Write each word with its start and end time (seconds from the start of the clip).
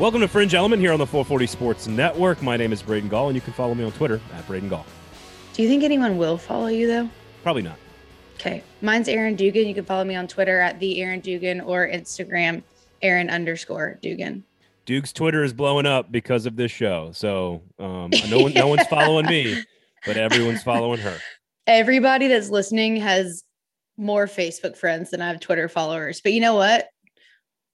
Welcome 0.00 0.22
to 0.22 0.28
Fringe 0.28 0.54
Element 0.54 0.80
here 0.80 0.94
on 0.94 0.98
the 0.98 1.06
440 1.06 1.46
Sports 1.46 1.86
Network. 1.86 2.40
My 2.40 2.56
name 2.56 2.72
is 2.72 2.80
Braden 2.80 3.10
Gall, 3.10 3.28
and 3.28 3.34
you 3.34 3.42
can 3.42 3.52
follow 3.52 3.74
me 3.74 3.84
on 3.84 3.92
Twitter 3.92 4.18
at 4.32 4.46
Braden 4.46 4.70
Gall. 4.70 4.86
Do 5.52 5.62
you 5.62 5.68
think 5.68 5.82
anyone 5.82 6.16
will 6.16 6.38
follow 6.38 6.68
you 6.68 6.86
though? 6.86 7.10
Probably 7.42 7.60
not. 7.60 7.76
Okay. 8.36 8.62
Mine's 8.80 9.08
Aaron 9.08 9.36
Dugan. 9.36 9.68
You 9.68 9.74
can 9.74 9.84
follow 9.84 10.04
me 10.04 10.14
on 10.14 10.26
Twitter 10.26 10.58
at 10.58 10.80
the 10.80 11.02
Aaron 11.02 11.20
Dugan 11.20 11.60
or 11.60 11.86
Instagram 11.86 12.62
Aaron 13.02 13.28
underscore 13.28 13.98
Dugan. 14.00 14.42
Duke's 14.86 15.12
Twitter 15.12 15.44
is 15.44 15.52
blowing 15.52 15.84
up 15.84 16.10
because 16.10 16.46
of 16.46 16.56
this 16.56 16.72
show. 16.72 17.10
So 17.12 17.60
um, 17.78 18.08
no 18.30 18.38
one, 18.38 18.54
no 18.54 18.68
one's 18.68 18.86
following 18.86 19.26
me, 19.26 19.62
but 20.06 20.16
everyone's 20.16 20.62
following 20.62 21.00
her. 21.00 21.18
Everybody 21.66 22.26
that's 22.26 22.48
listening 22.48 22.96
has 22.96 23.44
more 23.98 24.26
Facebook 24.26 24.78
friends 24.78 25.10
than 25.10 25.20
I 25.20 25.28
have 25.28 25.40
Twitter 25.40 25.68
followers. 25.68 26.22
But 26.22 26.32
you 26.32 26.40
know 26.40 26.54
what? 26.54 26.88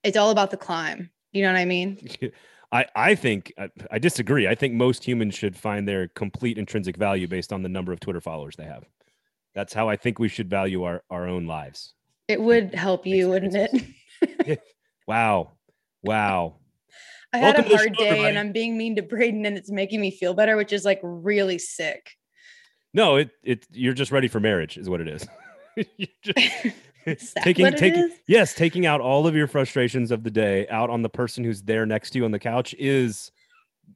It's 0.03 0.17
all 0.17 0.33
about 0.33 0.51
the 0.51 0.57
climb. 0.57 1.11
You 1.37 1.43
know 1.43 1.53
what 1.53 1.59
I 1.59 1.67
mean? 1.67 1.99
I, 2.73 2.87
I 2.97 3.15
think 3.15 3.53
I, 3.59 3.69
I 3.91 3.99
disagree. 3.99 4.49
I 4.49 4.55
think 4.55 4.73
most 4.73 5.07
humans 5.07 5.35
should 5.35 5.55
find 5.55 5.87
their 5.87 6.09
complete 6.09 6.57
intrinsic 6.57 6.97
value 6.97 7.29
based 7.29 7.53
on 7.53 7.63
the 7.63 7.69
number 7.69 7.93
of 7.93 8.01
Twitter 8.01 8.23
followers 8.23 8.57
they 8.57 8.65
have. 8.65 8.85
That's 9.55 9.75
how 9.75 9.87
I 9.91 9.97
think 9.97 10.19
we 10.19 10.29
should 10.29 10.49
value 10.49 10.85
our, 10.85 11.03
our 11.11 11.29
own 11.29 11.47
lives. 11.47 11.93
It 12.27 12.41
would 12.41 12.75
help 12.75 13.07
you, 13.07 13.29
wouldn't 13.29 13.55
it? 13.55 14.61
wow. 15.07 15.53
Wow. 16.03 16.57
I 17.35 17.39
had 17.39 17.57
Welcome 17.57 17.73
a 17.73 17.77
hard 17.77 17.97
show, 17.97 18.03
day 18.03 18.09
everybody. 18.09 18.29
and 18.31 18.39
I'm 18.39 18.53
being 18.53 18.79
mean 18.79 18.97
to 18.97 19.03
Braden 19.03 19.45
and 19.45 19.59
it's 19.59 19.71
making 19.71 20.01
me 20.01 20.11
feel 20.11 20.33
better, 20.33 20.57
which 20.57 20.73
is 20.73 20.87
like 20.87 21.01
really 21.03 21.59
sick. 21.59 22.13
No, 22.95 23.17
it 23.17 23.31
it 23.43 23.67
you're 23.71 23.93
just 23.93 24.11
ready 24.11 24.29
for 24.29 24.41
marriage, 24.41 24.79
is 24.79 24.89
what 24.89 25.03
it 25.03 25.09
is. 25.09 25.27
just, 26.23 26.75
taking 27.43 27.73
taking 27.73 28.11
yes, 28.27 28.55
taking 28.55 28.87
out 28.87 29.01
all 29.01 29.27
of 29.27 29.35
your 29.35 29.47
frustrations 29.47 30.11
of 30.11 30.25
the 30.25 30.31
day 30.31 30.67
out 30.69 30.91
on 30.91 31.03
the 31.03 31.09
person 31.09 31.45
who's 31.45 31.63
there 31.63 31.87
next 31.87 32.11
to 32.11 32.19
you 32.19 32.25
on 32.25 32.31
the 32.31 32.39
couch 32.39 32.75
is 32.79 33.31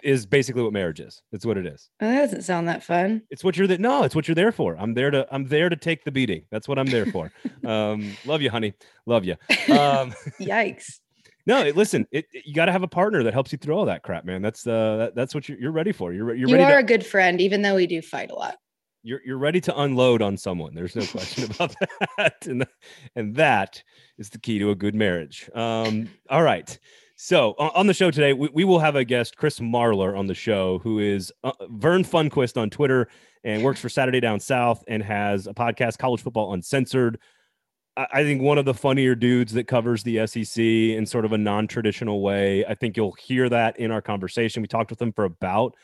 is 0.02 0.24
basically 0.24 0.62
what 0.62 0.72
marriage 0.72 1.00
is. 1.00 1.22
That's 1.32 1.44
what 1.44 1.58
it 1.58 1.66
is. 1.66 1.90
Oh, 2.00 2.08
that 2.08 2.20
doesn't 2.20 2.42
sound 2.42 2.68
that 2.68 2.84
fun. 2.84 3.22
It's 3.30 3.42
what 3.42 3.56
you're 3.56 3.66
that 3.66 3.80
no, 3.80 4.04
it's 4.04 4.14
what 4.14 4.28
you're 4.28 4.34
there 4.36 4.52
for. 4.52 4.76
I'm 4.78 4.94
there 4.94 5.10
to 5.10 5.26
I'm 5.30 5.46
there 5.46 5.68
to 5.68 5.76
take 5.76 6.04
the 6.04 6.12
beating. 6.12 6.42
That's 6.50 6.68
what 6.68 6.78
I'm 6.78 6.86
there 6.86 7.06
for. 7.06 7.32
um, 7.64 8.16
love 8.24 8.42
you, 8.42 8.50
honey. 8.50 8.74
Love 9.06 9.24
you. 9.24 9.36
Um, 9.70 10.12
Yikes. 10.40 11.00
No, 11.46 11.62
listen, 11.70 12.06
it, 12.12 12.26
it, 12.32 12.44
you 12.44 12.54
got 12.54 12.66
to 12.66 12.72
have 12.72 12.82
a 12.82 12.88
partner 12.88 13.22
that 13.22 13.32
helps 13.32 13.50
you 13.50 13.58
through 13.58 13.74
all 13.74 13.86
that 13.86 14.02
crap, 14.02 14.24
man. 14.24 14.42
That's 14.42 14.66
uh, 14.66 14.96
that, 14.98 15.14
that's 15.14 15.34
what 15.34 15.48
you're, 15.48 15.58
you're 15.58 15.72
ready 15.72 15.90
for. 15.90 16.12
You're 16.12 16.34
you're 16.34 16.48
you 16.48 16.54
ready 16.54 16.64
are 16.64 16.78
to, 16.78 16.84
a 16.84 16.86
good 16.86 17.04
friend, 17.04 17.40
even 17.40 17.62
though 17.62 17.76
we 17.76 17.86
do 17.86 18.02
fight 18.02 18.30
a 18.30 18.34
lot 18.34 18.56
you're 19.02 19.20
you're 19.24 19.38
ready 19.38 19.60
to 19.62 19.80
unload 19.80 20.22
on 20.22 20.36
someone. 20.36 20.74
There's 20.74 20.96
no 20.96 21.06
question 21.06 21.44
about 21.50 21.74
that, 22.16 22.34
and 22.46 22.66
and 23.16 23.34
that 23.36 23.82
is 24.18 24.30
the 24.30 24.38
key 24.38 24.58
to 24.58 24.70
a 24.70 24.74
good 24.74 24.94
marriage. 24.94 25.48
Um, 25.54 26.10
all 26.28 26.42
right. 26.42 26.78
So 27.22 27.50
on 27.58 27.86
the 27.86 27.92
show 27.92 28.10
today, 28.10 28.32
we, 28.32 28.48
we 28.54 28.64
will 28.64 28.78
have 28.78 28.96
a 28.96 29.04
guest, 29.04 29.36
Chris 29.36 29.60
Marler, 29.60 30.18
on 30.18 30.26
the 30.26 30.34
show, 30.34 30.78
who 30.78 31.00
is 31.00 31.30
uh, 31.44 31.52
Vern 31.68 32.02
Funquist 32.02 32.58
on 32.58 32.70
Twitter 32.70 33.08
and 33.44 33.62
works 33.62 33.78
for 33.78 33.90
Saturday 33.90 34.20
Down 34.20 34.40
South 34.40 34.82
and 34.88 35.02
has 35.02 35.46
a 35.46 35.52
podcast, 35.52 35.98
College 35.98 36.22
Football 36.22 36.54
Uncensored. 36.54 37.18
I, 37.94 38.06
I 38.10 38.22
think 38.22 38.40
one 38.40 38.56
of 38.56 38.64
the 38.64 38.72
funnier 38.72 39.14
dudes 39.14 39.52
that 39.52 39.68
covers 39.68 40.02
the 40.02 40.26
SEC 40.26 40.64
in 40.64 41.04
sort 41.04 41.26
of 41.26 41.32
a 41.32 41.38
non-traditional 41.38 42.22
way. 42.22 42.64
I 42.64 42.74
think 42.74 42.96
you'll 42.96 43.12
hear 43.12 43.50
that 43.50 43.78
in 43.78 43.90
our 43.90 44.00
conversation. 44.00 44.62
We 44.62 44.68
talked 44.68 44.88
with 44.88 45.02
him 45.02 45.12
for 45.12 45.24
about 45.24 45.74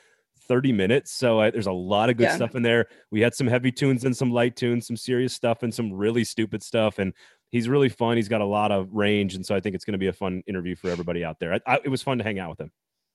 30 0.46 0.72
minutes. 0.72 1.12
So 1.12 1.40
uh, 1.40 1.50
there's 1.50 1.66
a 1.66 1.72
lot 1.72 2.10
of 2.10 2.16
good 2.16 2.24
yeah. 2.24 2.36
stuff 2.36 2.54
in 2.54 2.62
there. 2.62 2.86
We 3.10 3.20
had 3.20 3.34
some 3.34 3.46
heavy 3.46 3.72
tunes 3.72 4.04
and 4.04 4.16
some 4.16 4.30
light 4.30 4.56
tunes, 4.56 4.86
some 4.86 4.96
serious 4.96 5.34
stuff 5.34 5.62
and 5.62 5.72
some 5.72 5.92
really 5.92 6.24
stupid 6.24 6.62
stuff. 6.62 6.98
And 6.98 7.12
he's 7.50 7.68
really 7.68 7.88
fun. 7.88 8.16
He's 8.16 8.28
got 8.28 8.40
a 8.40 8.46
lot 8.46 8.72
of 8.72 8.92
range. 8.92 9.34
And 9.34 9.44
so 9.44 9.54
I 9.54 9.60
think 9.60 9.74
it's 9.74 9.84
going 9.84 9.92
to 9.92 9.98
be 9.98 10.08
a 10.08 10.12
fun 10.12 10.42
interview 10.46 10.76
for 10.76 10.90
everybody 10.90 11.24
out 11.24 11.38
there. 11.38 11.54
I, 11.54 11.60
I, 11.66 11.78
it 11.84 11.88
was 11.88 12.02
fun 12.02 12.18
to 12.18 12.24
hang 12.24 12.38
out 12.38 12.50
with 12.50 12.60
him. 12.60 12.70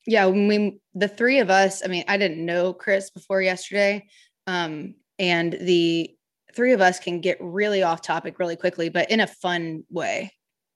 Yeah. 0.08 0.26
When 0.26 0.48
we, 0.48 0.80
the 0.94 1.08
three 1.08 1.40
of 1.40 1.50
us, 1.50 1.84
I 1.84 1.88
mean, 1.88 2.04
I 2.08 2.18
didn't 2.18 2.44
know 2.46 2.74
Chris 2.74 3.10
before 3.10 3.42
yesterday. 3.42 4.08
Um, 4.48 4.96
and 5.20 5.54
the 5.54 6.16
three 6.54 6.74
of 6.74 6.82
us 6.82 7.00
can 7.00 7.22
get 7.22 7.38
really 7.40 7.84
off 7.84 8.02
topic 8.02 8.40
really 8.40 8.56
quickly, 8.56 8.90
but 8.90 9.12
in 9.12 9.20
a 9.20 9.28
fun 9.28 9.84
way. 9.90 10.34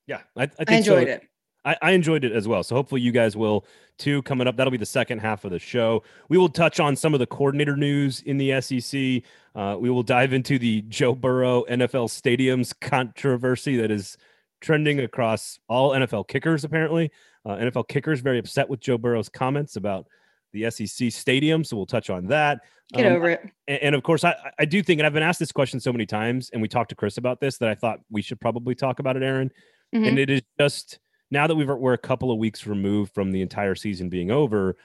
Yeah. 0.07 0.21
I, 0.37 0.43
I, 0.43 0.49
I 0.67 0.73
enjoyed 0.75 1.07
so. 1.07 1.13
it. 1.13 1.23
I, 1.65 1.77
I, 1.81 1.91
enjoyed 1.91 2.23
it 2.23 2.31
as 2.31 2.47
well. 2.47 2.63
So 2.63 2.75
hopefully 2.75 3.01
you 3.01 3.11
guys 3.11 3.35
will 3.35 3.65
too. 3.97 4.21
Coming 4.21 4.47
up, 4.47 4.55
that'll 4.55 4.71
be 4.71 4.77
the 4.77 4.85
second 4.85 5.19
half 5.19 5.45
of 5.45 5.51
the 5.51 5.59
show. 5.59 6.03
We 6.29 6.37
will 6.37 6.49
touch 6.49 6.79
on 6.79 6.95
some 6.95 7.13
of 7.13 7.19
the 7.19 7.25
coordinator 7.25 7.75
news 7.75 8.21
in 8.21 8.37
the 8.37 8.61
SEC. 8.61 9.23
Uh, 9.55 9.77
we 9.79 9.89
will 9.89 10.03
dive 10.03 10.33
into 10.33 10.59
the 10.59 10.81
Joe 10.83 11.15
Burrow 11.15 11.63
NFL 11.69 12.09
stadiums 12.09 12.73
controversy 12.79 13.77
that 13.77 13.91
is 13.91 14.17
trending 14.61 14.99
across 14.99 15.59
all 15.67 15.91
NFL 15.91 16.27
kickers. 16.27 16.63
Apparently, 16.63 17.11
uh, 17.45 17.55
NFL 17.55 17.87
kickers 17.87 18.19
very 18.19 18.39
upset 18.39 18.69
with 18.69 18.79
Joe 18.79 18.97
Burrow's 18.97 19.29
comments 19.29 19.75
about 19.75 20.07
the 20.53 20.69
SEC 20.69 21.11
stadium. 21.11 21.63
So 21.63 21.75
we'll 21.75 21.85
touch 21.85 22.09
on 22.09 22.27
that. 22.27 22.61
Get 22.93 23.05
um, 23.05 23.13
over 23.13 23.29
it. 23.29 23.41
And, 23.67 23.79
and, 23.81 23.95
of 23.95 24.03
course, 24.03 24.23
I, 24.23 24.35
I 24.59 24.65
do 24.65 24.81
think, 24.83 24.99
and 24.99 25.07
I've 25.07 25.13
been 25.13 25.23
asked 25.23 25.39
this 25.39 25.51
question 25.51 25.79
so 25.79 25.91
many 25.91 26.05
times, 26.05 26.49
and 26.51 26.61
we 26.61 26.67
talked 26.67 26.89
to 26.89 26.95
Chris 26.95 27.17
about 27.17 27.39
this 27.39 27.57
that 27.57 27.69
I 27.69 27.75
thought 27.75 27.99
we 28.09 28.21
should 28.21 28.39
probably 28.39 28.75
talk 28.75 28.99
about 28.99 29.17
it, 29.17 29.23
Aaron. 29.23 29.51
Mm-hmm. 29.93 30.05
And 30.05 30.19
it 30.19 30.29
is 30.29 30.41
just 30.59 30.99
now 31.35 31.47
that 31.47 31.55
we've, 31.55 31.67
we're 31.67 31.91
a 31.91 31.97
couple 31.97 32.31
of 32.31 32.37
weeks 32.37 32.65
removed 32.65 33.13
from 33.13 33.33
the 33.33 33.41
entire 33.41 33.75
season 33.75 34.07
being 34.07 34.31
over, 34.31 34.77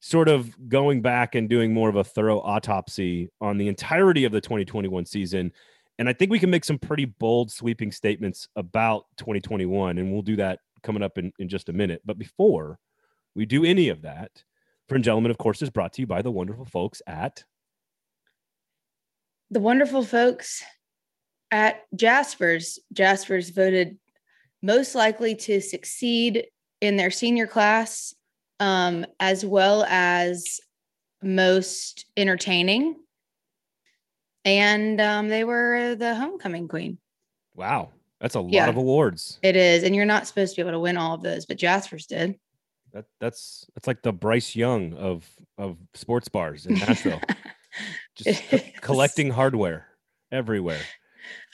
sort 0.00 0.28
of 0.28 0.68
going 0.68 1.00
back 1.00 1.34
and 1.34 1.48
doing 1.48 1.72
more 1.72 1.88
of 1.88 1.96
a 1.96 2.04
thorough 2.04 2.40
autopsy 2.40 3.30
on 3.40 3.56
the 3.56 3.68
entirety 3.68 4.26
of 4.26 4.32
the 4.32 4.40
2021 4.40 5.06
season. 5.06 5.50
And 5.98 6.06
I 6.06 6.12
think 6.12 6.30
we 6.30 6.38
can 6.38 6.50
make 6.50 6.66
some 6.66 6.78
pretty 6.78 7.06
bold, 7.06 7.50
sweeping 7.50 7.90
statements 7.90 8.46
about 8.54 9.06
2021. 9.16 9.96
And 9.96 10.12
we'll 10.12 10.20
do 10.20 10.36
that 10.36 10.58
coming 10.82 11.02
up 11.02 11.16
in, 11.16 11.32
in 11.38 11.48
just 11.48 11.70
a 11.70 11.72
minute. 11.72 12.02
But 12.04 12.18
before 12.18 12.78
we 13.34 13.46
do 13.46 13.64
any 13.64 13.88
of 13.88 14.02
that, 14.02 14.44
Fringe 14.90 15.08
Element, 15.08 15.30
of 15.30 15.38
course, 15.38 15.62
is 15.62 15.70
brought 15.70 15.94
to 15.94 16.02
you 16.02 16.06
by 16.06 16.20
the 16.20 16.30
wonderful 16.30 16.66
folks 16.66 17.00
at 17.06 17.44
the 19.50 19.60
wonderful 19.60 20.04
folks 20.04 20.62
at 21.50 21.82
Jaspers. 21.96 22.78
Jaspers 22.92 23.48
voted 23.54 23.96
most 24.64 24.94
likely 24.94 25.34
to 25.34 25.60
succeed 25.60 26.46
in 26.80 26.96
their 26.96 27.10
senior 27.10 27.46
class, 27.46 28.14
um, 28.60 29.04
as 29.20 29.44
well 29.44 29.84
as 29.88 30.58
most 31.22 32.06
entertaining. 32.16 32.96
And 34.46 35.00
um, 35.02 35.28
they 35.28 35.44
were 35.44 35.94
the 35.96 36.14
homecoming 36.14 36.66
queen. 36.68 36.98
Wow. 37.54 37.90
That's 38.20 38.36
a 38.36 38.40
lot 38.40 38.52
yeah, 38.52 38.68
of 38.68 38.76
awards. 38.76 39.38
It 39.42 39.54
is. 39.54 39.82
And 39.82 39.94
you're 39.94 40.06
not 40.06 40.26
supposed 40.26 40.54
to 40.54 40.56
be 40.56 40.66
able 40.66 40.78
to 40.78 40.80
win 40.80 40.96
all 40.96 41.14
of 41.14 41.22
those, 41.22 41.44
but 41.44 41.58
Jaspers 41.58 42.06
did. 42.06 42.36
That 42.94 43.04
that's 43.20 43.66
that's 43.74 43.86
like 43.88 44.02
the 44.02 44.12
Bryce 44.12 44.54
Young 44.54 44.94
of 44.94 45.28
of 45.58 45.76
sports 45.94 46.28
bars 46.28 46.64
in 46.64 46.74
Nashville. 46.74 47.20
Just 48.16 48.42
collecting 48.80 49.30
hardware 49.30 49.88
everywhere. 50.30 50.80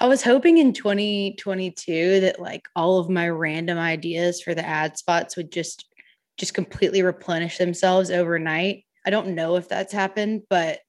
I 0.01 0.07
was 0.07 0.23
hoping 0.23 0.59
in 0.59 0.73
2022 0.73 2.21
that 2.21 2.41
like 2.41 2.69
all 2.75 2.99
of 2.99 3.09
my 3.09 3.29
random 3.29 3.79
ideas 3.79 4.43
for 4.43 4.55
the 4.55 4.67
ad 4.67 4.97
spots 4.99 5.37
would 5.37 5.53
just 5.53 5.87
just 6.39 6.55
completely 6.55 7.03
replenish 7.03 7.59
themselves 7.59 8.11
overnight. 8.11 8.85
I 9.07 9.11
don't 9.11 9.35
know 9.35 9.57
if 9.57 9.69
that's 9.69 9.93
happened, 9.93 10.43
but 10.49 10.81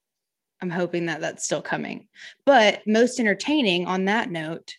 I'm 0.61 0.69
hoping 0.69 1.07
that 1.07 1.21
that's 1.21 1.43
still 1.43 1.61
coming. 1.61 2.07
But 2.45 2.81
most 2.87 3.19
entertaining 3.19 3.85
on 3.85 4.05
that 4.05 4.29
note, 4.31 4.75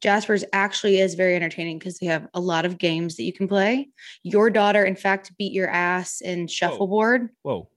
Jaspers 0.00 0.44
actually 0.52 0.98
is 0.98 1.14
very 1.14 1.36
entertaining 1.36 1.78
because 1.78 1.98
they 1.98 2.06
have 2.06 2.26
a 2.34 2.40
lot 2.40 2.64
of 2.64 2.78
games 2.78 3.16
that 3.16 3.22
you 3.22 3.32
can 3.32 3.46
play. 3.46 3.90
Your 4.24 4.50
daughter, 4.50 4.84
in 4.84 4.96
fact, 4.96 5.36
beat 5.38 5.52
your 5.52 5.68
ass 5.68 6.20
in 6.20 6.48
shuffleboard. 6.48 7.28
Whoa. 7.42 7.54
Whoa. 7.54 7.68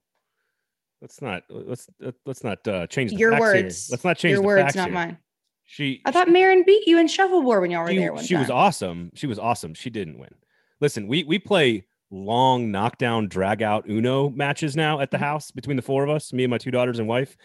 Let's 1.00 1.22
not 1.22 1.44
let's 1.48 1.88
let's 2.24 2.42
not 2.42 2.66
uh, 2.66 2.86
change 2.86 3.12
your 3.12 3.38
words. 3.38 3.86
Here. 3.86 3.92
Let's 3.92 4.04
not 4.04 4.16
change 4.16 4.32
your 4.32 4.42
words, 4.42 4.74
not 4.74 4.86
here. 4.86 4.94
mine. 4.94 5.18
She 5.66 6.00
I 6.04 6.12
thought 6.12 6.28
Marin 6.30 6.62
beat 6.64 6.86
you 6.86 6.98
in 6.98 7.08
shuffleboard 7.08 7.60
when 7.60 7.72
y'all 7.72 7.82
were 7.82 7.90
she, 7.90 7.98
there 7.98 8.12
one 8.12 8.24
She 8.24 8.34
time. 8.34 8.42
was 8.42 8.50
awesome. 8.50 9.10
She 9.14 9.26
was 9.26 9.38
awesome. 9.38 9.74
She 9.74 9.90
didn't 9.90 10.18
win. 10.18 10.34
Listen, 10.80 11.08
we 11.08 11.24
we 11.24 11.38
play 11.38 11.84
long 12.10 12.70
knockdown 12.70 13.28
drag 13.28 13.62
out 13.62 13.88
Uno 13.88 14.30
matches 14.30 14.76
now 14.76 15.00
at 15.00 15.10
the 15.10 15.16
mm-hmm. 15.16 15.24
house 15.24 15.50
between 15.50 15.76
the 15.76 15.82
four 15.82 16.04
of 16.04 16.10
us, 16.10 16.32
me 16.32 16.44
and 16.44 16.50
my 16.50 16.58
two 16.58 16.70
daughters 16.70 17.00
and 17.00 17.08
wife. 17.08 17.36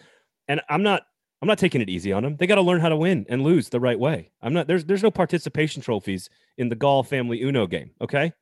And 0.46 0.60
I'm 0.68 0.84
not 0.84 1.02
I'm 1.42 1.48
not 1.48 1.58
taking 1.58 1.80
it 1.80 1.90
easy 1.90 2.12
on 2.12 2.22
them. 2.22 2.36
They 2.36 2.46
got 2.46 2.54
to 2.54 2.62
learn 2.62 2.80
how 2.80 2.88
to 2.88 2.96
win 2.96 3.26
and 3.28 3.42
lose 3.42 3.68
the 3.68 3.80
right 3.80 3.98
way. 3.98 4.30
I'm 4.40 4.52
not 4.52 4.68
there's 4.68 4.84
there's 4.84 5.02
no 5.02 5.10
participation 5.10 5.82
trophies 5.82 6.30
in 6.58 6.68
the 6.68 6.76
Gall 6.76 7.02
family 7.02 7.42
Uno 7.42 7.66
game, 7.66 7.90
okay? 8.00 8.32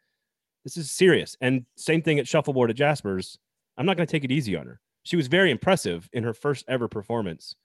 This 0.62 0.76
is 0.76 0.90
serious. 0.90 1.36
And 1.40 1.64
same 1.76 2.02
thing 2.02 2.18
at 2.18 2.28
shuffleboard 2.28 2.68
at 2.68 2.76
Jaspers. 2.76 3.38
I'm 3.78 3.86
not 3.86 3.96
going 3.96 4.06
to 4.06 4.12
take 4.12 4.24
it 4.24 4.32
easy 4.32 4.56
on 4.56 4.66
her. 4.66 4.78
She 5.04 5.16
was 5.16 5.26
very 5.26 5.50
impressive 5.50 6.06
in 6.12 6.22
her 6.22 6.34
first 6.34 6.66
ever 6.68 6.86
performance 6.86 7.56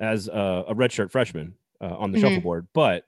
as 0.00 0.28
a, 0.28 0.64
a 0.68 0.74
redshirt 0.74 1.10
freshman 1.10 1.54
uh, 1.80 1.96
on 1.96 2.10
the 2.10 2.18
mm-hmm. 2.18 2.28
shuffleboard, 2.28 2.66
but 2.72 3.06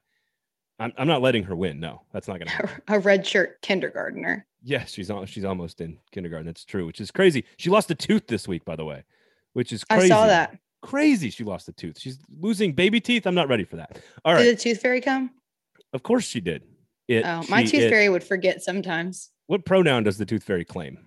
I'm, 0.79 0.93
I'm 0.97 1.09
not 1.09 1.23
letting 1.23 1.45
her 1.45 1.57
win. 1.57 1.81
No, 1.81 2.03
that's 2.13 2.29
not 2.29 2.39
going 2.39 2.49
to 2.49 2.53
happen. 2.53 2.83
A 2.89 2.99
redshirt 2.99 3.61
kindergartner. 3.63 4.47
Yes, 4.63 4.93
she's 4.93 5.11
on, 5.11 5.27
she's 5.27 5.45
almost 5.45 5.81
in 5.81 5.99
kindergarten. 6.13 6.47
That's 6.47 6.65
true, 6.65 6.87
which 6.87 7.01
is 7.01 7.11
crazy. 7.11 7.45
She 7.57 7.71
lost 7.71 7.91
a 7.91 7.95
tooth 7.95 8.27
this 8.29 8.47
week, 8.47 8.65
by 8.65 8.77
the 8.77 8.85
way, 8.85 9.05
which 9.55 9.73
is 9.73 9.83
crazy. 9.85 10.07
I 10.07 10.09
saw 10.09 10.27
that. 10.27 10.57
Crazy. 10.83 11.31
She 11.31 11.45
lost 11.45 11.69
a 11.69 11.73
tooth. 11.73 11.99
She's 11.99 12.19
losing 12.41 12.73
baby 12.73 13.01
teeth. 13.01 13.27
I'm 13.27 13.35
not 13.35 13.49
ready 13.49 13.65
for 13.65 13.77
that. 13.77 14.01
All 14.25 14.35
right. 14.35 14.43
Did 14.43 14.59
the 14.59 14.61
tooth 14.61 14.81
fairy 14.81 15.01
come? 15.01 15.31
Of 15.93 16.03
course 16.03 16.25
she 16.25 16.41
did. 16.41 16.63
It, 17.09 17.25
oh, 17.25 17.43
my 17.49 17.65
she, 17.65 17.73
tooth 17.73 17.83
it, 17.83 17.91
fairy 17.91 18.09
would 18.09 18.25
forget 18.25 18.63
sometimes. 18.63 19.31
What 19.47 19.65
pronoun 19.65 20.05
does 20.05 20.19
the 20.19 20.25
Tooth 20.25 20.45
Fairy 20.45 20.65
claim? 20.65 20.99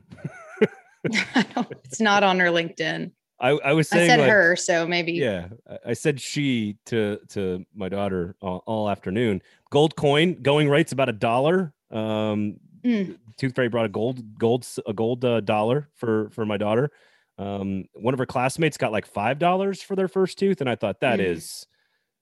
it's 1.04 2.00
not 2.00 2.24
on 2.24 2.40
her 2.40 2.48
LinkedIn. 2.48 3.12
I, 3.40 3.50
I 3.50 3.74
was 3.74 3.90
saying 3.90 4.10
I 4.12 4.14
said 4.16 4.20
like, 4.22 4.30
her, 4.30 4.56
so 4.56 4.88
maybe. 4.88 5.14
Yeah, 5.14 5.48
I- 5.86 5.94
said 5.94 6.22
she 6.22 6.78
to 6.88 7.20
to 7.30 7.66
my 7.76 7.90
daughter 7.90 8.36
all, 8.42 8.64
all 8.66 8.90
afternoon. 8.90 9.42
Gold 9.72 9.96
coin 9.96 10.42
going 10.42 10.70
rate's 10.70 10.92
about 10.92 11.10
a 11.10 11.14
dollar. 11.14 11.74
Um, 11.92 12.58
Mm. 12.86 13.18
Tooth 13.38 13.56
Fairy 13.56 13.68
brought 13.68 13.88
a 13.88 13.90
gold 13.90 14.38
gold 14.38 14.68
a 14.86 14.94
gold 14.94 15.26
uh, 15.26 15.40
dollar 15.42 15.90
for 15.96 16.30
for 16.30 16.46
my 16.46 16.56
daughter. 16.56 16.92
Um, 17.40 17.86
one 17.94 18.14
of 18.14 18.20
her 18.20 18.28
classmates 18.28 18.78
got 18.78 18.92
like 18.92 19.08
five 19.08 19.40
dollars 19.40 19.82
for 19.82 19.96
their 19.96 20.08
first 20.08 20.38
tooth, 20.38 20.62
and 20.62 20.70
I 20.70 20.76
thought 20.76 21.00
that 21.00 21.18
Mm. 21.20 21.26
is 21.32 21.66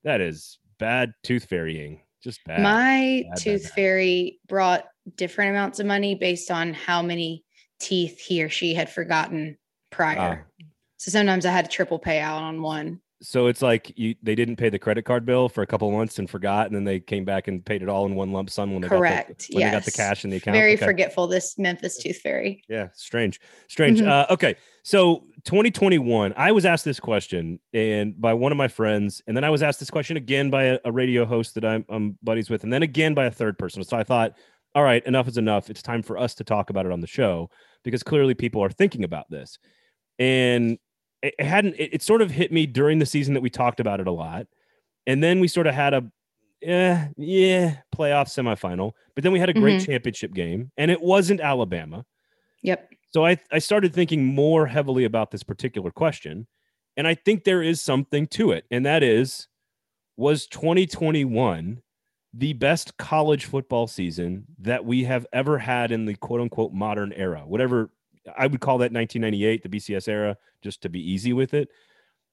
that 0.05 0.21
is 0.21 0.57
bad 0.79 1.13
tooth 1.21 1.45
fairying, 1.45 1.99
just 2.23 2.39
bad. 2.45 2.61
My 2.61 3.25
bad, 3.27 3.37
tooth 3.39 3.63
bad. 3.63 3.71
fairy 3.73 4.39
brought 4.47 4.85
different 5.17 5.51
amounts 5.51 5.81
of 5.81 5.85
money 5.85 6.15
based 6.15 6.49
on 6.49 6.73
how 6.73 7.01
many 7.01 7.43
teeth 7.81 8.21
he 8.21 8.41
or 8.41 8.47
she 8.47 8.73
had 8.73 8.89
forgotten 8.89 9.57
prior. 9.91 10.45
Ah. 10.45 10.51
So 11.03 11.11
sometimes 11.11 11.45
I 11.45 11.51
had 11.51 11.65
a 11.65 11.67
triple 11.67 11.99
payout 11.99 12.39
on 12.39 12.61
one. 12.61 13.01
so 13.21 13.47
it's 13.47 13.61
like 13.61 13.91
you 13.97 14.15
they 14.23 14.35
didn't 14.35 14.55
pay 14.55 14.69
the 14.69 14.79
credit 14.79 15.03
card 15.03 15.25
bill 15.25 15.49
for 15.49 15.61
a 15.61 15.67
couple 15.67 15.89
of 15.89 15.93
months 15.93 16.17
and 16.17 16.29
forgot, 16.29 16.67
and 16.67 16.73
then 16.75 16.85
they 16.85 17.01
came 17.01 17.25
back 17.25 17.49
and 17.49 17.65
paid 17.65 17.81
it 17.83 17.89
all 17.89 18.05
in 18.05 18.15
one 18.15 18.31
lump 18.31 18.49
sum 18.49 18.71
when 18.71 18.81
they 18.81 18.87
Correct. 18.87 19.27
got 19.27 19.37
the, 19.39 19.55
when 19.55 19.65
they 19.65 19.71
got 19.71 19.83
the 19.83 19.91
cash 19.91 20.23
in 20.23 20.29
the 20.29 20.37
account. 20.37 20.55
Very 20.55 20.75
Okay. 20.75 20.85
forgetful, 20.85 21.27
this 21.27 21.57
Memphis 21.59 21.97
tooth 21.97 22.19
fairy. 22.21 22.63
Yeah, 22.69 22.87
strange, 22.93 23.41
strange. 23.67 23.99
Mhm. 23.99 24.07
Uh, 24.07 24.27
okay, 24.29 24.55
so 24.83 25.25
2021, 25.43 26.33
I 26.37 26.53
was 26.53 26.65
asked 26.65 26.85
this 26.85 27.01
question 27.01 27.59
and 27.73 28.19
by 28.21 28.33
one 28.33 28.53
of 28.53 28.57
my 28.57 28.69
friends, 28.69 29.21
and 29.27 29.35
then 29.35 29.43
I 29.43 29.49
was 29.49 29.61
asked 29.61 29.81
this 29.81 29.91
question 29.91 30.15
again 30.15 30.49
by 30.49 30.63
a, 30.63 30.79
a 30.85 30.91
radio 30.93 31.25
host 31.25 31.55
that 31.55 31.65
I'm, 31.65 31.83
I'm 31.89 32.17
buddies 32.23 32.49
with, 32.49 32.63
and 32.63 32.71
then 32.71 32.81
again 32.81 33.13
by 33.13 33.25
a 33.25 33.31
third 33.31 33.57
person. 33.59 33.83
So 33.83 33.97
I 33.97 34.03
thought, 34.05 34.37
all 34.73 34.83
right, 34.83 35.05
enough 35.05 35.27
is 35.27 35.37
enough. 35.37 35.69
It's 35.69 35.81
time 35.81 36.01
for 36.01 36.17
us 36.17 36.33
to 36.35 36.45
talk 36.45 36.69
about 36.69 36.85
it 36.85 36.93
on 36.93 37.01
the 37.01 37.07
show 37.07 37.49
because 37.83 38.03
clearly 38.03 38.35
people 38.35 38.63
are 38.63 38.69
thinking 38.69 39.03
about 39.03 39.29
this, 39.29 39.59
and 40.17 40.77
it, 41.23 41.41
hadn't. 41.41 41.75
It, 41.75 41.95
it 41.95 42.01
sort 42.03 42.21
of 42.21 42.31
hit 42.31 42.51
me 42.51 42.65
during 42.65 42.99
the 42.99 43.05
season 43.05 43.33
that 43.33 43.41
we 43.41 43.49
talked 43.49 43.79
about 43.79 43.99
it 43.99 44.07
a 44.07 44.11
lot, 44.11 44.47
and 45.07 45.23
then 45.23 45.39
we 45.39 45.47
sort 45.47 45.67
of 45.67 45.73
had 45.73 45.93
a 45.93 46.11
yeah, 46.61 47.07
yeah, 47.17 47.77
playoff 47.95 48.27
semifinal. 48.27 48.93
But 49.15 49.23
then 49.23 49.33
we 49.33 49.39
had 49.39 49.49
a 49.49 49.53
great 49.53 49.81
mm-hmm. 49.81 49.91
championship 49.91 50.33
game, 50.33 50.71
and 50.77 50.91
it 50.91 51.01
wasn't 51.01 51.41
Alabama. 51.41 52.05
Yep. 52.61 52.89
So 53.13 53.25
I, 53.25 53.37
I 53.51 53.59
started 53.59 53.93
thinking 53.93 54.25
more 54.25 54.65
heavily 54.65 55.03
about 55.03 55.31
this 55.31 55.43
particular 55.43 55.91
question. 55.91 56.47
And 56.97 57.07
I 57.07 57.15
think 57.15 57.43
there 57.43 57.61
is 57.61 57.81
something 57.81 58.27
to 58.27 58.51
it. 58.51 58.65
And 58.71 58.85
that 58.85 59.03
is, 59.03 59.47
was 60.17 60.47
2021 60.47 61.81
the 62.35 62.53
best 62.53 62.97
college 62.97 63.45
football 63.45 63.85
season 63.85 64.45
that 64.59 64.85
we 64.85 65.03
have 65.03 65.27
ever 65.31 65.59
had 65.59 65.91
in 65.91 66.05
the 66.05 66.15
quote 66.15 66.41
unquote 66.41 66.73
modern 66.73 67.13
era? 67.13 67.43
Whatever 67.45 67.91
I 68.37 68.47
would 68.47 68.61
call 68.61 68.77
that 68.79 68.91
1998, 68.91 69.63
the 69.63 69.69
BCS 69.69 70.07
era, 70.07 70.37
just 70.61 70.81
to 70.83 70.89
be 70.89 70.99
easy 70.99 71.33
with 71.33 71.53
it. 71.53 71.69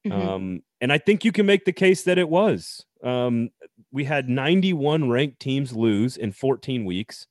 Mhm. 0.06 0.12
Um, 0.12 0.62
and 0.80 0.92
I 0.92 0.98
think 0.98 1.24
you 1.24 1.32
can 1.32 1.46
make 1.46 1.64
the 1.64 1.72
case 1.72 2.04
that 2.04 2.16
it 2.18 2.28
was. 2.28 2.84
Um, 3.02 3.50
we 3.92 4.04
had 4.04 4.28
91 4.28 5.10
ranked 5.10 5.40
teams 5.40 5.72
lose 5.74 6.16
in 6.16 6.32
14 6.32 6.84
weeks. 6.84 7.26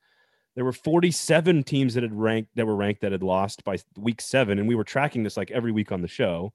There 0.56 0.66
were 0.66 0.74
47 0.74 1.64
teams 1.64 1.94
that 1.94 2.04
had 2.04 2.14
ranked 2.14 2.52
that 2.56 2.66
were 2.66 2.76
ranked 2.76 3.02
that 3.02 3.12
had 3.12 3.24
lost 3.24 3.64
by 3.64 3.78
week 3.98 4.20
seven, 4.20 4.60
and 4.60 4.68
we 4.68 4.76
were 4.76 4.84
tracking 4.84 5.24
this 5.24 5.38
like 5.38 5.52
every 5.52 5.72
week 5.72 5.92
on 5.92 6.02
the 6.02 6.08
show. 6.08 6.54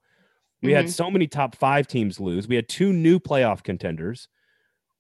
We 0.63 0.73
had 0.73 0.87
Mhm. 0.87 0.91
so 0.93 1.11
many 1.11 1.27
top 1.27 1.55
five 1.57 1.87
teams 1.87 2.21
lose. 2.21 2.47
We 2.49 2.57
had 2.57 2.69
two 2.69 2.93
new 2.93 3.19
playoff 3.19 3.63
contenders. 3.63 4.29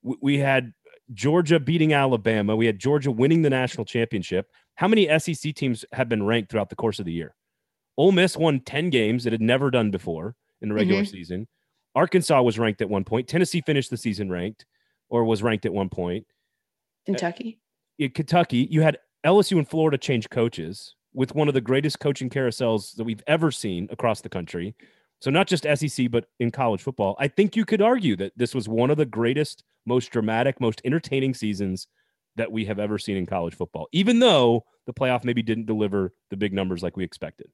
W- 0.03 0.19
We 0.23 0.39
had 0.39 0.73
Georgia 1.12 1.61
beating 1.61 1.93
Alabama. 1.93 2.57
We 2.57 2.67
had 2.67 2.79
Georgia 2.79 3.11
winning 3.11 3.43
the 3.43 3.50
national 3.50 3.85
championship. 3.85 4.50
How 4.76 4.88
many 4.88 5.06
SEC 5.19 5.55
teams 5.55 5.85
have 5.93 6.09
been 6.09 6.25
ranked 6.25 6.50
throughout 6.50 6.71
the 6.71 6.76
course 6.76 6.99
of 6.99 7.05
the 7.05 7.12
year? 7.12 7.35
Ole 7.97 8.12
Miss 8.12 8.37
won 8.37 8.61
10 8.61 8.91
games 8.91 9.25
it 9.25 9.32
had 9.32 9.41
never 9.41 9.71
done 9.71 9.91
before 9.91 10.35
in 10.61 10.69
the 10.69 10.75
regular 10.75 11.03
mm-hmm. 11.03 11.11
season. 11.11 11.49
Arkansas 11.94 12.43
was 12.43 12.59
ranked 12.59 12.82
at 12.82 12.88
one 12.88 13.05
point. 13.05 13.29
Tennessee 13.29 13.61
finished 13.61 13.91
the 13.91 13.97
season 13.97 14.31
ranked 14.31 14.67
or 15.09 15.25
was 15.25 15.43
ranked 15.43 15.65
at 15.65 15.73
one 15.73 15.88
point. 15.88 16.26
Uh, 17.09 17.12
Kentucky. 17.12 17.61
In 17.99 18.11
Kentucky, 18.11 18.67
you 18.71 18.82
had 18.82 18.99
LSU 19.25 19.59
and 19.59 19.69
Florida 19.69 19.97
change 19.97 20.29
coaches 20.29 20.97
with 21.12 21.35
one 21.35 21.47
of 21.47 21.55
the 21.55 21.61
greatest 21.61 22.00
coaching 22.00 22.29
carousels 22.29 22.97
that 22.97 23.05
we've 23.05 23.23
ever 23.29 23.53
seen 23.53 23.87
across 23.93 24.21
the 24.21 24.29
country. 24.29 24.75
So 25.21 25.31
not 25.31 25.47
just 25.47 25.65
SEC, 25.76 26.11
but 26.11 26.26
in 26.41 26.50
college 26.50 26.82
football. 26.82 27.15
I 27.21 27.29
think 27.29 27.55
you 27.55 27.65
could 27.65 27.81
argue 27.81 28.17
that 28.17 28.32
this 28.37 28.55
was 28.55 28.69
one 28.69 28.91
of 28.91 28.97
the 28.97 29.06
greatest, 29.06 29.62
most 29.87 30.11
dramatic, 30.11 30.61
most 30.61 30.82
entertaining 30.85 31.32
seasons 31.32 31.87
that 32.37 32.51
we 32.51 32.65
have 32.65 32.79
ever 32.79 32.99
seen 32.99 33.17
in 33.17 33.27
college 33.27 33.55
football, 33.55 33.89
even 33.93 34.19
though 34.19 34.65
the 34.87 34.93
playoff 34.93 35.25
maybe 35.25 35.43
didn't 35.43 35.67
deliver 35.67 36.13
the 36.31 36.37
big 36.37 36.53
numbers 36.53 36.83
like 36.83 36.97
we 36.97 37.05
expected. 37.05 37.49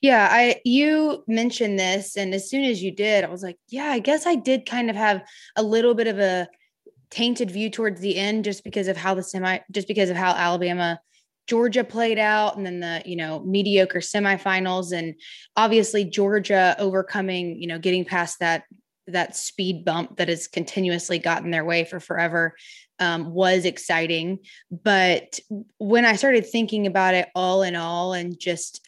Yeah, 0.00 0.28
I 0.30 0.60
you 0.64 1.22
mentioned 1.26 1.78
this, 1.78 2.16
and 2.16 2.32
as 2.34 2.48
soon 2.48 2.64
as 2.64 2.82
you 2.82 2.90
did, 2.90 3.24
I 3.24 3.28
was 3.28 3.42
like, 3.42 3.58
yeah, 3.68 3.86
I 3.86 3.98
guess 3.98 4.26
I 4.26 4.34
did 4.34 4.66
kind 4.66 4.88
of 4.88 4.96
have 4.96 5.22
a 5.54 5.62
little 5.62 5.94
bit 5.94 6.06
of 6.06 6.18
a 6.18 6.48
tainted 7.10 7.50
view 7.50 7.70
towards 7.70 8.00
the 8.00 8.16
end 8.16 8.44
just 8.44 8.64
because 8.64 8.88
of 8.88 8.96
how 8.96 9.14
the 9.14 9.22
semi 9.22 9.58
just 9.70 9.88
because 9.88 10.10
of 10.10 10.16
how 10.16 10.32
Alabama 10.32 10.98
Georgia 11.46 11.84
played 11.84 12.18
out 12.18 12.56
and 12.56 12.66
then 12.66 12.80
the 12.80 13.02
you 13.04 13.16
know 13.16 13.40
mediocre 13.40 14.00
semifinals 14.00 14.92
and 14.92 15.14
obviously 15.56 16.04
Georgia 16.04 16.74
overcoming 16.78 17.60
you 17.60 17.68
know 17.68 17.78
getting 17.78 18.04
past 18.04 18.40
that 18.40 18.64
that 19.06 19.36
speed 19.36 19.84
bump 19.84 20.16
that 20.16 20.28
has 20.28 20.48
continuously 20.48 21.18
gotten 21.18 21.50
their 21.50 21.64
way 21.64 21.84
for 21.84 22.00
forever 22.00 22.56
um, 22.98 23.32
was 23.32 23.64
exciting 23.64 24.38
but 24.70 25.38
when 25.78 26.04
I 26.04 26.16
started 26.16 26.46
thinking 26.46 26.86
about 26.86 27.14
it 27.14 27.28
all 27.34 27.62
in 27.62 27.76
all 27.76 28.12
and 28.12 28.38
just 28.38 28.86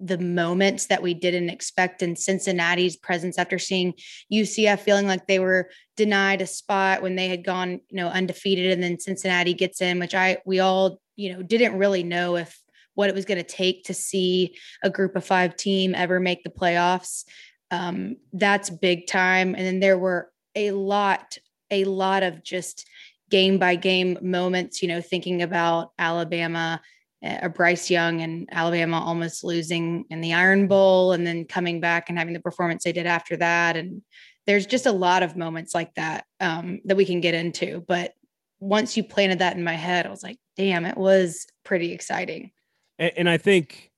the 0.00 0.18
moments 0.18 0.86
that 0.86 1.02
we 1.02 1.14
didn't 1.14 1.50
expect 1.50 2.02
in 2.02 2.16
Cincinnati's 2.16 2.96
presence 2.96 3.38
after 3.38 3.58
seeing 3.58 3.94
UCF 4.32 4.80
feeling 4.80 5.06
like 5.06 5.26
they 5.26 5.38
were 5.38 5.70
denied 5.96 6.40
a 6.40 6.46
spot 6.46 7.02
when 7.02 7.16
they 7.16 7.28
had 7.28 7.44
gone, 7.44 7.80
you 7.90 7.96
know, 7.96 8.08
undefeated 8.08 8.72
and 8.72 8.82
then 8.82 8.98
Cincinnati 8.98 9.54
gets 9.54 9.80
in, 9.80 9.98
which 9.98 10.14
I 10.14 10.38
we 10.44 10.60
all, 10.60 11.00
you 11.16 11.32
know, 11.32 11.42
didn't 11.42 11.78
really 11.78 12.02
know 12.02 12.36
if 12.36 12.58
what 12.94 13.08
it 13.08 13.14
was 13.14 13.24
going 13.24 13.38
to 13.38 13.44
take 13.44 13.84
to 13.84 13.94
see 13.94 14.56
a 14.82 14.90
group 14.90 15.14
of 15.14 15.24
5 15.24 15.56
team 15.56 15.94
ever 15.94 16.20
make 16.20 16.42
the 16.42 16.50
playoffs. 16.50 17.24
Um 17.70 18.16
that's 18.32 18.70
big 18.70 19.06
time 19.06 19.54
and 19.54 19.64
then 19.64 19.80
there 19.80 19.98
were 19.98 20.30
a 20.54 20.70
lot 20.72 21.38
a 21.70 21.84
lot 21.84 22.22
of 22.22 22.42
just 22.42 22.86
game 23.30 23.58
by 23.58 23.76
game 23.76 24.18
moments, 24.20 24.82
you 24.82 24.88
know, 24.88 25.00
thinking 25.00 25.42
about 25.42 25.92
Alabama 25.98 26.80
uh, 27.24 27.48
Bryce 27.48 27.90
Young 27.90 28.20
and 28.20 28.48
Alabama 28.52 29.00
almost 29.00 29.42
losing 29.42 30.04
in 30.10 30.20
the 30.20 30.34
Iron 30.34 30.68
Bowl 30.68 31.12
and 31.12 31.26
then 31.26 31.44
coming 31.44 31.80
back 31.80 32.08
and 32.08 32.18
having 32.18 32.34
the 32.34 32.40
performance 32.40 32.84
they 32.84 32.92
did 32.92 33.06
after 33.06 33.36
that. 33.36 33.76
And 33.76 34.02
there's 34.46 34.66
just 34.66 34.86
a 34.86 34.92
lot 34.92 35.22
of 35.22 35.36
moments 35.36 35.74
like 35.74 35.94
that 35.94 36.24
um, 36.40 36.80
that 36.84 36.96
we 36.96 37.04
can 37.04 37.20
get 37.20 37.34
into. 37.34 37.84
But 37.86 38.14
once 38.60 38.96
you 38.96 39.04
planted 39.04 39.40
that 39.40 39.56
in 39.56 39.64
my 39.64 39.74
head, 39.74 40.06
I 40.06 40.10
was 40.10 40.22
like, 40.22 40.38
damn, 40.56 40.84
it 40.84 40.96
was 40.96 41.46
pretty 41.64 41.92
exciting. 41.92 42.52
And, 42.98 43.12
and 43.16 43.28
I 43.28 43.36
think 43.36 43.90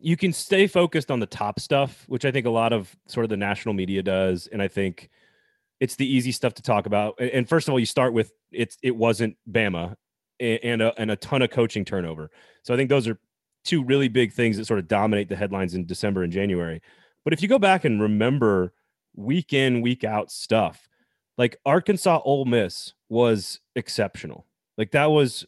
you 0.00 0.16
can 0.16 0.32
stay 0.32 0.66
focused 0.66 1.10
on 1.10 1.20
the 1.20 1.26
top 1.26 1.60
stuff, 1.60 2.04
which 2.08 2.24
I 2.24 2.30
think 2.30 2.46
a 2.46 2.50
lot 2.50 2.72
of 2.72 2.96
sort 3.06 3.24
of 3.24 3.30
the 3.30 3.36
national 3.36 3.74
media 3.74 4.02
does. 4.02 4.48
And 4.50 4.62
I 4.62 4.68
think 4.68 5.10
it's 5.80 5.96
the 5.96 6.06
easy 6.06 6.30
stuff 6.30 6.54
to 6.54 6.62
talk 6.62 6.86
about. 6.86 7.18
And- 7.18 7.48
first 7.48 7.66
of 7.66 7.72
all, 7.72 7.80
you 7.80 7.86
start 7.86 8.12
with 8.12 8.32
it's 8.52 8.76
it 8.82 8.94
wasn't 8.94 9.36
Bama 9.50 9.96
and 10.38 10.80
a, 10.80 10.98
and 10.98 11.10
a 11.10 11.16
ton 11.16 11.42
of 11.42 11.50
coaching 11.50 11.84
turnover. 11.84 12.30
So 12.62 12.72
I 12.72 12.76
think 12.76 12.88
those 12.88 13.08
are 13.08 13.18
two 13.64 13.84
really 13.84 14.08
big 14.08 14.32
things 14.32 14.56
that 14.56 14.64
sort 14.64 14.78
of 14.78 14.88
dominate 14.88 15.28
the 15.28 15.36
headlines 15.36 15.74
in 15.74 15.84
December 15.84 16.22
and 16.22 16.32
January. 16.32 16.80
But 17.24 17.34
if 17.34 17.42
you 17.42 17.48
go 17.48 17.58
back 17.58 17.84
and 17.84 18.00
remember 18.00 18.72
week 19.14 19.52
in, 19.52 19.82
week 19.82 20.04
out 20.04 20.30
stuff, 20.30 20.88
like 21.36 21.58
Arkansas 21.66 22.20
Ole 22.24 22.46
Miss 22.46 22.94
was 23.08 23.60
exceptional. 23.76 24.46
Like 24.78 24.92
that 24.92 25.10
was 25.10 25.46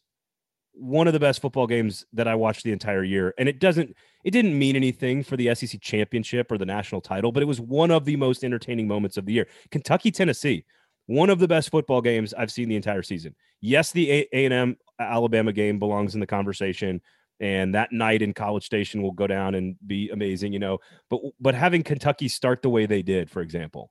one 0.75 1.07
of 1.07 1.13
the 1.13 1.21
best 1.21 1.41
football 1.41 1.67
games 1.67 2.05
that 2.13 2.27
I 2.27 2.35
watched 2.35 2.65
the 2.65 2.73
entire 2.73 3.05
year. 3.05 3.35
And 3.39 3.49
it 3.49 3.61
doesn't, 3.61 3.95
it 4.25 4.31
didn't 4.31 4.59
mean 4.59 4.77
anything 4.77 5.23
for 5.23 5.37
the 5.37 5.55
SEC 5.55 5.81
championship 5.81 6.51
or 6.51 6.59
the 6.59 6.67
national 6.67 7.01
title, 7.01 7.33
but 7.33 7.43
it 7.43 7.47
was 7.47 7.61
one 7.61 7.91
of 7.91 8.05
the 8.05 8.17
most 8.17 8.45
entertaining 8.45 8.89
moments 8.89 9.17
of 9.17 9.27
the 9.27 9.33
year. 9.33 9.47
Kentucky, 9.71 10.11
Tennessee, 10.11 10.65
one 11.07 11.31
of 11.31 11.39
the 11.39 11.49
best 11.49 11.71
football 11.71 12.01
games 12.01 12.33
I've 12.35 12.51
seen 12.51 12.69
the 12.69 12.77
entire 12.77 13.03
season. 13.03 13.35
Yes, 13.61 13.93
the 13.93 14.11
A 14.11 14.45
and 14.45 14.53
M 14.53 14.77
uh, 14.99 15.05
Alabama 15.05 15.53
game 15.53 15.79
belongs 15.79 16.15
in 16.15 16.21
the 16.21 16.27
conversation, 16.27 17.01
and 17.41 17.75
that 17.75 17.93
night 17.93 18.23
in 18.23 18.33
College 18.33 18.65
Station 18.65 19.03
will 19.03 19.13
go 19.13 19.27
down 19.27 19.55
and 19.55 19.77
be 19.87 20.11
amazing, 20.11 20.53
you 20.53 20.59
know. 20.59 20.79
But 21.11 21.21
but 21.41 21.55
having 21.55 21.83
Kentucky 21.83 22.29
start 22.29 22.63
the 22.63 22.71
way 22.71 22.87
they 22.87 23.03
did, 23.03 23.31
for 23.31 23.43
example, 23.43 23.91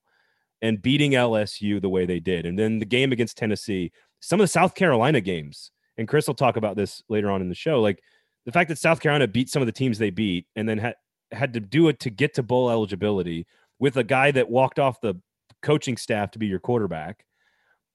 and 0.61 0.81
beating 0.81 1.11
LSU 1.11 1.81
the 1.81 1.89
way 1.89 2.05
they 2.05 2.19
did, 2.19 2.45
and 2.45 2.57
then 2.57 2.79
the 2.79 2.85
game 2.85 3.11
against 3.11 3.38
Tennessee, 3.38 3.91
some 4.19 4.39
of 4.39 4.45
the 4.45 4.50
South 4.50 4.75
Carolina 4.75 5.21
games, 5.21 5.71
and 6.01 6.08
Chris 6.08 6.25
will 6.25 6.34
talk 6.34 6.58
about 6.58 6.75
this 6.75 7.03
later 7.10 7.29
on 7.29 7.41
in 7.41 7.48
the 7.48 7.55
show, 7.55 7.79
like 7.79 8.01
the 8.48 8.51
fact 8.51 8.70
that 8.70 8.79
South 8.79 9.00
Carolina 9.00 9.27
beat 9.27 9.50
some 9.50 9.62
of 9.62 9.67
the 9.67 9.72
teams 9.72 10.00
they 10.00 10.10
beat, 10.10 10.48
and 10.55 10.67
then 10.67 10.79
had 10.79 10.96
had 11.31 11.53
to 11.53 11.60
do 11.60 11.88
it 11.88 12.00
to 12.01 12.10
get 12.10 12.34
to 12.34 12.43
bowl 12.43 12.72
eligibility 12.72 13.46
with 13.79 13.96
a 13.98 14.03
guy 14.03 14.31
that 14.31 14.50
walked 14.50 14.79
off 14.79 15.00
the 15.00 15.13
coaching 15.62 15.96
staff 15.96 16.31
to 16.31 16.39
be 16.39 16.48
your 16.48 16.60
quarterback. 16.60 17.24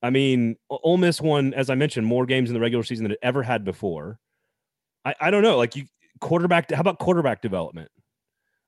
I 0.02 0.10
mean, 0.10 0.56
Ole 0.70 0.98
Miss 0.98 1.20
won, 1.20 1.52
as 1.52 1.68
I 1.68 1.74
mentioned, 1.74 2.06
more 2.06 2.26
games 2.26 2.48
in 2.48 2.54
the 2.54 2.60
regular 2.60 2.84
season 2.84 3.02
than 3.02 3.12
it 3.12 3.18
ever 3.22 3.42
had 3.42 3.64
before. 3.64 4.20
I, 5.04 5.14
I 5.20 5.30
don't 5.30 5.42
know. 5.42 5.56
Like 5.56 5.74
you 5.74 5.86
quarterback, 6.20 6.70
how 6.70 6.80
about 6.80 7.00
quarterback 7.00 7.42
development? 7.42 7.90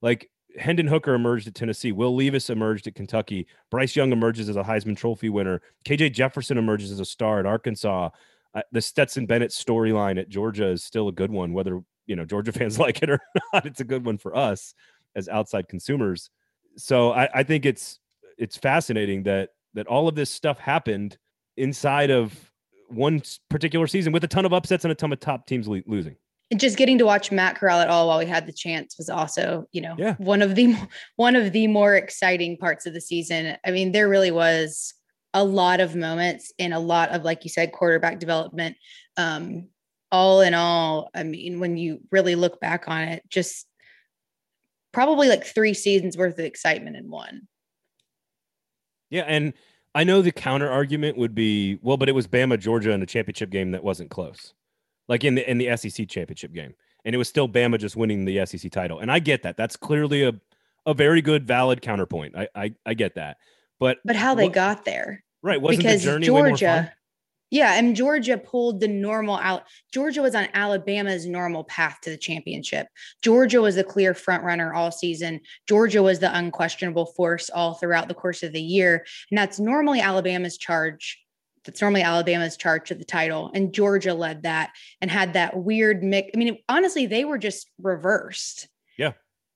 Like 0.03 0.29
Hendon 0.59 0.89
Hooker 0.89 1.15
emerged 1.15 1.47
at 1.47 1.55
Tennessee. 1.55 1.93
Will 1.93 2.17
Levis 2.17 2.51
emerged 2.51 2.89
at 2.89 2.97
Kentucky. 2.97 3.47
Bryce 3.71 3.95
Young 3.95 4.11
emerges 4.11 4.49
as 4.49 4.57
a 4.57 4.65
Heisman 4.65 4.97
Trophy 4.97 5.29
winner. 5.29 5.63
KJ 5.85 6.13
Jefferson 6.13 6.59
emerges 6.59 6.91
as 6.91 6.99
a 6.99 7.05
star 7.05 7.39
at 7.39 7.47
Arkansas. 7.47 8.11
Uh, 8.55 8.63
the 8.73 8.81
Stetson 8.81 9.27
Bennett 9.27 9.51
storyline 9.51 10.19
at 10.19 10.29
Georgia 10.29 10.69
is 10.69 10.83
still 10.83 11.09
a 11.09 11.13
good 11.13 11.31
one, 11.31 11.53
whether 11.53 11.81
you 12.07 12.17
know 12.17 12.25
Georgia 12.25 12.53
fans 12.59 12.79
like 12.79 13.03
it 13.03 13.11
or 13.11 13.21
not. 13.53 13.67
It's 13.67 13.81
a 13.81 13.85
good 13.85 14.05
one 14.05 14.19
for 14.19 14.37
us 14.37 14.75
as 15.15 15.29
outside 15.29 15.69
consumers. 15.69 16.31
So 16.77 17.13
I, 17.13 17.29
I 17.35 17.43
think 17.43 17.67
it's 17.67 18.01
it's 18.39 18.57
fascinating 18.57 19.25
that 19.25 19.51
that 19.75 19.87
all 19.87 20.09
of 20.09 20.15
this 20.15 20.31
stuff 20.31 20.59
happened 20.59 21.19
inside 21.57 22.11
of 22.11 22.53
one 22.89 23.23
particular 23.51 23.87
season 23.87 24.13
with 24.13 24.25
a 24.25 24.29
ton 24.29 24.47
of 24.47 24.53
upsets 24.53 24.85
and 24.85 24.93
a 24.93 24.95
ton 24.95 25.13
of 25.13 25.21
top 25.21 25.47
teams 25.47 25.69
le- 25.69 25.83
losing. 25.87 26.17
And 26.51 26.59
just 26.59 26.79
getting 26.79 26.97
to 26.99 27.05
watch 27.05 27.31
Matt 27.31 27.57
Corral 27.57 27.81
at 27.81 27.91
all 27.91 28.09
while 28.09 28.19
we 28.19 28.25
had 28.25 28.47
the 28.47 28.53
chance 28.53 28.97
was 28.97 29.11
also, 29.11 29.67
you 29.73 29.83
know, 29.83 29.95
yeah. 29.99 30.15
one 30.17 30.41
of 30.41 30.55
the 30.55 30.75
one 31.17 31.37
of 31.37 31.53
the 31.53 31.67
more 31.67 31.95
exciting 31.95 32.57
parts 32.57 32.87
of 32.87 32.95
the 32.95 33.01
season. 33.01 33.57
I 33.67 33.71
mean, 33.71 33.93
there 33.93 34.09
really 34.09 34.31
was 34.31 34.95
a 35.39 35.45
lot 35.45 35.79
of 35.79 35.95
moments 35.95 36.53
and 36.59 36.75
a 36.75 36.81
lot 36.81 37.11
of, 37.11 37.23
like 37.23 37.45
you 37.45 37.51
said, 37.51 37.71
quarterback 37.71 38.19
development. 38.19 38.77
Um, 39.17 39.69
all 40.11 40.41
in 40.41 40.53
all, 40.53 41.11
I 41.15 41.23
mean, 41.23 41.61
when 41.61 41.77
you 41.77 42.01
really 42.11 42.35
look 42.35 42.61
back 42.61 42.89
on 42.89 43.03
it, 43.03 43.23
just 43.29 43.67
probably 44.93 45.29
like 45.29 45.45
three 45.45 45.75
seasons 45.75 46.17
worth 46.17 46.39
of 46.39 46.45
excitement 46.45 46.97
in 46.97 47.09
one. 47.09 47.47
Yeah, 49.11 49.23
and 49.29 49.53
I 49.95 50.03
know 50.03 50.23
the 50.23 50.33
counter 50.33 50.69
argument 50.69 51.17
would 51.19 51.37
be, 51.37 51.79
well, 51.83 51.97
but 51.97 52.09
it 52.09 52.17
was 52.17 52.27
Bama 52.27 52.59
Georgia 52.59 52.91
in 52.91 53.01
a 53.01 53.07
championship 53.07 53.51
game 53.51 53.71
that 53.71 53.85
wasn't 53.85 54.11
close, 54.11 54.55
like 55.07 55.23
in 55.23 55.37
the 55.37 55.49
in 55.49 55.59
the 55.59 55.77
SEC 55.77 56.09
championship 56.09 56.53
game, 56.53 56.75
and 57.05 57.15
it 57.15 57.19
was 57.19 57.29
still 57.29 57.49
Bama 57.49 57.79
just 57.79 57.97
winning 57.97 58.25
the 58.25 58.45
SEC 58.45 58.73
title. 58.73 58.99
And 58.99 59.13
I 59.13 59.21
get 59.21 59.45
that. 59.45 59.57
That's 59.57 59.77
clearly 59.77 60.25
a 60.25 60.33
a 60.85 60.95
very 60.95 61.23
good, 61.23 61.47
valid 61.47 61.81
counterpoint. 61.81 62.37
I 62.37 62.49
I, 62.57 62.75
I 62.85 62.95
get 62.95 63.15
that. 63.15 63.37
But 63.79 63.99
but 64.05 64.17
how 64.17 64.35
they 64.35 64.49
got 64.49 64.85
there, 64.85 65.25
right? 65.43 65.61
Wasn't 65.61 65.83
because 65.83 66.03
the 66.03 66.11
journey 66.11 66.27
Georgia 66.27 66.93
yeah, 67.51 67.75
and 67.79 67.97
Georgia 67.97 68.37
pulled 68.37 68.81
the 68.81 68.89
normal 68.89 69.37
out. 69.37 69.65
Georgia 69.93 70.21
was 70.21 70.35
on 70.35 70.49
Alabama's 70.53 71.27
normal 71.27 71.65
path 71.65 71.99
to 72.03 72.11
the 72.11 72.19
championship. 72.19 72.89
Georgia 73.23 73.63
was 73.63 73.77
the 73.77 73.85
clear 73.85 74.13
front 74.13 74.45
runner 74.45 74.75
all 74.75 74.91
season. 74.91 75.41
Georgia 75.67 76.03
was 76.03 76.19
the 76.19 76.37
unquestionable 76.37 77.07
force 77.07 77.49
all 77.49 77.75
throughout 77.75 78.09
the 78.09 78.15
course 78.15 78.43
of 78.43 78.53
the 78.53 78.61
year, 78.61 79.07
and 79.31 79.39
that's 79.39 79.59
normally 79.59 80.01
Alabama's 80.01 80.59
charge. 80.59 81.19
That's 81.65 81.81
normally 81.81 82.03
Alabama's 82.03 82.57
charge 82.57 82.89
to 82.89 82.95
the 82.95 83.05
title, 83.05 83.51
and 83.55 83.73
Georgia 83.73 84.15
led 84.15 84.43
that 84.43 84.71
and 85.01 85.11
had 85.11 85.33
that 85.33 85.57
weird 85.57 86.03
mix. 86.03 86.31
I 86.35 86.39
mean, 86.39 86.59
honestly, 86.69 87.07
they 87.07 87.25
were 87.25 87.39
just 87.39 87.71
reversed. 87.81 88.69
Yeah, 88.99 89.13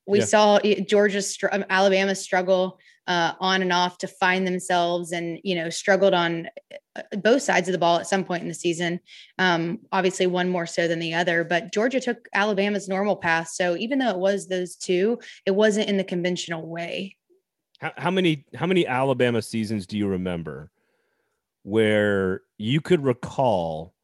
we 0.07 0.21
yeah. 0.21 0.25
saw 0.25 0.61
Georgia's 0.61 1.39
um, 1.51 1.65
Alabama 1.69 2.15
struggle 2.15 2.79
uh, 3.07 3.33
on 3.41 3.63
and 3.63 3.73
off 3.73 3.99
to 3.99 4.07
find 4.07 4.47
themselves, 4.47 5.13
and 5.13 5.41
you 5.43 5.55
know 5.55 5.71
struggled 5.71 6.15
on 6.15 6.49
uh, 6.97 7.03
both 7.19 7.43
sides 7.43 7.69
of 7.69 7.73
the 7.73 7.79
ball 7.79 7.99
at 7.99 8.07
some 8.07 8.25
point 8.25 8.43
in 8.43 8.49
the 8.49 8.55
season. 8.55 9.01
Um, 9.39 9.81
obviously, 9.91 10.27
one 10.27 10.49
more 10.49 10.67
so 10.67 10.87
than 10.87 10.99
the 10.99 11.15
other, 11.15 11.45
but 11.45 11.73
Georgia 11.73 12.01
took 12.01 12.29
Alabama's 12.35 12.89
normal 12.89 13.17
path. 13.17 13.49
So 13.49 13.77
even 13.77 13.99
though 13.99 14.11
it 14.11 14.19
was 14.19 14.49
those 14.49 14.77
two, 14.77 15.19
it 15.47 15.53
wasn't 15.53 15.89
in 15.89 15.97
the 15.97 16.05
conventional 16.05 16.67
way. 16.67 17.17
How, 17.81 17.93
how 17.97 18.11
many 18.11 18.45
how 18.55 18.67
many 18.67 18.87
Alabama 18.87 19.43
seasons 19.43 19.87
do 19.87 19.99
you 19.99 20.07
remember 20.07 20.71
where 21.65 22.43
you 22.59 22.81
could 22.81 23.03
recall 23.05 23.95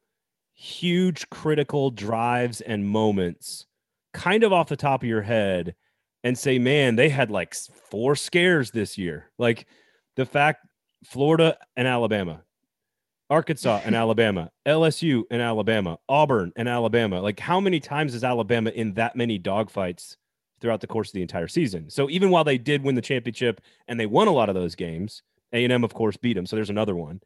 huge 0.55 1.31
critical 1.31 1.93
drives 1.93 2.61
and 2.61 2.89
moments, 2.89 3.67
kind 4.13 4.43
of 4.43 4.53
off 4.53 4.69
the 4.69 4.77
top 4.77 5.05
of 5.05 5.09
your 5.09 5.23
head? 5.23 5.77
And 6.25 6.37
say, 6.37 6.59
man, 6.59 6.97
they 6.97 7.09
had 7.09 7.31
like 7.31 7.55
four 7.55 8.17
scares 8.17 8.71
this 8.71 8.99
year. 8.99 9.31
Like 9.39 9.67
the 10.17 10.27
fact 10.27 10.67
Florida 11.05 11.57
and 11.77 11.87
Alabama, 11.87 12.43
Arkansas 13.31 13.83
and 13.85 13.95
Alabama, 13.95 14.51
LSU 14.67 15.23
and 15.31 15.41
Alabama, 15.41 15.99
Auburn 16.09 16.53
and 16.57 16.69
Alabama. 16.69 17.21
Like 17.21 17.39
how 17.41 17.61
many 17.61 17.81
times 17.81 18.15
is 18.15 18.25
Alabama 18.25 18.71
in 18.71 18.95
that 18.95 19.17
many 19.17 19.39
dogfights 19.39 20.17
throughout 20.61 20.81
the 20.81 20.87
course 20.87 21.11
of 21.11 21.15
the 21.15 21.23
entire 21.23 21.49
season? 21.49 21.89
So 21.89 22.11
even 22.11 22.31
while 22.31 22.45
they 22.45 22.59
did 22.59 22.83
win 22.83 22.95
the 22.95 23.01
championship 23.01 23.61
and 23.87 23.99
they 23.99 24.07
won 24.07 24.29
a 24.29 24.33
lot 24.33 24.49
of 24.49 24.55
those 24.55 24.75
games, 24.75 25.23
A&M 25.53 25.85
of 25.85 25.95
course 25.95 26.17
beat 26.17 26.35
them. 26.35 26.47
So 26.47 26.57
there's 26.57 26.71
another 26.71 26.97
one. 26.97 27.21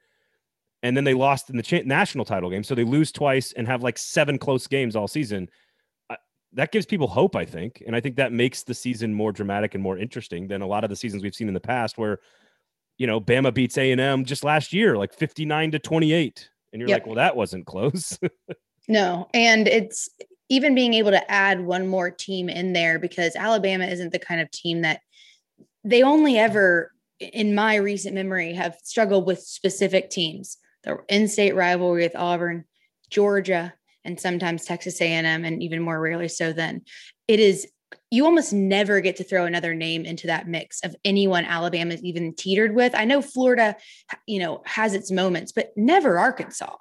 And 0.85 0.97
then 0.97 1.05
they 1.05 1.15
lost 1.15 1.49
in 1.49 1.57
the 1.57 1.63
cha- 1.63 1.83
national 1.85 2.25
title 2.25 2.51
game. 2.51 2.65
So 2.65 2.75
they 2.75 2.85
lose 2.85 3.13
twice 3.13 3.53
and 3.53 3.69
have 3.69 3.85
like 3.85 3.97
seven 3.97 4.37
close 4.37 4.67
games 4.67 4.97
all 4.97 5.07
season 5.07 5.49
that 6.55 6.73
gives 6.73 6.87
people 6.87 7.07
hope, 7.07 7.35
I 7.35 7.45
think, 7.45 7.83
and 7.87 7.97
I 7.97 8.01
think 8.01 8.17
that 8.17 8.33
makes 8.33 8.63
the 8.63 8.75
season 8.75 9.15
more 9.15 9.33
dramatic 9.33 9.75
and 9.75 9.83
more 9.83 9.97
interesting 9.97 10.49
than 10.49 10.63
a 10.63 10.67
lot 10.67 10.85
of 10.85 10.91
the 10.91 10.97
seasons 10.97 11.23
we've 11.23 11.35
seen 11.35 11.49
in 11.49 11.55
the 11.55 11.61
past, 11.61 11.99
where 11.99 12.21
you 12.99 13.07
know 13.07 13.21
Bama 13.21 13.53
beats 13.53 13.79
A 13.79 13.91
and 13.91 14.01
M 14.01 14.25
just 14.25 14.45
last 14.45 14.73
year, 14.73 14.97
like 14.97 15.15
fifty 15.15 15.45
nine 15.45 15.71
to 15.73 15.79
twenty 15.79 16.13
eight, 16.13 16.51
and 16.73 16.81
you're 16.81 16.89
yep. 16.89 17.01
like, 17.01 17.07
well, 17.07 17.17
that 17.17 17.37
wasn't 17.37 17.67
close. 17.67 18.19
no, 18.89 19.29
and 19.33 19.67
it's 19.67 20.09
even 20.49 20.75
being 20.75 20.93
able 20.95 21.11
to 21.11 21.31
add 21.31 21.61
one 21.61 21.87
more 21.87 22.11
team 22.11 22.49
in 22.51 22.75
there 22.75 22.99
because 22.99 23.35
Alabama 23.37 23.87
isn't 23.87 24.13
the 24.13 24.19
kind 24.19 24.41
of 24.41 24.51
team 24.51 24.83
that 24.83 25.01
they 25.83 26.03
only 26.03 26.39
ever, 26.39 26.93
in 27.19 27.55
my 27.55 27.77
recent 27.77 28.15
memory, 28.15 28.53
have 28.53 28.77
struggled 28.85 29.27
with 29.27 29.41
specific 29.41 30.11
teams. 30.11 30.59
The 30.85 30.99
in-state 31.09 31.55
rivalry 31.55 32.03
with 32.03 32.17
Auburn, 32.17 32.65
Georgia, 33.09 33.73
and 34.05 34.19
sometimes 34.19 34.65
Texas 34.65 35.01
A&M 35.01 35.45
and 35.45 35.63
even 35.63 35.83
more 35.83 36.01
rarely 36.01 36.29
so 36.29 36.53
then 36.53 36.83
it 37.29 37.41
is 37.41 37.67
you 38.11 38.25
almost 38.25 38.53
never 38.53 39.01
get 39.01 39.17
to 39.17 39.25
throw 39.25 39.45
another 39.45 39.75
name 39.75 40.05
into 40.05 40.27
that 40.27 40.49
mix 40.49 40.81
of 40.83 40.95
anyone 41.05 41.45
Alabama's 41.45 42.03
even 42.03 42.35
teetered 42.35 42.75
with. 42.75 42.95
I 42.95 43.05
know 43.05 43.23
Florida, 43.23 43.77
you 44.27 44.39
know, 44.39 44.63
has 44.67 44.95
its 44.95 45.11
moments, 45.11 45.53
but 45.53 45.73
never 45.77 46.19
Arkansas. 46.19 46.77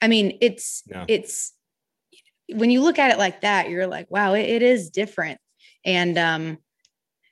I 0.00 0.08
mean, 0.08 0.38
it's 0.40 0.82
no. 0.86 1.04
it's 1.08 1.52
when 2.52 2.70
you 2.70 2.82
look 2.82 2.98
at 2.98 3.10
it 3.10 3.18
like 3.18 3.42
that, 3.42 3.68
you're 3.68 3.86
like, 3.86 4.10
wow, 4.10 4.34
it, 4.34 4.42
it 4.48 4.62
is 4.62 4.90
different. 4.90 5.40
And 5.84 6.16
um, 6.18 6.58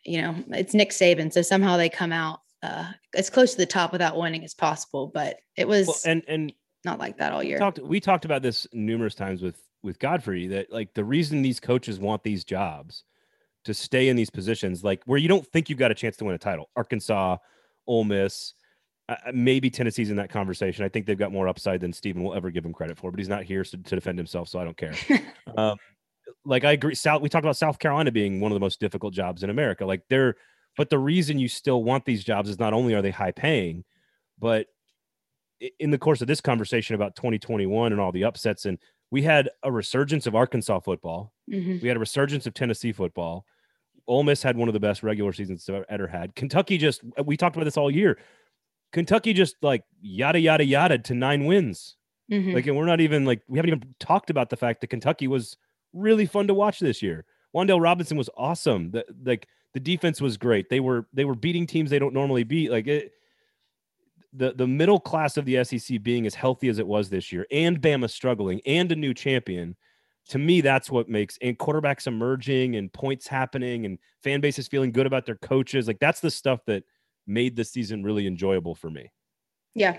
you 0.05 0.23
know, 0.23 0.37
it's 0.49 0.75
Nick 0.75 0.91
Saban, 0.91 1.33
so 1.33 1.43
somehow 1.43 1.77
they 1.77 1.89
come 1.89 2.13
out 2.13 2.41
uh, 2.63 2.91
as 3.15 3.31
close 3.31 3.53
to 3.53 3.59
the 3.59 3.67
top 3.67 3.93
without 3.93 4.17
winning 4.17 4.45
as 4.45 4.55
possible. 4.55 5.11
But 5.13 5.37
it 5.57 5.69
was 5.69 5.87
well, 5.87 5.97
and 6.07 6.23
and 6.29 6.53
not 6.87 6.99
like 6.99 7.19
that 7.19 7.33
all 7.33 7.43
year. 7.43 7.57
We 7.57 7.61
talked, 7.61 7.79
we 7.81 8.01
talked 8.01 8.25
about 8.25 8.41
this 8.41 8.67
numerous 8.73 9.15
times 9.15 9.43
with 9.43 9.61
with 9.83 9.99
Godfrey 9.99 10.47
that 10.47 10.73
like 10.73 10.95
the 10.95 11.05
reason 11.05 11.43
these 11.43 11.61
coaches 11.61 11.99
want 11.99 12.23
these 12.23 12.45
jobs 12.45 13.05
to 13.65 13.75
stay 13.75 14.09
in 14.09 14.17
these 14.17 14.31
positions, 14.31 14.83
like 14.83 15.03
where 15.05 15.19
you 15.19 15.29
don't 15.29 15.47
think 15.47 15.69
you've 15.69 15.79
got 15.79 15.91
a 15.91 15.95
chance 15.95 16.17
to 16.17 16.25
win 16.25 16.35
a 16.35 16.39
title, 16.39 16.71
Arkansas, 16.77 17.37
Ole 17.87 18.05
Miss, 18.05 18.55
uh, 19.09 19.17
uh 19.27 19.33
maybe 19.35 19.69
Tennessee's 19.69 20.11
in 20.11 20.17
that 20.17 20.31
conversation. 20.31 20.85
I 20.85 20.89
think 20.89 21.05
they've 21.05 21.19
got 21.19 21.33
more 21.33 21.49
upside 21.49 21.81
than 21.81 21.93
Stephen 21.93 22.23
will 22.23 22.35
ever 22.35 22.51
give 22.51 22.65
him 22.65 22.73
credit 22.73 22.97
for, 22.97 23.11
but 23.11 23.19
he's 23.19 23.29
not 23.29 23.43
here 23.43 23.65
to, 23.65 23.77
to 23.77 23.95
defend 23.95 24.19
himself, 24.19 24.49
so 24.49 24.59
I 24.59 24.65
don't 24.65 24.77
care. 24.77 24.95
um, 25.57 25.77
like 26.45 26.65
I 26.65 26.73
agree. 26.73 26.95
South, 26.95 27.21
we 27.21 27.29
talked 27.29 27.45
about 27.45 27.57
South 27.57 27.79
Carolina 27.79 28.13
being 28.13 28.41
one 28.41 28.53
of 28.53 28.57
the 28.57 28.61
most 28.61 28.81
difficult 28.81 29.13
jobs 29.13 29.43
in 29.43 29.51
America. 29.51 29.85
Like 29.85 30.03
they're, 30.09 30.37
but 30.77 30.91
the 30.91 30.99
reason 30.99 31.39
you 31.39 31.49
still 31.49 31.83
want 31.83 32.05
these 32.05 32.23
jobs 32.23 32.49
is 32.49 32.59
not 32.59 32.73
only 32.73 32.95
are 32.95 33.03
they 33.03 33.11
high 33.11 33.33
paying, 33.33 33.85
but 34.39 34.67
in 35.79 35.91
the 35.91 35.99
course 35.99 36.21
of 36.21 36.27
this 36.27 36.41
conversation 36.41 36.95
about 36.95 37.17
2021 37.17 37.93
and 37.93 38.01
all 38.01 38.13
the 38.13 38.25
upsets, 38.25 38.67
and 38.67 38.79
we 39.11 39.23
had 39.23 39.49
a 39.63 39.71
resurgence 39.71 40.27
of 40.27 40.35
Arkansas 40.35 40.81
football. 40.81 41.33
Mm-hmm. 41.51 41.79
We 41.81 41.89
had 41.89 41.97
a 41.97 42.01
resurgence 42.01 42.47
of 42.47 42.55
Tennessee 42.55 42.93
football. 42.93 43.47
Ole 44.09 44.23
Miss 44.23 44.43
had 44.43 44.57
one 44.57 44.69
of 44.69 44.75
the 44.75 44.81
best 44.81 45.03
regular 45.03 45.33
seasons 45.33 45.69
I've 45.69 45.85
ever 45.89 46.07
had. 46.07 46.35
Kentucky 46.35 46.79
just, 46.79 47.03
we 47.25 47.37
talked 47.37 47.57
about 47.57 47.65
this 47.65 47.77
all 47.77 47.91
year. 47.91 48.19
Kentucky 48.93 49.33
just 49.33 49.57
like 49.63 49.83
yada, 50.01 50.39
yada, 50.39 50.65
yada 50.65 50.99
to 50.99 51.15
nine 51.15 51.45
wins. 51.45 51.97
Mm-hmm. 52.31 52.53
Like, 52.53 52.67
and 52.67 52.77
we're 52.77 52.87
not 52.87 53.01
even 53.01 53.25
like, 53.25 53.43
we 53.49 53.59
haven't 53.59 53.71
even 53.71 53.95
talked 54.01 54.31
about 54.31 54.51
the 54.51 54.57
fact 54.57 54.81
that 54.81 54.89
Kentucky 54.89 55.29
was 55.29 55.57
really 55.93 56.27
fun 56.27 56.47
to 56.49 56.55
watch 56.55 56.79
this 56.81 57.03
year. 57.03 57.25
Wan'Dale 57.55 57.81
Robinson 57.81 58.17
was 58.17 58.31
awesome. 58.37 58.91
The, 58.91 59.05
like, 59.25 59.49
the 59.75 59.81
defense 59.81 60.21
was 60.21 60.37
great. 60.37 60.69
They 60.69 60.81
were, 60.81 61.07
they 61.13 61.25
were 61.25 61.35
beating 61.35 61.67
teams 61.67 61.91
they 61.91 61.99
don't 61.99 62.15
normally 62.15 62.45
beat. 62.45 62.71
Like, 62.71 62.87
it, 62.87 63.13
the 64.37 64.53
the 64.53 64.67
middle 64.67 65.01
class 65.01 65.37
of 65.37 65.45
the 65.45 65.65
SEC 65.65 66.03
being 66.03 66.27
as 66.27 66.35
healthy 66.35 66.69
as 66.69 66.79
it 66.79 66.87
was 66.87 67.09
this 67.09 67.33
year, 67.33 67.47
and 67.51 67.81
Bama 67.81 68.11
struggling, 68.11 68.61
and 68.67 68.91
a 68.93 68.97
new 68.97 69.15
champion, 69.15 69.77
to 70.29 70.39
me, 70.39 70.61
that's 70.61 70.91
what 70.91 71.09
makes 71.09 71.39
and 71.41 71.59
quarterbacks 71.59 72.07
emerging 72.07 72.77
and 72.77 72.93
points 72.93 73.27
happening 73.27 73.87
and 73.87 73.99
fan 74.23 74.41
bases 74.41 74.69
feeling 74.69 74.93
good 74.93 75.07
about 75.07 75.27
their 75.27 75.37
coaches. 75.37 75.87
Like 75.87 75.99
that's 76.01 76.21
the 76.21 76.31
stuff 76.31 76.61
that 76.67 76.85
made 77.27 77.57
the 77.57 77.65
season 77.65 78.03
really 78.03 78.27
enjoyable 78.27 78.75
for 78.75 78.91
me. 78.91 79.11
Yeah, 79.75 79.99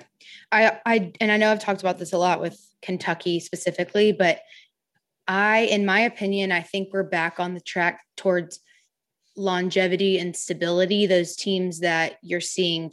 I 0.51 0.79
I 0.85 1.13
and 1.21 1.31
I 1.31 1.37
know 1.37 1.51
I've 1.51 1.59
talked 1.59 1.81
about 1.81 1.97
this 1.97 2.13
a 2.13 2.17
lot 2.17 2.41
with 2.41 2.59
Kentucky 2.81 3.39
specifically, 3.39 4.11
but 4.11 4.39
I, 5.27 5.59
in 5.59 5.85
my 5.85 6.01
opinion, 6.01 6.51
I 6.51 6.61
think 6.61 6.89
we're 6.91 7.03
back 7.03 7.39
on 7.39 7.53
the 7.53 7.59
track 7.59 8.01
towards 8.15 8.59
longevity 9.37 10.17
and 10.17 10.35
stability. 10.35 11.05
Those 11.05 11.35
teams 11.35 11.79
that 11.79 12.17
you're 12.21 12.41
seeing, 12.41 12.91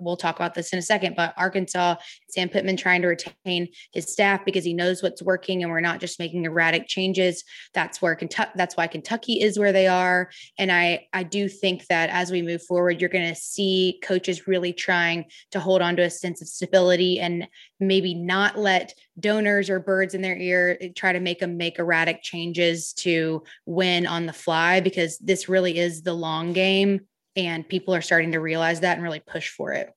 we'll 0.00 0.16
talk 0.16 0.36
about 0.36 0.54
this 0.54 0.72
in 0.72 0.78
a 0.78 0.82
second, 0.82 1.16
but 1.16 1.32
Arkansas, 1.36 1.94
Sam 2.34 2.48
Pittman 2.48 2.76
trying 2.76 3.02
to 3.02 3.08
retain 3.08 3.68
his 3.92 4.12
staff 4.12 4.44
because 4.44 4.64
he 4.64 4.74
knows 4.74 5.02
what's 5.02 5.22
working 5.22 5.62
and 5.62 5.70
we're 5.70 5.80
not 5.80 6.00
just 6.00 6.18
making 6.18 6.44
erratic 6.44 6.88
changes. 6.88 7.44
That's 7.72 8.02
where 8.02 8.14
Kentucky, 8.14 8.50
that's 8.56 8.76
why 8.76 8.86
Kentucky 8.86 9.40
is 9.40 9.58
where 9.58 9.72
they 9.72 9.86
are. 9.86 10.30
And 10.58 10.72
I, 10.72 11.06
I 11.12 11.22
do 11.22 11.48
think 11.48 11.86
that 11.86 12.10
as 12.10 12.30
we 12.30 12.42
move 12.42 12.62
forward, 12.62 13.00
you're 13.00 13.10
going 13.10 13.28
to 13.28 13.34
see 13.34 14.00
coaches 14.02 14.46
really 14.46 14.72
trying 14.72 15.26
to 15.52 15.60
hold 15.60 15.80
on 15.80 15.96
to 15.96 16.02
a 16.02 16.10
sense 16.10 16.42
of 16.42 16.48
stability 16.48 17.20
and 17.20 17.46
maybe 17.80 18.14
not 18.14 18.58
let 18.58 18.94
donors 19.18 19.70
or 19.70 19.78
birds 19.78 20.14
in 20.14 20.22
their 20.22 20.36
ear 20.36 20.78
try 20.96 21.12
to 21.12 21.20
make 21.20 21.38
them 21.38 21.56
make 21.56 21.78
erratic 21.78 22.22
changes 22.22 22.92
to 22.94 23.42
win 23.66 24.06
on 24.06 24.26
the 24.26 24.32
fly 24.32 24.80
because 24.80 25.18
this 25.18 25.48
really 25.48 25.78
is 25.78 26.02
the 26.02 26.12
long 26.14 26.52
game 26.52 27.00
and 27.36 27.68
people 27.68 27.94
are 27.94 28.02
starting 28.02 28.32
to 28.32 28.40
realize 28.40 28.80
that 28.80 28.94
and 28.94 29.02
really 29.02 29.20
push 29.20 29.50
for 29.50 29.72
it. 29.72 29.92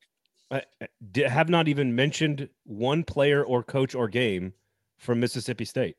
I 0.52 0.62
have 1.28 1.50
not 1.50 1.68
even 1.68 1.96
mentioned 1.96 2.50
one 2.64 3.04
player 3.04 3.44
or 3.44 3.64
coach 3.64 3.96
or 3.96 4.08
game 4.08 4.54
from 4.98 5.20
Mississippi 5.20 5.66
State. 5.66 5.98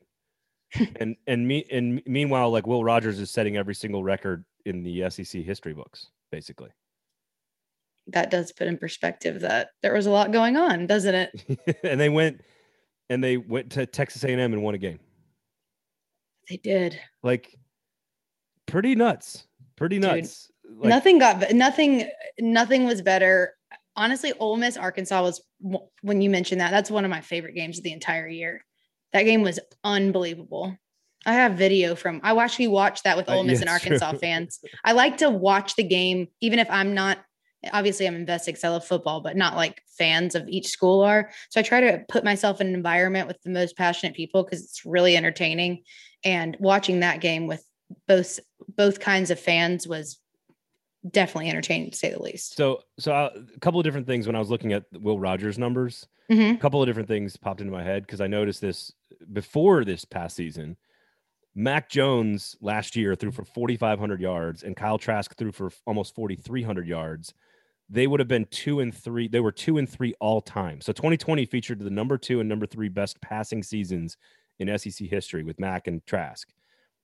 and 0.99 1.15
and 1.25 1.47
me 1.47 1.65
and 1.71 2.01
meanwhile 2.05 2.51
like 2.51 2.67
Will 2.67 2.83
Rogers 2.83 3.19
is 3.19 3.31
setting 3.31 3.57
every 3.57 3.73
single 3.73 4.03
record 4.03 4.45
in 4.65 4.83
the 4.83 5.09
SEC 5.09 5.41
history 5.41 5.73
books 5.73 6.07
basically. 6.31 6.69
That 8.07 8.31
does 8.31 8.51
put 8.51 8.67
in 8.67 8.77
perspective 8.77 9.41
that 9.41 9.69
there 9.81 9.93
was 9.93 10.05
a 10.05 10.11
lot 10.11 10.31
going 10.31 10.57
on, 10.57 10.87
doesn't 10.87 11.15
it? 11.15 11.79
and 11.83 11.99
they 11.99 12.09
went 12.09 12.41
and 13.09 13.23
they 13.23 13.37
went 13.37 13.71
to 13.71 13.85
Texas 13.85 14.23
A&M 14.23 14.39
and 14.39 14.63
won 14.63 14.75
a 14.75 14.79
game. 14.79 14.99
They 16.49 16.57
did. 16.57 16.99
Like 17.23 17.55
pretty 18.67 18.95
nuts. 18.95 19.47
Pretty 19.75 19.99
nuts. 19.99 20.51
Like, 20.77 20.89
nothing 20.89 21.19
got 21.19 21.51
nothing 21.53 22.09
nothing 22.39 22.85
was 22.85 23.01
better. 23.01 23.53
Honestly, 23.99 24.31
Ole 24.39 24.55
Miss 24.55 24.77
Arkansas 24.77 25.21
was 25.21 25.41
when 26.01 26.21
you 26.21 26.29
mentioned 26.29 26.61
that. 26.61 26.71
That's 26.71 26.89
one 26.89 27.03
of 27.03 27.11
my 27.11 27.19
favorite 27.19 27.53
games 27.53 27.77
of 27.77 27.83
the 27.83 27.91
entire 27.91 28.29
year. 28.29 28.63
That 29.11 29.23
game 29.23 29.41
was 29.41 29.59
unbelievable. 29.83 30.77
I 31.25 31.33
have 31.33 31.57
video 31.57 31.95
from 31.95 32.21
I 32.23 32.33
actually 32.37 32.69
watched 32.69 33.03
that 33.03 33.17
with 33.17 33.27
uh, 33.27 33.35
Ole 33.35 33.43
Miss 33.43 33.59
uh, 33.59 33.65
yeah, 33.65 33.73
and 33.73 33.81
Arkansas 33.81 34.11
true. 34.11 34.19
fans. 34.19 34.59
I 34.85 34.93
like 34.93 35.17
to 35.17 35.29
watch 35.29 35.75
the 35.75 35.83
game 35.83 36.29
even 36.39 36.59
if 36.59 36.69
I'm 36.71 36.93
not 36.93 37.17
obviously 37.73 38.07
I'm 38.07 38.15
invested 38.15 38.51
because 38.51 38.63
I 38.63 38.69
love 38.69 38.85
football, 38.85 39.19
but 39.19 39.35
not 39.35 39.57
like 39.57 39.81
fans 39.97 40.33
of 40.33 40.47
each 40.47 40.67
school 40.67 41.01
are. 41.01 41.29
So 41.49 41.59
I 41.59 41.63
try 41.63 41.81
to 41.81 42.05
put 42.07 42.23
myself 42.23 42.61
in 42.61 42.67
an 42.67 42.73
environment 42.73 43.27
with 43.27 43.41
the 43.41 43.49
most 43.49 43.75
passionate 43.75 44.15
people 44.15 44.45
because 44.45 44.63
it's 44.63 44.85
really 44.85 45.17
entertaining. 45.17 45.83
And 46.23 46.55
watching 46.61 47.01
that 47.01 47.19
game 47.19 47.47
with 47.47 47.65
both 48.07 48.39
both 48.77 49.01
kinds 49.01 49.29
of 49.29 49.39
fans 49.41 49.87
was 49.87 50.19
definitely 51.09 51.49
entertaining 51.49 51.91
to 51.91 51.97
say 51.97 52.11
the 52.11 52.21
least. 52.21 52.55
So 52.55 52.81
so 52.97 53.13
uh, 53.13 53.29
a 53.55 53.59
couple 53.59 53.79
of 53.79 53.83
different 53.83 54.07
things 54.07 54.27
when 54.27 54.35
I 54.35 54.39
was 54.39 54.49
looking 54.49 54.73
at 54.73 54.85
Will 54.93 55.19
Rogers 55.19 55.57
numbers, 55.57 56.07
mm-hmm. 56.29 56.55
a 56.55 56.57
couple 56.57 56.81
of 56.81 56.87
different 56.87 57.07
things 57.07 57.37
popped 57.37 57.61
into 57.61 57.73
my 57.73 57.83
head 57.83 58.03
because 58.03 58.21
I 58.21 58.27
noticed 58.27 58.61
this 58.61 58.91
before 59.33 59.83
this 59.85 60.05
past 60.05 60.35
season. 60.35 60.77
Mac 61.55 61.89
Jones 61.89 62.55
last 62.61 62.95
year 62.95 63.15
threw 63.15 63.31
for 63.31 63.43
4,500 63.43 64.21
yards, 64.21 64.63
and 64.63 64.75
Kyle 64.75 64.97
Trask 64.97 65.35
threw 65.35 65.51
for 65.51 65.71
almost 65.85 66.15
4,300 66.15 66.87
yards 66.87 67.33
they 67.89 68.07
would 68.07 68.19
have 68.19 68.27
been 68.27 68.45
two 68.51 68.79
and 68.79 68.93
three. 68.93 69.27
They 69.27 69.39
were 69.39 69.51
two 69.51 69.77
and 69.77 69.89
three 69.89 70.13
all 70.19 70.41
time. 70.41 70.79
So 70.81 70.93
2020 70.93 71.45
featured 71.45 71.79
the 71.79 71.89
number 71.89 72.17
two 72.17 72.39
and 72.39 72.47
number 72.47 72.67
three 72.67 72.89
best 72.89 73.19
passing 73.21 73.63
seasons 73.63 74.15
in 74.59 74.77
SEC 74.77 75.07
history 75.07 75.43
with 75.43 75.59
Mac 75.59 75.87
and 75.87 76.05
Trask. 76.05 76.47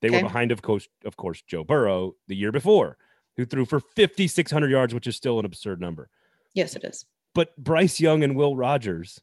They 0.02 0.10
okay. 0.10 0.18
were 0.18 0.24
behind, 0.24 0.52
of 0.52 0.62
course, 0.62 0.88
of 1.04 1.18
course, 1.18 1.42
Joe 1.42 1.64
Burrow 1.64 2.14
the 2.28 2.36
year 2.36 2.52
before, 2.52 2.98
who 3.38 3.46
threw 3.46 3.66
for 3.66 3.80
5,600 3.80 4.70
yards, 4.70 4.94
which 4.94 5.08
is 5.08 5.16
still 5.16 5.40
an 5.40 5.46
absurd 5.46 5.80
number. 5.80 6.10
Yes, 6.54 6.76
it 6.76 6.84
is. 6.84 7.06
But 7.34 7.56
Bryce 7.58 8.00
Young 8.00 8.24
and 8.24 8.36
Will 8.36 8.56
Rogers, 8.56 9.22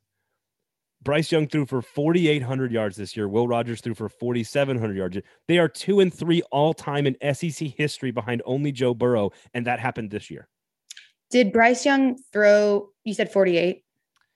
Bryce 1.03 1.33
Young 1.33 1.49
threw 1.49 1.67
for 1.67 1.83
4,800 1.83 2.71
yards 2.71 2.97
this 2.97 3.17
year. 3.17 3.29
Will 3.29 3.49
Rogers 3.49 3.81
threw 3.81 3.95
for 3.95 4.09
4,700 4.09 4.97
yards. 4.97 5.19
They 5.49 5.59
are 5.59 5.69
two 5.69 6.01
and 6.01 6.13
three 6.13 6.43
all 6.53 6.75
time 6.75 7.07
in 7.07 7.17
SEC 7.35 7.69
history 7.69 8.11
behind 8.11 8.43
only 8.45 8.71
Joe 8.71 8.95
Burrow, 8.95 9.31
and 9.55 9.67
that 9.67 9.81
happened 9.81 10.11
this 10.11 10.31
year. 10.31 10.49
Did 11.31 11.53
Bryce 11.53 11.85
Young 11.85 12.19
throw, 12.33 12.91
you 13.05 13.15
said 13.15 13.33
48? 13.33 13.83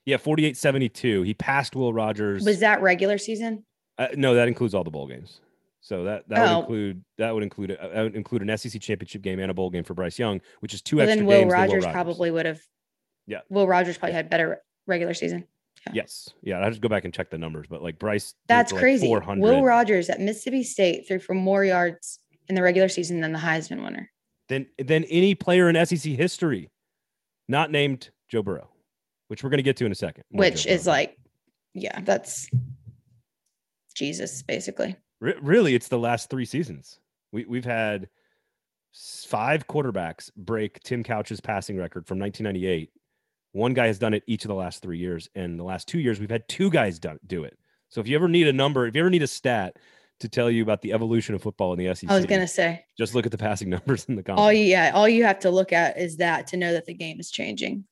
Yeah, 0.06 0.16
48 0.16 0.56
72. 0.56 1.22
He 1.22 1.34
passed 1.34 1.76
Will 1.76 1.92
Rogers. 1.92 2.44
Was 2.44 2.60
that 2.60 2.80
regular 2.80 3.18
season? 3.18 3.64
Uh, 3.98 4.08
no, 4.14 4.34
that 4.34 4.48
includes 4.48 4.74
all 4.74 4.84
the 4.84 4.90
bowl 4.90 5.06
games. 5.06 5.40
So 5.86 6.02
that 6.02 6.28
that 6.30 6.38
oh. 6.38 6.42
would 6.42 6.58
include 6.62 7.04
that 7.18 7.32
would 7.32 7.42
include 7.44 7.70
uh, 7.70 7.88
that 7.88 8.02
would 8.02 8.16
include 8.16 8.42
an 8.42 8.58
SEC 8.58 8.80
championship 8.82 9.22
game 9.22 9.38
and 9.38 9.52
a 9.52 9.54
bowl 9.54 9.70
game 9.70 9.84
for 9.84 9.94
Bryce 9.94 10.18
Young, 10.18 10.40
which 10.58 10.74
is 10.74 10.82
two 10.82 10.96
well, 10.96 11.06
extra 11.06 11.18
then 11.18 11.26
Will 11.26 11.40
games. 11.42 11.52
Rogers, 11.52 11.70
Will 11.70 11.76
Rogers 11.76 11.92
probably 11.92 12.30
would 12.32 12.44
have. 12.44 12.60
Yeah. 13.28 13.42
Will 13.50 13.68
Rogers 13.68 13.96
probably 13.96 14.14
had 14.14 14.28
better 14.28 14.62
regular 14.88 15.14
season. 15.14 15.46
Yeah. 15.86 15.92
Yes. 15.94 16.28
Yeah. 16.42 16.60
I 16.60 16.68
just 16.70 16.80
go 16.80 16.88
back 16.88 17.04
and 17.04 17.14
check 17.14 17.30
the 17.30 17.38
numbers, 17.38 17.68
but 17.70 17.84
like 17.84 18.00
Bryce. 18.00 18.34
That's 18.48 18.72
crazy. 18.72 19.06
Will 19.08 19.62
Rogers 19.62 20.10
at 20.10 20.18
Mississippi 20.18 20.64
State 20.64 21.06
threw 21.06 21.20
for 21.20 21.34
more 21.34 21.64
yards 21.64 22.18
in 22.48 22.56
the 22.56 22.62
regular 22.62 22.88
season 22.88 23.20
than 23.20 23.30
the 23.30 23.38
Heisman 23.38 23.84
winner. 23.84 24.10
Than 24.48 24.66
than 24.84 25.04
any 25.04 25.36
player 25.36 25.68
in 25.68 25.86
SEC 25.86 26.14
history 26.14 26.68
not 27.48 27.70
named 27.70 28.10
Joe 28.28 28.42
Burrow, 28.42 28.70
which 29.28 29.44
we're 29.44 29.50
going 29.50 29.58
to 29.58 29.62
get 29.62 29.76
to 29.76 29.86
in 29.86 29.92
a 29.92 29.94
second. 29.94 30.24
Which 30.30 30.66
is 30.66 30.84
like, 30.84 31.16
yeah, 31.74 32.00
that's 32.00 32.50
Jesus, 33.94 34.42
basically. 34.42 34.96
Really, 35.20 35.74
it's 35.74 35.88
the 35.88 35.98
last 35.98 36.30
three 36.30 36.44
seasons. 36.44 36.98
We, 37.32 37.44
we've 37.44 37.64
had 37.64 38.08
five 39.26 39.66
quarterbacks 39.66 40.30
break 40.36 40.80
Tim 40.80 41.02
Couch's 41.02 41.40
passing 41.40 41.76
record 41.76 42.06
from 42.06 42.18
1998. 42.18 42.90
One 43.52 43.72
guy 43.74 43.86
has 43.86 43.98
done 43.98 44.14
it 44.14 44.22
each 44.26 44.44
of 44.44 44.48
the 44.48 44.54
last 44.54 44.82
three 44.82 44.98
years. 44.98 45.28
And 45.34 45.58
the 45.58 45.64
last 45.64 45.88
two 45.88 45.98
years, 45.98 46.20
we've 46.20 46.30
had 46.30 46.46
two 46.48 46.70
guys 46.70 46.98
do, 46.98 47.18
do 47.26 47.44
it. 47.44 47.58
So 47.88 48.00
if 48.00 48.08
you 48.08 48.16
ever 48.16 48.28
need 48.28 48.48
a 48.48 48.52
number, 48.52 48.86
if 48.86 48.94
you 48.94 49.00
ever 49.00 49.10
need 49.10 49.22
a 49.22 49.26
stat 49.26 49.78
to 50.20 50.28
tell 50.28 50.50
you 50.50 50.62
about 50.62 50.80
the 50.82 50.92
evolution 50.92 51.34
of 51.34 51.42
football 51.42 51.72
in 51.72 51.78
the 51.78 51.94
SEC. 51.94 52.10
I 52.10 52.16
was 52.16 52.26
going 52.26 52.40
to 52.40 52.46
say, 52.46 52.84
just 52.96 53.14
look 53.14 53.26
at 53.26 53.32
the 53.32 53.38
passing 53.38 53.68
numbers 53.70 54.06
in 54.06 54.16
the 54.16 54.22
conference. 54.22 54.40
All 54.40 54.52
yeah, 54.52 54.92
all 54.94 55.08
you 55.08 55.24
have 55.24 55.40
to 55.40 55.50
look 55.50 55.72
at 55.72 55.98
is 55.98 56.16
that 56.18 56.46
to 56.48 56.56
know 56.56 56.72
that 56.72 56.86
the 56.86 56.94
game 56.94 57.20
is 57.20 57.30
changing. 57.30 57.84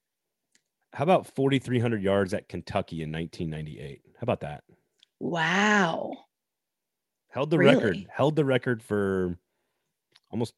How 0.92 1.02
about 1.02 1.26
4,300 1.26 2.02
yards 2.02 2.32
at 2.34 2.48
Kentucky 2.48 3.02
in 3.02 3.10
1998? 3.10 4.02
How 4.14 4.22
about 4.22 4.40
that? 4.40 4.62
Wow. 5.18 6.12
Held 7.34 7.50
the 7.50 7.58
really? 7.58 7.74
record. 7.74 8.06
Held 8.08 8.36
the 8.36 8.44
record 8.44 8.80
for 8.80 9.36
almost 10.30 10.54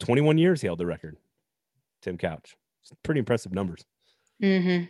21 0.00 0.38
years. 0.38 0.60
He 0.60 0.66
held 0.66 0.80
the 0.80 0.86
record. 0.86 1.16
Tim 2.02 2.18
Couch. 2.18 2.56
It's 2.82 2.92
pretty 3.04 3.20
impressive 3.20 3.52
numbers. 3.52 3.84
Mm-hmm. 4.42 4.86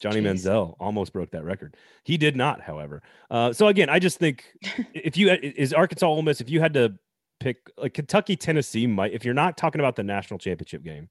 Johnny 0.00 0.20
Jeez. 0.20 0.44
Manziel 0.44 0.74
almost 0.80 1.12
broke 1.12 1.30
that 1.30 1.44
record. 1.44 1.76
He 2.02 2.16
did 2.18 2.34
not, 2.34 2.60
however. 2.60 3.00
Uh, 3.30 3.52
so 3.52 3.68
again, 3.68 3.88
I 3.88 4.00
just 4.00 4.18
think 4.18 4.44
if 4.92 5.16
you 5.16 5.30
is 5.30 5.72
Arkansas 5.72 6.04
Ole 6.04 6.22
Miss, 6.22 6.40
if 6.40 6.50
you 6.50 6.60
had 6.60 6.74
to 6.74 6.94
pick 7.38 7.58
like 7.78 7.94
Kentucky 7.94 8.34
Tennessee, 8.34 8.88
might 8.88 9.12
if 9.12 9.24
you're 9.24 9.34
not 9.34 9.56
talking 9.56 9.80
about 9.80 9.94
the 9.94 10.02
national 10.02 10.38
championship 10.38 10.82
game, 10.82 11.10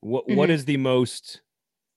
what 0.00 0.26
mm-hmm. 0.26 0.36
what 0.36 0.48
is 0.48 0.64
the 0.64 0.78
most 0.78 1.42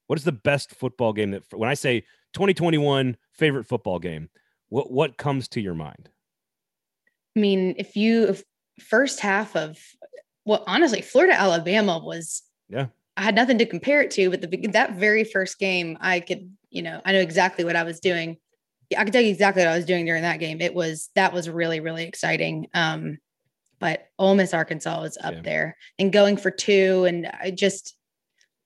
what 0.07 0.19
is 0.19 0.25
the 0.25 0.33
best 0.33 0.75
football 0.75 1.13
game 1.13 1.31
that 1.31 1.43
when 1.53 1.69
I 1.69 1.73
say 1.73 2.01
2021 2.33 3.15
favorite 3.31 3.65
football 3.65 3.99
game, 3.99 4.29
what 4.67 4.91
what 4.91 5.17
comes 5.17 5.47
to 5.49 5.61
your 5.61 5.73
mind? 5.73 6.09
I 7.37 7.39
mean, 7.39 7.75
if 7.77 7.95
you 7.95 8.23
if 8.29 8.43
first 8.79 9.19
half 9.19 9.55
of 9.55 9.77
well, 10.43 10.63
honestly, 10.65 11.01
Florida 11.01 11.39
Alabama 11.39 11.99
was 11.99 12.41
yeah 12.67 12.87
I 13.15 13.21
had 13.21 13.35
nothing 13.35 13.59
to 13.59 13.65
compare 13.65 14.01
it 14.01 14.11
to, 14.11 14.31
but 14.31 14.41
the 14.41 14.67
that 14.69 14.95
very 14.95 15.23
first 15.23 15.59
game, 15.59 15.97
I 16.01 16.19
could, 16.19 16.51
you 16.71 16.81
know, 16.81 16.99
I 17.05 17.11
know 17.11 17.19
exactly 17.19 17.63
what 17.63 17.75
I 17.75 17.83
was 17.83 17.99
doing. 17.99 18.37
I 18.97 19.03
could 19.03 19.13
tell 19.13 19.21
you 19.21 19.29
exactly 19.29 19.63
what 19.63 19.71
I 19.71 19.75
was 19.75 19.85
doing 19.85 20.05
during 20.05 20.23
that 20.23 20.39
game. 20.39 20.61
It 20.61 20.73
was 20.73 21.11
that 21.13 21.31
was 21.31 21.47
really 21.47 21.79
really 21.79 22.05
exciting. 22.05 22.67
Um, 22.73 23.19
but 23.79 24.07
Ole 24.17 24.33
Miss 24.33 24.55
Arkansas 24.55 24.99
was 24.99 25.17
up 25.23 25.35
yeah. 25.35 25.41
there 25.41 25.77
and 25.99 26.11
going 26.11 26.37
for 26.37 26.49
two, 26.49 27.05
and 27.05 27.27
I 27.39 27.51
just 27.51 27.95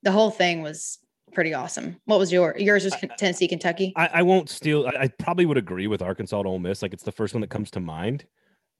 the 0.01 0.13
whole 0.13 0.31
thing 0.31 0.61
was 0.61 0.97
pretty 1.33 1.53
awesome. 1.53 1.97
What 2.05 2.19
was 2.19 2.31
your 2.31 2.55
yours? 2.57 2.85
Was 2.85 2.95
Tennessee 3.17 3.49
Kentucky? 3.49 3.91
I, 3.97 4.07
I 4.13 4.21
won't 4.21 4.49
steal. 4.49 4.87
I, 4.87 5.03
I, 5.03 5.07
probably 5.07 5.45
would 5.45 5.57
agree 5.57 5.87
with 5.87 6.01
Arkansas 6.01 6.37
and 6.39 6.47
Ole 6.47 6.59
Miss. 6.59 6.81
Like 6.81 6.93
it's 6.93 7.03
the 7.03 7.11
first 7.11 7.33
one 7.33 7.41
that 7.41 7.49
comes 7.49 7.69
to 7.71 7.81
mind 7.81 8.25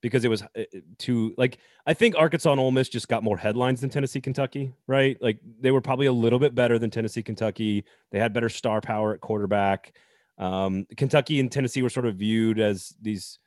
because 0.02 0.26
it 0.26 0.30
was 0.30 0.42
uh, 0.42 0.64
too 0.98 1.34
like 1.38 1.60
I 1.86 1.94
think 1.94 2.16
Arkansas 2.18 2.52
and 2.52 2.60
Ole 2.60 2.72
Miss 2.72 2.90
just 2.90 3.08
got 3.08 3.24
more 3.24 3.38
headlines 3.38 3.82
than 3.82 3.90
Tennessee 3.90 4.22
Kentucky, 4.22 4.74
right? 4.88 5.18
Like 5.22 5.40
they 5.60 5.72
were 5.72 5.82
probably 5.82 6.08
a 6.08 6.14
little 6.14 6.40
bit 6.40 6.54
better 6.56 6.78
than 6.78 6.90
Tennessee 6.90 7.24
Kentucky. 7.24 7.86
They 8.12 8.20
had 8.20 8.34
better 8.34 8.50
star 8.50 8.82
power 8.82 9.14
at 9.14 9.22
quarterback. 9.22 9.94
Um, 10.38 10.88
Kentucky 10.98 11.40
and 11.40 11.52
Tennessee 11.52 11.82
were 11.82 11.90
sort 11.90 12.08
of 12.08 12.16
viewed 12.16 12.60
as 12.60 12.96
these, 13.02 13.38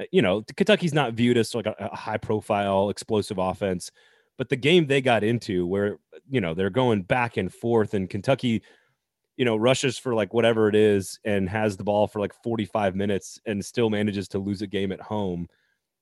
uh, 0.00 0.04
you 0.10 0.20
know, 0.20 0.42
Kentucky's 0.56 0.94
not 0.94 1.14
viewed 1.14 1.36
as 1.36 1.54
like 1.54 1.66
a, 1.66 1.74
a 1.78 1.96
high 1.96 2.16
profile 2.16 2.90
explosive 2.90 3.38
offense, 3.38 3.92
but 4.36 4.48
the 4.48 4.56
game 4.56 4.86
they 4.86 5.00
got 5.00 5.22
into 5.22 5.66
where 5.66 5.98
you 6.28 6.40
know 6.40 6.54
they're 6.54 6.70
going 6.70 7.02
back 7.02 7.36
and 7.36 7.52
forth 7.52 7.94
and 7.94 8.10
Kentucky 8.10 8.62
you 9.36 9.46
know, 9.46 9.56
rushes 9.56 9.96
for 9.96 10.14
like 10.14 10.34
whatever 10.34 10.68
it 10.68 10.74
is 10.74 11.18
and 11.24 11.48
has 11.48 11.74
the 11.74 11.82
ball 11.82 12.06
for 12.06 12.20
like 12.20 12.34
45 12.44 12.94
minutes 12.94 13.40
and 13.46 13.64
still 13.64 13.88
manages 13.88 14.28
to 14.28 14.38
lose 14.38 14.60
a 14.60 14.66
game 14.66 14.92
at 14.92 15.00
home 15.00 15.48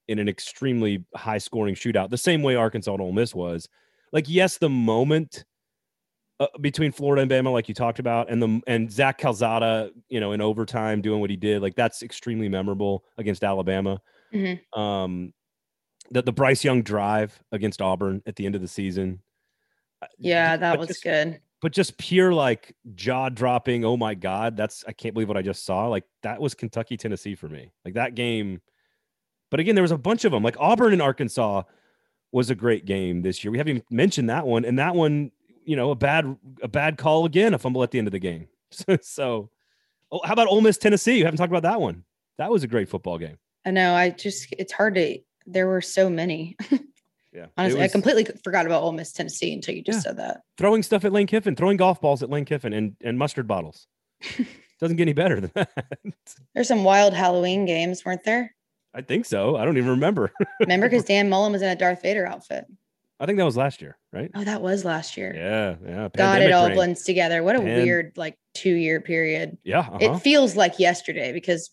in 0.09 0.19
an 0.19 0.27
extremely 0.27 1.05
high 1.15 1.37
scoring 1.37 1.75
shootout, 1.75 2.09
the 2.09 2.17
same 2.17 2.41
way 2.43 2.55
Arkansas 2.55 2.91
and 2.91 3.01
Ole 3.01 3.11
Miss 3.13 3.33
was. 3.33 3.69
Like, 4.11 4.25
yes, 4.27 4.57
the 4.57 4.69
moment 4.69 5.45
uh, 6.39 6.47
between 6.61 6.91
Florida 6.91 7.21
and 7.21 7.29
Bama, 7.29 7.51
like 7.53 7.67
you 7.69 7.75
talked 7.75 7.99
about, 7.99 8.29
and 8.29 8.41
the 8.41 8.61
and 8.65 8.91
Zach 8.91 9.17
Calzada, 9.19 9.91
you 10.09 10.19
know, 10.19 10.31
in 10.31 10.41
overtime 10.41 11.01
doing 11.01 11.21
what 11.21 11.29
he 11.29 11.35
did, 11.35 11.61
like 11.61 11.75
that's 11.75 12.01
extremely 12.01 12.49
memorable 12.49 13.03
against 13.17 13.43
Alabama. 13.43 14.01
Mhm. 14.33 14.59
Um, 14.77 15.33
the 16.11 16.21
the 16.23 16.31
Bryce 16.31 16.63
Young 16.63 16.81
drive 16.81 17.37
against 17.51 17.81
Auburn 17.81 18.21
at 18.25 18.35
the 18.35 18.45
end 18.45 18.55
of 18.55 18.61
the 18.61 18.67
season. 18.67 19.21
Uh, 20.01 20.07
Yeah, 20.17 20.53
but 20.55 20.59
that 20.61 20.79
was 20.79 20.87
just- 20.89 21.03
good. 21.03 21.39
But 21.61 21.73
just 21.73 21.97
pure 21.97 22.33
like 22.33 22.73
jaw 22.95 23.27
dropping. 23.27 23.83
Oh 23.83 23.97
my 23.97 24.15
god, 24.15 24.55
that's 24.55 24.85
I 24.87 24.93
can't 24.93 25.13
believe 25.13 25.27
what 25.27 25.35
I 25.35 25.41
just 25.41 25.65
saw. 25.65 25.87
Like 25.89 26.05
that 26.23 26.39
was 26.39 26.53
Kentucky 26.55 26.95
Tennessee 26.95 27.35
for 27.35 27.49
me. 27.49 27.69
Like 27.83 27.95
that 27.95 28.15
game. 28.15 28.61
But 29.51 29.59
again, 29.59 29.75
there 29.75 29.81
was 29.81 29.91
a 29.91 29.97
bunch 29.97 30.25
of 30.25 30.31
them. 30.31 30.43
Like 30.43 30.55
Auburn 30.59 30.93
and 30.93 31.01
Arkansas 31.01 31.63
was 32.31 32.49
a 32.49 32.55
great 32.55 32.85
game 32.85 33.21
this 33.23 33.43
year. 33.43 33.51
We 33.51 33.57
haven't 33.57 33.71
even 33.77 33.83
mentioned 33.89 34.29
that 34.29 34.45
one, 34.45 34.63
and 34.65 34.77
that 34.79 34.93
one, 34.95 35.31
you 35.65 35.75
know, 35.75 35.91
a 35.91 35.95
bad 35.95 36.37
a 36.61 36.67
bad 36.67 36.97
call 36.97 37.25
again, 37.25 37.53
a 37.53 37.57
fumble 37.59 37.81
at 37.83 37.91
the 37.91 37.97
end 37.97 38.07
of 38.07 38.11
the 38.11 38.19
game. 38.19 38.47
so, 39.01 39.49
oh, 40.11 40.21
how 40.23 40.33
about 40.33 40.47
Ole 40.47 40.61
Miss 40.61 40.77
Tennessee? 40.77 41.17
You 41.17 41.25
haven't 41.25 41.37
talked 41.37 41.51
about 41.51 41.63
that 41.63 41.81
one. 41.81 42.03
That 42.37 42.51
was 42.51 42.63
a 42.63 42.67
great 42.67 42.87
football 42.89 43.17
game. 43.17 43.37
I 43.65 43.71
know. 43.71 43.93
I 43.95 44.11
just 44.11 44.53
it's 44.57 44.71
hard 44.73 44.95
to. 44.95 45.17
There 45.45 45.67
were 45.67 45.81
so 45.81 46.09
many. 46.09 46.55
Yeah, 47.31 47.45
Honestly, 47.59 47.83
I 47.83 47.87
completely 47.87 48.25
forgot 48.43 48.65
about 48.65 48.81
Ole 48.81 48.91
Miss 48.91 49.11
Tennessee 49.13 49.53
until 49.53 49.75
you 49.75 49.83
just 49.83 49.97
Yeah. 49.97 50.01
said 50.01 50.17
that. 50.17 50.41
throwing 50.57 50.81
stuff 50.81 51.05
at 51.05 51.13
Lane 51.13 51.27
Kiffin, 51.27 51.55
throwing 51.55 51.77
golf 51.77 52.01
balls 52.01 52.23
at 52.23 52.29
Lane 52.31 52.43
Kiffin, 52.43 52.73
and 52.73 52.95
and 53.03 53.19
mustard 53.19 53.47
bottles. 53.47 53.85
Doesn't 54.79 54.97
get 54.97 55.03
any 55.03 55.13
better 55.13 55.39
than 55.39 55.51
that. 55.53 55.69
There's 56.55 56.67
some 56.67 56.83
wild 56.83 57.13
Halloween 57.13 57.65
games, 57.65 58.03
weren't 58.03 58.23
there? 58.23 58.55
I 58.93 59.01
think 59.01 59.25
so. 59.25 59.55
I 59.55 59.65
don't 59.65 59.77
even 59.77 59.91
remember. 59.91 60.31
Remember, 60.59 60.89
because 60.89 61.05
Dan 61.05 61.29
Mullen 61.29 61.51
was 61.51 61.61
in 61.61 61.69
a 61.69 61.75
Darth 61.75 62.01
Vader 62.01 62.25
outfit. 62.25 62.65
I 63.19 63.25
think 63.25 63.37
that 63.37 63.45
was 63.45 63.57
last 63.57 63.81
year, 63.81 63.97
right? 64.13 64.31
Oh, 64.33 64.43
that 64.43 64.61
was 64.61 64.85
last 64.85 65.17
year. 65.17 65.33
Yeah, 65.35 65.75
yeah. 65.85 66.09
God, 66.15 66.41
it 66.41 66.51
all 66.51 66.67
brain. 66.67 66.75
blends 66.75 67.03
together. 67.03 67.43
What 67.43 67.55
a 67.55 67.59
Pan- 67.59 67.83
weird 67.83 68.13
like 68.15 68.37
two 68.53 68.73
year 68.73 69.01
period. 69.01 69.57
Yeah, 69.63 69.79
uh-huh. 69.79 69.97
It 69.99 70.19
feels 70.19 70.55
like 70.55 70.79
yesterday 70.79 71.33
because 71.33 71.69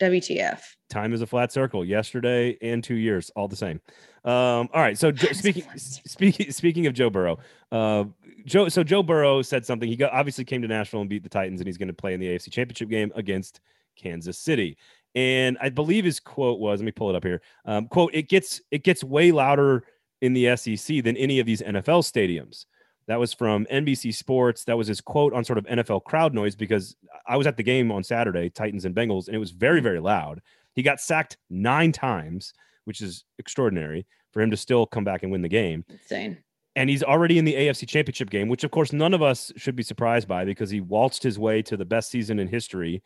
WTF. 0.00 0.60
time 0.90 1.12
is 1.12 1.22
a 1.22 1.26
flat 1.26 1.50
circle. 1.52 1.84
Yesterday 1.84 2.56
and 2.62 2.84
two 2.84 2.96
years, 2.96 3.30
all 3.34 3.48
the 3.48 3.56
same. 3.56 3.80
Um, 4.24 4.68
all 4.72 4.80
right. 4.80 4.96
So 4.98 5.10
Jo- 5.10 5.28
Time 5.28 5.32
is 5.32 5.38
a 5.38 5.40
speaking 5.40 5.78
speaking 5.78 6.50
speaking 6.52 6.86
of 6.86 6.92
Joe 6.92 7.10
Burrow, 7.10 7.38
uh, 7.72 8.04
Joe. 8.44 8.68
So 8.68 8.84
Joe 8.84 9.02
Burrow 9.02 9.42
said 9.42 9.64
something. 9.66 9.88
He 9.88 9.96
got 9.96 10.12
obviously 10.12 10.44
came 10.44 10.62
to 10.62 10.68
Nashville 10.68 11.00
and 11.00 11.10
beat 11.10 11.22
the 11.22 11.28
Titans, 11.28 11.60
and 11.60 11.66
he's 11.66 11.78
going 11.78 11.88
to 11.88 11.94
play 11.94 12.14
in 12.14 12.20
the 12.20 12.26
AFC 12.28 12.52
Championship 12.52 12.90
game 12.90 13.10
against 13.16 13.60
Kansas 13.96 14.38
City. 14.38 14.76
And 15.18 15.58
I 15.60 15.68
believe 15.68 16.04
his 16.04 16.20
quote 16.20 16.60
was, 16.60 16.78
let 16.78 16.84
me 16.84 16.92
pull 16.92 17.10
it 17.10 17.16
up 17.16 17.24
here. 17.24 17.42
Um, 17.64 17.88
quote: 17.88 18.14
It 18.14 18.28
gets 18.28 18.60
it 18.70 18.84
gets 18.84 19.02
way 19.02 19.32
louder 19.32 19.82
in 20.20 20.32
the 20.32 20.56
SEC 20.56 21.02
than 21.02 21.16
any 21.16 21.40
of 21.40 21.46
these 21.46 21.60
NFL 21.60 22.04
stadiums. 22.04 22.66
That 23.08 23.18
was 23.18 23.34
from 23.34 23.66
NBC 23.66 24.14
Sports. 24.14 24.62
That 24.62 24.78
was 24.78 24.86
his 24.86 25.00
quote 25.00 25.32
on 25.32 25.42
sort 25.42 25.58
of 25.58 25.64
NFL 25.64 26.04
crowd 26.04 26.34
noise 26.34 26.54
because 26.54 26.94
I 27.26 27.36
was 27.36 27.48
at 27.48 27.56
the 27.56 27.64
game 27.64 27.90
on 27.90 28.04
Saturday, 28.04 28.48
Titans 28.48 28.84
and 28.84 28.94
Bengals, 28.94 29.26
and 29.26 29.34
it 29.34 29.40
was 29.40 29.50
very, 29.50 29.80
very 29.80 29.98
loud. 29.98 30.40
He 30.76 30.82
got 30.84 31.00
sacked 31.00 31.36
nine 31.50 31.90
times, 31.90 32.52
which 32.84 33.00
is 33.00 33.24
extraordinary 33.40 34.06
for 34.32 34.40
him 34.40 34.52
to 34.52 34.56
still 34.56 34.86
come 34.86 35.02
back 35.02 35.24
and 35.24 35.32
win 35.32 35.42
the 35.42 35.48
game. 35.48 35.84
Insane. 35.88 36.38
And 36.76 36.88
he's 36.88 37.02
already 37.02 37.38
in 37.38 37.44
the 37.44 37.54
AFC 37.54 37.88
Championship 37.88 38.30
game, 38.30 38.46
which 38.46 38.62
of 38.62 38.70
course 38.70 38.92
none 38.92 39.14
of 39.14 39.22
us 39.22 39.50
should 39.56 39.74
be 39.74 39.82
surprised 39.82 40.28
by 40.28 40.44
because 40.44 40.70
he 40.70 40.80
waltzed 40.80 41.24
his 41.24 41.40
way 41.40 41.60
to 41.62 41.76
the 41.76 41.84
best 41.84 42.08
season 42.08 42.38
in 42.38 42.46
history 42.46 43.02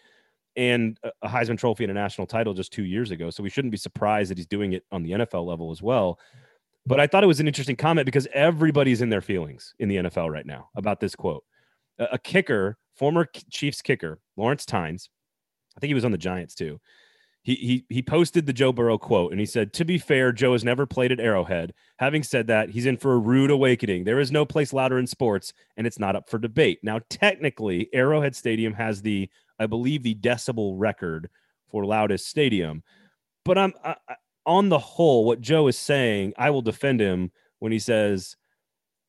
and 0.57 0.99
a- 1.03 1.29
Heisman 1.29 1.59
Trophy 1.59 1.85
and 1.85 1.91
a 1.91 1.95
national 1.95 2.27
title 2.27 2.55
just 2.55 2.73
two 2.73 2.85
years 2.85 3.11
ago. 3.11 3.31
So 3.31 3.43
we 3.43 3.51
shouldn't 3.51 3.73
be 3.73 3.79
surprised 3.79 4.31
that 4.31 4.39
he's 4.39 4.47
doing 4.47 4.73
it 4.73 4.85
on 4.91 5.03
the 5.03 5.13
NFL 5.13 5.47
level 5.47 5.71
as 5.71 5.83
well. 5.83 6.19
But 6.85 7.01
I 7.01 7.07
thought 7.07 7.25
it 7.25 7.29
was 7.29 7.41
an 7.41 7.47
interesting 7.47 7.77
comment 7.77 8.07
because 8.07 8.27
everybody's 8.33 9.03
in 9.03 9.09
their 9.09 9.21
feelings 9.21 9.75
in 9.79 9.89
the 9.89 9.97
NFL 9.97 10.31
right 10.31 10.47
now 10.47 10.69
about 10.75 11.01
this 11.01 11.15
quote. 11.15 11.45
A, 11.99 12.09
a 12.13 12.19
kicker, 12.19 12.77
former 12.97 13.27
Chiefs 13.51 13.83
kicker, 13.83 14.21
Lawrence 14.37 14.67
Tynes, 14.67 15.09
I 15.77 15.81
think 15.81 15.89
he 15.89 15.95
was 15.95 16.05
on 16.05 16.13
the 16.13 16.19
Giants 16.19 16.55
too. 16.55 16.81
He, 17.45 17.55
he 17.57 17.85
he 17.89 18.03
posted 18.03 18.47
the 18.47 18.53
Joe 18.53 18.73
Burrow 18.73 18.99
quote 18.99 19.33
and 19.33 19.41
he 19.41 19.47
said, 19.47 19.73
"To 19.75 19.85
be 19.85 19.99
fair, 19.99 20.31
Joe 20.31 20.53
has 20.53 20.63
never 20.63 20.87
played 20.87 21.11
at 21.11 21.19
Arrowhead. 21.19 21.75
Having 21.99 22.23
said 22.23 22.47
that, 22.47 22.71
he's 22.71 22.87
in 22.87 22.97
for 22.97 23.15
a 23.15 23.19
rude 23.19 23.51
awakening. 23.51 24.05
There 24.05 24.21
is 24.21 24.31
no 24.31 24.45
place 24.45 24.73
louder 24.73 24.99
in 24.99 25.09
sports, 25.09 25.53
and 25.77 25.85
it's 25.85 25.99
not 25.99 26.15
up 26.15 26.31
for 26.31 26.39
debate. 26.39 26.79
Now, 26.85 27.01
technically, 27.11 27.89
Arrowhead 27.93 28.37
Stadium 28.37 28.75
has 28.75 29.03
the, 29.03 29.29
I 29.63 29.67
believe, 29.67 30.03
the 30.03 30.15
decibel 30.15 30.75
record 30.77 31.31
for 31.71 31.85
loudest 31.85 32.29
stadium. 32.29 32.83
But 33.45 33.59
I'm 33.59 33.73
I, 33.85 33.97
on 34.47 34.69
the 34.69 34.79
whole, 34.79 35.25
what 35.25 35.41
Joe 35.41 35.69
is 35.69 35.79
saying, 35.79 36.35
I 36.37 36.51
will 36.51 36.63
defend 36.63 37.01
him 37.01 37.31
when 37.61 37.73
he 37.73 37.79
says 37.79 38.37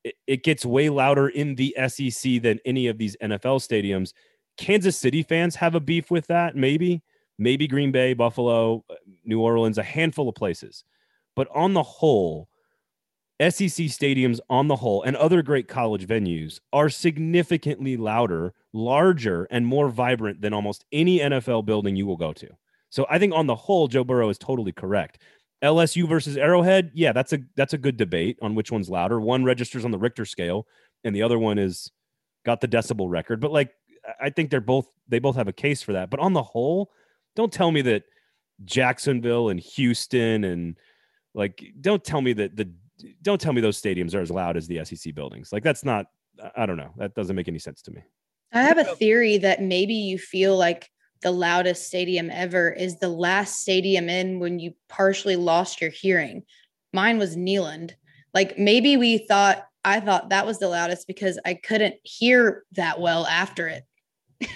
it, 0.04 0.16
it 0.28 0.44
gets 0.44 0.66
way 0.66 0.90
louder 0.90 1.28
in 1.28 1.56
the 1.56 1.76
SEC 1.88 2.42
than 2.42 2.60
any 2.66 2.88
of 2.88 2.98
these 2.98 3.18
NFL 3.22 3.60
stadiums. 3.62 4.14
Kansas 4.58 4.98
City 4.98 5.24
fans 5.24 5.56
have 5.56 5.76
a 5.76 5.80
beef 5.80 6.12
with 6.12 6.28
that, 6.28 6.56
maybe, 6.56 7.02
maybe 7.40 7.68
Green 7.68 7.92
Bay, 7.92 8.14
Buffalo, 8.14 8.84
uh, 8.90 8.96
New 9.26 9.42
Orleans, 9.42 9.78
a 9.78 9.84
handful 9.84 10.30
of 10.30 10.36
places. 10.36 10.84
But 11.36 11.48
on 11.54 11.74
the 11.74 11.84
whole, 11.84 12.48
SEC 13.40 13.88
stadiums 13.88 14.40
on 14.50 14.68
the 14.68 14.76
whole 14.76 15.04
and 15.04 15.16
other 15.16 15.42
great 15.42 15.68
college 15.68 16.08
venues 16.08 16.60
are 16.72 16.90
significantly 16.90 17.98
louder, 17.98 18.54
larger, 18.74 19.48
and 19.50 19.66
more 19.66 19.90
vibrant 19.90 20.42
than 20.42 20.54
almost 20.54 20.86
any 20.92 21.20
NFL 21.20 21.66
building 21.66 21.96
you 21.96 22.06
will 22.06 22.18
go 22.18 22.32
to. 22.34 22.48
So 22.90 23.08
I 23.10 23.18
think 23.18 23.34
on 23.34 23.48
the 23.48 23.56
whole, 23.56 23.88
Joe 23.88 24.04
Burrow 24.04 24.30
is 24.30 24.38
totally 24.38 24.72
correct. 24.72 25.20
LSU 25.64 26.08
versus 26.08 26.38
Arrowhead, 26.38 26.92
yeah, 26.94 27.12
that's 27.14 27.34
a 27.34 27.40
that's 27.56 27.74
a 27.74 27.78
good 27.78 27.98
debate 27.98 28.38
on 28.42 28.54
which 28.54 28.72
one's 28.72 28.90
louder. 28.90 29.20
One 29.20 29.44
registers 29.44 29.86
on 29.86 29.92
the 29.92 29.98
Richter 29.98 30.26
scale, 30.26 30.68
and 31.04 31.16
the 31.16 31.24
other 31.24 31.40
one 31.40 31.58
is 31.58 31.90
got 32.46 32.62
the 32.62 32.68
decibel 32.68 33.10
record. 33.10 33.40
But 33.40 33.52
like, 33.52 33.72
I 34.22 34.30
think 34.30 34.52
they're 34.52 34.62
both 34.62 34.88
they 35.08 35.20
both 35.20 35.38
have 35.38 35.48
a 35.48 35.54
case 35.54 35.82
for 35.82 35.94
that. 35.94 36.10
But 36.10 36.20
on 36.20 36.34
the 36.34 36.44
whole, 36.44 36.92
don't 37.36 37.52
tell 37.52 37.72
me 37.72 37.82
that 37.84 38.04
Jacksonville 38.66 39.50
and 39.50 39.60
Houston 39.60 40.44
and 40.44 40.78
like 41.34 41.64
don't 41.80 42.04
tell 42.04 42.22
me 42.22 42.34
that 42.34 42.56
the 42.56 42.72
don't 43.22 43.40
tell 43.40 43.54
me 43.54 43.62
those 43.62 43.82
stadiums 43.82 44.16
are 44.16 44.22
as 44.22 44.32
loud 44.32 44.58
as 44.58 44.68
the 44.68 44.84
SEC 44.86 45.14
buildings. 45.16 45.52
Like 45.52 45.64
that's 45.64 45.84
not 45.84 46.08
I 46.56 46.66
don't 46.66 46.78
know. 46.78 46.92
That 46.98 47.14
doesn't 47.14 47.36
make 47.36 47.48
any 47.48 47.60
sense 47.60 47.82
to 47.84 47.92
me. 47.92 48.02
I 48.52 48.64
have 48.64 48.78
a 48.78 48.84
theory 48.84 49.38
that 49.40 49.62
maybe 49.62 49.94
you 49.94 50.18
feel 50.18 50.58
like 50.58 50.90
the 51.22 51.32
loudest 51.32 51.88
stadium 51.88 52.30
ever 52.30 52.72
is 52.72 53.00
the 53.00 53.10
last 53.10 53.62
stadium 53.62 54.10
in 54.10 54.40
when 54.40 54.60
you 54.60 54.74
partially 54.90 55.36
lost 55.36 55.82
your 55.82 55.90
hearing. 55.90 56.44
Mine 56.92 57.18
was 57.18 57.36
Neyland. 57.36 57.92
Like 58.34 58.58
maybe 58.58 58.98
we 58.98 59.20
thought, 59.20 59.66
I 59.86 60.00
thought 60.00 60.30
that 60.30 60.46
was 60.46 60.60
the 60.60 60.70
loudest 60.70 61.08
because 61.08 61.40
I 61.46 61.56
couldn't 61.56 61.96
hear 62.04 62.64
that 62.74 63.00
well 63.00 63.26
after 63.26 63.68
it. 63.68 63.84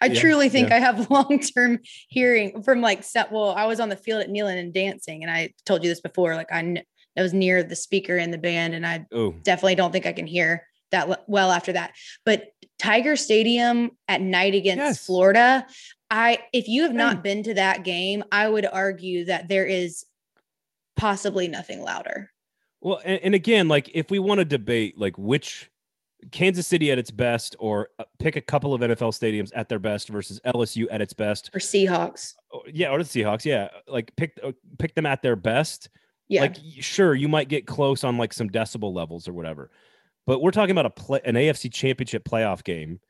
I 0.00 0.06
Yeah, 0.06 0.20
truly 0.20 0.48
think 0.48 0.68
yeah. 0.68 0.76
I 0.76 0.78
have 0.80 1.10
long 1.10 1.40
term 1.40 1.78
hearing 2.08 2.62
from 2.62 2.80
like, 2.80 3.04
set, 3.04 3.32
well, 3.32 3.50
I 3.50 3.66
was 3.66 3.80
on 3.80 3.88
the 3.88 3.96
field 3.96 4.22
at 4.22 4.28
Neyland 4.28 4.58
and 4.58 4.74
dancing, 4.74 5.22
and 5.22 5.30
I 5.30 5.52
told 5.64 5.82
you 5.82 5.90
this 5.90 6.00
before. 6.00 6.34
Like, 6.34 6.52
I, 6.52 6.82
I 7.20 7.22
was 7.22 7.34
near 7.34 7.62
the 7.62 7.76
speaker 7.76 8.16
in 8.16 8.30
the 8.30 8.38
band, 8.38 8.74
and 8.74 8.86
I 8.86 9.06
Oh, 9.12 9.32
definitely 9.42 9.74
don't 9.74 9.92
think 9.92 10.06
I 10.06 10.12
can 10.12 10.26
hear 10.26 10.66
that 10.90 11.28
well 11.28 11.52
after 11.52 11.72
that. 11.74 11.92
But 12.24 12.48
Tiger 12.78 13.14
Stadium 13.14 13.90
at 14.08 14.20
night 14.22 14.54
against 14.54 14.78
Yes. 14.78 15.06
Florida, 15.06 15.66
I 16.10 16.38
if 16.52 16.66
you 16.66 16.82
have 16.82 16.94
not 16.94 17.22
been 17.22 17.42
to 17.44 17.54
that 17.54 17.84
game, 17.84 18.24
I 18.32 18.48
would 18.48 18.66
argue 18.66 19.26
that 19.26 19.48
there 19.48 19.66
is 19.66 20.04
possibly 20.96 21.46
nothing 21.46 21.82
louder. 21.82 22.30
Well, 22.80 23.00
and, 23.04 23.20
and 23.22 23.34
again, 23.34 23.68
like 23.68 23.90
if 23.94 24.10
we 24.10 24.18
want 24.18 24.38
to 24.38 24.44
debate 24.46 24.98
like 24.98 25.16
which 25.18 25.70
Kansas 26.32 26.66
City 26.66 26.90
at 26.90 26.98
its 26.98 27.10
best, 27.10 27.56
or 27.58 27.88
uh, 27.98 28.04
pick 28.18 28.36
a 28.36 28.40
couple 28.42 28.74
of 28.74 28.80
NFL 28.80 29.12
stadiums 29.18 29.50
at 29.54 29.68
their 29.68 29.78
best 29.78 30.08
versus 30.08 30.40
LSU 30.46 30.86
at 30.90 31.00
its 31.00 31.12
best, 31.14 31.50
Or 31.54 31.60
Seahawks. 31.60 32.34
yeah, 32.72 32.90
or 32.90 32.98
the 33.02 33.04
Seahawks, 33.04 33.44
yeah, 33.44 33.68
like 33.86 34.14
pick 34.16 34.38
uh, 34.42 34.52
pick 34.78 34.94
them 34.94 35.06
at 35.06 35.22
their 35.22 35.36
best. 35.36 35.88
Yeah. 36.30 36.42
Like 36.42 36.56
sure, 36.78 37.14
you 37.14 37.28
might 37.28 37.48
get 37.48 37.66
close 37.66 38.04
on 38.04 38.16
like 38.16 38.32
some 38.32 38.48
decibel 38.48 38.94
levels 38.94 39.28
or 39.28 39.34
whatever, 39.34 39.70
but 40.26 40.40
we're 40.40 40.52
talking 40.52 40.70
about 40.70 40.86
a 40.86 40.90
play 40.90 41.20
an 41.26 41.34
AFC 41.34 41.70
Championship 41.72 42.24
playoff 42.24 42.64
game 42.64 43.00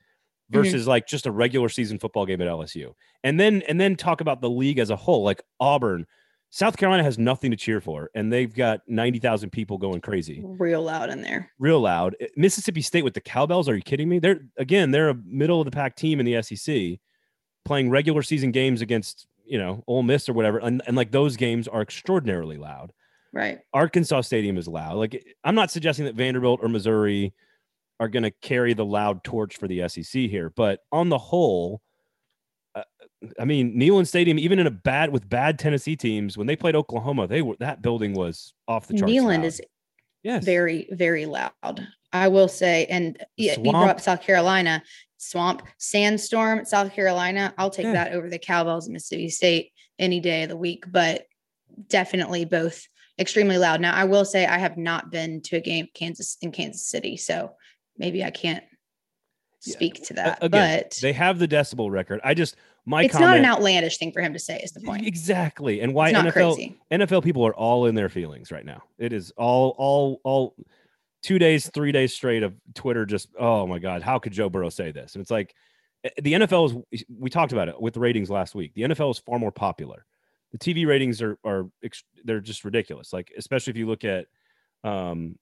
Mm-hmm. 0.52 0.62
versus 0.64 0.88
like 0.88 1.06
just 1.06 1.26
a 1.26 1.30
regular 1.30 1.68
season 1.68 2.00
football 2.00 2.26
game 2.26 2.40
at 2.42 2.48
LSU, 2.48 2.92
and 3.22 3.38
then 3.38 3.62
and 3.68 3.80
then 3.80 3.94
talk 3.94 4.20
about 4.20 4.40
the 4.40 4.50
league 4.50 4.80
as 4.80 4.90
a 4.90 4.96
whole, 4.96 5.22
like 5.22 5.40
Auburn. 5.60 6.06
South 6.52 6.76
Carolina 6.76 7.04
has 7.04 7.16
nothing 7.20 7.52
to 7.52 7.56
cheer 7.56 7.80
for, 7.80 8.10
and 8.16 8.32
they've 8.32 8.52
got 8.52 8.80
ninety 8.88 9.20
thousand 9.20 9.50
people 9.50 9.78
going 9.78 10.00
crazy 10.00 10.42
real 10.44 10.82
loud 10.82 11.08
in 11.08 11.22
there. 11.22 11.52
real 11.60 11.78
loud. 11.78 12.16
Mississippi 12.36 12.82
State 12.82 13.04
with 13.04 13.14
the 13.14 13.20
cowbells. 13.20 13.68
Are 13.68 13.76
you 13.76 13.82
kidding 13.82 14.08
me? 14.08 14.18
They're 14.18 14.40
again, 14.56 14.90
they're 14.90 15.10
a 15.10 15.14
middle 15.24 15.60
of 15.60 15.66
the 15.66 15.70
pack 15.70 15.94
team 15.94 16.18
in 16.18 16.26
the 16.26 16.42
SEC, 16.42 16.98
playing 17.64 17.88
regular 17.90 18.22
season 18.22 18.50
games 18.50 18.80
against 18.80 19.28
you 19.44 19.56
know 19.58 19.84
Ole 19.86 20.02
Miss 20.02 20.28
or 20.28 20.32
whatever, 20.32 20.58
and, 20.58 20.82
and 20.88 20.96
like 20.96 21.12
those 21.12 21.36
games 21.36 21.68
are 21.68 21.80
extraordinarily 21.82 22.56
loud. 22.56 22.92
Right. 23.32 23.60
Arkansas 23.72 24.22
Stadium 24.22 24.56
is 24.58 24.66
loud. 24.66 24.96
Like 24.96 25.24
I'm 25.44 25.54
not 25.54 25.70
suggesting 25.70 26.04
that 26.06 26.14
Vanderbilt 26.16 26.60
or 26.62 26.68
Missouri 26.68 27.32
are 28.00 28.08
going 28.08 28.22
to 28.24 28.30
carry 28.42 28.74
the 28.74 28.84
loud 28.84 29.22
torch 29.22 29.56
for 29.56 29.68
the 29.68 29.86
SEC 29.88 30.22
here, 30.22 30.50
but 30.56 30.80
on 30.90 31.10
the 31.10 31.18
whole, 31.18 31.80
uh, 32.74 32.82
I 33.38 33.44
mean, 33.44 33.78
Neyland 33.78 34.06
Stadium, 34.06 34.38
even 34.38 34.58
in 34.58 34.66
a 34.66 34.70
bad 34.70 35.12
with 35.12 35.28
bad 35.28 35.58
Tennessee 35.58 35.96
teams, 35.96 36.36
when 36.38 36.46
they 36.46 36.56
played 36.56 36.74
Oklahoma, 36.74 37.26
they 37.26 37.42
were 37.42 37.56
that 37.60 37.82
building 37.82 38.14
was 38.14 38.54
off 38.66 38.86
the 38.86 38.94
charts. 38.98 39.12
Neyland 39.12 39.38
loud. 39.38 39.44
is 39.44 39.60
yes, 40.22 40.44
very, 40.44 40.88
very 40.92 41.26
loud. 41.26 41.52
I 42.12 42.28
will 42.28 42.48
say, 42.48 42.86
and 42.86 43.22
yeah, 43.36 43.56
you 43.60 43.70
brought 43.70 43.90
up 43.90 44.00
South 44.00 44.22
Carolina, 44.22 44.82
swamp, 45.18 45.62
sandstorm, 45.78 46.64
South 46.64 46.92
Carolina. 46.92 47.54
I'll 47.58 47.70
take 47.70 47.84
Yeah. 47.84 47.92
that 47.92 48.12
over 48.12 48.28
the 48.28 48.38
Cowbells 48.38 48.88
Mississippi 48.88 49.28
State 49.28 49.72
any 49.98 50.18
day 50.18 50.42
of 50.42 50.48
the 50.48 50.56
week, 50.56 50.84
but 50.90 51.26
definitely 51.88 52.44
both 52.46 52.88
extremely 53.20 53.58
loud. 53.58 53.80
Now, 53.80 53.94
I 53.94 54.04
will 54.04 54.24
say 54.24 54.46
I 54.46 54.58
have 54.58 54.76
not 54.76 55.10
been 55.10 55.40
to 55.42 55.56
a 55.56 55.60
game 55.60 55.86
Kansas 55.94 56.36
in 56.40 56.50
Kansas 56.52 56.86
City, 56.86 57.16
so 57.16 57.52
maybe 57.98 58.24
I 58.24 58.30
can't 58.30 58.64
Yeah, 59.64 59.74
speak 59.74 60.02
to 60.04 60.14
A- 60.14 60.16
that. 60.16 60.38
again, 60.42 60.80
but 60.82 60.98
they 61.02 61.12
have 61.12 61.38
the 61.38 61.46
decibel 61.46 61.90
record. 61.90 62.20
I 62.24 62.34
just 62.34 62.56
my 62.86 63.04
it's 63.04 63.12
comment 63.12 63.30
not 63.30 63.38
an 63.38 63.44
outlandish 63.44 63.98
thing 63.98 64.10
for 64.10 64.22
him 64.22 64.32
to 64.32 64.38
say. 64.38 64.58
Is 64.58 64.72
the 64.72 64.80
point? 64.80 65.06
exactly, 65.06 65.80
and 65.80 65.92
why 65.94 66.08
It's 66.08 66.14
not 66.14 66.26
NFL 66.26 66.54
crazy. 66.54 66.80
NFL 66.90 67.22
people 67.22 67.46
are 67.46 67.54
all 67.54 67.86
in 67.86 67.94
their 67.94 68.08
feelings 68.08 68.50
right 68.50 68.64
now. 68.64 68.82
It 68.98 69.12
is 69.12 69.32
all 69.36 69.74
all 69.76 70.20
all 70.24 70.56
two 71.22 71.38
days, 71.38 71.68
three 71.74 71.92
days 71.92 72.14
straight 72.14 72.42
of 72.42 72.54
Twitter. 72.74 73.04
Just 73.04 73.28
oh 73.38 73.66
my 73.66 73.78
god, 73.78 74.02
how 74.02 74.18
could 74.18 74.32
Joe 74.32 74.48
Burrow 74.48 74.70
say 74.70 74.92
this? 74.92 75.14
And 75.14 75.20
it's 75.20 75.30
like 75.30 75.54
eh, 76.04 76.08
the 76.22 76.32
NFL 76.32 76.84
is. 76.90 77.04
We 77.14 77.28
talked 77.28 77.52
about 77.52 77.68
it 77.68 77.78
with 77.78 77.92
the 77.92 78.00
ratings 78.00 78.30
last 78.30 78.54
week. 78.54 78.72
The 78.74 78.82
NFL 78.82 79.10
is 79.10 79.18
far 79.18 79.38
more 79.38 79.52
popular. 79.52 80.06
The 80.52 80.58
TV 80.58 80.86
ratings 80.86 81.22
are 81.22 81.38
are 81.44 81.68
they're 82.24 82.40
just 82.40 82.64
ridiculous. 82.64 83.12
Like 83.12 83.32
especially 83.36 83.72
if 83.72 83.76
you 83.76 83.86
look 83.86 84.04
at 84.04 84.26
um 84.84 85.38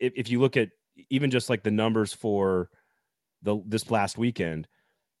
if, 0.00 0.12
if 0.16 0.30
you 0.30 0.40
look 0.40 0.56
at 0.56 0.70
even 1.10 1.30
just 1.30 1.48
like 1.50 1.62
the 1.62 1.70
numbers 1.70 2.12
for 2.12 2.70
the 3.42 3.58
this 3.66 3.90
last 3.90 4.18
weekend 4.18 4.68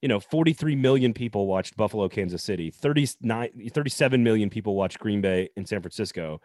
you 0.02 0.08
know 0.08 0.18
43 0.20 0.76
million 0.76 1.12
people 1.14 1.46
watched 1.46 1.76
buffalo 1.76 2.08
kansas 2.08 2.42
city 2.42 2.70
39 2.70 3.70
37 3.72 4.22
million 4.24 4.50
people 4.50 4.74
watched 4.74 4.98
green 4.98 5.20
bay 5.20 5.48
and 5.56 5.68
san 5.68 5.80
francisco 5.80 6.40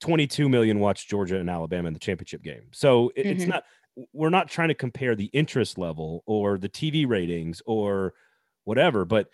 22 0.00 0.48
million 0.48 0.78
watched 0.78 1.08
georgia 1.08 1.38
and 1.38 1.50
alabama 1.50 1.88
in 1.88 1.94
the 1.94 2.00
championship 2.00 2.42
game 2.42 2.64
so 2.72 3.10
it- 3.16 3.26
it's 3.26 3.44
Mhm. 3.44 3.48
not 3.48 3.64
we're 4.12 4.30
not 4.30 4.48
trying 4.48 4.68
to 4.68 4.74
compare 4.74 5.14
the 5.14 5.30
interest 5.34 5.76
level 5.78 6.22
or 6.26 6.58
the 6.58 6.68
tv 6.68 7.06
ratings 7.08 7.62
or 7.66 8.14
whatever 8.64 9.04
but 9.04 9.28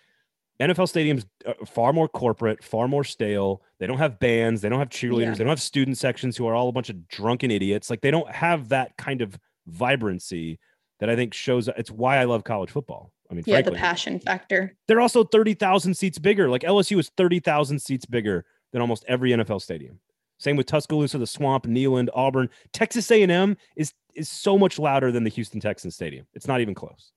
nfl 0.59 0.85
stadiums 0.91 1.25
are 1.45 1.65
far 1.65 1.93
more 1.93 2.07
corporate 2.07 2.63
far 2.63 2.87
more 2.87 3.03
stale 3.03 3.61
they 3.79 3.87
don't 3.87 3.97
have 3.97 4.19
bands 4.19 4.61
they 4.61 4.69
don't 4.69 4.79
have 4.79 4.89
cheerleaders 4.89 5.21
Yeah. 5.21 5.31
they 5.31 5.37
don't 5.45 5.47
have 5.49 5.61
student 5.61 5.97
sections 5.97 6.35
who 6.37 6.45
are 6.47 6.53
all 6.53 6.67
a 6.69 6.71
bunch 6.73 6.89
of 6.89 7.07
drunken 7.07 7.49
idiots 7.51 7.89
like 7.89 8.01
they 8.01 8.11
don't 8.11 8.29
have 8.29 8.69
that 8.69 8.95
kind 8.97 9.21
of 9.21 9.37
vibrancy 9.67 10.59
that 10.99 11.09
i 11.09 11.15
think 11.15 11.33
shows 11.33 11.67
it's 11.77 11.89
why 11.91 12.17
i 12.17 12.25
love 12.25 12.43
college 12.43 12.69
football 12.71 13.11
i 13.31 13.33
mean 13.33 13.43
Yeah, 13.47 13.61
the 13.61 13.71
passion 13.71 14.19
factor. 14.19 14.75
they're 14.87 14.99
also 15.01 15.23
30,000 15.23 15.93
seats 15.93 16.17
bigger. 16.19 16.49
Like 16.49 16.63
LSU 16.63 16.99
is 16.99 17.09
30,000 17.15 17.79
seats 17.79 18.05
bigger 18.05 18.43
than 18.73 18.81
almost 18.81 19.05
every 19.07 19.31
NFL 19.31 19.61
stadium. 19.61 19.99
Same 20.39 20.55
with 20.55 20.65
Tuscaloosa, 20.67 21.17
the 21.19 21.27
Swamp, 21.27 21.65
Neyland, 21.65 22.07
Auburn. 22.15 22.49
Texas 22.73 23.09
A&M 23.11 23.55
is 23.75 23.93
is 24.15 24.29
so 24.29 24.57
much 24.57 24.79
louder 24.79 25.11
than 25.11 25.23
the 25.23 25.29
Houston 25.29 25.59
Texans 25.59 25.93
stadium. 25.95 26.25
It's 26.33 26.47
not 26.47 26.59
even 26.61 26.73
close. 26.73 27.11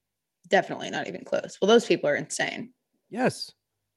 Definitely 0.48 0.90
not 0.90 1.08
even 1.08 1.24
close. 1.24 1.58
Well, 1.60 1.68
those 1.68 1.86
people 1.86 2.08
are 2.10 2.16
insane. 2.16 2.72
Yes. 3.12 3.52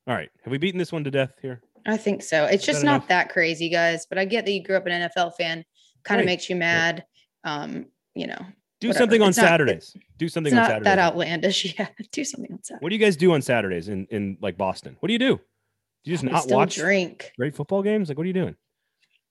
All 0.07 0.13
right. 0.13 0.29
Have 0.43 0.51
we 0.51 0.57
beaten 0.57 0.77
this 0.77 0.91
one 0.91 1.03
to 1.05 1.11
death 1.11 1.31
here? 1.41 1.61
I 1.87 1.97
think 1.97 2.21
so. 2.21 2.45
It's 2.45 2.55
Is 2.61 2.65
that 2.65 2.71
just 2.73 2.83
not 2.83 2.95
enough? 2.97 3.07
that 3.07 3.29
crazy, 3.29 3.69
guys. 3.69 4.05
But 4.07 4.17
I 4.17 4.25
get 4.25 4.45
that 4.45 4.51
you 4.51 4.61
grew 4.63 4.75
up 4.75 4.85
an 4.85 4.91
NFL 5.09 5.35
fan. 5.35 5.63
Kind 6.03 6.17
Right. 6.17 6.19
of 6.21 6.25
makes 6.25 6.49
you 6.49 6.55
mad. 6.55 7.05
Um, 7.43 7.85
you 8.13 8.27
know, 8.27 8.37
Do 8.81 8.89
Whatever. 8.89 9.03
something 9.03 9.21
on 9.21 9.29
It's 9.29 9.37
not- 9.37 9.45
Saturdays. 9.47 9.95
do 10.17 10.27
something 10.27 10.51
on 10.53 10.57
not 10.57 10.67
Saturdays. 10.67 10.85
that 10.85 10.99
outlandish. 10.99 11.75
Yeah, 11.79 11.87
do 12.11 12.23
something 12.23 12.51
on 12.51 12.63
Saturday. 12.63 12.83
What 12.83 12.89
do 12.89 12.95
you 12.95 12.99
guys 13.01 13.15
do 13.15 13.33
on 13.33 13.41
Saturdays 13.41 13.87
in 13.87 14.05
in 14.11 14.37
like 14.41 14.57
Boston? 14.57 14.97
What 14.99 15.07
do 15.07 15.13
you 15.13 15.19
do? 15.19 15.37
Do 15.37 16.11
you 16.11 16.13
just 16.13 16.23
not 16.23 16.45
watch 16.49 16.75
drink. 16.75 17.31
great 17.37 17.55
football 17.55 17.81
games? 17.81 18.09
Like 18.09 18.17
what 18.17 18.25
are 18.25 18.27
you 18.27 18.33
doing? 18.33 18.55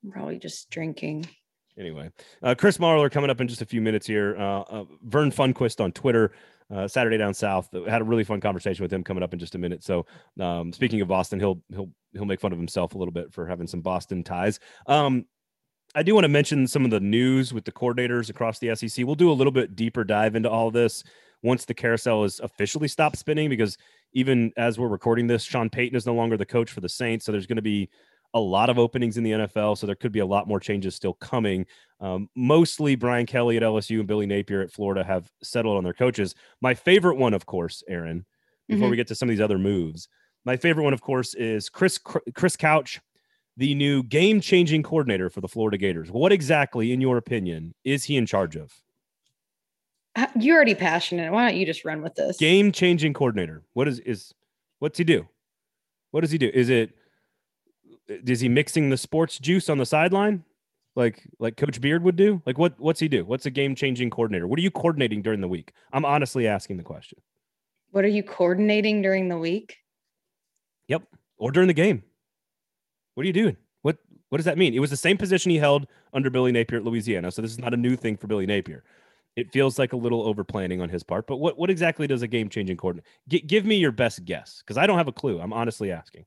I'm 0.04 0.10
probably 0.10 0.38
just 0.38 0.70
drinking. 0.70 1.26
Anyway, 1.78 2.10
uh, 2.42 2.54
Chris 2.56 2.78
Marler 2.78 3.10
coming 3.10 3.30
up 3.30 3.40
in 3.40 3.48
just 3.48 3.60
a 3.62 3.66
few 3.66 3.80
minutes 3.80 4.06
here. 4.06 4.36
Uh, 4.38 4.60
uh, 4.60 4.84
Vern 5.02 5.30
Funquist 5.30 5.82
on 5.82 5.90
Twitter, 5.92 6.32
uh, 6.72 6.88
Saturday 6.88 7.18
Down 7.18 7.35
South. 7.35 7.68
Had 7.87 8.00
a 8.00 8.05
really 8.05 8.24
fun 8.24 8.40
conversation 8.40 8.83
with 8.83 8.92
him 8.92 9.05
coming 9.05 9.22
up 9.22 9.33
in 9.33 9.38
just 9.38 9.55
a 9.55 9.59
minute. 9.59 9.83
So, 9.83 10.07
um, 10.40 10.72
speaking 10.72 11.00
of 11.00 11.09
Boston, 11.09 11.38
he'll 11.38 11.61
he'll 11.70 11.90
he'll 12.12 12.24
make 12.24 12.40
fun 12.40 12.53
of 12.53 12.59
himself 12.59 12.94
a 12.94 12.98
little 12.98 13.12
bit 13.12 13.33
for 13.33 13.46
having 13.46 13.66
some 13.66 13.81
Boston 13.81 14.22
ties. 14.22 14.61
Um, 14.87 15.27
I 15.94 16.03
do 16.03 16.14
want 16.14 16.24
to 16.24 16.29
mention 16.29 16.66
some 16.66 16.85
of 16.85 16.90
the 16.90 17.00
news 17.00 17.53
with 17.53 17.64
the 17.64 17.72
coordinators 17.72 18.29
across 18.29 18.59
the 18.59 18.74
SEC. 18.74 19.05
We'll 19.07 19.14
do 19.14 19.31
a 19.31 19.33
little 19.33 19.53
bit 19.53 19.77
deeper 19.77 20.03
dive 20.03 20.35
into 20.35 20.50
all 20.50 20.70
this 20.70 21.05
once 21.42 21.66
the 21.66 21.74
carousel 21.74 22.24
is 22.24 22.40
officially 22.40 22.88
stopped 22.88 23.16
spinning, 23.16 23.48
because 23.48 23.77
even 24.12 24.53
as 24.57 24.79
we're 24.79 24.88
recording 24.88 25.27
this, 25.27 25.44
Sean 25.44 25.68
Payton 25.70 25.96
is 25.96 26.07
no 26.07 26.14
longer 26.14 26.37
the 26.37 26.46
coach 26.46 26.70
for 26.70 26.81
the 26.81 26.88
Saints. 26.88 27.24
So 27.24 27.33
there's 27.33 27.46
going 27.46 27.57
to 27.57 27.62
be 27.62 27.90
a 28.34 28.40
lot 28.40 28.68
of 28.68 28.78
openings 28.78 29.16
in 29.16 29.24
the 29.24 29.30
NFL. 29.30 29.78
So 29.78 29.86
there 29.86 29.94
could 29.94 30.12
be 30.12 30.18
a 30.18 30.26
lot 30.26 30.48
more 30.48 30.60
changes 30.60 30.94
still 30.94 31.14
coming. 31.14 31.64
Um, 32.00 32.28
mostly 32.34 32.96
Brian 32.96 33.26
Kelly 33.26 33.56
at 33.56 33.62
LSU 33.62 34.00
and 34.00 34.08
Billy 34.08 34.26
Napier 34.26 34.60
at 34.60 34.72
Florida 34.72 35.04
have 35.04 35.30
settled 35.42 35.76
on 35.76 35.84
their 35.84 35.94
coaches. 35.94 36.34
My 36.60 36.74
favorite 36.74 37.16
one, 37.16 37.32
of 37.32 37.46
course, 37.46 37.82
Aaron, 37.88 38.26
before 38.68 38.88
we 38.88 38.96
get 38.96 39.06
to 39.08 39.14
some 39.14 39.28
of 39.28 39.30
these 39.30 39.40
other 39.40 39.58
moves, 39.58 40.08
my 40.44 40.56
favorite 40.56 40.84
one, 40.84 40.92
of 40.92 41.00
course, 41.00 41.34
is 41.34 41.68
Chris 41.68 41.98
Chris 41.98 42.56
Couch, 42.56 43.00
the 43.56 43.74
new 43.74 44.02
game-changing 44.02 44.82
coordinator 44.82 45.30
for 45.30 45.40
the 45.40 45.48
Florida 45.48 45.78
Gators. 45.78 46.10
What 46.10 46.32
exactly, 46.32 46.92
in 46.92 47.00
your 47.00 47.16
opinion, 47.16 47.74
is 47.84 48.04
he 48.04 48.16
in 48.16 48.26
charge 48.26 48.56
of? 48.56 48.72
Uh, 50.16 50.26
You're 50.38 50.56
already 50.56 50.74
passionate. 50.74 51.32
Why 51.32 51.48
don't 51.48 51.58
you 51.58 51.66
just 51.66 51.84
run 51.84 52.02
with 52.02 52.14
this? 52.14 52.36
Game-changing 52.36 53.14
coordinator. 53.14 53.62
What 53.72 53.88
is 53.88 54.00
is 54.00 54.34
what's 54.80 54.98
he 54.98 55.04
do? 55.04 55.26
What 56.10 56.20
does 56.20 56.30
he 56.30 56.38
do? 56.38 56.50
Is 56.52 56.68
it 56.68 56.94
is 58.08 58.40
he 58.40 58.48
mixing 58.48 58.90
the 58.90 58.96
sports 58.96 59.38
juice 59.38 59.68
on 59.68 59.78
the 59.78 59.86
sideline? 59.86 60.44
Like 60.96 61.28
like 61.38 61.56
Coach 61.56 61.80
Beard 61.80 62.02
would 62.04 62.16
do? 62.16 62.40
Like 62.46 62.58
what 62.58 62.78
what's 62.78 63.00
he 63.00 63.08
do? 63.08 63.24
What's 63.24 63.46
a 63.46 63.50
game-changing 63.50 64.10
coordinator? 64.10 64.46
What 64.46 64.58
are 64.58 64.62
you 64.62 64.70
coordinating 64.70 65.22
during 65.22 65.40
the 65.40 65.48
week? 65.48 65.72
I'm 65.92 66.04
honestly 66.04 66.46
asking 66.46 66.76
the 66.76 66.84
question. 66.84 67.18
What 67.90 68.04
are 68.04 68.08
you 68.08 68.22
coordinating 68.22 69.02
during 69.02 69.28
the 69.28 69.38
week? 69.38 69.78
Yep. 70.88 71.02
Or 71.36 71.50
during 71.50 71.66
the 71.66 71.74
game. 71.74 72.02
What 73.14 73.24
are 73.24 73.26
you 73.26 73.32
doing? 73.32 73.56
What 73.82 73.98
what 74.28 74.38
does 74.38 74.44
that 74.44 74.58
mean? 74.58 74.74
It 74.74 74.80
was 74.80 74.90
the 74.90 74.96
same 74.96 75.16
position 75.16 75.50
he 75.50 75.58
held 75.58 75.86
under 76.12 76.30
Billy 76.30 76.52
Napier 76.52 76.78
at 76.78 76.84
Louisiana. 76.84 77.30
So 77.32 77.42
this 77.42 77.50
is 77.50 77.58
not 77.58 77.74
a 77.74 77.76
new 77.76 77.96
thing 77.96 78.16
for 78.16 78.28
Billy 78.28 78.46
Napier. 78.46 78.84
It 79.36 79.52
feels 79.52 79.80
like 79.80 79.92
a 79.92 79.96
little 79.96 80.22
over 80.22 80.44
planning 80.44 80.80
on 80.80 80.88
his 80.88 81.02
part. 81.02 81.26
But 81.26 81.38
what, 81.38 81.58
what 81.58 81.68
exactly 81.68 82.06
does 82.06 82.22
a 82.22 82.28
game 82.28 82.48
changing 82.48 82.76
coordinator? 82.76 83.08
G- 83.26 83.40
give 83.40 83.64
me 83.64 83.76
your 83.76 83.90
best 83.90 84.24
guess 84.24 84.62
because 84.64 84.78
I 84.78 84.86
don't 84.86 84.98
have 84.98 85.08
a 85.08 85.12
clue. 85.12 85.40
I'm 85.40 85.52
honestly 85.52 85.90
asking. 85.90 86.24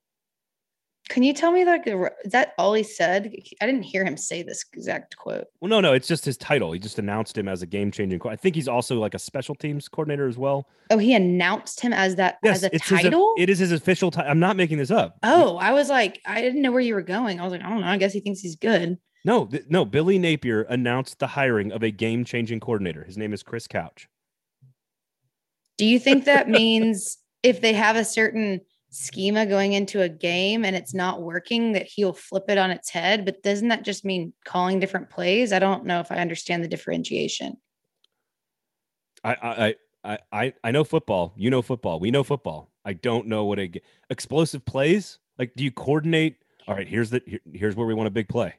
Can 1.09 1.23
you 1.23 1.33
tell 1.33 1.51
me 1.51 1.63
like 1.63 1.83
is 1.87 2.31
that 2.31 2.53
all 2.57 2.73
he 2.73 2.83
said? 2.83 3.33
I 3.61 3.65
didn't 3.65 3.83
hear 3.83 4.03
him 4.03 4.17
say 4.17 4.43
this 4.43 4.65
exact 4.73 5.15
quote. 5.17 5.45
Well, 5.61 5.69
no, 5.69 5.79
no, 5.79 5.93
it's 5.93 6.07
just 6.07 6.25
his 6.25 6.35
title. 6.37 6.71
He 6.73 6.79
just 6.79 6.99
announced 6.99 7.37
him 7.37 7.47
as 7.47 7.61
a 7.61 7.65
game 7.65 7.91
changing. 7.91 8.19
Co- 8.19 8.29
I 8.29 8.35
think 8.35 8.55
he's 8.55 8.67
also 8.67 8.99
like 8.99 9.13
a 9.13 9.19
special 9.19 9.55
teams 9.55 9.87
coordinator 9.87 10.27
as 10.27 10.37
well. 10.37 10.67
Oh, 10.89 10.97
he 10.97 11.13
announced 11.13 11.79
him 11.79 11.93
as 11.93 12.15
that 12.17 12.37
as 12.43 12.63
a 12.63 12.75
it's 12.75 12.89
his- 12.89 13.01
title. 13.01 13.33
it 13.37 13.49
is 13.49 13.59
his 13.59 13.71
official 13.71 14.11
title. 14.11 14.29
I'm 14.29 14.39
not 14.39 14.57
making 14.57 14.77
this 14.79 14.91
up. 14.91 15.17
oh, 15.23 15.57
I 15.57 15.71
was 15.71 15.89
like, 15.89 16.19
I 16.25 16.41
didn't 16.41 16.61
know 16.61 16.71
where 16.71 16.81
you 16.81 16.93
were 16.93 17.01
going. 17.01 17.39
I 17.39 17.43
was 17.43 17.51
like, 17.53 17.63
I 17.63 17.69
don't 17.69 17.81
know. 17.81 17.87
I 17.87 17.97
guess 17.97 18.11
he 18.13 18.19
thinks 18.19 18.41
he's 18.41 18.55
good. 18.57 18.97
No, 19.23 19.45
th- 19.45 19.63
no. 19.69 19.85
Billy 19.85 20.19
Napier 20.19 20.61
announced 20.63 21.19
the 21.19 21.27
hiring 21.27 21.71
of 21.71 21.83
a 21.83 21.91
game 21.91 22.25
changing 22.25 22.59
coordinator. 22.59 23.03
His 23.03 23.17
name 23.17 23.33
is 23.33 23.43
Chris 23.43 23.67
Couch. 23.67 24.07
Do 25.77 25.85
you 25.85 25.99
think 25.99 26.25
that 26.25 26.49
means 26.49 27.17
if 27.43 27.61
they 27.61 27.73
have 27.73 27.95
a 27.95 28.03
certain 28.05 28.61
schema 28.89 29.45
going 29.45 29.73
into 29.73 30.01
a 30.01 30.09
game 30.09 30.63
and 30.65 30.75
it's 30.75 30.93
not 30.93 31.21
working, 31.21 31.73
that 31.73 31.87
he'll 31.87 32.13
flip 32.13 32.45
it 32.49 32.57
on 32.57 32.71
its 32.71 32.89
head? 32.89 33.25
But 33.25 33.43
doesn't 33.43 33.67
that 33.67 33.83
just 33.83 34.05
mean 34.05 34.33
calling 34.45 34.79
different 34.79 35.09
plays? 35.09 35.51
I 35.51 35.59
don't 35.59 35.85
know 35.85 35.99
if 35.99 36.11
I 36.11 36.17
understand 36.17 36.63
the 36.63 36.67
differentiation. 36.67 37.57
I 39.23 39.35
I 39.41 39.75
I 40.03 40.17
I 40.31 40.53
I 40.63 40.71
know 40.71 40.83
football. 40.83 41.33
You 41.35 41.49
know 41.49 41.61
football. 41.61 41.99
We 41.99 42.11
know 42.11 42.23
football. 42.23 42.71
I 42.85 42.93
don't 42.93 43.27
know 43.27 43.45
what 43.45 43.59
a 43.59 43.71
explosive 44.09 44.65
plays. 44.65 45.19
Like, 45.37 45.53
do 45.55 45.63
you 45.63 45.71
coordinate? 45.71 46.37
All 46.67 46.75
right, 46.75 46.87
here's 46.87 47.09
the 47.09 47.21
here, 47.25 47.39
here's 47.53 47.75
where 47.75 47.87
we 47.87 47.93
want 47.93 48.07
a 48.07 48.11
big 48.11 48.29
play. 48.29 48.53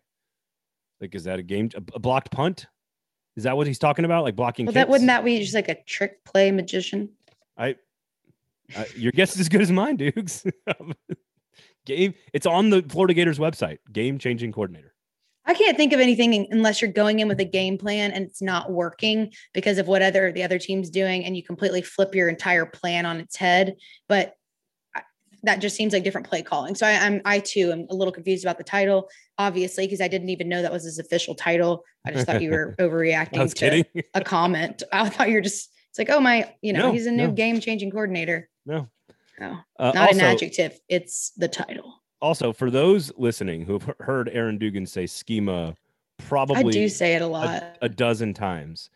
Like, 1.00 1.14
is 1.14 1.24
that 1.24 1.38
a 1.38 1.42
game 1.42 1.70
a, 1.74 1.82
a 1.94 1.98
blocked 1.98 2.30
punt? 2.30 2.66
Is 3.36 3.44
that 3.44 3.56
what 3.56 3.66
he's 3.66 3.78
talking 3.78 4.04
about? 4.04 4.24
Like 4.24 4.34
blocking? 4.34 4.66
Well, 4.66 4.72
that 4.74 4.88
wouldn't 4.88 5.06
that 5.06 5.24
be 5.24 5.38
just 5.38 5.54
like 5.54 5.68
a 5.68 5.80
trick 5.84 6.24
play 6.24 6.50
magician? 6.50 7.10
I, 7.56 7.76
I 8.76 8.86
your 8.96 9.12
guess 9.12 9.34
is 9.34 9.40
as 9.40 9.48
good 9.48 9.60
as 9.62 9.72
mine, 9.72 9.96
Dukes. 9.96 10.44
game. 11.86 12.14
It's 12.32 12.46
on 12.46 12.70
the 12.70 12.82
Florida 12.88 13.14
Gators 13.14 13.38
website. 13.38 13.78
Game 13.92 14.18
changing 14.18 14.52
coordinator. 14.52 14.94
I 15.44 15.54
can't 15.54 15.78
think 15.78 15.94
of 15.94 16.00
anything 16.00 16.46
unless 16.50 16.82
you're 16.82 16.92
going 16.92 17.20
in 17.20 17.28
with 17.28 17.40
a 17.40 17.44
game 17.44 17.78
plan 17.78 18.10
and 18.10 18.22
it's 18.26 18.42
not 18.42 18.70
working 18.70 19.32
because 19.54 19.78
of 19.78 19.88
what 19.88 20.02
other 20.02 20.30
the 20.30 20.42
other 20.42 20.58
team's 20.58 20.90
doing, 20.90 21.24
and 21.24 21.36
you 21.36 21.42
completely 21.42 21.80
flip 21.80 22.14
your 22.14 22.28
entire 22.28 22.66
plan 22.66 23.06
on 23.06 23.18
its 23.18 23.36
head. 23.36 23.76
But 24.08 24.34
that 25.44 25.60
just 25.60 25.76
seems 25.76 25.92
like 25.92 26.02
different 26.02 26.26
play 26.26 26.42
calling. 26.42 26.74
So 26.74 26.86
I, 26.86 26.94
I'm 26.94 27.22
I 27.24 27.38
too 27.38 27.70
am 27.72 27.86
a 27.90 27.94
little 27.94 28.12
confused 28.12 28.44
about 28.44 28.58
the 28.58 28.64
title, 28.64 29.08
obviously, 29.38 29.86
because 29.86 30.00
I 30.00 30.08
didn't 30.08 30.30
even 30.30 30.48
know 30.48 30.60
that 30.62 30.72
was 30.72 30.84
his 30.84 30.98
official 30.98 31.34
title. 31.34 31.84
I 32.04 32.10
just 32.10 32.26
thought 32.26 32.42
you 32.42 32.50
were 32.50 32.74
overreacting 32.80 33.48
to 33.48 33.54
kidding. 33.54 33.84
a 34.14 34.20
comment. 34.22 34.82
I 34.92 35.08
thought 35.08 35.28
you 35.28 35.36
were 35.36 35.40
just 35.40 35.70
it's 35.90 35.98
like, 35.98 36.10
oh 36.10 36.20
my, 36.20 36.52
you 36.60 36.72
know, 36.72 36.88
No, 36.88 36.92
he's 36.92 37.06
a 37.06 37.10
new 37.10 37.28
no. 37.28 37.32
game 37.32 37.60
changing 37.60 37.90
coordinator. 37.90 38.48
No. 38.68 38.88
No, 39.40 39.56
Uh, 39.78 39.92
not 39.94 40.08
also, 40.08 40.18
an 40.18 40.24
adjective. 40.24 40.80
It's 40.88 41.30
the 41.36 41.46
title. 41.48 41.94
also, 42.20 42.52
for 42.52 42.70
those 42.70 43.12
listening 43.16 43.64
who 43.64 43.74
have 43.74 43.94
heard 44.00 44.28
Aaron 44.32 44.58
Dugan 44.58 44.84
say 44.84 45.06
schema 45.06 45.74
probably 46.18 46.56
I 46.56 46.62
do 46.72 46.88
say 46.88 47.14
it 47.14 47.22
a 47.22 47.24
a, 47.24 47.26
lot. 47.26 47.78
a 47.80 47.88
dozen 47.88 48.34
times, 48.34 48.90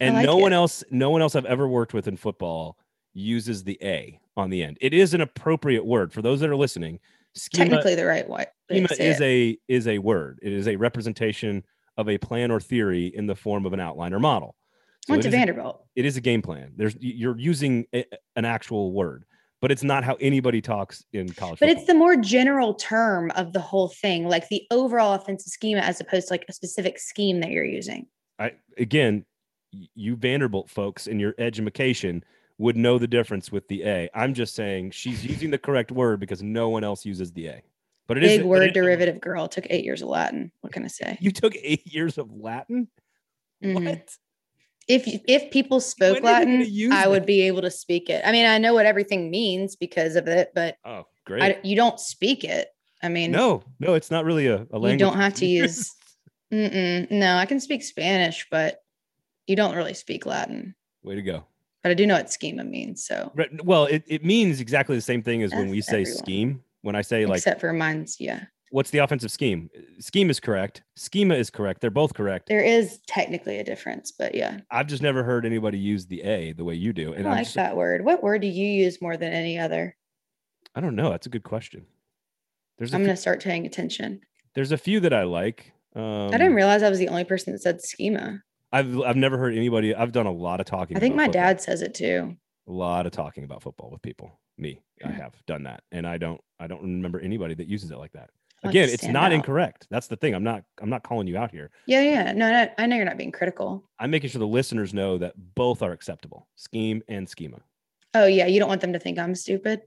and 0.00 0.14
like 0.16 0.24
no 0.26 0.38
one 0.38 0.54
else, 0.54 0.82
no 0.90 1.10
one 1.10 1.20
else 1.20 1.36
I've 1.36 1.44
ever 1.44 1.68
worked 1.68 1.92
with 1.92 2.08
in 2.08 2.16
football 2.16 2.78
uses 3.12 3.62
the 3.64 3.78
a 3.82 4.18
on 4.38 4.48
the 4.48 4.62
end. 4.62 4.78
It 4.80 4.94
is 4.94 5.12
an 5.12 5.20
appropriate 5.20 5.84
word 5.84 6.10
for 6.10 6.22
those 6.22 6.40
that 6.40 6.48
are 6.48 6.56
listening. 6.56 6.98
Schema, 7.34 7.68
Technically, 7.68 7.94
the 7.94 8.06
right 8.06 8.26
way. 8.28 8.46
schema 8.70 8.88
is 8.98 9.20
it. 9.20 9.22
a 9.22 9.58
is 9.68 9.86
a 9.88 9.98
word. 9.98 10.38
It 10.42 10.52
is 10.54 10.68
a 10.68 10.76
representation 10.76 11.62
of 11.98 12.08
a 12.08 12.16
plan 12.16 12.50
or 12.50 12.60
theory 12.60 13.08
in 13.14 13.26
the 13.26 13.36
form 13.36 13.66
of 13.66 13.74
an 13.74 13.80
outline 13.80 14.14
or 14.14 14.20
model. 14.20 14.56
So 15.06 15.12
Went 15.14 15.22
to 15.22 15.28
is 15.28 15.34
a- 15.34 15.36
Vanderbilt. 15.36 15.84
it 15.96 16.04
is 16.04 16.16
a 16.16 16.20
game 16.20 16.42
plan. 16.42 16.72
There's 16.76 16.96
you're 17.00 17.36
using 17.38 17.86
a, 17.94 18.04
an 18.36 18.44
actual 18.44 18.92
word, 18.92 19.24
but 19.60 19.72
it's 19.72 19.82
not 19.82 20.04
how 20.04 20.14
anybody 20.20 20.60
talks 20.60 21.04
in 21.12 21.28
college. 21.30 21.58
But 21.58 21.70
it's 21.70 21.86
the 21.86 21.94
more 21.94 22.16
general 22.16 22.74
term 22.74 23.30
of 23.32 23.52
the 23.52 23.60
whole 23.60 23.88
thing, 23.88 24.28
like 24.28 24.48
the 24.48 24.62
overall 24.70 25.14
offensive 25.14 25.50
schema, 25.52 25.80
as 25.80 26.00
opposed 26.00 26.28
to 26.28 26.34
like 26.34 26.44
a 26.48 26.52
specific 26.52 26.98
scheme 27.00 27.40
that 27.40 27.50
you're 27.50 27.64
using. 27.64 28.06
I 28.38 28.52
again, 28.78 29.24
you 29.94 30.14
Vanderbilt 30.16 30.70
folks 30.70 31.06
in 31.08 31.18
your 31.18 31.34
education 31.38 32.22
would 32.58 32.76
know 32.76 32.96
the 32.96 33.08
difference 33.08 33.50
with 33.50 33.66
the 33.66 33.82
A. 33.82 34.08
I'm 34.14 34.34
just 34.34 34.54
saying 34.54 34.92
she's 34.92 35.24
using 35.26 35.50
the 35.50 35.58
correct 35.58 35.90
word 35.90 36.20
because 36.20 36.42
no 36.44 36.68
one 36.68 36.84
else 36.84 37.04
uses 37.04 37.32
the 37.32 37.48
A. 37.48 37.62
But 38.06 38.18
it 38.18 38.24
is 38.24 38.30
Big 38.32 38.40
but 38.42 38.46
word 38.46 38.62
it 38.62 38.66
is 38.68 38.72
derivative 38.74 39.20
girl 39.20 39.48
took 39.48 39.66
eight 39.70 39.84
years 39.84 40.02
of 40.02 40.08
Latin. 40.08 40.52
What 40.60 40.72
can 40.72 40.84
I 40.84 40.88
say? 40.88 41.16
You 41.20 41.30
took 41.32 41.54
eight 41.60 41.92
years 41.92 42.18
of 42.18 42.30
Latin. 42.32 42.86
Mhm. 43.64 43.84
What? 43.86 44.16
If 44.92 45.20
if 45.26 45.50
people 45.50 45.80
spoke 45.80 46.22
When 46.22 46.26
are 46.26 46.40
you 46.40 46.46
gonna 46.46 46.58
Latin, 46.64 46.92
I 46.92 47.02
that? 47.04 47.10
would 47.10 47.26
be 47.26 47.40
able 47.42 47.62
to 47.62 47.70
speak 47.70 48.10
it. 48.10 48.22
I 48.26 48.32
mean, 48.32 48.46
I 48.46 48.58
know 48.58 48.74
what 48.74 48.84
everything 48.86 49.30
means 49.30 49.74
because 49.76 50.16
of 50.16 50.28
it, 50.28 50.50
but 50.54 50.76
Oh, 50.84 51.06
great. 51.24 51.42
I, 51.42 51.60
you 51.62 51.76
don't 51.76 51.98
speak 51.98 52.44
it. 52.44 52.68
I 53.02 53.08
mean, 53.08 53.30
no, 53.30 53.62
no, 53.80 53.94
it's 53.94 54.10
not 54.10 54.24
really 54.24 54.46
a, 54.48 54.56
a 54.70 54.78
language. 54.78 54.92
you 54.92 54.98
don't 54.98 55.16
have 55.16 55.34
to 55.34 55.46
use. 55.46 55.92
Mm-mm, 56.52 57.10
no, 57.10 57.36
I 57.36 57.46
can 57.46 57.58
speak 57.60 57.82
Spanish, 57.82 58.46
but 58.50 58.76
you 59.46 59.56
don't 59.56 59.74
really 59.74 59.94
speak 59.94 60.26
Latin. 60.26 60.74
Way 61.02 61.14
to 61.14 61.22
go. 61.22 61.46
But 61.82 61.90
I 61.92 61.94
do 61.94 62.06
know 62.06 62.14
what 62.14 62.30
schema 62.30 62.62
means. 62.62 63.04
So, 63.06 63.32
Right, 63.34 63.64
Well, 63.64 63.86
it, 63.86 64.04
it 64.06 64.24
means 64.24 64.60
exactly 64.60 64.94
the 64.94 65.02
same 65.02 65.22
thing 65.22 65.42
as 65.42 65.50
when 65.52 65.70
we 65.70 65.80
say 65.80 66.02
everyone. 66.02 66.18
scheme. 66.18 66.64
When 66.82 66.94
I 66.94 67.00
say 67.02 67.24
like 67.26 67.38
except 67.38 67.60
for 67.60 67.72
mine's, 67.72 68.16
yeah. 68.20 68.44
What's 68.72 68.90
the 68.90 68.98
offensive 68.98 69.30
scheme? 69.30 69.70
Scheme 70.00 70.30
is 70.30 70.40
correct. 70.40 70.82
Schema 70.96 71.34
is 71.34 71.50
correct. 71.50 71.80
They're 71.80 71.90
both 71.90 72.14
correct. 72.14 72.48
There 72.48 72.60
is 72.64 72.98
technically 73.06 73.58
a 73.58 73.64
difference, 73.64 74.10
but 74.10 74.34
yeah, 74.34 74.60
I've 74.70 74.86
just 74.88 75.02
never 75.02 75.22
heard 75.22 75.46
anybody 75.46 75.78
use 75.78 76.06
the 76.06 76.22
A 76.22 76.52
the 76.52 76.64
way 76.64 76.74
you 76.74 76.92
do. 76.92 77.12
And 77.12 77.26
I 77.28 77.32
like 77.32 77.44
just- 77.44 77.54
that 77.54 77.76
word. 77.76 78.04
What 78.04 78.22
word 78.22 78.40
do 78.42 78.48
you 78.48 78.66
use 78.66 79.00
more 79.00 79.16
than 79.16 79.32
any 79.32 79.58
other? 79.58 79.96
I 80.74 80.80
don't 80.80 80.96
know. 80.96 81.10
That's 81.10 81.26
a 81.26 81.30
good 81.30 81.44
question. 81.44 81.86
There's 82.78 82.94
I'm 82.94 83.02
going 83.04 83.14
to 83.14 83.20
start 83.20 83.42
paying 83.44 83.66
attention. 83.66 84.20
there's 84.54 84.72
a 84.72 84.78
few 84.78 84.98
that 85.00 85.12
I 85.12 85.22
like. 85.24 85.72
Um, 85.94 86.28
I 86.28 86.38
didn't 86.38 86.54
realize 86.54 86.82
I 86.82 86.88
was 86.88 86.98
the 86.98 87.08
only 87.08 87.24
person 87.24 87.52
that 87.52 87.60
said 87.60 87.82
schema. 87.82 88.40
I've 88.72 88.98
I've 89.02 89.16
never 89.16 89.36
heard 89.36 89.54
anybody. 89.54 89.94
I've 89.94 90.12
done 90.12 90.24
a 90.24 90.32
lot 90.32 90.58
of 90.60 90.66
talking. 90.66 90.96
I 90.96 91.00
think 91.00 91.12
about 91.12 91.16
my 91.22 91.26
football. 91.26 91.42
dad 91.42 91.60
says 91.60 91.82
it 91.82 91.94
too. 91.94 92.34
a 92.66 92.72
lot 92.72 93.04
of 93.04 93.12
talking 93.12 93.44
about 93.44 93.62
football 93.62 93.90
with 93.90 94.00
people. 94.00 94.40
Me, 94.56 94.80
I 95.04 95.10
have 95.10 95.34
done 95.46 95.64
that, 95.64 95.82
and 95.92 96.06
I 96.06 96.16
don't 96.16 96.40
I 96.58 96.66
don't 96.66 96.80
remember 96.82 97.20
anybody 97.20 97.52
that 97.54 97.66
uses 97.68 97.90
it 97.90 97.98
like 97.98 98.12
that. 98.12 98.30
I 98.62 98.68
like 98.68 98.72
to 98.74 98.78
Again, 98.78 98.94
it's 98.94 99.04
not 99.04 99.24
out. 99.26 99.32
incorrect. 99.32 99.86
That's 99.90 100.06
the 100.06 100.16
thing. 100.16 100.34
I'm 100.34 100.44
not 100.44 100.64
I'm 100.80 100.88
not 100.90 101.02
calling 101.02 101.26
you 101.26 101.36
out 101.36 101.50
here. 101.50 101.70
Yeah, 101.86 102.02
yeah. 102.02 102.32
No, 102.32 102.50
no, 102.50 102.68
I 102.78 102.86
know 102.86 102.96
you're 102.96 103.04
not 103.04 103.16
being 103.16 103.32
critical. 103.32 103.82
I'm 103.98 104.10
making 104.10 104.30
sure 104.30 104.38
the 104.38 104.46
listeners 104.46 104.94
know 104.94 105.18
that 105.18 105.34
both 105.54 105.82
are 105.82 105.92
acceptable. 105.92 106.46
Scheme 106.56 107.02
and 107.08 107.28
schema. 107.28 107.60
Oh, 108.14 108.26
yeah. 108.26 108.46
You 108.46 108.60
don't 108.60 108.68
want 108.68 108.80
them 108.80 108.92
to 108.92 108.98
think 108.98 109.18
I'm 109.18 109.34
stupid. 109.34 109.82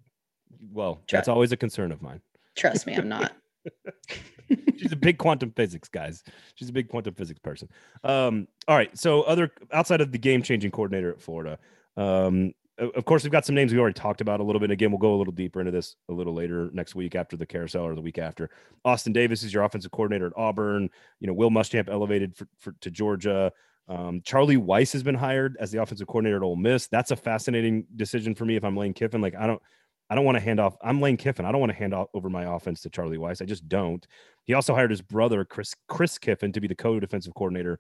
Well, 0.71 1.01
that's 1.09 1.27
always 1.27 1.51
a 1.51 1.57
concern 1.57 1.91
of 1.91 2.01
mine. 2.01 2.21
Trust 2.55 2.87
me, 2.87 2.95
I'm 2.95 3.07
not. 3.07 3.33
She's 4.77 4.91
a 4.91 4.95
big 4.97 5.17
quantum 5.17 5.51
physics, 5.51 5.87
guys. 5.87 6.23
She's 6.55 6.69
a 6.69 6.73
big 6.73 6.89
quantum 6.89 7.13
physics 7.13 7.39
person. 7.39 7.69
Um, 8.03 8.47
all 8.67 8.75
right. 8.75 8.95
So 8.97 9.21
other 9.23 9.51
outside 9.71 10.01
of 10.01 10.11
the 10.11 10.17
game 10.17 10.41
changing 10.41 10.71
coordinator 10.71 11.11
at 11.11 11.21
Florida, 11.21 11.57
um, 11.97 12.53
of 12.77 13.05
course, 13.05 13.23
we've 13.23 13.31
got 13.31 13.45
some 13.45 13.55
names 13.55 13.71
we 13.71 13.79
already 13.79 13.93
talked 13.93 14.21
about 14.21 14.39
a 14.39 14.43
little 14.43 14.59
bit. 14.59 14.71
Again, 14.71 14.91
we'll 14.91 14.99
go 14.99 15.15
a 15.15 15.17
little 15.17 15.33
deeper 15.33 15.59
into 15.59 15.71
this 15.71 15.95
a 16.09 16.13
little 16.13 16.33
later 16.33 16.69
next 16.73 16.95
week 16.95 17.15
after 17.15 17.37
the 17.37 17.45
carousel 17.45 17.83
or 17.83 17.95
the 17.95 18.01
week 18.01 18.17
after. 18.17 18.49
Austin 18.83 19.13
Davis 19.13 19.43
is 19.43 19.53
your 19.53 19.63
offensive 19.63 19.91
coordinator 19.91 20.27
at 20.27 20.33
Auburn. 20.35 20.89
You 21.19 21.27
know, 21.27 21.33
Will 21.33 21.49
Muschamp 21.49 21.89
elevated 21.89 22.35
for, 22.35 22.47
for, 22.57 22.73
to 22.81 22.91
Georgia. 22.91 23.51
Um, 23.87 24.21
Charlie 24.25 24.57
Weis 24.57 24.91
has 24.93 25.03
been 25.03 25.15
hired 25.15 25.55
as 25.59 25.71
the 25.71 25.81
offensive 25.81 26.07
coordinator 26.07 26.37
at 26.37 26.43
Ole 26.43 26.55
Miss. 26.55 26.87
That's 26.87 27.11
a 27.11 27.15
fascinating 27.15 27.85
decision 27.95 28.35
for 28.35 28.43
me 28.43 28.55
if 28.55 28.63
I'm 28.65 28.75
Lane 28.75 28.93
Kiffin. 28.93 29.21
Like, 29.21 29.35
I 29.35 29.47
don't, 29.47 29.61
I 30.09 30.15
don't 30.15 30.25
want 30.25 30.35
to 30.35 30.43
hand 30.43 30.59
off. 30.59 30.75
I'm 30.81 31.01
Lane 31.01 31.17
Kiffin. 31.17 31.45
I 31.45 31.51
don't 31.51 31.61
want 31.61 31.71
to 31.71 31.77
hand 31.77 31.93
off 31.93 32.07
over 32.13 32.29
my 32.29 32.55
offense 32.55 32.81
to 32.81 32.89
Charlie 32.89 33.17
Weis. 33.17 33.41
I 33.41 33.45
just 33.45 33.67
don't. 33.69 34.05
He 34.43 34.53
also 34.53 34.75
hired 34.75 34.91
his 34.91 35.01
brother 35.01 35.45
Chris 35.45 35.73
Chris 35.87 36.17
Kiffin 36.17 36.51
to 36.51 36.61
be 36.61 36.67
the 36.67 36.75
co-defensive 36.75 37.33
coordinator 37.33 37.79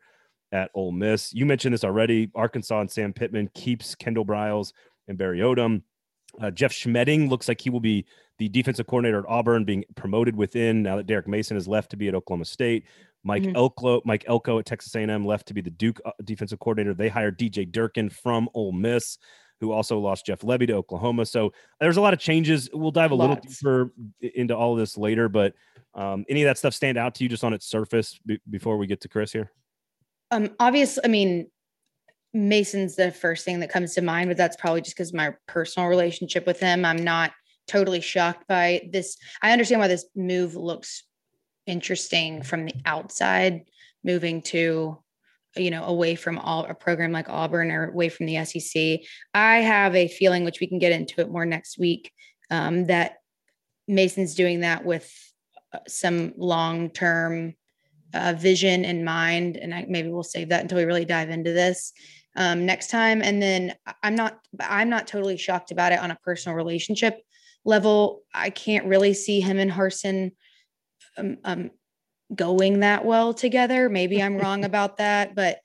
at 0.51 0.71
Ole 0.73 0.91
Miss. 0.91 1.33
You 1.33 1.45
mentioned 1.45 1.73
this 1.73 1.83
already. 1.83 2.29
Arkansas 2.35 2.79
and 2.81 2.89
Sam 2.91 3.13
Pittman 3.13 3.49
keeps 3.53 3.95
Kendall 3.95 4.25
Briles 4.25 4.73
and 5.07 5.17
Barry 5.17 5.39
Odom. 5.39 5.81
Uh, 6.41 6.51
Jeff 6.51 6.71
Schmedding 6.73 7.29
looks 7.29 7.47
like 7.47 7.61
he 7.61 7.69
will 7.69 7.79
be 7.79 8.05
the 8.39 8.49
defensive 8.49 8.87
coordinator 8.87 9.19
at 9.19 9.25
Auburn, 9.29 9.63
being 9.63 9.85
promoted 9.95 10.35
within 10.35 10.83
now 10.83 10.97
that 10.97 11.07
Derek 11.07 11.27
Mason 11.27 11.55
has 11.55 11.67
left 11.67 11.89
to 11.91 11.97
be 11.97 12.07
at 12.09 12.15
Oklahoma 12.15 12.45
State. 12.45 12.83
Mike 13.23 13.43
Mhm. 13.43 13.55
Elko, 13.55 14.01
Mike 14.05 14.25
Elko 14.27 14.59
at 14.59 14.65
Texas 14.65 14.93
A&M 14.95 15.25
left 15.25 15.47
to 15.47 15.53
be 15.53 15.61
the 15.61 15.69
Duke 15.71 15.99
uh, 16.05 16.11
defensive 16.25 16.59
coordinator. 16.59 16.93
They 16.93 17.07
hired 17.09 17.39
DJ 17.39 17.65
Durkin 17.71 18.09
from 18.09 18.49
Ole 18.53 18.71
Miss, 18.73 19.17
who 19.61 19.71
also 19.71 19.97
lost 19.99 20.25
Jeff 20.25 20.41
Lebby 20.41 20.67
to 20.67 20.73
Oklahoma. 20.73 21.25
So 21.25 21.53
there's 21.79 21.97
a 21.97 22.01
lot 22.01 22.13
of 22.13 22.19
changes. 22.19 22.69
We'll 22.73 22.91
dive 22.91 23.11
a 23.11 23.15
little 23.15 23.37
deeper 23.37 23.93
into 24.21 24.55
all 24.55 24.73
of 24.73 24.79
this 24.79 24.97
later, 24.97 25.29
but 25.29 25.53
um, 25.95 26.25
any 26.27 26.43
of 26.43 26.47
that 26.47 26.57
stuff 26.57 26.73
stand 26.73 26.97
out 26.97 27.15
to 27.15 27.23
you 27.23 27.29
just 27.29 27.43
on 27.45 27.53
its 27.53 27.65
surface 27.65 28.19
be- 28.25 28.39
before 28.49 28.77
we 28.77 28.85
get 28.85 28.99
to 29.01 29.07
Chris 29.07 29.31
here? 29.31 29.49
Um, 30.31 30.49
obviously, 30.59 31.03
I 31.05 31.07
mean, 31.07 31.47
Mason's 32.33 32.95
the 32.95 33.11
first 33.11 33.45
thing 33.45 33.61
that 33.61 33.71
comes 33.71 33.93
to 33.93 34.01
mind, 34.01 34.29
but 34.29 34.37
that's 34.37 34.57
probably 34.57 34.81
just 34.81 34.95
because 34.95 35.13
my 35.13 35.33
personal 35.47 35.87
relationship 35.87 36.45
with 36.45 36.59
him. 36.59 36.83
I'm 36.83 37.03
not 37.03 37.31
totally 37.67 38.01
shocked 38.01 38.47
by 38.47 38.89
this. 38.91 39.17
I 39.41 39.51
understand 39.51 39.79
why 39.79 39.87
this 39.87 40.05
move 40.15 40.55
looks 40.55 41.03
interesting 41.65 42.43
from 42.43 42.65
the 42.65 42.73
outside, 42.85 43.61
moving 44.03 44.41
to 44.43 45.01
you 45.55 45.71
know 45.71 45.85
away 45.85 46.15
from 46.15 46.37
all 46.37 46.65
a 46.65 46.73
program 46.73 47.13
like 47.13 47.29
Auburn 47.29 47.71
or 47.71 47.89
away 47.89 48.09
from 48.09 48.25
the 48.25 48.43
SEC. 48.43 48.99
I 49.33 49.57
have 49.57 49.95
a 49.95 50.09
feeling, 50.09 50.43
which 50.43 50.59
we 50.59 50.67
can 50.67 50.79
get 50.79 50.91
into 50.91 51.21
it 51.21 51.31
more 51.31 51.45
next 51.45 51.79
week, 51.79 52.11
um, 52.51 52.85
that 52.85 53.17
Mason's 53.87 54.35
doing 54.35 54.59
that 54.61 54.83
with 54.83 55.11
uh, 55.73 55.79
some 55.87 56.33
long 56.37 56.89
term 56.89 57.55
uh, 58.13 58.33
vision 58.37 58.85
in 58.85 59.03
mind, 59.03 59.57
and 59.57 59.73
I, 59.73 59.85
maybe 59.87 60.09
we'll 60.09 60.23
save 60.23 60.49
that 60.49 60.61
until 60.61 60.77
we 60.77 60.85
really 60.85 61.05
dive 61.05 61.29
into 61.29 61.51
this 61.51 61.93
um, 62.35 62.65
next 62.65 62.89
time. 62.89 63.21
And 63.21 63.41
then 63.41 63.75
I'm 64.03 64.15
not, 64.15 64.39
I'm 64.59 64.89
not 64.89 65.07
totally 65.07 65.37
shocked 65.37 65.71
about 65.71 65.91
it 65.91 65.99
on 65.99 66.11
a 66.11 66.19
personal 66.23 66.55
relationship 66.55 67.21
level. 67.63 68.21
I 68.33 68.49
can't 68.49 68.85
really 68.85 69.13
see 69.13 69.41
him 69.41 69.59
and 69.59 69.71
Harsin 69.71 70.31
um, 71.17 71.37
um, 71.43 71.71
going 72.33 72.81
that 72.81 73.05
well 73.05 73.33
together. 73.33 73.89
Maybe 73.89 74.21
I'm 74.21 74.37
wrong 74.37 74.65
about 74.65 74.97
that, 74.97 75.35
but 75.35 75.59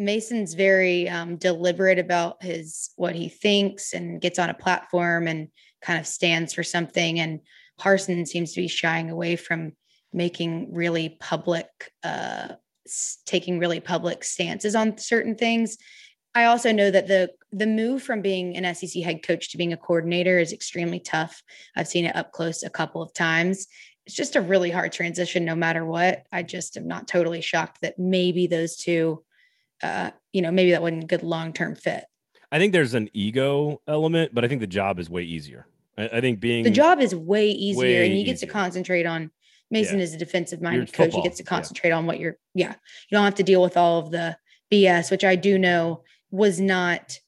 Mason's 0.00 0.54
very 0.54 1.08
um, 1.08 1.36
deliberate 1.36 1.98
about 1.98 2.42
his 2.42 2.90
what 2.96 3.14
he 3.14 3.28
thinks 3.28 3.92
and 3.92 4.20
gets 4.20 4.38
on 4.38 4.48
a 4.48 4.54
platform 4.54 5.28
and 5.28 5.48
kind 5.82 6.00
of 6.00 6.06
stands 6.06 6.54
for 6.54 6.62
something. 6.62 7.20
And 7.20 7.40
Harsin 7.78 8.26
seems 8.26 8.54
to 8.54 8.62
be 8.62 8.68
shying 8.68 9.10
away 9.10 9.36
from 9.36 9.72
making 10.12 10.72
really 10.72 11.16
public, 11.20 11.66
uh, 12.02 12.48
taking 13.26 13.58
really 13.58 13.80
public 13.80 14.24
stances 14.24 14.74
on 14.74 14.98
certain 14.98 15.34
things. 15.34 15.76
I 16.34 16.44
also 16.44 16.72
know 16.72 16.90
that 16.90 17.08
the 17.08 17.30
the 17.52 17.66
move 17.66 18.02
from 18.02 18.22
being 18.22 18.56
an 18.56 18.74
SEC 18.74 19.02
head 19.02 19.24
coach 19.24 19.50
to 19.50 19.58
being 19.58 19.72
a 19.72 19.76
coordinator 19.76 20.38
is 20.38 20.52
extremely 20.52 21.00
tough. 21.00 21.42
I've 21.76 21.88
seen 21.88 22.04
it 22.04 22.14
up 22.14 22.30
close 22.30 22.62
a 22.62 22.70
couple 22.70 23.02
of 23.02 23.12
times. 23.12 23.66
It's 24.06 24.14
just 24.14 24.36
a 24.36 24.40
really 24.40 24.70
hard 24.70 24.92
transition, 24.92 25.44
no 25.44 25.56
matter 25.56 25.84
what. 25.84 26.24
I 26.32 26.42
just 26.42 26.76
am 26.76 26.86
not 26.86 27.08
totally 27.08 27.40
shocked 27.40 27.80
that 27.82 27.98
maybe 27.98 28.46
those 28.46 28.76
two, 28.76 29.24
uh, 29.82 30.10
you 30.32 30.42
know, 30.42 30.52
maybe 30.52 30.70
that 30.70 30.82
wasn't 30.82 31.04
a 31.04 31.06
good 31.06 31.24
long 31.24 31.52
term 31.52 31.74
fit. 31.74 32.04
I 32.52 32.58
think 32.58 32.72
there's 32.72 32.94
an 32.94 33.10
ego 33.12 33.80
element, 33.86 34.34
but 34.34 34.44
I 34.44 34.48
think 34.48 34.60
the 34.60 34.66
job 34.66 34.98
is 34.98 35.10
way 35.10 35.22
easier. 35.22 35.66
I, 35.98 36.08
I 36.14 36.20
think 36.20 36.40
being 36.40 36.64
The 36.64 36.70
job 36.70 37.00
is 37.00 37.14
way 37.14 37.50
easier, 37.50 37.82
way 37.82 38.06
and 38.06 38.14
he 38.14 38.24
gets 38.24 38.40
to 38.40 38.46
concentrate 38.46 39.06
on. 39.06 39.30
Mason 39.70 39.98
Yeah. 39.98 40.04
is 40.04 40.14
a 40.14 40.18
defensive 40.18 40.60
minded 40.60 40.92
coach. 40.92 41.06
football, 41.06 41.22
He 41.22 41.28
gets 41.28 41.38
to 41.38 41.44
yeah. 41.44 41.48
concentrate 41.48 41.90
on 41.90 42.06
what 42.06 42.18
you're. 42.18 42.36
Yeah, 42.54 42.70
you 42.72 43.16
don't 43.16 43.24
have 43.24 43.34
to 43.36 43.42
deal 43.42 43.62
with 43.62 43.76
all 43.76 43.98
of 44.00 44.10
the 44.10 44.36
BS, 44.72 45.10
which 45.10 45.24
I 45.24 45.36
do 45.36 45.58
know 45.58 46.02
was 46.30 46.60
not 46.60 47.18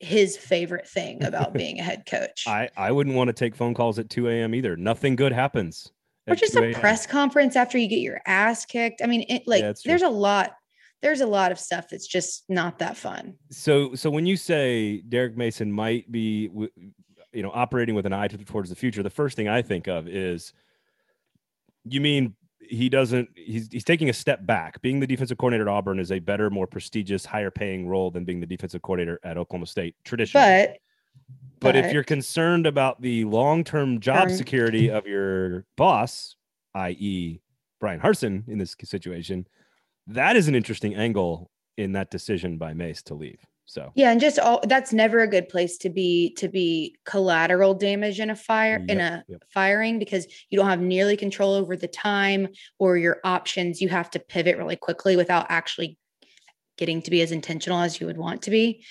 his 0.00 0.36
favorite 0.36 0.88
thing 0.88 1.22
about 1.24 1.52
being 1.54 1.80
a 1.80 1.82
head 1.82 2.04
coach. 2.06 2.44
I, 2.46 2.68
I 2.76 2.92
wouldn't 2.92 3.16
want 3.16 3.28
to 3.28 3.32
take 3.32 3.54
phone 3.56 3.74
calls 3.74 3.98
at 3.98 4.10
2 4.10 4.28
a.m. 4.28 4.54
either. 4.54 4.76
Nothing 4.76 5.16
good 5.16 5.32
happens. 5.32 5.90
or 6.28 6.34
just 6.36 6.54
a 6.56 6.72
press 6.74 7.06
conference 7.06 7.56
after 7.56 7.78
you 7.78 7.88
get 7.88 8.00
your 8.00 8.20
ass 8.26 8.64
kicked. 8.64 9.02
I 9.02 9.06
mean, 9.06 9.24
it, 9.28 9.42
like 9.46 9.62
true. 9.62 9.74
there's 9.84 10.02
a 10.02 10.08
lot, 10.08 10.54
there's 11.02 11.20
a 11.20 11.26
lot 11.26 11.50
of 11.52 11.58
stuff 11.58 11.88
that's 11.90 12.06
just 12.06 12.44
not 12.48 12.78
that 12.78 12.96
fun. 12.96 13.34
So 13.50 13.94
so 13.94 14.10
when 14.10 14.26
you 14.26 14.36
say 14.36 14.98
Derek 15.08 15.36
Mason 15.36 15.72
might 15.72 16.10
be, 16.12 16.50
you 17.32 17.42
know, 17.42 17.50
operating 17.52 17.94
with 17.94 18.06
an 18.06 18.12
eye 18.12 18.28
towards 18.28 18.68
the 18.70 18.76
future, 18.76 19.02
the 19.02 19.10
first 19.10 19.36
thing 19.36 19.48
I 19.48 19.62
think 19.62 19.88
of 19.88 20.06
is, 20.08 20.52
you 21.84 22.00
mean 22.00 22.34
he 22.60 22.88
doesn't? 22.88 23.28
He's 23.34 23.68
he's 23.70 23.84
taking 23.84 24.10
a 24.10 24.12
step 24.12 24.44
back. 24.44 24.80
Being 24.82 25.00
the 25.00 25.06
defensive 25.06 25.38
coordinator 25.38 25.68
at 25.68 25.72
Auburn 25.72 25.98
is 25.98 26.12
a 26.12 26.18
better, 26.18 26.50
more 26.50 26.66
prestigious, 26.66 27.24
higher 27.24 27.50
paying 27.50 27.88
role 27.88 28.10
than 28.10 28.24
being 28.24 28.40
the 28.40 28.46
defensive 28.46 28.82
coordinator 28.82 29.20
at 29.24 29.38
Oklahoma 29.38 29.66
State 29.66 29.94
traditionally. 30.04 30.44
But 31.60 31.60
But 31.60 31.76
if 31.76 31.92
you're 31.92 32.04
concerned 32.04 32.66
about 32.66 33.00
the 33.00 33.24
long 33.24 33.64
term 33.64 34.00
job 34.00 34.30
security 34.30 34.90
of 34.90 35.06
your 35.06 35.64
boss, 35.76 36.36
i.e., 36.74 37.40
Bryan 37.80 38.00
Harsin 38.00 38.46
in 38.48 38.58
this 38.58 38.76
situation, 38.82 39.46
that 40.06 40.36
is 40.36 40.48
an 40.48 40.54
interesting 40.54 40.94
angle 40.94 41.50
in 41.76 41.92
that 41.92 42.10
decision 42.10 42.58
by 42.58 42.74
Mace 42.74 43.02
to 43.04 43.14
leave. 43.14 43.40
So, 43.68 43.92
Yeah, 43.94 44.10
and 44.10 44.18
just 44.18 44.38
all 44.38 44.60
that's 44.66 44.94
never 44.94 45.20
a 45.20 45.28
good 45.28 45.50
place 45.50 45.76
to 45.78 45.90
be 45.90 46.32
to 46.38 46.48
be 46.48 46.96
collateral 47.04 47.74
damage 47.74 48.18
in 48.18 48.30
a 48.30 48.34
fire 48.34 48.82
in 48.88 48.98
a 48.98 49.22
yep. 49.28 49.44
firing 49.52 49.98
because 49.98 50.26
you 50.48 50.58
don't 50.58 50.70
have 50.70 50.80
nearly 50.80 51.18
control 51.18 51.52
over 51.52 51.76
the 51.76 51.86
time 51.86 52.48
or 52.78 52.96
your 52.96 53.18
options. 53.24 53.82
You 53.82 53.90
have 53.90 54.10
to 54.12 54.18
pivot 54.20 54.56
really 54.56 54.76
quickly 54.76 55.16
without 55.16 55.46
actually 55.50 55.98
getting 56.78 57.02
to 57.02 57.10
be 57.10 57.20
as 57.20 57.30
intentional 57.30 57.80
as 57.80 58.00
you 58.00 58.06
would 58.06 58.16
want 58.16 58.40
to 58.42 58.50
be. 58.50 58.82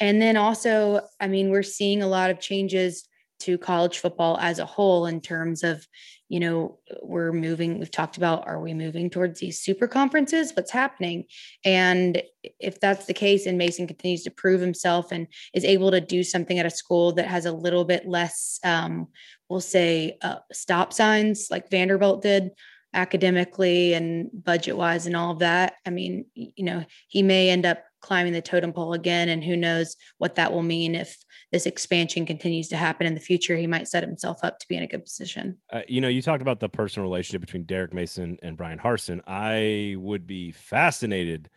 And 0.00 0.20
then 0.20 0.36
also, 0.36 1.00
I 1.18 1.28
mean, 1.28 1.48
we're 1.48 1.62
seeing 1.62 2.02
a 2.02 2.08
lot 2.08 2.30
of 2.30 2.38
changes 2.38 3.08
to 3.40 3.58
college 3.58 3.98
football 3.98 4.38
as 4.40 4.58
a 4.58 4.66
whole 4.66 5.06
in 5.06 5.20
terms 5.20 5.62
of, 5.62 5.86
you 6.28 6.40
know, 6.40 6.78
we're 7.02 7.32
moving, 7.32 7.78
we've 7.78 7.90
talked 7.90 8.16
about 8.16 8.46
are 8.46 8.60
we 8.60 8.74
moving 8.74 9.10
towards 9.10 9.38
these 9.38 9.60
super 9.60 9.86
conferences? 9.86 10.52
What's 10.54 10.72
happening? 10.72 11.24
And 11.64 12.22
if 12.58 12.80
that's 12.80 13.06
the 13.06 13.14
case 13.14 13.46
and 13.46 13.58
Mason 13.58 13.86
continues 13.86 14.24
to 14.24 14.30
prove 14.30 14.60
himself 14.60 15.12
and 15.12 15.26
is 15.54 15.64
able 15.64 15.90
to 15.90 16.00
do 16.00 16.22
something 16.24 16.58
at 16.58 16.66
a 16.66 16.70
school 16.70 17.12
that 17.12 17.28
has 17.28 17.46
a 17.46 17.52
little 17.52 17.84
bit 17.84 18.08
less, 18.08 18.58
um, 18.64 19.08
we'll 19.48 19.60
say, 19.60 20.18
uh, 20.22 20.36
stop 20.52 20.92
signs 20.92 21.48
like 21.50 21.70
Vanderbilt 21.70 22.22
did 22.22 22.50
academically 22.94 23.92
and 23.92 24.30
budget 24.32 24.76
wise 24.76 25.06
and 25.06 25.14
all 25.14 25.30
of 25.30 25.40
that. 25.40 25.74
I 25.86 25.90
mean, 25.90 26.24
you 26.34 26.64
know, 26.64 26.84
he 27.08 27.22
may 27.22 27.50
end 27.50 27.66
up 27.66 27.84
climbing 28.00 28.32
the 28.32 28.40
totem 28.40 28.72
pole 28.72 28.94
again, 28.94 29.28
and 29.28 29.44
who 29.44 29.56
knows 29.56 29.96
what 30.18 30.36
that 30.36 30.52
will 30.52 30.62
mean 30.62 30.94
if 30.94 31.16
this 31.52 31.66
expansion 31.66 32.26
continues 32.26 32.68
to 32.68 32.76
happen 32.76 33.06
in 33.06 33.14
the 33.14 33.20
future. 33.20 33.56
He 33.56 33.66
might 33.66 33.88
set 33.88 34.02
himself 34.02 34.40
up 34.42 34.58
to 34.58 34.68
be 34.68 34.76
in 34.76 34.82
a 34.82 34.86
good 34.86 35.04
position. 35.04 35.58
uh, 35.72 35.82
you 35.86 36.00
know, 36.00 36.08
you 36.08 36.20
talked 36.20 36.42
about 36.42 36.60
the 36.60 36.68
personal 36.68 37.08
relationship 37.08 37.40
between 37.40 37.64
Derek 37.64 37.94
Mason 37.94 38.38
and 38.42 38.56
Bryan 38.56 38.78
Harsin. 38.78 39.20
I 39.26 39.96
would 39.98 40.26
be 40.26 40.50
fascinated 40.50 41.48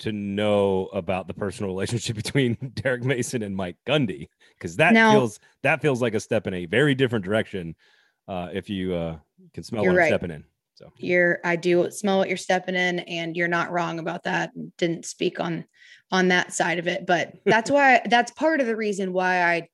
to 0.00 0.12
know 0.12 0.86
about 0.92 1.28
the 1.28 1.34
personal 1.34 1.70
relationship 1.74 2.16
between 2.16 2.54
Derek 2.74 3.04
Mason 3.04 3.42
and 3.42 3.54
Mike 3.54 3.76
Gundy 3.86 4.28
because 4.58 4.76
that 4.76 4.94
Now- 4.94 5.12
feels 5.12 5.40
that 5.62 5.82
feels 5.82 6.00
like 6.00 6.14
a 6.14 6.20
step 6.20 6.46
in 6.46 6.54
a 6.54 6.66
very 6.66 6.94
different 6.94 7.24
direction. 7.24 7.74
Uh, 8.28 8.48
if 8.52 8.70
you 8.70 8.94
uh, 8.94 9.16
can 9.52 9.64
smell 9.64 9.84
what 9.84 9.98
I'm 9.98 10.06
stepping 10.06 10.30
in. 10.30 10.44
So 10.74 10.90
you're 10.96 11.38
i 11.44 11.54
do 11.54 11.90
smell 11.90 12.18
what 12.18 12.28
you're 12.28 12.36
stepping 12.36 12.74
in 12.74 13.00
and 13.00 13.36
you're 13.36 13.46
not 13.46 13.70
wrong 13.70 13.98
about 13.98 14.24
that 14.24 14.52
didn't 14.78 15.04
speak 15.04 15.38
on 15.38 15.64
on 16.12 16.28
that 16.28 16.52
side 16.52 16.78
of 16.78 16.86
it 16.86 17.06
but 17.06 17.34
that's 17.44 17.70
why 17.70 18.00
that's 18.10 18.30
part 18.32 18.60
of 18.60 18.66
the 18.66 18.76
reason 18.76 19.12
why 19.12 19.42
i 19.42 19.68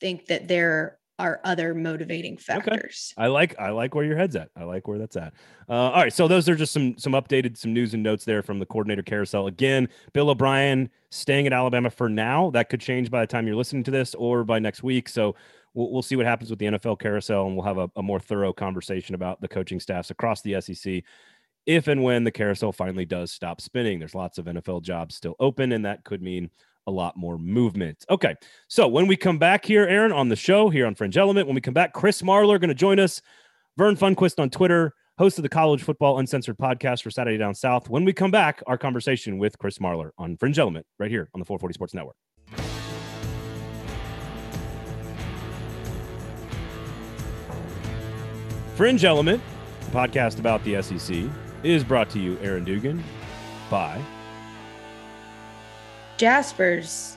think 0.00 0.26
that 0.26 0.48
there 0.48 0.98
are 1.18 1.40
other 1.44 1.74
motivating 1.74 2.38
factors 2.38 3.12
I 3.18 3.26
like 3.26 3.58
I 3.60 3.70
like 3.70 3.94
where 3.94 4.04
your 4.06 4.16
head's 4.16 4.34
at. 4.36 4.48
I 4.56 4.64
like 4.64 4.88
where 4.88 4.96
that's 4.96 5.16
at. 5.16 5.34
Uh, 5.68 5.72
all 5.72 6.02
right, 6.02 6.12
so 6.12 6.26
those 6.26 6.48
are 6.48 6.54
just 6.54 6.72
some 6.72 6.96
some 6.96 7.12
updated 7.12 7.58
some 7.58 7.74
news 7.74 7.92
and 7.92 8.02
notes 8.02 8.24
there 8.24 8.42
from 8.42 8.58
the 8.58 8.64
coordinator 8.64 9.02
carousel. 9.02 9.46
Again, 9.46 9.86
Bill 10.14 10.30
O'Brien 10.30 10.88
staying 11.10 11.46
at 11.46 11.52
Alabama 11.52 11.90
for 11.90 12.08
now. 12.08 12.48
That 12.50 12.70
could 12.70 12.80
change 12.80 13.10
by 13.10 13.20
the 13.20 13.26
time 13.26 13.46
you're 13.46 13.54
listening 13.54 13.82
to 13.84 13.90
this 13.90 14.14
or 14.14 14.44
by 14.44 14.58
next 14.58 14.82
week. 14.82 15.10
So 15.10 15.34
we'll, 15.74 15.90
we'll 15.90 16.02
see 16.02 16.16
what 16.16 16.26
happens 16.26 16.50
with 16.50 16.58
the 16.58 16.66
NFL 16.66 16.98
carousel, 17.00 17.46
and 17.46 17.56
we'll 17.56 17.66
have 17.66 17.78
a, 17.78 17.90
a 17.96 18.02
more 18.02 18.20
thorough 18.20 18.52
conversation 18.52 19.14
about 19.14 19.40
the 19.40 19.48
coaching 19.48 19.80
staffs 19.80 20.10
across 20.10 20.42
the 20.42 20.60
SEC. 20.60 21.02
If 21.66 21.88
and 21.88 22.02
when 22.02 22.24
the 22.24 22.30
carousel 22.30 22.72
finally 22.72 23.04
does 23.04 23.30
stop 23.30 23.60
spinning, 23.60 23.98
there's 23.98 24.14
lots 24.14 24.38
of 24.38 24.46
NFL 24.46 24.82
jobs 24.82 25.14
still 25.14 25.36
open, 25.38 25.72
and 25.72 25.84
that 25.84 26.04
could 26.04 26.22
mean 26.22 26.50
a 26.86 26.90
lot 26.90 27.16
more 27.16 27.38
movement. 27.38 28.04
Okay, 28.08 28.34
so 28.66 28.88
when 28.88 29.06
we 29.06 29.16
come 29.16 29.38
back 29.38 29.64
here, 29.64 29.84
Aaron, 29.86 30.12
on 30.12 30.28
the 30.28 30.36
show 30.36 30.70
here 30.70 30.86
on 30.86 30.94
Fringe 30.94 31.18
Element, 31.18 31.46
when 31.46 31.54
we 31.54 31.60
come 31.60 31.74
back, 31.74 31.92
Chris 31.92 32.22
Marler 32.22 32.58
going 32.58 32.68
to 32.68 32.74
join 32.74 32.98
us. 32.98 33.20
Vern 33.76 33.94
Funquist 33.94 34.40
on 34.40 34.50
Twitter, 34.50 34.94
host 35.18 35.38
of 35.38 35.42
the 35.42 35.48
College 35.48 35.82
Football 35.82 36.18
Uncensored 36.18 36.56
podcast 36.58 37.02
for 37.02 37.10
Saturday 37.10 37.38
Down 37.38 37.54
South. 37.54 37.88
When 37.88 38.04
we 38.04 38.12
come 38.12 38.30
back, 38.30 38.62
our 38.66 38.78
conversation 38.78 39.38
with 39.38 39.58
Chris 39.58 39.78
Marler 39.78 40.10
on 40.18 40.36
Fringe 40.38 40.58
Element 40.58 40.86
right 40.98 41.10
here 41.10 41.28
on 41.34 41.40
the 41.40 41.44
440 41.44 41.74
Sports 41.74 41.94
Network. 41.94 42.16
Fringe 48.74 49.04
Element, 49.04 49.42
podcast 49.92 50.38
about 50.38 50.64
the 50.64 50.82
SEC, 50.82 51.24
is 51.62 51.84
brought 51.84 52.10
to 52.10 52.18
you, 52.18 52.38
Aaron 52.40 52.64
Dugan, 52.64 53.02
by 53.70 54.00
jaspers 56.16 57.16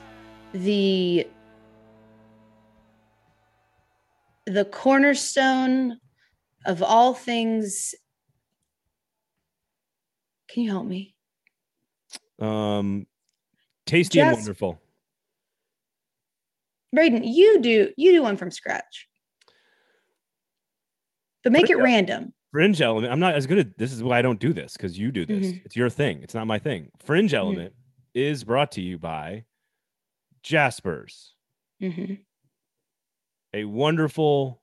the 0.53 1.27
the 4.45 4.63
cornerstone 4.65 5.99
of 6.65 6.81
all 6.81 7.13
things 7.13 7.93
can 10.47 10.63
you 10.63 10.69
help 10.69 10.85
me 10.85 11.13
um, 12.39 13.07
Tasty 13.85 14.19
and 14.19 14.33
Wonderful. 14.33 14.81
Braden, 16.93 17.23
you 17.23 17.59
do 17.59 17.91
you 17.97 18.11
do 18.11 18.21
one 18.21 18.37
from 18.37 18.51
scratch. 18.51 19.07
But 21.43 21.51
make 21.51 21.69
it 21.69 21.77
random. 21.77 22.33
Fringe 22.53 22.79
Element. 22.81 23.11
I'm 23.11 23.19
not 23.19 23.33
as 23.33 23.47
good 23.47 23.57
at 23.57 23.77
this. 23.77 23.91
Is 23.91 24.03
why 24.03 24.19
I 24.19 24.21
don't 24.21 24.39
do 24.39 24.53
this 24.53 24.77
because 24.77 24.97
you 24.97 25.11
do 25.11 25.25
this. 25.25 25.47
Mm-hmm. 25.47 25.65
It's 25.65 25.75
your 25.75 25.89
thing. 25.89 26.21
It's 26.21 26.35
not 26.35 26.47
my 26.47 26.59
thing. 26.59 26.91
Fringe 27.03 27.33
Element 27.33 27.73
is 28.13 28.43
brought 28.43 28.71
to 28.73 28.81
you 28.81 28.97
by 28.99 29.43
Jaspers, 30.43 31.33
hmm 31.81 32.13
a 33.55 33.65
wonderful 33.65 34.59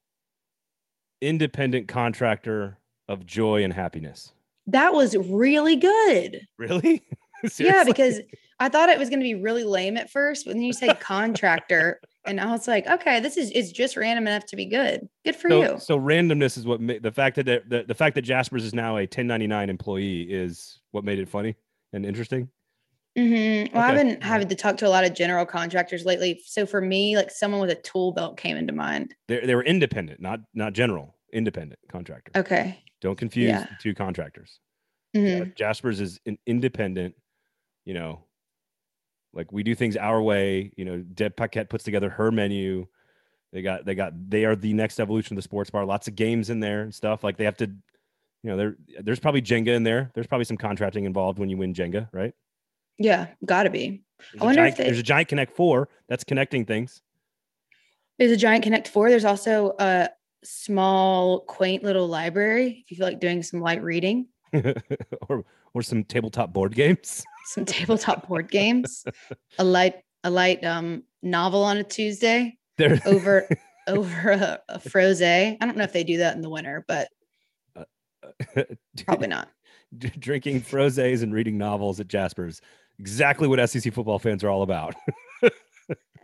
independent 1.20 1.86
contractor 1.86 2.76
of 3.08 3.24
joy 3.24 3.62
and 3.62 3.72
happiness. 3.72 4.32
That 4.66 4.94
was 4.94 5.16
really 5.16 5.76
good. 5.76 6.40
Really? 6.58 7.02
Yeah, 7.58 7.84
because 7.84 8.20
I 8.58 8.68
thought 8.68 8.90
it 8.90 8.98
was 8.98 9.08
going 9.08 9.20
to 9.20 9.24
be 9.24 9.34
really 9.34 9.64
lame 9.64 9.96
at 9.96 10.10
first, 10.10 10.44
but 10.44 10.52
then 10.52 10.62
you 10.62 10.74
say 10.74 10.92
contractor, 11.00 11.98
and 12.26 12.40
I 12.40 12.46
was 12.50 12.68
like, 12.68 12.86
okay, 12.86 13.20
this 13.20 13.36
is 13.36 13.50
it's 13.54 13.72
just 13.72 13.96
random 13.96 14.26
enough 14.26 14.46
to 14.46 14.56
be 14.56 14.66
good. 14.66 15.08
Good 15.24 15.36
for 15.36 15.48
so, 15.48 15.62
you. 15.62 15.78
so 15.78 15.98
randomness 15.98 16.58
is 16.58 16.66
what 16.66 16.80
ma- 16.80 16.94
the 17.00 17.12
fact 17.12 17.36
that 17.36 17.46
the, 17.46 17.84
the, 17.86 17.94
fact 17.94 18.14
that 18.16 18.22
Jaspers 18.22 18.64
is 18.64 18.74
now 18.74 18.96
a 18.96 19.02
1099 19.02 19.70
employee 19.70 20.22
is 20.22 20.80
what 20.90 21.04
made 21.04 21.18
it 21.18 21.28
funny 21.28 21.56
and 21.92 22.04
interesting. 22.04 22.48
Mhm. 23.18 23.72
Well, 23.72 23.82
I've 23.82 23.98
Okay. 23.98 24.12
been 24.14 24.20
having 24.20 24.48
to 24.48 24.54
talk 24.54 24.76
to 24.78 24.86
a 24.86 24.90
lot 24.90 25.04
of 25.04 25.14
general 25.14 25.44
contractors 25.44 26.04
lately. 26.04 26.40
So 26.46 26.64
for 26.66 26.80
me, 26.80 27.16
like 27.16 27.30
someone 27.30 27.60
with 27.60 27.70
a 27.70 27.74
tool 27.74 28.12
belt 28.12 28.36
came 28.36 28.56
into 28.56 28.72
mind. 28.72 29.14
They 29.28 29.44
they 29.44 29.54
were 29.54 29.64
independent, 29.64 30.20
not 30.20 30.40
not 30.54 30.74
general, 30.74 31.16
independent 31.32 31.80
contractor. 31.90 32.32
Okay. 32.36 32.78
Don't 33.00 33.16
confuse 33.16 33.48
Yeah. 33.48 33.66
two 33.80 33.94
contractors. 33.94 34.60
Mhm. 35.16 35.38
Ja- 35.38 35.52
Jaspers 35.56 36.00
is 36.00 36.20
an 36.26 36.38
independent, 36.46 37.16
you 37.84 37.94
know, 37.94 38.26
like 39.32 39.52
we 39.52 39.62
do 39.62 39.74
things 39.74 39.96
our 39.96 40.20
way. 40.20 40.72
You 40.76 40.84
know, 40.84 40.98
Deb 40.98 41.36
Paquette 41.36 41.68
puts 41.70 41.84
together 41.84 42.10
her 42.10 42.30
menu. 42.30 42.86
They 43.52 43.62
got 43.62 43.84
they 43.84 43.94
got 43.94 44.12
they 44.30 44.44
are 44.44 44.56
the 44.56 44.72
next 44.72 45.00
evolution 45.00 45.34
of 45.34 45.36
the 45.36 45.42
sports 45.42 45.70
bar. 45.70 45.84
Lots 45.84 46.08
of 46.08 46.14
games 46.16 46.50
in 46.50 46.60
there 46.60 46.82
and 46.82 46.94
stuff. 46.94 47.24
Like 47.24 47.36
they 47.36 47.44
have 47.44 47.56
to, 47.58 47.66
you 47.66 48.50
know, 48.50 48.56
there 48.56 48.76
there's 49.00 49.20
probably 49.20 49.42
Jenga 49.42 49.68
in 49.74 49.82
there. 49.82 50.10
There's 50.14 50.26
probably 50.26 50.44
some 50.44 50.56
contracting 50.56 51.04
involved 51.04 51.38
when 51.38 51.48
you 51.48 51.56
win 51.56 51.74
Jenga, 51.74 52.08
right? 52.12 52.32
Yeah, 52.98 53.28
gotta 53.44 53.70
be. 53.70 54.02
There's, 54.32 54.42
I 54.42 54.44
wonder 54.44 54.62
a, 54.64 54.68
if 54.68 54.76
they- 54.76 54.84
there's 54.84 54.98
a 54.98 55.02
giant 55.02 55.28
Connect 55.28 55.52
Four 55.56 55.88
that's 56.08 56.24
connecting 56.24 56.64
things. 56.64 57.00
There's 58.18 58.32
a 58.32 58.36
giant 58.36 58.62
Connect 58.64 58.86
Four. 58.86 59.08
There's 59.08 59.24
also 59.24 59.74
a 59.78 60.10
small, 60.44 61.40
quaint 61.40 61.82
little 61.82 62.06
library 62.06 62.82
if 62.84 62.90
you 62.90 62.96
feel 62.98 63.06
like 63.06 63.20
doing 63.20 63.42
some 63.42 63.60
light 63.60 63.82
reading, 63.82 64.28
or 65.28 65.44
or 65.74 65.82
some 65.82 66.04
tabletop 66.04 66.52
board 66.52 66.74
games. 66.74 67.24
Some 67.44 67.64
tabletop 67.64 68.28
board 68.28 68.50
games, 68.50 69.04
a 69.58 69.64
light 69.64 69.94
a 70.24 70.30
light 70.30 70.64
um 70.64 71.02
novel 71.22 71.62
on 71.64 71.76
a 71.78 71.84
Tuesday 71.84 72.56
There, 72.78 73.00
over 73.06 73.48
over 73.88 74.30
a, 74.30 74.60
a 74.68 74.78
froze. 74.78 75.20
I 75.22 75.56
don't 75.60 75.76
know 75.76 75.84
if 75.84 75.92
they 75.92 76.04
do 76.04 76.18
that 76.18 76.34
in 76.36 76.42
the 76.42 76.50
winter, 76.50 76.84
but 76.86 77.08
probably 79.06 79.28
not. 79.28 79.48
drinking 80.18 80.60
frosés 80.62 81.22
and 81.22 81.32
reading 81.32 81.58
novels 81.58 82.00
at 82.00 82.08
Jasper's. 82.08 82.60
Exactly 82.98 83.48
what 83.48 83.66
SEC 83.68 83.92
football 83.92 84.18
fans 84.18 84.44
are 84.44 84.50
all 84.50 84.62
about. 84.62 84.94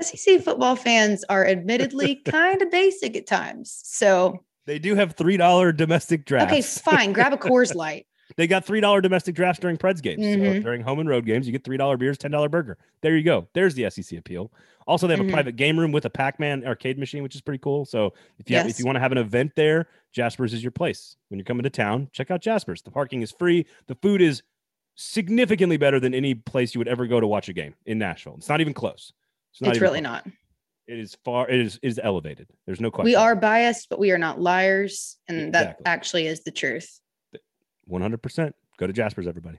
SEC 0.01 0.43
football 0.43 0.77
fans 0.77 1.25
are 1.31 1.47
admittedly 1.47 2.17
kind 2.27 2.61
of 2.63 2.71
basic 2.71 3.17
at 3.17 3.27
times. 3.27 3.81
So 3.83 4.45
They 4.67 4.79
do 4.79 4.95
have 4.95 5.15
three 5.15 5.37
dollar 5.39 5.73
domestic 5.73 6.27
drafts. 6.27 6.53
okay, 6.53 6.63
fine. 6.63 7.13
Grab 7.13 7.33
a 7.33 7.39
Coors 7.39 7.75
Light. 7.75 8.07
They 8.37 8.47
got 8.47 8.65
three 8.65 8.81
dollar 8.81 9.01
domestic 9.01 9.35
drafts 9.35 9.61
during 9.61 9.77
Preds 9.77 10.03
games. 10.03 10.23
So 10.23 10.29
Mhm. 10.39 10.63
during 10.63 10.81
home 10.83 10.99
and 10.99 11.09
road 11.09 11.25
games, 11.27 11.47
you 11.47 11.53
get 11.53 11.63
three 11.65 11.77
dollar 11.77 11.97
beers, 11.97 12.19
ten 12.19 12.31
dollar 12.33 12.49
burger. 12.49 12.77
There 13.01 13.17
you 13.17 13.23
go. 13.23 13.47
There's 13.53 13.75
the 13.75 13.85
SEC 13.85 14.17
appeal. 14.17 14.53
Also, 14.89 15.07
they 15.07 15.17
have 15.17 15.25
Mhm. 15.25 15.29
a 15.31 15.33
private 15.33 15.57
game 15.57 15.79
room 15.79 15.91
with 15.93 16.05
a 16.05 16.11
Pac-Man 16.11 16.65
arcade 16.65 16.99
machine, 16.99 17.23
which 17.23 17.35
is 17.35 17.41
pretty 17.41 17.59
cool. 17.59 17.85
So 17.85 18.15
if 18.39 18.49
you 18.51 18.57
have, 18.57 18.69
if 18.69 18.79
you 18.79 18.85
want 18.85 18.97
to 18.97 19.01
have 19.01 19.13
an 19.13 19.19
event 19.19 19.53
there, 19.57 19.87
Jasper's 20.13 20.53
is 20.55 20.63
your 20.63 20.71
place. 20.73 21.17
When 21.29 21.39
you're 21.39 21.45
coming 21.45 21.65
to 21.65 21.71
town, 21.71 22.09
check 22.13 22.31
out 22.31 22.41
Jasper's. 22.41 22.83
The 22.83 22.91
parking 22.91 23.23
is 23.23 23.31
free. 23.33 23.67
The 23.87 23.95
food 23.97 24.21
is 24.21 24.43
significantly 24.95 25.77
better 25.77 26.01
than 26.01 26.15
any 26.15 26.35
place 26.35 26.75
you 26.75 26.79
would 26.79 26.89
ever 26.89 27.07
go 27.07 27.21
to 27.21 27.27
watch 27.27 27.49
a 27.49 27.53
game 27.53 27.75
in 27.85 27.99
Nashville. 27.99 28.35
It's 28.39 28.49
not 28.49 28.61
even 28.61 28.73
close. 28.75 29.13
not 29.61 29.71
It's 29.71 29.81
really 29.81 30.01
close. 30.01 30.25
not. 30.25 30.27
It 30.87 30.99
is 30.99 31.17
far. 31.25 31.49
It 31.49 31.59
is 31.61 31.81
it 31.83 31.89
is 31.89 32.01
elevated. 32.03 32.47
There's 32.67 32.81
no 32.81 32.91
question. 32.91 33.07
We 33.07 33.17
are 33.17 33.35
biased, 33.35 33.89
but 33.89 33.99
we 33.99 34.13
are 34.13 34.19
not 34.19 34.41
liars. 34.41 35.17
And 35.29 35.53
that 35.55 35.81
actually 35.85 36.27
is 36.27 36.43
the 36.45 36.51
truth. 36.53 37.01
100. 37.87 38.23
percent 38.23 38.55
Go 38.79 38.87
to 38.87 38.93
Jasper's, 38.93 39.27
everybody. 39.27 39.59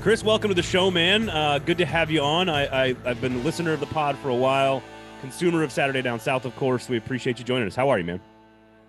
Chris, 0.00 0.24
welcome 0.24 0.48
to 0.48 0.54
the 0.54 0.62
show, 0.62 0.90
man. 0.90 1.28
Uh, 1.30 1.58
good 1.60 1.78
to 1.78 1.86
have 1.86 2.10
you 2.10 2.20
on. 2.22 2.48
I, 2.48 2.86
I 2.86 2.96
I've 3.04 3.20
been 3.20 3.34
a 3.34 3.38
listener 3.38 3.72
of 3.72 3.80
the 3.80 3.86
pod 3.86 4.18
for 4.18 4.30
a 4.30 4.34
while, 4.34 4.82
consumer 5.20 5.62
of 5.62 5.70
Saturday 5.70 6.02
Down 6.02 6.18
South, 6.18 6.44
of 6.44 6.56
course. 6.56 6.88
We 6.88 6.96
appreciate 6.96 7.38
you 7.38 7.44
joining 7.44 7.68
us. 7.68 7.76
How 7.76 7.88
are 7.88 7.98
you, 7.98 8.04
man? 8.04 8.20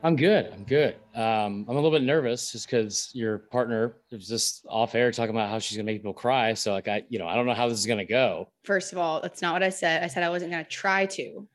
I'm 0.01 0.15
good. 0.15 0.51
I'm 0.51 0.63
good. 0.63 0.95
Um, 1.15 1.65
I'm 1.69 1.69
a 1.69 1.73
little 1.75 1.91
bit 1.91 2.01
nervous 2.01 2.51
just 2.51 2.65
because 2.65 3.09
your 3.13 3.37
partner 3.37 3.97
was 4.11 4.27
just 4.27 4.65
off 4.67 4.95
air 4.95 5.11
talking 5.11 5.29
about 5.35 5.49
how 5.49 5.59
she's 5.59 5.77
gonna 5.77 5.85
make 5.85 5.99
people 5.99 6.13
cry. 6.13 6.55
So 6.55 6.73
like 6.73 6.87
I, 6.87 7.03
you 7.09 7.19
know, 7.19 7.27
I 7.27 7.35
don't 7.35 7.45
know 7.45 7.53
how 7.53 7.69
this 7.69 7.77
is 7.79 7.85
gonna 7.85 8.05
go. 8.05 8.49
First 8.63 8.91
of 8.91 8.97
all, 8.97 9.21
that's 9.21 9.41
not 9.41 9.53
what 9.53 9.61
I 9.61 9.69
said. 9.69 10.03
I 10.03 10.07
said 10.07 10.23
I 10.23 10.29
wasn't 10.29 10.51
going 10.51 10.63
to 10.63 10.69
try 10.69 11.05
to, 11.05 11.47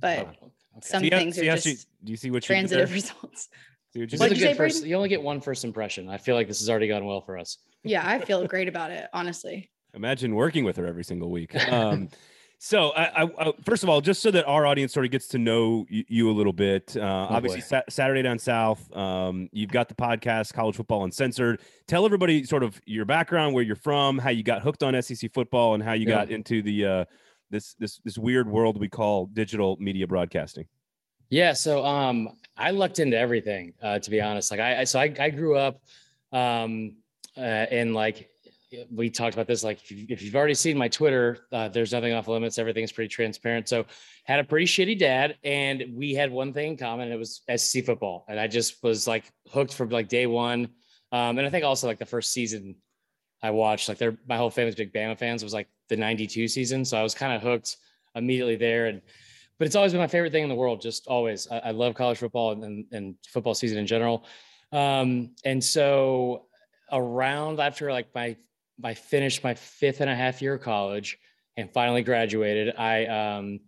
but 0.00 0.18
Oh, 0.18 0.22
okay. 0.22 0.52
some 0.82 1.00
See 1.02 1.10
how- 1.10 1.18
things 1.18 1.36
see 1.36 1.46
are 1.48 1.50
how 1.50 1.56
just 1.56 1.66
she- 1.66 1.86
do 2.04 2.10
you 2.12 2.16
see 2.16 2.30
what 2.30 2.42
transitive 2.42 2.88
there? 2.88 2.94
results. 2.94 3.48
See 3.92 4.00
what 4.00 4.12
you 4.12 4.18
What'd 4.18 4.36
did? 4.36 4.42
you 4.42 4.48
say, 4.48 4.54
first. 4.54 4.84
You 4.84 4.96
only 4.96 5.08
get 5.08 5.22
one 5.22 5.40
first 5.40 5.64
impression. 5.64 6.08
I 6.08 6.18
feel 6.18 6.34
like 6.34 6.48
this 6.48 6.60
has 6.60 6.68
already 6.68 6.88
gone 6.88 7.04
well 7.06 7.20
for 7.22 7.38
us. 7.38 7.58
Yeah, 7.82 8.02
I 8.06 8.18
feel 8.18 8.46
great 8.48 8.68
about 8.68 8.90
it, 8.90 9.08
honestly. 9.12 9.70
Imagine 9.94 10.34
working 10.34 10.64
with 10.64 10.76
her 10.76 10.86
every 10.86 11.04
single 11.04 11.30
week. 11.30 11.54
Um, 11.72 12.10
so, 12.58 12.90
I, 12.90 13.22
I, 13.22 13.30
I, 13.38 13.52
first 13.64 13.82
of 13.82 13.88
all, 13.88 14.00
just 14.02 14.20
so 14.22 14.30
that 14.30 14.44
our 14.46 14.66
audience 14.66 14.92
sort 14.92 15.06
of 15.06 15.12
gets 15.12 15.28
to 15.28 15.38
know 15.38 15.86
you, 15.88 16.04
you 16.08 16.30
a 16.30 16.32
little 16.32 16.52
bit, 16.52 16.94
uh, 16.96 17.02
obviously. 17.30 17.60
Sa- 17.62 17.82
Saturday 17.88 18.20
Down 18.22 18.38
South, 18.38 18.94
um, 18.96 19.48
you've 19.52 19.70
got 19.70 19.88
the 19.88 19.94
podcast, 19.94 20.52
College 20.52 20.76
Football 20.76 21.04
Uncensored. 21.04 21.60
Tell 21.86 22.04
everybody 22.04 22.44
sort 22.44 22.62
of 22.62 22.78
your 22.86 23.04
background, 23.06 23.54
where 23.54 23.62
you're 23.64 23.76
from, 23.76 24.18
how 24.18 24.30
you 24.30 24.42
got 24.42 24.60
hooked 24.62 24.82
on 24.82 25.00
SEC 25.02 25.32
football, 25.32 25.74
and 25.74 25.82
how 25.82 25.92
you 25.92 26.06
Yeah. 26.08 26.16
got 26.16 26.30
into 26.30 26.60
the 26.62 26.84
uh, 26.84 27.04
this 27.50 27.74
this 27.74 28.00
this 28.04 28.18
weird 28.18 28.48
world 28.48 28.78
we 28.78 28.88
call 28.88 29.26
digital 29.26 29.76
media 29.80 30.06
broadcasting. 30.06 30.66
Yeah. 31.30 31.52
So 31.52 31.84
um, 31.84 32.28
I 32.56 32.70
lucked 32.70 32.98
into 32.98 33.18
everything. 33.18 33.74
Uh, 33.82 33.98
to 33.98 34.10
be 34.10 34.20
honest, 34.20 34.50
like 34.50 34.60
I, 34.60 34.80
I 34.80 34.84
so 34.84 35.00
I, 35.00 35.12
I 35.18 35.30
grew 35.30 35.56
up, 35.56 35.80
um, 36.32 36.96
uh, 37.36 37.40
and 37.40 37.94
like 37.94 38.30
we 38.90 39.10
talked 39.10 39.34
about 39.34 39.46
this. 39.46 39.64
Like 39.64 39.82
if, 39.82 39.90
you, 39.90 40.06
if 40.08 40.22
you've 40.22 40.36
already 40.36 40.54
seen 40.54 40.76
my 40.76 40.88
Twitter, 40.88 41.46
uh, 41.52 41.68
there's 41.68 41.92
nothing 41.92 42.12
off 42.12 42.28
limits. 42.28 42.58
Everything's 42.58 42.92
pretty 42.92 43.08
transparent. 43.08 43.68
So 43.68 43.86
had 44.24 44.40
a 44.40 44.44
pretty 44.44 44.66
shitty 44.66 44.98
dad, 44.98 45.36
and 45.44 45.84
we 45.94 46.14
had 46.14 46.30
one 46.30 46.52
thing 46.52 46.72
in 46.72 46.76
common. 46.76 47.10
It 47.10 47.18
was 47.18 47.42
sc 47.56 47.84
football, 47.84 48.24
and 48.28 48.38
I 48.38 48.46
just 48.46 48.82
was 48.82 49.06
like 49.06 49.24
hooked 49.50 49.74
from 49.74 49.90
like 49.90 50.08
day 50.08 50.26
one. 50.26 50.68
Um, 51.12 51.38
and 51.38 51.46
I 51.46 51.50
think 51.50 51.64
also 51.64 51.86
like 51.86 51.98
the 51.98 52.06
first 52.06 52.32
season 52.32 52.76
I 53.42 53.50
watched, 53.50 53.88
like 53.88 53.98
they're 53.98 54.16
my 54.28 54.36
whole 54.36 54.50
family's 54.50 54.74
big 54.74 54.92
Bama 54.92 55.18
fans. 55.18 55.42
Was 55.42 55.54
like 55.54 55.68
the 55.88 55.96
'92 55.96 56.48
season, 56.48 56.84
so 56.84 56.96
I 56.96 57.02
was 57.02 57.14
kind 57.14 57.32
of 57.32 57.42
hooked 57.42 57.76
immediately 58.14 58.56
there. 58.56 58.86
And 58.86 59.02
but 59.58 59.66
it's 59.66 59.76
always 59.76 59.92
been 59.92 60.00
my 60.00 60.06
favorite 60.06 60.32
thing 60.32 60.42
in 60.42 60.48
the 60.48 60.54
world. 60.54 60.80
Just 60.80 61.06
always, 61.06 61.48
I, 61.50 61.58
I 61.58 61.70
love 61.70 61.94
college 61.94 62.18
football 62.18 62.52
and, 62.52 62.64
and, 62.64 62.84
and 62.92 63.14
football 63.28 63.54
season 63.54 63.78
in 63.78 63.86
general. 63.86 64.26
Um, 64.72 65.30
and 65.44 65.62
so 65.62 66.46
around 66.92 67.60
after 67.60 67.90
like 67.90 68.08
my 68.14 68.36
I 68.84 68.94
finished 68.94 69.42
my 69.42 69.54
fifth 69.54 70.00
and 70.00 70.10
a 70.10 70.14
half 70.14 70.42
year 70.42 70.54
of 70.54 70.60
college 70.60 71.18
and 71.56 71.72
finally 71.72 72.02
graduated. 72.02 72.76
I 72.76 73.06
um, 73.06 73.60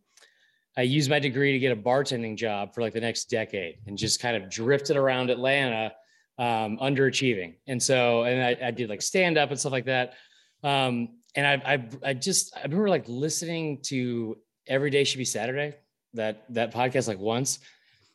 I 0.76 0.82
used 0.82 1.10
my 1.10 1.18
degree 1.18 1.52
to 1.52 1.58
get 1.58 1.72
a 1.72 1.80
bartending 1.80 2.36
job 2.36 2.74
for 2.74 2.82
like 2.82 2.92
the 2.92 3.00
next 3.00 3.30
decade 3.30 3.76
and 3.86 3.96
just 3.96 4.20
kind 4.20 4.36
of 4.36 4.50
drifted 4.50 4.96
around 4.96 5.30
Atlanta, 5.30 5.92
um, 6.38 6.78
underachieving. 6.78 7.56
And 7.66 7.82
so, 7.82 8.22
and 8.24 8.40
I, 8.42 8.68
I 8.68 8.70
did 8.70 8.88
like 8.88 9.02
stand 9.02 9.38
up 9.38 9.50
and 9.50 9.58
stuff 9.58 9.72
like 9.72 9.86
that. 9.86 10.14
Um, 10.62 11.17
and 11.38 11.46
I, 11.46 11.72
I, 11.74 11.88
I 12.10 12.14
just, 12.14 12.56
I 12.56 12.62
remember 12.62 12.88
like 12.88 13.04
listening 13.06 13.78
to 13.82 14.36
Every 14.66 14.90
Day 14.90 15.04
Should 15.04 15.18
Be 15.18 15.24
Saturday, 15.24 15.76
that, 16.14 16.52
that 16.52 16.74
podcast 16.74 17.06
like 17.06 17.20
once, 17.20 17.60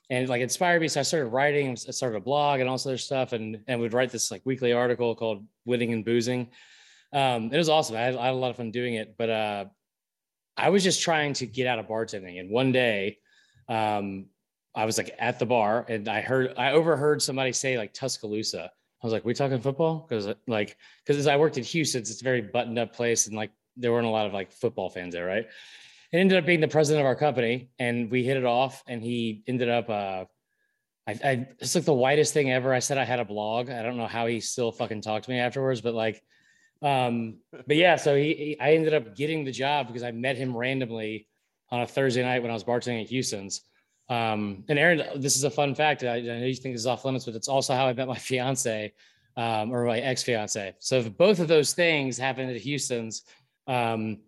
and 0.09 0.27
like 0.27 0.41
inspired 0.41 0.81
me. 0.81 0.89
So 0.89 0.99
I 0.99 1.03
started 1.03 1.27
writing, 1.27 1.71
I 1.71 1.91
started 1.91 2.17
a 2.17 2.19
blog 2.19 2.59
and 2.59 2.67
all 2.67 2.75
this 2.75 2.85
other 2.85 2.97
stuff, 2.97 3.31
and 3.31 3.61
and 3.67 3.79
would 3.79 3.93
write 3.93 4.11
this 4.11 4.29
like 4.29 4.41
weekly 4.43 4.73
article 4.73 5.15
called 5.15 5.45
"Winning 5.63 5.93
and 5.93 6.03
Boozing." 6.03 6.49
Um, 7.13 7.49
it 7.53 7.57
was 7.57 7.69
awesome. 7.69 7.95
I 7.95 8.01
had, 8.01 8.15
I 8.17 8.25
had 8.25 8.33
a 8.33 8.37
lot 8.37 8.51
of 8.51 8.57
fun 8.57 8.71
doing 8.71 8.95
it, 8.95 9.15
but 9.17 9.29
uh, 9.29 9.65
I 10.57 10.69
was 10.69 10.83
just 10.83 11.01
trying 11.01 11.31
to 11.35 11.45
get 11.45 11.65
out 11.65 11.79
of 11.79 11.87
bartending. 11.87 12.41
And 12.41 12.49
one 12.49 12.73
day, 12.73 13.19
um, 13.69 14.25
I 14.75 14.83
was 14.83 14.97
like 14.97 15.15
at 15.17 15.39
the 15.39 15.45
bar, 15.45 15.85
and 15.87 16.09
I 16.09 16.19
heard, 16.19 16.55
I 16.57 16.73
overheard 16.73 17.21
somebody 17.21 17.53
say 17.53 17.77
like 17.77 17.93
Tuscaloosa. 17.93 18.71
I 19.03 19.07
was 19.07 19.13
like, 19.13 19.25
"We 19.25 19.33
talking 19.33 19.59
football?" 19.59 20.05
Because 20.07 20.33
like, 20.47 20.77
because 21.03 21.17
as 21.17 21.27
I 21.27 21.35
worked 21.35 21.57
in 21.57 21.63
Houston, 21.65 22.01
it's 22.01 22.21
a 22.21 22.23
very 22.23 22.41
buttoned 22.41 22.79
up 22.79 22.95
place, 22.95 23.27
and 23.27 23.35
like 23.35 23.51
there 23.75 23.91
weren't 23.91 24.07
a 24.07 24.09
lot 24.09 24.25
of 24.25 24.33
like 24.33 24.51
football 24.51 24.89
fans 24.89 25.13
there, 25.13 25.25
right? 25.25 25.45
It 26.11 26.17
ended 26.17 26.37
up 26.37 26.45
being 26.45 26.61
the 26.61 26.67
president 26.67 27.01
of 27.01 27.07
our 27.07 27.15
company, 27.15 27.69
and 27.79 28.09
we 28.09 28.23
hit 28.23 28.37
it 28.37 28.45
off. 28.45 28.83
And 28.87 29.03
he 29.03 29.43
ended 29.47 29.67
up, 29.67 29.89
uh, 29.89 30.25
I, 31.05 31.19
I 31.23 31.47
it's 31.59 31.75
like 31.75 31.85
the 31.85 31.93
whitest 31.93 32.33
thing 32.33 32.51
ever. 32.51 32.73
I 32.73 32.79
said 32.79 32.97
I 32.97 33.03
had 33.03 33.19
a 33.19 33.25
blog. 33.25 33.69
I 33.69 33.81
don't 33.81 33.97
know 33.97 34.07
how 34.07 34.27
he 34.27 34.39
still 34.39 34.71
fucking 34.71 35.01
talked 35.01 35.25
to 35.25 35.31
me 35.31 35.39
afterwards, 35.39 35.81
but 35.81 35.93
like, 35.93 36.23
um, 36.81 37.39
but 37.51 37.75
yeah. 37.75 37.97
So 37.97 38.15
he, 38.15 38.33
he, 38.33 38.59
I 38.59 38.73
ended 38.73 38.93
up 38.93 39.15
getting 39.15 39.43
the 39.43 39.51
job 39.51 39.87
because 39.87 40.03
I 40.03 40.11
met 40.11 40.37
him 40.37 40.55
randomly 40.55 41.27
on 41.71 41.81
a 41.81 41.87
Thursday 41.87 42.21
night 42.21 42.41
when 42.41 42.51
I 42.51 42.53
was 42.53 42.63
bartending 42.63 43.01
at 43.01 43.09
Houston's. 43.09 43.61
Um, 44.09 44.63
and 44.67 44.77
Aaron, 44.77 45.21
this 45.21 45.35
is 45.35 45.43
a 45.43 45.49
fun 45.49 45.75
fact. 45.75 46.03
I, 46.03 46.17
I 46.17 46.21
know 46.21 46.45
you 46.45 46.55
think 46.55 46.75
this 46.75 46.81
is 46.81 46.87
off 46.87 47.05
limits, 47.05 47.25
but 47.25 47.35
it's 47.35 47.47
also 47.47 47.73
how 47.73 47.87
I 47.87 47.93
met 47.93 48.07
my 48.07 48.17
fiance, 48.17 48.93
um, 49.37 49.71
or 49.71 49.85
my 49.85 49.99
ex 49.99 50.23
fiance. 50.23 50.75
So 50.79 51.09
both 51.09 51.39
of 51.39 51.47
those 51.47 51.73
things 51.73 52.17
happened 52.17 52.51
at 52.51 52.61
Houston's. 52.61 53.23
Um, 53.67 54.19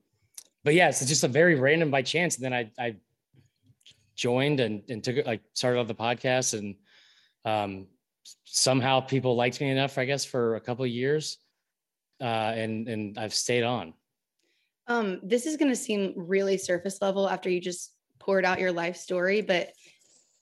but 0.63 0.73
yeah, 0.73 0.89
it's 0.89 1.05
just 1.05 1.23
a 1.23 1.27
very 1.27 1.55
random 1.55 1.91
by 1.91 2.01
chance. 2.01 2.35
And 2.35 2.45
then 2.45 2.53
I, 2.53 2.71
I 2.79 2.95
joined 4.15 4.59
and, 4.59 4.81
and 4.89 5.03
took 5.03 5.17
it, 5.17 5.27
like 5.27 5.41
started 5.53 5.79
off 5.79 5.87
the 5.87 5.95
podcast 5.95 6.57
and, 6.57 6.75
um, 7.43 7.87
somehow 8.45 9.01
people 9.01 9.35
liked 9.35 9.61
me 9.61 9.69
enough, 9.69 9.97
I 9.97 10.05
guess, 10.05 10.25
for 10.25 10.55
a 10.55 10.61
couple 10.61 10.85
years. 10.87 11.37
Uh, 12.19 12.23
and, 12.55 12.87
and 12.87 13.19
I've 13.19 13.33
stayed 13.33 13.63
on. 13.63 13.93
Um, 14.87 15.19
this 15.21 15.45
is 15.45 15.57
going 15.57 15.69
to 15.69 15.75
seem 15.75 16.13
really 16.15 16.57
surface 16.57 17.01
level 17.01 17.27
after 17.29 17.49
you 17.49 17.59
just 17.59 17.94
poured 18.25 18.43
out 18.43 18.59
your 18.59 18.71
life 18.71 18.97
story, 18.97 19.41
but 19.41 19.71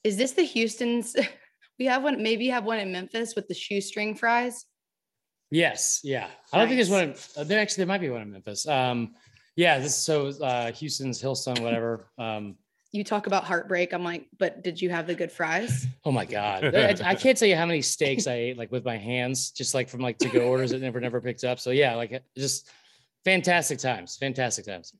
is 0.02 0.16
this 0.16 0.32
the 0.32 0.42
Houston's? 0.42 1.14
We 1.76 1.86
have 1.86 2.04
one, 2.04 2.22
maybe 2.22 2.44
you 2.44 2.52
have 2.52 2.62
one 2.62 2.78
in 2.78 2.92
Memphis 2.92 3.34
with 3.34 3.48
the 3.48 3.54
shoestring 3.54 4.14
fries. 4.14 4.64
Yes. 5.50 6.02
Yeah. 6.04 6.28
I 6.52 6.58
don't 6.58 6.68
think 6.68 6.78
there's 6.78 6.88
one. 6.88 7.02
In, 7.02 7.14
uh, 7.36 7.42
there 7.42 7.58
actually, 7.58 7.80
there 7.82 7.88
might 7.88 8.00
be 8.00 8.10
one 8.10 8.22
in 8.22 8.30
Memphis. 8.30 8.68
Um, 8.68 9.16
yeah. 9.56 9.80
This 9.80 9.96
so 9.96 10.28
uh, 10.40 10.70
Houston's 10.70 11.20
Hillstone, 11.20 11.58
whatever. 11.58 12.12
Um, 12.16 12.54
You 12.92 13.02
talk 13.02 13.26
about 13.26 13.42
heartbreak. 13.42 13.92
I'm 13.92 14.04
like, 14.04 14.28
but 14.38 14.62
did 14.62 14.80
you 14.80 14.88
have 14.90 15.08
the 15.08 15.16
good 15.16 15.32
fries? 15.32 15.88
oh 16.04 16.12
my 16.12 16.24
god, 16.24 16.76
I, 16.76 16.94
I 17.04 17.14
can't 17.16 17.36
tell 17.36 17.48
you 17.48 17.56
how 17.56 17.66
many 17.66 17.82
steaks 17.82 18.28
I 18.28 18.34
ate 18.34 18.56
like 18.56 18.70
with 18.70 18.84
my 18.84 18.96
hands, 18.96 19.50
just 19.50 19.74
like 19.74 19.88
from 19.88 19.98
like 19.98 20.18
to 20.18 20.28
go 20.28 20.42
orders 20.42 20.70
that 20.70 20.80
never 20.80 21.00
never 21.00 21.20
picked 21.20 21.42
up. 21.42 21.58
So 21.58 21.70
yeah, 21.70 21.96
like 21.96 22.22
just 22.38 22.70
fantastic 23.24 23.80
times. 23.80 24.16
Fantastic 24.16 24.64
times. 24.64 24.92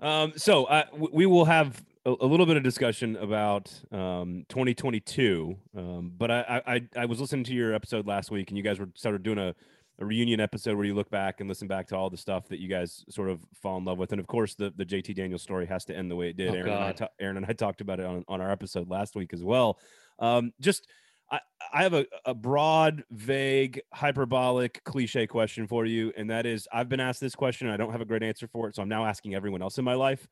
Um, 0.00 0.32
so 0.36 0.64
uh, 0.64 0.84
we 1.12 1.26
will 1.26 1.44
have 1.46 1.82
a, 2.04 2.14
a 2.20 2.26
little 2.26 2.46
bit 2.46 2.56
of 2.56 2.62
discussion 2.62 3.16
about 3.16 3.72
um, 3.92 4.44
2022. 4.48 5.56
Um, 5.76 6.12
but 6.16 6.30
I, 6.30 6.62
I 6.66 6.82
I- 6.96 7.06
was 7.06 7.20
listening 7.20 7.44
to 7.44 7.54
your 7.54 7.74
episode 7.74 8.06
last 8.06 8.30
week, 8.30 8.50
and 8.50 8.58
you 8.58 8.64
guys 8.64 8.78
were 8.78 8.88
sort 8.94 9.14
of 9.14 9.22
doing 9.22 9.38
a, 9.38 9.54
a 10.00 10.04
reunion 10.04 10.40
episode 10.40 10.76
where 10.76 10.84
you 10.84 10.94
look 10.94 11.08
back 11.10 11.40
and 11.40 11.48
listen 11.48 11.68
back 11.68 11.86
to 11.88 11.96
all 11.96 12.10
the 12.10 12.16
stuff 12.16 12.48
that 12.48 12.58
you 12.58 12.68
guys 12.68 13.04
sort 13.08 13.30
of 13.30 13.40
fall 13.62 13.78
in 13.78 13.84
love 13.84 13.98
with. 13.98 14.10
And 14.12 14.20
of 14.20 14.26
course, 14.26 14.54
the 14.54 14.72
the 14.76 14.84
JT 14.84 15.14
Daniels 15.14 15.42
story 15.42 15.66
has 15.66 15.84
to 15.86 15.96
end 15.96 16.10
the 16.10 16.16
way 16.16 16.28
it 16.30 16.36
did. 16.36 16.50
Oh, 16.50 16.54
Aaron, 16.54 16.68
and 16.72 16.84
I 16.84 16.92
ta- 16.92 17.08
Aaron 17.20 17.36
and 17.38 17.46
I 17.46 17.52
talked 17.52 17.80
about 17.80 18.00
it 18.00 18.06
on, 18.06 18.24
on 18.28 18.40
our 18.40 18.50
episode 18.50 18.90
last 18.90 19.14
week 19.14 19.32
as 19.32 19.42
well. 19.44 19.78
Um, 20.18 20.52
just 20.60 20.88
I, 21.34 21.40
I 21.72 21.82
have 21.82 21.94
a, 21.94 22.06
a 22.24 22.34
broad, 22.34 23.04
vague, 23.10 23.80
hyperbolic, 23.92 24.82
cliche 24.84 25.26
question 25.26 25.66
for 25.66 25.84
you, 25.84 26.12
and 26.16 26.30
that 26.30 26.46
is 26.46 26.68
I've 26.72 26.88
been 26.88 27.00
asked 27.00 27.20
this 27.20 27.34
question. 27.34 27.66
And 27.66 27.74
I 27.74 27.76
don't 27.76 27.92
have 27.92 28.00
a 28.00 28.04
great 28.04 28.22
answer 28.22 28.46
for 28.46 28.68
it, 28.68 28.76
so 28.76 28.82
I'm 28.82 28.88
now 28.88 29.04
asking 29.04 29.34
everyone 29.34 29.62
else 29.62 29.78
in 29.78 29.84
my 29.84 29.94
life. 29.94 30.26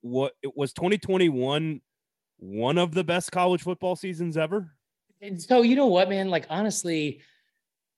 What 0.00 0.32
was 0.56 0.72
2021 0.72 1.80
one 2.38 2.78
of 2.78 2.94
the 2.94 3.04
best 3.04 3.30
college 3.30 3.62
football 3.62 3.96
seasons 3.96 4.36
ever? 4.36 4.72
And 5.20 5.40
so 5.40 5.62
you 5.62 5.76
know 5.76 5.86
what, 5.86 6.08
man? 6.08 6.30
Like 6.30 6.46
honestly, 6.48 7.20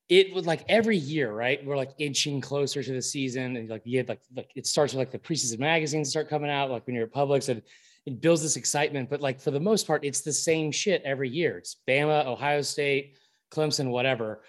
it 0.09 0.35
was 0.35 0.47
like 0.47 0.65
every 0.69 0.97
year, 0.97 1.33
right? 1.33 1.65
We're 1.65 1.77
like 1.77 1.93
inching 1.99 2.41
closer 2.41 2.83
to 2.83 2.93
the 2.93 3.03
season, 3.03 3.57
and 3.57 3.69
like 3.69 3.83
you 3.85 3.99
had 3.99 4.09
like 4.09 4.23
like 4.35 4.51
it 4.57 4.67
starts 4.67 4.93
with 4.93 4.99
like 4.99 5.13
the 5.13 5.19
preseason 5.19 5.61
magazines 5.61 6.11
start 6.11 6.29
coming 6.29 6.51
out, 6.51 6.71
like 6.71 6.87
when 6.87 6.97
you're 6.97 7.05
at 7.05 7.13
Publix, 7.13 7.49
and 7.49 7.63
it 8.11 8.21
builds 8.21 8.43
this 8.43 8.57
excitement. 8.57 9.09
But 9.09 9.21
like 9.21 9.41
for 9.41 9.51
the 9.51 9.61
most 9.61 9.87
part, 9.87 10.05
it's 10.05 10.21
the 10.21 10.33
same 10.33 10.73
shit 10.73 11.03
every 11.05 11.29
year. 11.29 11.59
It's 11.59 11.77
Bama, 11.87 12.27
Ohio 12.27 12.63
State, 12.63 13.17
Clemson, 13.51 13.91
whatever. 13.91 14.43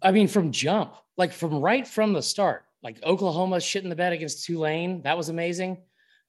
I 0.00 0.12
mean, 0.12 0.28
from 0.28 0.52
jump, 0.52 0.94
like 1.16 1.32
from 1.32 1.60
right 1.60 1.86
from 1.86 2.12
the 2.12 2.22
start, 2.22 2.64
like 2.82 3.02
Oklahoma 3.02 3.60
shit 3.60 3.82
in 3.84 3.90
the 3.90 3.96
bed 3.96 4.12
against 4.12 4.44
Tulane. 4.44 5.02
That 5.02 5.16
was 5.16 5.28
amazing. 5.28 5.78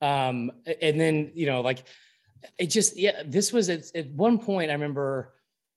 Um, 0.01 0.51
and 0.81 0.99
then, 0.99 1.31
you 1.33 1.45
know, 1.45 1.61
like 1.61 1.83
it 2.59 2.67
just, 2.67 2.97
yeah, 2.97 3.23
this 3.25 3.53
was 3.53 3.69
at, 3.69 3.95
at 3.95 4.09
one 4.11 4.37
point, 4.37 4.69
I 4.69 4.73
remember 4.73 5.33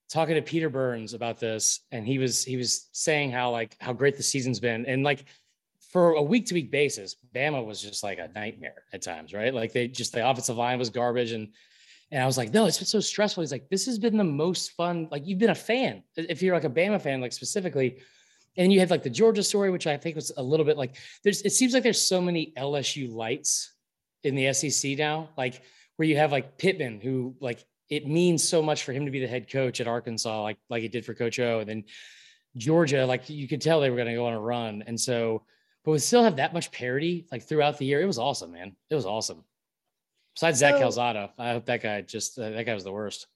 talking 0.08 0.34
to 0.34 0.42
Peter 0.42 0.68
Burns 0.68 1.14
about 1.14 1.38
this, 1.38 1.80
and 1.92 2.06
he 2.06 2.18
was, 2.18 2.42
he 2.42 2.56
was 2.56 2.88
saying 2.92 3.32
how 3.32 3.50
like, 3.50 3.76
how 3.80 3.92
great 3.92 4.16
the 4.16 4.22
season's 4.22 4.60
been. 4.60 4.86
And 4.86 5.02
like, 5.04 5.24
for 5.90 6.12
a 6.12 6.22
week 6.22 6.46
to 6.46 6.54
week 6.54 6.70
basis, 6.70 7.16
Bama 7.34 7.64
was 7.64 7.80
just 7.80 8.02
like 8.02 8.18
a 8.18 8.30
nightmare 8.34 8.82
at 8.92 9.02
times, 9.02 9.32
right? 9.32 9.54
Like 9.54 9.72
they 9.72 9.88
just, 9.88 10.12
the 10.12 10.28
offensive 10.28 10.56
line 10.56 10.78
was 10.78 10.90
garbage. 10.90 11.32
And, 11.32 11.48
and 12.10 12.22
I 12.22 12.26
was 12.26 12.36
like, 12.36 12.52
no, 12.52 12.66
it's 12.66 12.78
been 12.78 12.86
so 12.86 13.00
stressful. 13.00 13.42
He's 13.42 13.52
like, 13.52 13.68
this 13.68 13.86
has 13.86 13.98
been 13.98 14.16
the 14.16 14.24
most 14.24 14.72
fun. 14.72 15.08
Like 15.10 15.26
you've 15.26 15.38
been 15.38 15.50
a 15.50 15.54
fan. 15.54 16.02
If 16.16 16.42
you're 16.42 16.54
like 16.54 16.64
a 16.64 16.70
Bama 16.70 17.00
fan, 17.00 17.20
like 17.20 17.32
specifically, 17.32 17.98
and 18.56 18.72
you 18.72 18.80
had 18.80 18.90
like 18.90 19.02
the 19.02 19.10
Georgia 19.10 19.42
story, 19.42 19.70
which 19.70 19.86
I 19.86 19.96
think 19.96 20.16
was 20.16 20.32
a 20.36 20.42
little 20.42 20.64
bit 20.64 20.76
like 20.76 20.96
there's 21.22 21.42
it 21.42 21.50
seems 21.50 21.74
like 21.74 21.82
there's 21.82 22.00
so 22.00 22.20
many 22.20 22.52
LSU 22.56 23.12
lights 23.12 23.74
in 24.24 24.34
the 24.34 24.52
SEC 24.52 24.96
now, 24.96 25.28
like 25.36 25.62
where 25.96 26.08
you 26.08 26.16
have 26.16 26.32
like 26.32 26.58
Pittman, 26.58 27.00
who 27.00 27.34
like 27.40 27.64
it 27.88 28.06
means 28.06 28.46
so 28.46 28.62
much 28.62 28.84
for 28.84 28.92
him 28.92 29.04
to 29.04 29.10
be 29.10 29.20
the 29.20 29.26
head 29.26 29.50
coach 29.50 29.80
at 29.80 29.86
Arkansas, 29.86 30.42
like 30.42 30.58
like 30.70 30.82
it 30.82 30.92
did 30.92 31.04
for 31.04 31.14
Coach 31.14 31.38
O, 31.38 31.60
and 31.60 31.68
then 31.68 31.84
Georgia, 32.56 33.04
like 33.04 33.28
you 33.28 33.46
could 33.46 33.60
tell 33.60 33.80
they 33.80 33.90
were 33.90 33.96
going 33.96 34.08
to 34.08 34.14
go 34.14 34.26
on 34.26 34.32
a 34.32 34.40
run, 34.40 34.82
and 34.86 34.98
so 34.98 35.42
but 35.86 35.92
we 35.92 35.98
still 36.00 36.24
have 36.24 36.36
that 36.36 36.52
much 36.52 36.72
parity 36.72 37.26
like 37.30 37.44
throughout 37.44 37.78
the 37.78 37.86
year. 37.86 38.02
It 38.02 38.06
was 38.06 38.18
awesome, 38.18 38.52
man. 38.52 38.74
It 38.90 38.96
was 38.96 39.06
awesome. 39.06 39.44
Besides 40.34 40.58
Zach 40.58 40.74
so, 40.74 40.80
Calzada, 40.80 41.30
I 41.38 41.52
hope 41.52 41.66
that 41.66 41.80
guy 41.80 42.02
just 42.02 42.36
uh, 42.38 42.50
that 42.50 42.66
guy 42.66 42.74
was 42.74 42.82
the 42.82 42.92
worst. 42.92 43.28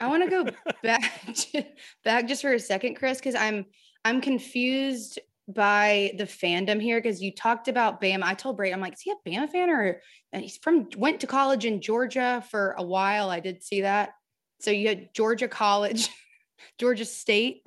I 0.00 0.08
want 0.08 0.24
to 0.24 0.30
go 0.30 0.50
back 0.82 1.12
to, 1.34 1.62
back 2.02 2.26
just 2.26 2.40
for 2.40 2.54
a 2.54 2.58
second, 2.58 2.94
Chris, 2.94 3.18
because 3.18 3.34
I'm 3.34 3.66
I'm 4.02 4.22
confused 4.22 5.18
by 5.46 6.12
the 6.16 6.24
fandom 6.24 6.80
here 6.80 7.02
because 7.02 7.20
you 7.22 7.34
talked 7.34 7.68
about 7.68 8.00
Bama. 8.00 8.22
I 8.22 8.32
told 8.32 8.56
Bray, 8.56 8.72
I'm 8.72 8.80
like, 8.80 8.94
is 8.94 9.02
he 9.02 9.12
a 9.12 9.28
Bama 9.28 9.50
fan 9.50 9.68
or 9.68 10.00
and 10.32 10.42
he's 10.42 10.56
from 10.56 10.88
went 10.96 11.20
to 11.20 11.26
college 11.26 11.66
in 11.66 11.82
Georgia 11.82 12.42
for 12.50 12.74
a 12.78 12.82
while. 12.82 13.28
I 13.28 13.40
did 13.40 13.62
see 13.62 13.82
that. 13.82 14.14
So 14.60 14.70
you 14.70 14.88
had 14.88 15.12
Georgia 15.12 15.48
College, 15.48 16.08
Georgia 16.78 17.04
State. 17.04 17.62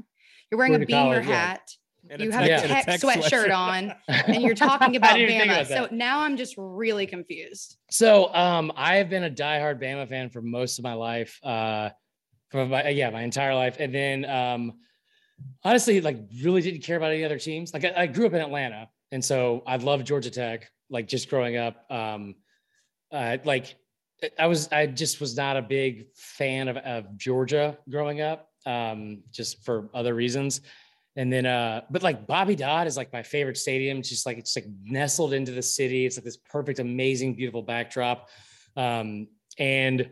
You're 0.49 0.57
wearing 0.57 0.73
Georgia 0.73 0.84
a 0.86 0.88
beamer 0.88 1.21
college, 1.21 1.25
hat. 1.25 1.61
Yeah. 1.67 1.82
You 2.20 2.32
have 2.32 2.43
a 2.43 2.68
tech, 2.68 2.86
tech 2.86 2.99
sweatshirt 2.99 3.56
on 3.56 3.93
and 4.08 4.43
you're 4.43 4.56
talking 4.56 4.95
about 4.95 5.16
Bama. 5.16 5.45
About 5.45 5.68
so 5.68 5.88
now 5.95 6.20
I'm 6.20 6.36
just 6.36 6.56
really 6.58 7.08
confused. 7.08 7.78
So 7.89 8.34
um, 8.34 8.74
I've 8.76 9.10
been 9.10 9.24
a 9.24 9.30
diehard 9.30 9.82
Bama 9.82 10.08
fan 10.10 10.30
for 10.30 10.41
most 10.41 10.80
of 10.80 10.84
my 10.84 10.93
life. 10.93 11.39
Uh, 11.43 11.89
for 12.54 12.68
my, 12.68 12.88
yeah, 12.89 13.10
my 13.10 13.24
entire 13.24 13.56
life. 13.56 13.78
And 13.80 13.93
then 13.93 14.26
um, 14.26 14.74
honestly, 15.64 15.99
like 16.01 16.18
really 16.43 16.62
didn't 16.62 16.84
care 16.84 16.95
about 16.95 17.12
any 17.12 17.26
other 17.26 17.39
teams. 17.39 17.74
Like 17.74 17.84
I, 17.84 17.93
I 18.04 18.08
grew 18.08 18.28
up 18.28 18.34
in 18.34 18.41
Atlanta, 18.41 18.88
and 19.12 19.26
so 19.26 19.64
I 19.66 19.78
loved 19.78 20.06
Georgia 20.06 20.30
Tech. 20.30 20.70
Like 20.89 21.08
just 21.08 21.30
growing 21.30 21.58
up, 21.58 21.91
um, 21.91 22.36
uh, 23.12 23.38
like 23.43 23.76
I 24.38 24.45
was, 24.45 24.72
I 24.72 24.86
just 24.86 25.20
was 25.20 25.36
not 25.36 25.58
a 25.58 25.62
big 25.64 26.06
fan 26.16 26.68
of, 26.68 26.78
of 26.78 27.18
Georgia 27.18 27.78
growing 27.89 28.22
up, 28.22 28.49
um, 28.68 29.24
just 29.32 29.66
for 29.66 29.89
other 29.95 30.14
reasons. 30.14 30.62
And 31.16 31.32
then, 31.32 31.45
uh, 31.45 31.82
but 31.91 32.01
like 32.01 32.26
Bobby 32.26 32.55
Dodd 32.55 32.88
is 32.88 32.97
like 32.97 33.14
my 33.14 33.22
favorite 33.22 33.57
stadium. 33.57 33.99
It's 33.99 34.09
just 34.09 34.26
like 34.26 34.38
it's 34.38 34.55
like 34.55 34.66
nestled 34.84 35.34
into 35.34 35.51
the 35.51 35.61
city. 35.61 36.05
It's 36.05 36.18
like 36.18 36.24
this 36.24 36.38
perfect, 36.38 36.80
amazing, 36.80 37.36
beautiful 37.36 37.61
backdrop. 37.61 38.30
Um, 38.76 39.28
and 39.59 40.09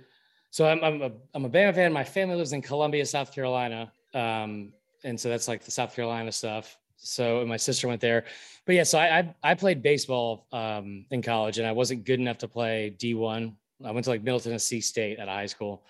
so 0.52 0.68
I'm, 0.68 0.84
I'm 0.84 1.02
a 1.02 1.12
I'm 1.34 1.46
a 1.46 1.50
Bama 1.50 1.74
fan. 1.74 1.92
My 1.92 2.04
family 2.04 2.36
lives 2.36 2.54
in 2.54 2.62
Columbia, 2.62 3.06
South 3.06 3.34
Carolina. 3.34 3.92
Um, 4.14 4.74
and 5.04 5.20
so 5.20 5.30
that's 5.30 5.48
like 5.48 5.64
the 5.64 5.72
South 5.72 5.96
Carolina 5.96 6.32
stuff. 6.32 6.78
So 6.98 7.44
my 7.48 7.58
sister 7.58 7.88
went 7.88 8.00
there, 8.00 8.26
but 8.68 8.76
yeah. 8.76 8.84
So 8.84 9.00
I 9.00 9.20
I, 9.20 9.36
I 9.44 9.54
played 9.56 9.82
baseball 9.82 10.46
um, 10.52 11.06
in 11.10 11.24
college, 11.24 11.58
and 11.58 11.66
I 11.66 11.72
wasn't 11.72 12.06
good 12.06 12.20
enough 12.20 12.38
to 12.40 12.48
play 12.48 12.92
D 12.92 13.16
one. 13.16 13.56
I 13.84 13.90
went 13.90 14.04
to 14.04 14.12
like 14.12 14.22
Middle 14.22 14.40
Tennessee 14.40 14.82
State 14.82 15.18
at 15.18 15.28
high 15.28 15.48
school. 15.48 15.84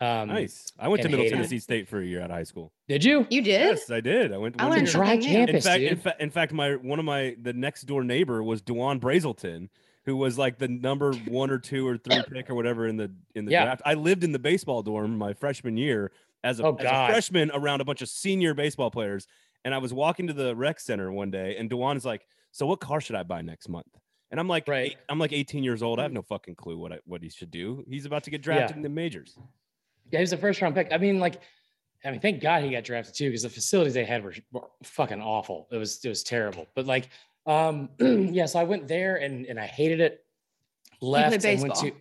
Um, 0.00 0.28
nice. 0.28 0.72
I 0.78 0.86
went 0.88 1.02
to 1.02 1.08
Middle 1.08 1.28
Tennessee 1.28 1.56
it. 1.56 1.62
State 1.62 1.88
for 1.88 2.00
a 2.00 2.04
year 2.04 2.20
at 2.20 2.30
high 2.30 2.44
school. 2.44 2.72
Did 2.88 3.04
you? 3.04 3.26
You 3.30 3.42
did? 3.42 3.78
Yes, 3.78 3.90
I 3.90 4.00
did. 4.00 4.32
I 4.32 4.36
went. 4.36 4.60
I 4.60 4.68
learned 4.68 4.86
dry 4.86 5.16
campus. 5.16 5.56
In 5.56 5.60
fact, 5.62 5.80
dude. 5.80 5.92
in 5.92 5.98
fact, 5.98 6.20
in 6.20 6.30
fact, 6.30 6.52
my 6.52 6.76
one 6.76 6.98
of 6.98 7.04
my 7.04 7.36
the 7.42 7.52
next 7.52 7.82
door 7.82 8.04
neighbor 8.04 8.42
was 8.42 8.62
Dewon 8.62 9.00
Brazelton, 9.00 9.68
who 10.04 10.16
was 10.16 10.38
like 10.38 10.58
the 10.58 10.68
number 10.68 11.12
one 11.26 11.50
or 11.50 11.58
two 11.58 11.86
or 11.86 11.96
three 11.96 12.22
pick 12.32 12.48
or 12.48 12.54
whatever 12.54 12.86
in 12.86 12.96
the 12.96 13.10
in 13.34 13.44
the 13.44 13.52
yeah. 13.52 13.64
draft. 13.64 13.82
I 13.84 13.94
lived 13.94 14.22
in 14.22 14.30
the 14.30 14.38
baseball 14.38 14.82
dorm 14.82 15.18
my 15.18 15.32
freshman 15.32 15.76
year 15.76 16.12
as 16.44 16.60
a, 16.60 16.64
oh, 16.64 16.76
as 16.76 16.84
a 16.84 17.12
freshman 17.12 17.50
around 17.52 17.80
a 17.80 17.84
bunch 17.84 18.00
of 18.00 18.08
senior 18.08 18.54
baseball 18.54 18.90
players. 18.90 19.26
And 19.64 19.74
I 19.74 19.78
was 19.78 19.92
walking 19.92 20.28
to 20.28 20.32
the 20.32 20.54
rec 20.54 20.78
center 20.78 21.10
one 21.10 21.32
day, 21.32 21.56
and 21.58 21.68
Dewon's 21.68 22.04
like, 22.04 22.24
"So 22.52 22.66
what 22.66 22.78
car 22.78 23.00
should 23.00 23.16
I 23.16 23.24
buy 23.24 23.42
next 23.42 23.68
month?" 23.68 23.88
And 24.30 24.38
I'm 24.38 24.48
like, 24.48 24.68
right. 24.68 24.96
I'm 25.08 25.18
like 25.18 25.32
18 25.32 25.64
years 25.64 25.82
old. 25.82 25.98
I 25.98 26.02
have 26.02 26.12
no 26.12 26.22
fucking 26.22 26.54
clue 26.56 26.78
what 26.78 26.92
I, 26.92 26.98
what 27.06 27.22
he 27.22 27.30
should 27.30 27.50
do. 27.50 27.82
He's 27.88 28.04
about 28.04 28.24
to 28.24 28.30
get 28.30 28.42
drafted 28.42 28.70
yeah. 28.70 28.76
in 28.76 28.82
the 28.82 28.88
majors. 28.88 29.38
Yeah, 30.10 30.18
he 30.18 30.22
was 30.22 30.32
a 30.32 30.36
first 30.36 30.60
round 30.60 30.74
pick. 30.74 30.88
I 30.92 30.98
mean, 30.98 31.18
like, 31.18 31.40
I 32.04 32.10
mean, 32.10 32.20
thank 32.20 32.40
God 32.40 32.62
he 32.62 32.70
got 32.70 32.84
drafted 32.84 33.14
too, 33.14 33.28
because 33.28 33.42
the 33.42 33.50
facilities 33.50 33.94
they 33.94 34.04
had 34.04 34.24
were, 34.24 34.34
were, 34.52 34.68
fucking 34.82 35.20
awful. 35.20 35.68
It 35.70 35.76
was 35.76 36.04
it 36.04 36.08
was 36.08 36.22
terrible. 36.22 36.66
But 36.74 36.86
like, 36.86 37.08
um, 37.46 37.88
yeah, 37.98 38.46
so 38.46 38.58
I 38.58 38.64
went 38.64 38.88
there 38.88 39.16
and 39.16 39.46
and 39.46 39.58
I 39.58 39.66
hated 39.66 40.00
it. 40.00 40.24
Left 41.00 41.44
and 41.44 41.62
went 41.62 41.76
to 41.76 41.92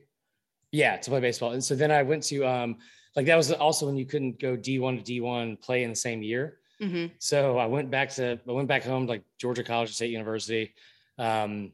yeah 0.71 0.97
to 0.97 1.09
play 1.09 1.19
baseball, 1.19 1.51
and 1.51 1.63
so 1.63 1.75
then 1.75 1.91
I 1.91 2.01
went 2.01 2.23
to 2.23 2.45
um 2.47 2.77
like 3.15 3.25
that 3.27 3.35
was 3.35 3.51
also 3.51 3.85
when 3.85 3.95
you 3.95 4.05
couldn't 4.05 4.39
go 4.39 4.55
D1 4.57 5.03
to 5.03 5.21
D1 5.21 5.61
play 5.61 5.83
in 5.83 5.89
the 5.89 5.95
same 5.95 6.23
year. 6.23 6.57
Mm-hmm. 6.81 7.13
So 7.17 7.57
I 7.57 7.65
went 7.65 7.89
back 7.89 8.09
to 8.15 8.39
I 8.47 8.51
went 8.51 8.67
back 8.67 8.83
home 8.83 9.05
to 9.05 9.09
like 9.09 9.23
Georgia 9.37 9.63
College 9.63 9.93
State 9.93 10.11
University, 10.11 10.73
um, 11.17 11.71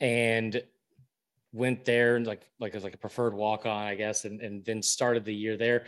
and 0.00 0.62
went 1.56 1.84
there 1.84 2.16
and 2.16 2.26
like 2.26 2.42
like 2.60 2.74
as 2.74 2.84
like 2.84 2.94
a 2.94 2.98
preferred 2.98 3.34
walk 3.34 3.66
on, 3.66 3.86
I 3.86 3.94
guess, 3.94 4.24
and 4.24 4.40
and 4.40 4.64
then 4.64 4.82
started 4.82 5.24
the 5.24 5.34
year 5.34 5.56
there. 5.56 5.86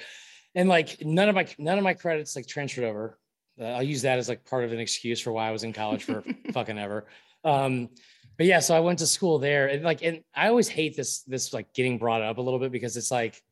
And 0.54 0.68
like 0.68 1.04
none 1.04 1.28
of 1.28 1.34
my 1.34 1.46
none 1.58 1.78
of 1.78 1.84
my 1.84 1.94
credits 1.94 2.34
like 2.34 2.46
transferred 2.46 2.84
over. 2.84 3.18
Uh, 3.60 3.64
I'll 3.64 3.82
use 3.82 4.02
that 4.02 4.18
as 4.18 4.28
like 4.28 4.44
part 4.44 4.64
of 4.64 4.72
an 4.72 4.78
excuse 4.78 5.20
for 5.20 5.32
why 5.32 5.48
I 5.48 5.50
was 5.50 5.64
in 5.64 5.72
college 5.72 6.04
for 6.04 6.24
fucking 6.52 6.78
ever. 6.78 7.06
Um, 7.44 7.90
but 8.36 8.46
yeah, 8.46 8.60
so 8.60 8.74
I 8.76 8.80
went 8.80 9.00
to 9.00 9.06
school 9.06 9.38
there, 9.38 9.66
and 9.66 9.82
like, 9.82 10.02
and 10.02 10.22
I 10.34 10.48
always 10.48 10.68
hate 10.68 10.96
this 10.96 11.22
this 11.22 11.52
like 11.52 11.74
getting 11.74 11.98
brought 11.98 12.22
up 12.22 12.38
a 12.38 12.40
little 12.40 12.60
bit 12.60 12.72
because 12.72 12.96
it's 12.96 13.10
like 13.10 13.42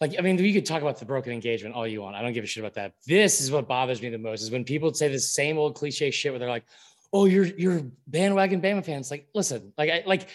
like 0.00 0.14
I 0.18 0.22
mean, 0.22 0.38
you 0.38 0.52
could 0.52 0.66
talk 0.66 0.82
about 0.82 0.98
the 0.98 1.06
broken 1.06 1.32
engagement 1.32 1.74
all 1.74 1.86
you 1.86 2.02
want. 2.02 2.14
I 2.14 2.22
don't 2.22 2.34
give 2.34 2.44
a 2.44 2.46
shit 2.46 2.62
about 2.62 2.74
that. 2.74 2.92
This 3.06 3.40
is 3.40 3.50
what 3.50 3.66
bothers 3.66 4.02
me 4.02 4.10
the 4.10 4.18
most 4.18 4.42
is 4.42 4.50
when 4.50 4.64
people 4.64 4.92
say 4.92 5.08
the 5.08 5.18
same 5.18 5.56
old 5.56 5.74
cliche 5.74 6.10
shit 6.10 6.32
where 6.32 6.38
they're 6.38 6.50
like, 6.50 6.66
"Oh, 7.12 7.24
you're 7.24 7.46
you're 7.46 7.82
bandwagon 8.06 8.60
Bama 8.60 8.84
fans." 8.84 9.10
Like, 9.10 9.28
listen, 9.34 9.72
like 9.78 9.88
I 9.88 10.02
like 10.06 10.28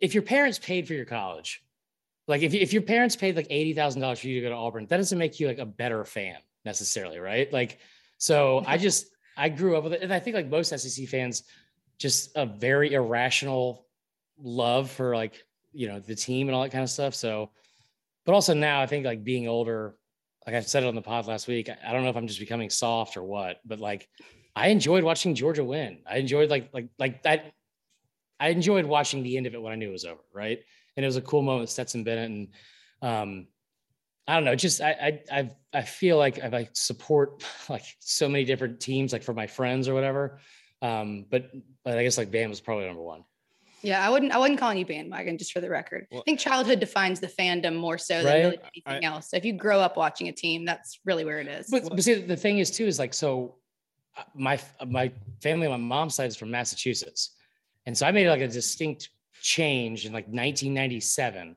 if 0.00 0.14
your 0.14 0.22
parents 0.22 0.58
paid 0.58 0.86
for 0.86 0.94
your 0.94 1.04
college, 1.04 1.62
like 2.28 2.42
if 2.42 2.54
if 2.54 2.72
your 2.72 2.82
parents 2.82 3.16
paid 3.16 3.36
like 3.36 3.48
eighty 3.50 3.74
thousand 3.74 4.00
dollars 4.00 4.20
for 4.20 4.28
you 4.28 4.40
to 4.40 4.48
go 4.48 4.50
to 4.50 4.56
Auburn, 4.56 4.86
that 4.86 4.96
doesn't 4.96 5.18
make 5.18 5.40
you 5.40 5.48
like 5.48 5.58
a 5.58 5.66
better 5.66 6.04
fan 6.04 6.36
necessarily, 6.64 7.18
right? 7.18 7.52
Like, 7.52 7.78
so 8.18 8.62
I 8.66 8.78
just 8.78 9.06
I 9.36 9.48
grew 9.48 9.76
up 9.76 9.84
with 9.84 9.94
it, 9.94 10.02
and 10.02 10.12
I 10.12 10.20
think 10.20 10.36
like 10.36 10.48
most 10.48 10.78
SEC 10.78 11.08
fans, 11.08 11.44
just 11.98 12.30
a 12.36 12.46
very 12.46 12.92
irrational 12.92 13.86
love 14.38 14.90
for 14.90 15.14
like 15.14 15.42
you 15.72 15.88
know 15.88 16.00
the 16.00 16.14
team 16.14 16.48
and 16.48 16.54
all 16.54 16.62
that 16.62 16.72
kind 16.72 16.84
of 16.84 16.90
stuff. 16.90 17.14
So 17.14 17.50
but 18.24 18.34
also 18.34 18.54
now 18.54 18.80
I 18.80 18.86
think 18.86 19.04
like 19.04 19.24
being 19.24 19.48
older, 19.48 19.96
like 20.46 20.54
I 20.54 20.60
said 20.60 20.84
it 20.84 20.86
on 20.86 20.94
the 20.94 21.02
pod 21.02 21.26
last 21.26 21.48
week, 21.48 21.68
I 21.68 21.92
don't 21.92 22.04
know 22.04 22.10
if 22.10 22.16
I'm 22.16 22.26
just 22.26 22.40
becoming 22.40 22.70
soft 22.70 23.16
or 23.16 23.22
what, 23.22 23.60
but 23.64 23.80
like 23.80 24.08
I 24.54 24.68
enjoyed 24.68 25.04
watching 25.04 25.34
Georgia 25.34 25.64
win. 25.64 26.00
I 26.06 26.18
enjoyed 26.18 26.50
like 26.50 26.70
like 26.72 26.88
like 26.98 27.22
that. 27.24 27.52
I 28.42 28.48
enjoyed 28.48 28.84
watching 28.84 29.22
the 29.22 29.36
end 29.36 29.46
of 29.46 29.54
it 29.54 29.62
when 29.62 29.72
I 29.72 29.76
knew 29.76 29.88
it 29.88 29.92
was 29.92 30.04
over, 30.04 30.20
right? 30.34 30.58
And 30.96 31.04
it 31.04 31.06
was 31.06 31.16
a 31.16 31.22
cool 31.22 31.42
moment, 31.42 31.70
Stetson 31.70 32.02
Bennett, 32.02 32.28
and 32.28 32.48
um, 33.00 33.46
I 34.26 34.34
don't 34.34 34.44
know, 34.44 34.56
just 34.56 34.80
I 34.80 35.20
I 35.30 35.38
I, 35.38 35.50
I 35.72 35.82
feel 35.82 36.18
like 36.18 36.42
I 36.42 36.48
like 36.48 36.70
support 36.74 37.44
like 37.68 37.84
so 38.00 38.28
many 38.28 38.44
different 38.44 38.80
teams, 38.80 39.12
like 39.12 39.22
for 39.22 39.32
my 39.32 39.46
friends 39.46 39.88
or 39.88 39.94
whatever. 39.94 40.40
Um, 40.82 41.26
but 41.30 41.52
but 41.84 41.96
I 41.96 42.02
guess 42.02 42.18
like 42.18 42.32
Bam 42.32 42.50
was 42.50 42.60
probably 42.60 42.86
number 42.86 43.02
one. 43.02 43.24
Yeah, 43.82 44.04
I 44.04 44.10
wouldn't. 44.10 44.32
I 44.32 44.38
wouldn't 44.38 44.58
call 44.58 44.74
you 44.74 44.86
bandwagon, 44.86 45.38
just 45.38 45.52
for 45.52 45.60
the 45.60 45.70
record. 45.70 46.08
Well, 46.10 46.20
I 46.20 46.24
think 46.24 46.40
childhood 46.40 46.80
defines 46.80 47.20
the 47.20 47.28
fandom 47.28 47.76
more 47.76 47.98
so 47.98 48.16
right? 48.16 48.24
than 48.24 48.34
really 48.42 48.58
anything 48.86 49.04
I, 49.04 49.08
else. 49.08 49.30
So 49.30 49.36
if 49.36 49.44
you 49.44 49.52
grow 49.52 49.78
up 49.78 49.96
watching 49.96 50.28
a 50.28 50.32
team, 50.32 50.64
that's 50.64 50.98
really 51.04 51.24
where 51.24 51.38
it 51.38 51.46
is. 51.46 51.68
But, 51.68 51.88
but 51.88 52.02
see, 52.02 52.14
the 52.14 52.36
thing 52.36 52.58
is 52.58 52.72
too 52.72 52.86
is 52.86 52.98
like 52.98 53.14
so. 53.14 53.56
Uh, 54.16 54.22
my 54.34 54.60
my 54.86 55.12
family, 55.40 55.68
my 55.68 55.76
mom's 55.76 56.14
side 56.14 56.26
is 56.26 56.36
from 56.36 56.50
Massachusetts, 56.50 57.36
and 57.86 57.96
so 57.96 58.06
I 58.06 58.12
made 58.12 58.28
like 58.28 58.40
a 58.40 58.48
distinct 58.48 59.10
change 59.40 60.06
in 60.06 60.12
like 60.12 60.24
1997 60.24 61.56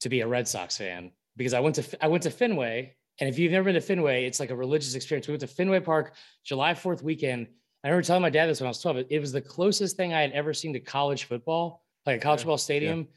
to 0.00 0.08
be 0.08 0.20
a 0.20 0.26
Red 0.26 0.46
Sox 0.46 0.76
fan 0.76 1.12
because 1.36 1.54
I 1.54 1.60
went 1.60 1.76
to 1.76 2.04
I 2.04 2.08
went 2.08 2.22
to 2.24 2.30
Fenway, 2.30 2.94
and 3.20 3.28
if 3.28 3.38
you've 3.38 3.52
never 3.52 3.64
been 3.64 3.74
to 3.74 3.80
Fenway, 3.80 4.24
it's 4.26 4.40
like 4.40 4.50
a 4.50 4.56
religious 4.56 4.94
experience. 4.94 5.26
We 5.26 5.32
went 5.32 5.40
to 5.40 5.46
Fenway 5.46 5.80
Park 5.80 6.14
July 6.44 6.74
4th 6.74 7.02
weekend 7.02 7.48
I 7.84 7.88
remember 7.88 8.06
telling 8.06 8.22
my 8.22 8.30
dad 8.30 8.46
this 8.46 8.60
when 8.60 8.66
I 8.66 8.70
was 8.70 8.80
12. 8.80 9.04
It, 9.08 9.20
was 9.20 9.32
the 9.32 9.40
closest 9.40 9.96
thing 9.96 10.12
I 10.12 10.20
had 10.20 10.32
ever 10.32 10.52
seen 10.52 10.72
to 10.72 10.80
college 10.80 11.24
football, 11.24 11.84
like 12.06 12.18
a 12.18 12.20
college 12.20 12.40
yeah. 12.40 12.42
football 12.42 12.58
stadium. 12.58 13.08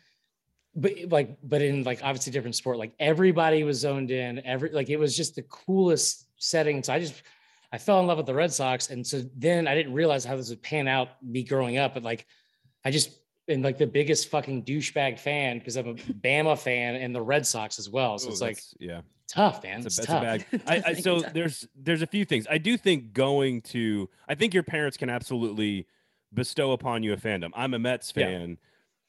but 0.76 0.94
like, 1.10 1.38
but 1.44 1.62
in 1.62 1.84
like 1.84 2.04
obviously 2.04 2.32
different 2.32 2.56
sport, 2.56 2.78
like 2.78 2.94
everybody 3.00 3.64
was 3.64 3.80
zoned 3.80 4.12
in. 4.12 4.46
Every 4.46 4.70
like 4.70 4.90
it 4.90 4.98
was 4.98 5.18
just 5.18 5.36
the 5.36 5.42
coolest 5.44 6.28
setting. 6.38 6.84
So 6.84 6.94
I 6.94 7.00
just 7.00 7.24
I 7.72 7.78
fell 7.78 8.00
in 8.00 8.08
love 8.08 8.18
with 8.18 8.26
the 8.26 8.34
Red 8.34 8.52
Sox, 8.52 8.90
and 8.90 9.06
so 9.06 9.24
then 9.36 9.68
I 9.68 9.76
didn't 9.76 9.94
realize 9.94 10.26
how 10.26 10.36
this 10.36 10.50
would 10.50 10.62
pan 10.62 10.88
out 10.88 11.10
me 11.24 11.44
growing 11.44 11.78
up. 11.78 11.94
But 11.94 12.04
like, 12.04 12.26
I 12.84 12.92
just 12.92 13.22
been 13.48 13.62
like 13.62 13.78
the 13.78 13.88
biggest 13.88 14.30
fucking 14.30 14.64
douchebag 14.64 15.20
fan 15.20 15.60
because 15.60 15.76
I'm 15.78 15.88
a 15.88 15.94
Bama 15.96 16.58
fan 16.58 16.96
and 16.96 17.16
the 17.16 17.22
Red 17.22 17.46
Sox 17.46 17.80
as 17.80 17.90
well. 17.90 18.18
So 18.18 18.28
Ooh, 18.28 18.32
it's 18.32 18.42
like 18.42 18.60
yeah. 18.80 19.02
tough, 19.28 19.64
man. 19.64 19.80
It's 19.80 19.98
It's, 19.98 20.00
a, 20.00 20.08
tough. 20.08 20.22
bag. 20.22 20.46
I, 20.68 20.84
I, 20.88 20.94
so 20.94 21.22
there's 21.22 21.68
there's 21.76 22.02
a 22.02 22.08
few 22.08 22.26
things. 22.26 22.46
I 22.50 22.58
do 22.58 22.78
think 22.78 23.14
going 23.14 23.62
to. 23.64 24.10
I 24.28 24.36
think 24.36 24.54
your 24.54 24.64
parents 24.64 24.98
can 24.98 25.10
absolutely 25.10 25.88
bestow 26.34 26.72
upon 26.72 27.04
you 27.04 27.14
a 27.14 27.18
fandom. 27.18 27.52
I'm 27.56 27.74
a 27.74 27.80
Mets 27.80 28.12
Yeah. 28.16 28.56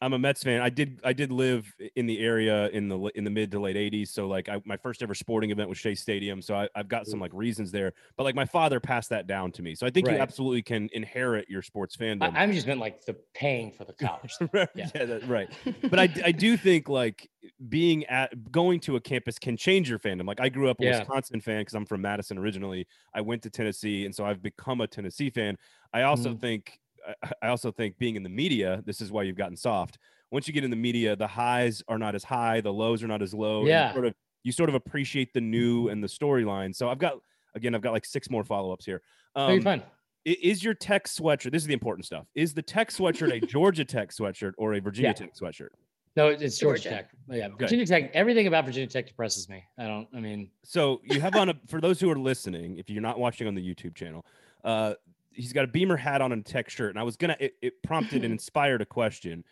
I'm 0.03 0.13
a 0.13 0.19
Mets 0.19 0.43
fan. 0.43 0.61
I 0.61 0.69
did 0.71 1.01
I 1.05 1.13
did 1.13 1.33
live 1.33 1.73
in 1.97 2.07
the 2.07 2.19
area 2.21 2.69
in 2.71 2.89
the 2.89 2.99
in 3.15 3.25
the 3.25 3.31
mid 3.31 3.51
to 3.53 3.61
late 3.61 3.77
80s. 3.77 4.11
So 4.13 4.29
like 4.29 4.49
I, 4.49 4.61
my 4.65 4.77
first 4.77 5.03
ever 5.03 5.15
sporting 5.15 5.51
event 5.51 5.69
was 5.69 5.79
Shea 5.79 5.95
Stadium. 5.95 6.43
So 6.43 6.55
I, 6.57 6.69
I've 6.75 6.89
got 6.89 7.07
some 7.07 7.21
like 7.21 7.33
reasons 7.33 7.71
there. 7.73 7.93
But 8.17 8.25
like 8.25 8.35
my 8.35 8.47
father 8.47 8.81
passed 8.81 9.11
that 9.11 9.27
down 9.27 9.53
to 9.53 9.63
me. 9.63 9.75
So 9.75 9.87
I 9.87 9.91
think 9.91 10.09
you 10.11 10.19
absolutely 10.19 10.63
can 10.63 10.89
inherit 10.93 11.49
your 11.49 11.63
sports 11.63 11.97
fandom. 11.97 12.35
I, 12.35 12.43
I'm 12.43 12.53
just 12.53 12.67
meant 12.67 12.81
like 12.81 13.05
the 13.05 13.15
paying 13.35 13.73
for 13.73 13.85
the 13.85 13.93
college. 13.93 14.41
right. 14.53 14.69
Yeah. 14.75 14.91
Yeah, 14.95 15.05
that, 15.05 15.27
right. 15.27 15.51
But 15.91 15.99
I, 15.99 16.09
I 16.25 16.33
do 16.33 16.57
think 16.57 16.89
like 16.89 17.29
being 17.69 18.05
at 18.07 18.51
going 18.51 18.81
to 18.81 18.97
a 18.97 19.01
campus 19.01 19.39
can 19.39 19.57
change 19.57 19.89
your 19.91 19.99
fandom. 19.99 20.27
Like 20.27 20.41
I 20.41 20.49
grew 20.49 20.69
up 20.71 20.81
a 20.81 20.85
Yeah. 20.85 20.85
Wisconsin 20.85 21.41
fan 21.41 21.61
because 21.63 21.75
I'm 21.75 21.87
from 21.87 22.01
Madison 22.01 22.39
originally. 22.39 22.87
I 23.15 23.21
went 23.21 23.43
to 23.43 23.51
Tennessee, 23.51 24.05
and 24.05 24.15
so 24.15 24.25
I've 24.25 24.43
become 24.43 24.81
a 24.81 24.87
Tennessee 24.87 25.31
fan. 25.31 25.57
I 25.93 26.03
also 26.03 26.33
Mhm. 26.33 26.41
think 26.41 26.81
I- 27.07 27.33
I 27.43 27.49
also 27.49 27.71
think 27.73 27.99
being 27.99 28.17
in 28.17 28.23
the 28.23 28.29
media, 28.29 28.83
this 28.87 29.01
is 29.01 29.11
why 29.11 29.23
you've 29.25 29.37
gotten 29.37 29.57
soft. 29.57 29.99
Once 30.31 30.47
you 30.49 30.55
get 30.55 30.65
in 30.65 30.71
the 30.71 30.77
media, 30.77 31.15
the 31.17 31.27
highs 31.27 31.83
are 31.89 31.99
not 31.99 32.15
as 32.15 32.25
high, 32.25 32.61
the 32.61 32.73
lows 32.73 33.03
are 33.03 33.09
not 33.09 33.21
as 33.23 33.35
low. 33.35 33.59
and 33.59 33.67
you 33.69 33.73
Yeah. 33.75 33.93
sort 33.93 34.07
of 34.07 34.15
you 34.45 34.51
sort 34.51 34.69
of 34.69 34.75
appreciate 34.75 35.33
the 35.33 35.41
new 35.41 35.89
and 35.89 36.03
the 36.03 36.09
storyline. 36.09 36.75
So 36.75 36.89
I've 36.89 36.99
got 36.99 37.19
again, 37.55 37.75
I've 37.75 37.81
got 37.83 37.93
like 37.93 38.05
six 38.05 38.29
more 38.31 38.43
follow 38.45 38.73
ups 38.73 38.85
here. 38.85 39.03
No, 39.37 39.47
Um, 39.49 39.61
fine. 39.63 39.81
I- 40.27 40.37
Is 40.43 40.63
your 40.65 40.75
Tech 40.75 41.05
sweatshirt? 41.07 41.51
This 41.53 41.63
is 41.63 41.67
the 41.69 41.75
important 41.75 42.07
stuff. 42.07 42.27
Is 42.35 42.55
the 42.55 42.63
Tech 42.63 42.91
sweatshirt 42.91 43.33
a 43.33 43.41
Georgia 43.47 43.85
Tech 43.85 44.11
sweatshirt 44.11 44.53
or 44.59 44.75
a 44.75 44.81
Virginia 44.81 45.11
Yeah. 45.11 45.13
Tech 45.15 45.35
sweatshirt? 45.35 45.69
No, 46.17 46.29
it's 46.29 46.59
Georgia, 46.59 46.83
Georgia. 46.83 46.89
Tech. 46.91 47.11
Yeah, 47.31 47.49
Virginia 47.59 47.87
Tech. 47.87 48.11
Everything 48.15 48.47
about 48.47 48.65
Virginia 48.67 48.87
Tech 48.87 49.07
depresses 49.07 49.49
me. 49.49 49.65
I 49.79 49.87
don't. 49.87 50.09
I 50.15 50.21
mean, 50.21 50.51
So 50.65 51.01
you 51.05 51.21
have 51.21 51.35
on 51.37 51.49
a 51.51 51.55
for 51.69 51.81
those 51.81 52.01
who 52.01 52.11
are 52.11 52.19
listening, 52.19 52.77
if 52.79 52.91
you're 52.91 53.01
not 53.03 53.19
watching 53.19 53.47
on 53.47 53.55
the 53.55 53.63
YouTube 53.75 53.95
channel, 53.95 54.25
uh, 54.65 54.95
he's 55.35 55.53
got 55.53 55.65
a 55.65 55.69
Beamer 55.69 55.97
hat 55.97 56.21
on 56.21 56.33
and 56.33 56.43
a 56.43 56.45
Tech 56.45 56.71
shirt, 56.71 56.91
and 56.91 56.99
I 56.99 57.03
was 57.03 57.17
gonna 57.17 57.37
it, 57.41 57.55
it 57.63 57.83
prompted 57.83 58.25
and 58.25 58.33
inspired 58.33 58.83
a 58.83 58.87
question, 58.87 59.45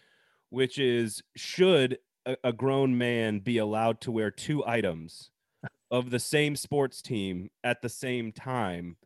which 0.50 0.78
is 0.78 1.22
should 1.36 1.98
a, 2.26 2.36
a 2.44 2.52
grown 2.52 2.96
man 2.96 3.40
be 3.40 3.58
allowed 3.58 4.00
to 4.02 4.12
wear 4.12 4.30
two 4.30 4.64
items 4.66 5.30
of 5.90 6.10
the 6.10 6.18
same 6.18 6.56
sports 6.56 7.02
team 7.02 7.50
at 7.64 7.82
the 7.82 7.88
same 7.88 8.32
time? 8.32 8.96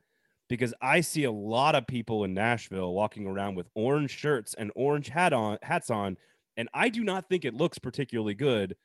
Because 0.49 0.75
I 0.83 1.01
see 1.01 1.25
a 1.25 1.33
lot 1.33 1.75
of 1.75 1.87
people 1.87 2.25
in 2.25 2.35
Nashville 2.35 2.93
walking 2.93 3.27
around 3.27 3.55
with 3.55 3.70
orange 3.75 4.11
shirts 4.11 4.55
and 4.55 4.70
orange 4.75 5.09
hat 5.09 5.33
on 5.33 5.59
hats 5.62 5.91
on, 5.91 6.16
and 6.57 6.68
I 6.75 6.91
do 6.91 7.03
not 7.03 7.29
think 7.29 7.45
it 7.45 7.55
looks 7.55 7.79
particularly 7.79 8.35
good. 8.35 8.77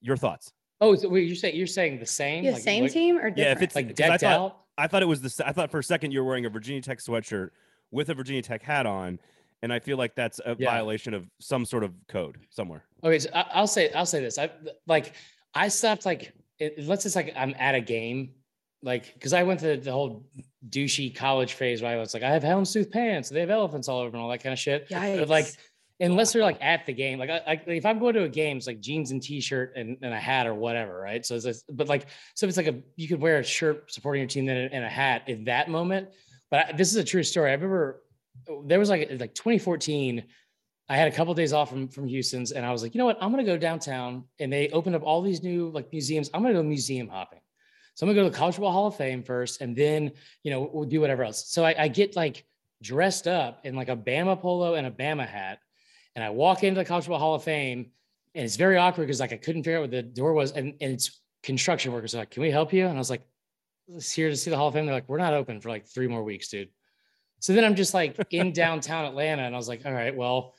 Your 0.00 0.16
thoughts? 0.16 0.52
Oh, 0.80 0.94
so 0.94 1.08
wait, 1.08 1.26
you're 1.26 1.36
saying 1.36 1.56
you're 1.56 1.66
saying 1.66 1.98
the 2.00 2.06
same? 2.06 2.44
Yeah, 2.44 2.52
Like- 2.52 2.62
same 2.62 2.82
like- 2.84 2.92
team 2.92 3.16
or 3.16 3.30
different? 3.30 3.38
Yeah, 3.38 3.52
if 3.52 3.62
it's 3.62 3.74
like 3.74 3.86
'cause 3.88 4.04
I 4.04 4.08
decked 4.08 4.20
thought- 4.22 4.32
out. 4.32 4.58
I 4.80 4.86
thought 4.86 5.02
it 5.02 5.06
was 5.06 5.20
the. 5.22 5.46
I 5.48 5.52
thought 5.52 5.70
for 5.72 5.80
a 5.80 5.84
second 5.84 6.12
you 6.12 6.20
were 6.22 6.26
wearing 6.28 6.46
a 6.46 6.50
Virginia 6.50 6.80
Tech 6.80 6.98
sweatshirt 6.98 7.50
with 7.90 8.10
a 8.10 8.14
Virginia 8.14 8.42
Tech 8.42 8.62
hat 8.62 8.86
on, 8.86 9.18
and 9.62 9.72
I 9.72 9.80
feel 9.80 9.96
like 9.96 10.14
that's 10.14 10.38
a 10.46 10.54
Yeah. 10.58 10.70
violation 10.70 11.14
of 11.14 11.26
some 11.40 11.64
sort 11.64 11.82
of 11.82 11.92
code 12.06 12.38
somewhere. 12.50 12.84
Okay, 13.02 13.18
so 13.18 13.28
I, 13.34 13.44
I'll 13.54 13.66
say 13.66 13.90
I'll 13.92 14.06
say 14.06 14.20
this. 14.20 14.38
I 14.38 14.50
like 14.86 15.14
I 15.52 15.66
stopped 15.68 16.06
like 16.06 16.32
it, 16.60 16.84
let's 16.86 17.02
just 17.02 17.16
like 17.16 17.32
I'm 17.36 17.54
at 17.58 17.74
a 17.74 17.80
game, 17.80 18.34
like 18.82 19.14
because 19.14 19.32
I 19.32 19.42
went 19.42 19.58
through 19.60 19.78
the 19.78 19.90
whole 19.92 20.24
douchey 20.68 21.12
college 21.12 21.54
phase 21.54 21.82
where 21.82 21.90
I 21.92 21.96
was 21.96 22.14
like 22.14 22.22
I 22.22 22.30
have 22.30 22.44
houndstooth 22.44 22.92
pants, 22.92 23.28
they 23.30 23.40
have 23.40 23.50
elephants 23.50 23.88
all 23.88 23.98
over 23.98 24.08
and 24.16 24.22
all 24.22 24.28
that 24.30 24.42
kind 24.44 24.52
of 24.52 24.58
shit. 24.60 24.86
But 24.90 25.28
like 25.28 25.46
Yikes. 25.46 25.56
Unless 26.00 26.32
they're 26.32 26.42
like 26.42 26.58
at 26.60 26.86
the 26.86 26.92
game, 26.92 27.18
like 27.18 27.30
I, 27.30 27.42
I 27.46 27.62
if 27.66 27.84
I'm 27.84 27.98
going 27.98 28.14
to 28.14 28.24
a 28.24 28.28
game, 28.28 28.56
it's 28.56 28.66
like 28.66 28.80
jeans 28.80 29.10
and 29.10 29.22
t-shirt 29.22 29.72
and, 29.76 29.96
and 30.02 30.14
a 30.14 30.18
hat 30.18 30.46
or 30.46 30.54
whatever, 30.54 30.98
right? 30.98 31.24
So 31.24 31.34
it's 31.34 31.44
just, 31.44 31.64
but 31.74 31.88
like 31.88 32.06
so 32.34 32.46
if 32.46 32.48
it's 32.48 32.56
like 32.56 32.68
a 32.68 32.76
you 32.96 33.08
could 33.08 33.20
wear 33.20 33.38
a 33.38 33.44
shirt 33.44 33.92
supporting 33.92 34.20
your 34.20 34.28
team 34.28 34.46
then 34.46 34.68
and 34.72 34.84
a 34.84 34.88
hat 34.88 35.28
in 35.28 35.44
that 35.44 35.68
moment. 35.68 36.08
But 36.50 36.66
I, 36.66 36.72
this 36.72 36.90
is 36.90 36.96
a 36.96 37.04
true 37.04 37.22
story. 37.22 37.50
I 37.50 37.54
remember 37.54 38.02
oh, 38.48 38.62
there 38.66 38.78
was 38.78 38.90
like 38.90 39.08
like 39.18 39.34
2014. 39.34 40.24
I 40.90 40.96
had 40.96 41.08
a 41.12 41.14
couple 41.14 41.34
days 41.34 41.52
off 41.52 41.68
from 41.68 41.88
from 41.88 42.06
Houston's, 42.06 42.52
and 42.52 42.64
I 42.64 42.72
was 42.72 42.82
like, 42.82 42.94
you 42.94 42.98
know 42.98 43.06
what? 43.06 43.18
I'm 43.20 43.30
gonna 43.30 43.44
go 43.44 43.58
downtown, 43.58 44.24
and 44.38 44.52
they 44.52 44.70
opened 44.70 44.96
up 44.96 45.02
all 45.02 45.20
these 45.20 45.42
new 45.42 45.70
like 45.70 45.92
museums. 45.92 46.30
I'm 46.32 46.42
gonna 46.42 46.54
go 46.54 46.62
museum 46.62 47.08
hopping. 47.08 47.40
So 47.94 48.06
I'm 48.06 48.10
gonna 48.10 48.20
go 48.20 48.24
to 48.28 48.30
the 48.30 48.38
College 48.38 48.54
Football 48.54 48.72
Hall 48.72 48.86
of 48.86 48.96
Fame 48.96 49.24
first, 49.24 49.60
and 49.60 49.74
then 49.74 50.12
you 50.44 50.52
know 50.52 50.70
we'll 50.72 50.88
do 50.88 51.00
whatever 51.00 51.24
else. 51.24 51.48
So 51.48 51.64
I, 51.64 51.74
I 51.76 51.88
get 51.88 52.14
like 52.14 52.46
dressed 52.80 53.26
up 53.26 53.60
in 53.64 53.74
like 53.74 53.88
a 53.88 53.96
Bama 53.96 54.40
polo 54.40 54.74
and 54.74 54.86
a 54.86 54.90
Bama 54.90 55.26
hat, 55.26 55.58
and 56.18 56.24
I 56.24 56.30
walk 56.30 56.64
into 56.64 56.80
the 56.80 56.84
College 56.84 57.04
Football 57.04 57.20
Hall 57.20 57.34
of 57.36 57.44
Fame, 57.44 57.92
and 58.34 58.44
it's 58.44 58.56
very 58.56 58.76
awkward 58.76 59.04
because 59.04 59.20
like 59.20 59.32
I 59.32 59.36
couldn't 59.36 59.62
figure 59.62 59.78
out 59.78 59.82
what 59.82 59.92
the 59.92 60.02
door 60.02 60.32
was, 60.32 60.50
and, 60.50 60.74
and 60.80 60.94
it's 60.94 61.20
construction 61.44 61.92
workers 61.92 62.12
are 62.12 62.18
like, 62.18 62.32
"Can 62.32 62.42
we 62.42 62.50
help 62.50 62.72
you?" 62.72 62.86
And 62.86 62.96
I 62.96 62.98
was 62.98 63.08
like, 63.08 63.22
"It's 63.86 64.10
here 64.10 64.28
to 64.28 64.34
see 64.34 64.50
the 64.50 64.56
Hall 64.56 64.66
of 64.66 64.74
Fame." 64.74 64.86
They're 64.86 64.96
like, 64.96 65.08
"We're 65.08 65.18
not 65.18 65.32
open 65.32 65.60
for 65.60 65.68
like 65.68 65.86
three 65.86 66.08
more 66.08 66.24
weeks, 66.24 66.48
dude." 66.48 66.70
So 67.38 67.52
then 67.52 67.64
I'm 67.64 67.76
just 67.76 67.94
like 67.94 68.16
in 68.32 68.52
downtown 68.64 69.04
Atlanta, 69.04 69.42
and 69.42 69.54
I 69.54 69.58
was 69.58 69.68
like, 69.68 69.86
"All 69.86 69.92
right, 69.92 70.14
well." 70.14 70.54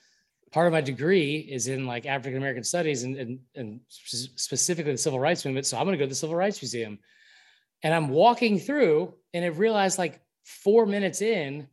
Part 0.51 0.65
of 0.65 0.73
my 0.73 0.81
degree 0.81 1.37
is 1.37 1.67
in 1.67 1.85
like 1.85 2.07
African 2.07 2.39
American 2.39 2.63
studies 2.63 3.03
and, 3.03 3.15
and, 3.17 3.39
and 3.53 3.81
specifically 3.87 4.93
the 4.93 4.97
civil 4.97 5.19
rights 5.19 5.45
movement. 5.45 5.67
So 5.67 5.77
I'm 5.77 5.85
going 5.85 5.93
to 5.93 5.99
go 5.99 6.05
to 6.05 6.09
the 6.09 6.15
Civil 6.15 6.35
Rights 6.35 6.59
Museum. 6.59 6.97
And 7.83 7.93
I'm 7.93 8.09
walking 8.09 8.57
through, 8.57 9.13
and 9.31 9.45
I 9.45 9.49
realized 9.49 9.99
like 9.99 10.19
four 10.41 10.87
minutes 10.87 11.21
in 11.21 11.67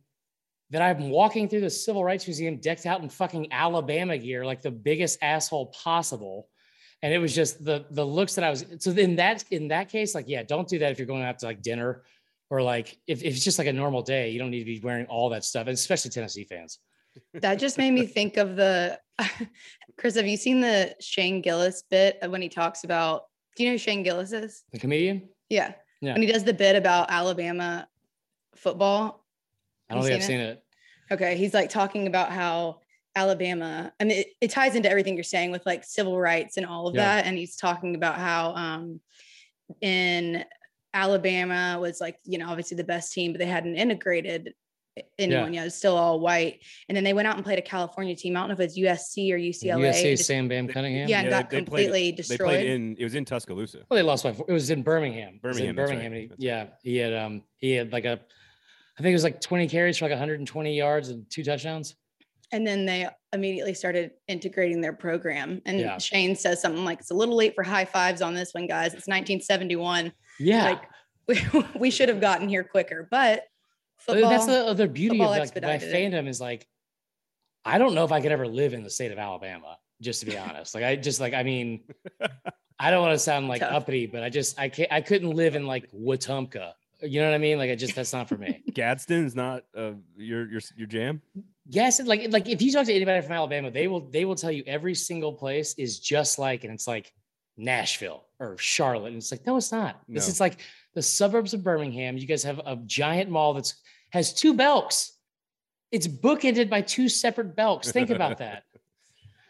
that 0.69 0.81
I'm 0.81 1.09
walking 1.09 1.47
through 1.47 1.61
the 1.61 1.69
Civil 1.69 2.03
Rights 2.03 2.27
Museum 2.27 2.57
decked 2.57 2.85
out 2.85 3.01
in 3.01 3.09
fucking 3.09 3.51
Alabama 3.51 4.17
gear, 4.17 4.45
like 4.45 4.61
the 4.61 4.71
biggest 4.71 5.19
asshole 5.21 5.67
possible. 5.67 6.49
And 7.01 7.13
it 7.13 7.19
was 7.19 7.33
just 7.33 7.63
the 7.63 7.85
the 7.91 8.05
looks 8.05 8.35
that 8.35 8.43
I 8.43 8.49
was. 8.49 8.65
So 8.79 8.91
in 8.91 9.15
that 9.17 9.45
in 9.51 9.67
that 9.69 9.89
case, 9.89 10.15
like 10.15 10.27
yeah, 10.27 10.43
don't 10.43 10.67
do 10.67 10.79
that 10.79 10.91
if 10.91 10.97
you're 10.97 11.07
going 11.07 11.23
out 11.23 11.39
to 11.39 11.45
like 11.45 11.61
dinner, 11.61 12.03
or 12.49 12.61
like 12.61 12.97
if, 13.07 13.23
if 13.23 13.35
it's 13.35 13.43
just 13.43 13.59
like 13.59 13.67
a 13.67 13.73
normal 13.73 14.01
day, 14.01 14.31
you 14.31 14.39
don't 14.39 14.49
need 14.49 14.59
to 14.59 14.65
be 14.65 14.79
wearing 14.83 15.05
all 15.05 15.29
that 15.29 15.43
stuff, 15.43 15.67
and 15.67 15.75
especially 15.75 16.11
Tennessee 16.11 16.43
fans. 16.43 16.79
That 17.35 17.59
just 17.59 17.77
made 17.77 17.91
me 17.91 18.05
think 18.05 18.37
of 18.37 18.55
the 18.55 18.99
Chris. 19.97 20.15
Have 20.15 20.27
you 20.27 20.37
seen 20.37 20.59
the 20.59 20.95
Shane 20.99 21.41
Gillis 21.41 21.83
bit 21.89 22.17
when 22.27 22.41
he 22.41 22.49
talks 22.49 22.83
about? 22.83 23.23
Do 23.55 23.63
you 23.63 23.69
know 23.69 23.73
who 23.73 23.79
Shane 23.79 24.03
Gillis 24.03 24.33
is? 24.33 24.63
The 24.71 24.79
comedian? 24.79 25.29
Yeah. 25.49 25.73
Yeah. 26.01 26.13
When 26.13 26.21
he 26.21 26.31
does 26.31 26.43
the 26.43 26.53
bit 26.53 26.75
about 26.75 27.09
Alabama 27.09 27.87
football. 28.55 29.25
I 29.89 29.93
don't 29.95 30.03
Have 30.03 30.11
you 30.11 30.17
think 30.17 30.23
I've 30.23 30.27
seen 30.27 30.39
seen 30.39 30.47
it. 30.47 30.63
Okay. 31.11 31.37
He's 31.37 31.53
like 31.53 31.69
talking 31.69 32.07
about 32.07 32.31
how 32.31 32.79
Alabama, 33.15 33.91
I 33.99 34.03
mean, 34.03 34.17
it, 34.19 34.27
it 34.41 34.51
ties 34.51 34.75
into 34.75 34.89
everything 34.89 35.15
you're 35.15 35.23
saying 35.23 35.51
with 35.51 35.65
like 35.65 35.83
civil 35.83 36.19
rights 36.19 36.57
and 36.57 36.65
all 36.65 36.87
of 36.87 36.95
Yeah. 36.95 37.15
that. 37.21 37.25
And 37.25 37.37
he's 37.37 37.55
talking 37.55 37.95
about 37.95 38.15
how 38.17 38.53
um, 38.55 38.99
in 39.81 40.43
Alabama 40.93 41.77
was 41.79 41.99
like, 42.01 42.17
you 42.23 42.37
know, 42.37 42.49
obviously 42.49 42.77
the 42.77 42.83
best 42.83 43.13
team, 43.13 43.31
but 43.31 43.39
they 43.39 43.45
hadn't 43.45 43.75
integrated 43.75 44.53
anyone 45.19 45.53
yet. 45.53 45.61
It 45.61 45.65
was 45.65 45.75
still 45.75 45.95
all 45.95 46.19
white. 46.19 46.59
And 46.89 46.95
then 46.95 47.03
they 47.03 47.13
went 47.13 47.27
out 47.27 47.35
and 47.35 47.45
played 47.45 47.59
a 47.59 47.63
California 47.63 48.15
team. 48.15 48.35
I 48.35 48.39
don't 48.41 48.49
know 48.49 48.53
if 48.53 48.59
it's 48.59 48.77
USC 48.79 49.31
or 49.31 49.37
UCLA. 49.37 49.89
USC 49.89 50.11
just- 50.11 50.25
Sam 50.25 50.47
Bam 50.47 50.67
Cunningham. 50.67 51.07
yeah, 51.07 51.19
and 51.19 51.25
Yeah, 51.25 51.41
got 51.41 51.49
they- 51.49 51.59
they 51.59 51.65
played- 51.65 51.85
completely 51.91 52.23
They 52.27 52.37
played 52.37 52.65
in. 52.69 52.95
It 52.97 53.03
was 53.03 53.13
in 53.15 53.23
Tuscaloosa. 53.25 53.83
Well, 53.89 53.95
they 53.97 54.01
lost 54.03 54.23
by 54.23 54.33
four. 54.33 54.45
It 54.49 54.53
was 54.53 54.69
in 54.71 54.81
Birmingham. 54.83 55.39
It 55.43 55.47
was 55.47 55.59
in 55.59 55.75
Birmingham, 55.75 56.11
right. 56.11 56.29
Birmingham. 56.29 56.35
he- 56.39 56.45
yeah, 56.45 56.65
he 56.83 56.97
had 56.97 57.13
um 57.13 57.43
he 57.57 57.71
had 57.73 57.91
like 57.91 58.05
a, 58.05 58.19
I 58.97 59.01
think 59.03 59.11
it 59.11 59.15
was 59.15 59.23
like 59.23 59.39
20 59.41 59.67
carries 59.67 59.97
for 59.97 60.05
like 60.05 60.11
120 60.11 60.75
yards 60.75 61.09
and 61.09 61.29
two 61.29 61.43
touchdowns. 61.43 61.95
and 62.53 62.65
then 62.65 62.85
they 62.85 63.05
immediately 63.33 63.73
started 63.73 64.11
integrating 64.29 64.79
their 64.79 64.93
program. 64.93 65.61
And 65.65 65.79
Yeah. 65.81 65.97
Shane 65.97 66.33
says 66.33 66.61
something 66.61 66.85
like, 66.85 66.99
"It's 67.01 67.11
a 67.11 67.13
little 67.13 67.35
late 67.35 67.53
for 67.55 67.63
high 67.63 67.83
fives 67.83 68.21
on 68.21 68.33
this 68.33 68.53
one, 68.53 68.67
guys. 68.67 68.93
It's 68.93 69.05
1971. 69.07 70.13
Yeah, 70.39 70.63
Like 70.63 70.81
we, 71.27 71.41
we 71.79 71.91
should 71.91 72.07
have 72.07 72.21
gotten 72.21 72.47
here 72.47 72.63
quicker." 72.63 73.05
But 73.11 73.43
But 74.05 74.13
football, 74.13 74.29
that's 74.29 74.45
the 74.45 74.65
other 74.65 74.87
beauty 74.87 75.21
of 75.21 75.29
like 75.29 75.61
my 75.61 75.77
fandom 75.77 76.27
is 76.29 76.39
like, 76.39 76.65
I 77.65 77.77
don't 77.79 77.93
know 77.93 78.05
if 78.05 78.13
I 78.13 78.21
could 78.21 78.31
ever 78.31 78.47
live 78.47 78.73
in 78.73 78.81
the 78.81 78.89
state 78.89 79.11
of 79.11 79.17
Alabama. 79.19 79.77
Just 80.01 80.21
to 80.21 80.25
be 80.25 80.37
honest, 80.37 80.73
like 80.73 80.85
I 80.85 80.95
just 80.95 81.19
like 81.19 81.33
I 81.33 81.43
mean, 81.43 81.83
I 82.79 82.91
don't 82.91 83.01
want 83.01 83.13
to 83.13 83.19
sound 83.19 83.49
like 83.49 83.59
Tough. 83.59 83.73
uppity, 83.73 84.05
but 84.05 84.23
I 84.23 84.29
just 84.29 84.57
I 84.57 84.69
can't 84.69 84.91
I 84.91 85.01
couldn't 85.01 85.31
live 85.31 85.55
in 85.55 85.67
like 85.67 85.91
Wetumpka. 85.91 86.71
You 87.01 87.21
know 87.21 87.27
what 87.29 87.35
I 87.35 87.39
mean? 87.39 87.57
Like 87.57 87.69
I 87.69 87.75
just 87.75 87.95
that's 87.95 88.13
not 88.13 88.27
for 88.27 88.37
me. 88.37 88.63
Gadsden's 88.73 89.35
not 89.35 89.63
uh, 89.75 89.91
your 90.15 90.49
your 90.49 90.61
your 90.75 90.87
jam. 90.87 91.21
Yes, 91.69 91.99
and 91.99 92.07
like 92.07 92.31
like 92.31 92.47
if 92.47 92.61
you 92.61 92.71
talk 92.71 92.85
to 92.85 92.93
anybody 92.93 93.21
from 93.21 93.33
Alabama, 93.33 93.69
they 93.71 93.87
will 93.87 94.09
they 94.09 94.25
will 94.25 94.35
tell 94.35 94.51
you 94.51 94.63
every 94.65 94.95
single 94.95 95.33
place 95.33 95.75
is 95.77 95.99
just 95.99 96.39
like, 96.39 96.63
and 96.63 96.73
it's 96.73 96.87
like 96.87 97.13
Nashville 97.57 98.25
or 98.39 98.57
Charlotte, 98.57 99.09
and 99.09 99.17
it's 99.17 99.31
like 99.31 99.45
no, 99.45 99.57
it's 99.57 99.71
not. 99.71 100.01
This 100.07 100.27
is 100.27 100.39
like 100.39 100.59
the 100.93 101.01
suburbs 101.01 101.53
of 101.53 101.63
Birmingham. 101.63 102.17
You 102.17 102.25
guys 102.25 102.43
have 102.43 102.59
a 102.65 102.77
giant 102.85 103.29
mall 103.29 103.53
that's 103.53 103.75
has 104.11 104.33
two 104.33 104.53
belks. 104.53 105.11
It's 105.91 106.07
bookended 106.07 106.69
by 106.69 106.81
two 106.81 107.09
separate 107.09 107.55
belks. 107.55 107.91
Think 107.91 108.09
about 108.09 108.37
that. 108.39 108.63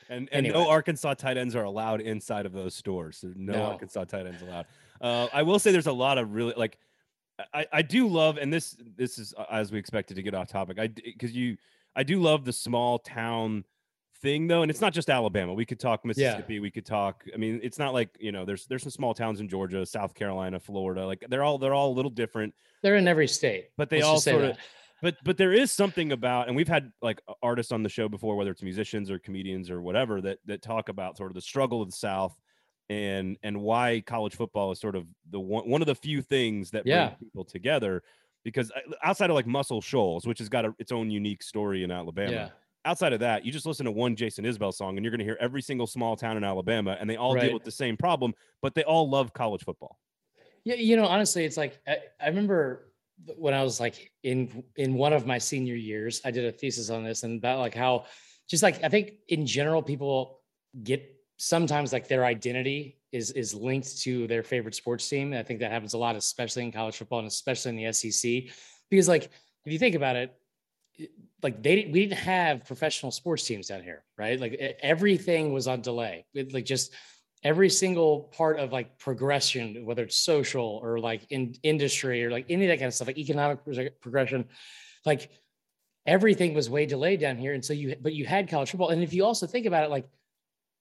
And 0.09 0.29
and 0.31 0.45
Anyway. 0.45 0.53
no 0.63 0.69
Arkansas 0.69 1.13
tight 1.15 1.37
ends 1.37 1.55
are 1.55 1.63
allowed 1.63 2.01
inside 2.01 2.45
of 2.45 2.53
those 2.53 2.73
stores. 2.75 3.17
So 3.17 3.31
no, 3.35 3.53
No. 3.53 3.63
Arkansas 3.63 4.05
tight 4.05 4.25
ends 4.25 4.41
allowed. 4.41 4.65
Uh, 4.99 5.27
I 5.33 5.43
will 5.43 5.59
say 5.59 5.71
there's 5.71 5.87
a 5.87 5.91
lot 5.91 6.17
of 6.17 6.33
really 6.33 6.53
like 6.57 6.77
I, 7.53 7.65
I 7.71 7.81
do 7.81 8.07
love 8.07 8.37
and 8.37 8.51
this 8.51 8.75
this 8.95 9.19
is 9.19 9.33
uh, 9.37 9.45
as 9.51 9.71
we 9.71 9.79
expected 9.79 10.15
to 10.15 10.23
get 10.23 10.33
off 10.33 10.47
topic. 10.47 10.79
I 10.79 10.87
because 10.87 11.33
you 11.33 11.57
I 11.95 12.03
do 12.03 12.21
love 12.21 12.45
the 12.45 12.53
small 12.53 12.99
town 12.99 13.63
thing 14.21 14.47
though, 14.47 14.61
and 14.61 14.71
it's 14.71 14.81
not 14.81 14.93
just 14.93 15.09
Alabama. 15.09 15.53
We 15.53 15.65
could 15.65 15.79
talk 15.79 16.05
Mississippi. 16.05 16.59
We 16.59 16.71
could 16.71 16.85
talk. 16.85 17.23
I 17.33 17.37
mean, 17.37 17.59
it's 17.63 17.79
not 17.79 17.93
like 17.93 18.09
you 18.19 18.31
know 18.31 18.45
there's 18.45 18.65
there's 18.65 18.83
some 18.83 18.91
small 18.91 19.13
towns 19.13 19.39
in 19.39 19.47
Georgia, 19.47 19.85
South 19.85 20.13
Carolina, 20.13 20.59
Florida. 20.59 21.05
Like 21.05 21.25
they're 21.29 21.43
all 21.43 21.57
they're 21.57 21.73
all 21.73 21.91
a 21.91 21.95
little 21.95 22.11
different. 22.11 22.53
They're 22.81 22.95
in 22.95 23.07
every 23.07 23.27
state. 23.27 23.69
But 23.77 23.89
they 23.89 23.97
Let's 23.97 24.07
all 24.07 24.19
say 24.19 24.31
sorta- 24.31 24.57
but 25.01 25.15
but 25.23 25.37
there 25.37 25.53
is 25.53 25.71
something 25.71 26.11
about 26.11 26.47
and 26.47 26.55
we've 26.55 26.67
had 26.67 26.91
like 27.01 27.21
artists 27.43 27.71
on 27.71 27.83
the 27.83 27.89
show 27.89 28.09
before 28.09 28.35
whether 28.35 28.51
it's 28.51 28.63
musicians 28.63 29.11
or 29.11 29.19
comedians 29.19 29.69
or 29.69 29.81
whatever 29.81 30.21
that 30.21 30.39
that 30.45 30.61
talk 30.61 30.89
about 30.89 31.17
sort 31.17 31.29
of 31.29 31.35
the 31.35 31.41
struggle 31.41 31.81
of 31.81 31.89
the 31.89 31.95
south 31.95 32.35
and 32.89 33.37
and 33.43 33.59
why 33.59 34.01
college 34.05 34.35
football 34.35 34.71
is 34.71 34.79
sort 34.79 34.95
of 34.95 35.05
the 35.29 35.39
one 35.39 35.69
one 35.69 35.81
of 35.81 35.87
the 35.87 35.95
few 35.95 36.21
things 36.21 36.71
that 36.71 36.85
Yeah. 36.85 37.07
bring 37.09 37.17
people 37.17 37.43
together 37.43 38.03
because 38.43 38.71
uh, 38.71 38.79
outside 39.03 39.29
of 39.29 39.35
like 39.35 39.47
Muscle 39.47 39.81
Shoals 39.81 40.25
which 40.25 40.39
has 40.39 40.49
got 40.49 40.65
a, 40.65 40.73
its 40.79 40.91
own 40.91 41.09
unique 41.11 41.43
story 41.43 41.83
in 41.83 41.91
Alabama 41.91 42.31
Yeah. 42.31 42.49
outside 42.85 43.11
of 43.13 43.19
that 43.19 43.45
you 43.45 43.51
just 43.51 43.65
listen 43.65 43.85
to 43.85 43.91
one 43.91 44.15
Jason 44.15 44.45
Isbell 44.45 44.73
song 44.73 44.97
and 44.97 45.03
you're 45.03 45.11
going 45.11 45.19
to 45.19 45.25
hear 45.25 45.37
every 45.41 45.61
single 45.61 45.87
small 45.87 46.15
town 46.15 46.37
in 46.37 46.43
Alabama 46.43 46.95
and 46.99 47.09
they 47.09 47.17
all 47.17 47.33
deal 47.35 47.53
with 47.53 47.63
the 47.63 47.71
same 47.71 47.97
problem 47.97 48.33
but 48.61 48.73
they 48.73 48.83
all 48.83 49.09
love 49.09 49.33
college 49.33 49.63
football 49.63 49.99
Yeah, 50.63 50.75
you 50.75 50.95
know, 50.95 51.05
honestly, 51.05 51.45
it's 51.45 51.57
like 51.57 51.79
I, 51.87 51.97
I 52.21 52.27
remember 52.27 52.93
when 53.37 53.53
I 53.53 53.63
was 53.63 53.79
like 53.79 54.11
in 54.23 54.63
in 54.75 54.93
one 54.93 55.11
of 55.11 55.25
my 55.25 55.37
senior 55.39 55.75
years, 55.75 56.21
I 56.23 56.31
did 56.31 56.45
a 56.45 56.51
thesis 56.51 56.89
on 56.89 57.03
this 57.03 57.23
and 57.23 57.39
about 57.39 57.59
like 57.59 57.73
how 57.73 58.05
just 58.47 58.63
like 58.63 58.83
I 58.83 58.89
think 58.89 59.13
in 59.27 59.45
general 59.45 59.81
people 59.81 60.41
get 60.83 61.16
sometimes 61.37 61.93
like 61.93 62.07
their 62.07 62.25
identity 62.25 62.97
is 63.11 63.31
is 63.31 63.53
linked 63.53 63.99
to 64.01 64.27
their 64.27 64.43
favorite 64.43 64.75
sports 64.75 65.07
team. 65.07 65.33
I 65.33 65.43
think 65.43 65.59
that 65.61 65.71
happens 65.71 65.93
a 65.93 65.97
lot, 65.97 66.15
especially 66.15 66.63
in 66.63 66.71
college 66.71 66.97
football 66.97 67.19
and 67.19 67.27
especially 67.27 67.69
in 67.69 67.83
the 67.83 67.93
SEC, 67.93 68.53
because 68.89 69.07
like 69.07 69.25
if 69.65 69.71
you 69.71 69.79
think 69.79 69.95
about 69.95 70.15
it, 70.15 70.35
like 71.43 71.61
they 71.61 71.89
we 71.91 72.01
didn't 72.01 72.19
have 72.19 72.65
professional 72.65 73.11
sports 73.11 73.43
teams 73.43 73.67
down 73.67 73.83
here, 73.83 74.03
right? 74.17 74.39
Like 74.39 74.77
everything 74.81 75.53
was 75.53 75.67
on 75.67 75.81
delay. 75.81 76.25
It, 76.33 76.53
like 76.53 76.65
just 76.65 76.93
every 77.43 77.69
single 77.69 78.31
part 78.35 78.59
of 78.59 78.71
like 78.71 78.97
progression, 78.97 79.85
whether 79.85 80.03
it's 80.03 80.17
social 80.17 80.79
or 80.83 80.99
like 80.99 81.21
in 81.29 81.55
industry 81.63 82.25
or 82.25 82.31
like 82.31 82.45
any 82.49 82.65
of 82.65 82.69
that 82.69 82.77
kind 82.77 82.87
of 82.87 82.93
stuff, 82.93 83.07
like 83.07 83.17
economic 83.17 83.59
progression, 84.01 84.45
like 85.05 85.29
everything 86.05 86.53
was 86.53 86.69
way 86.69 86.85
delayed 86.85 87.19
down 87.19 87.37
here. 87.37 87.53
And 87.53 87.63
so 87.63 87.73
you, 87.73 87.95
but 88.01 88.13
you 88.13 88.25
had 88.25 88.49
college 88.49 88.71
football. 88.71 88.89
And 88.89 89.03
if 89.03 89.13
you 89.13 89.23
also 89.23 89.45
think 89.45 89.65
about 89.65 89.83
it, 89.83 89.91
like 89.91 90.09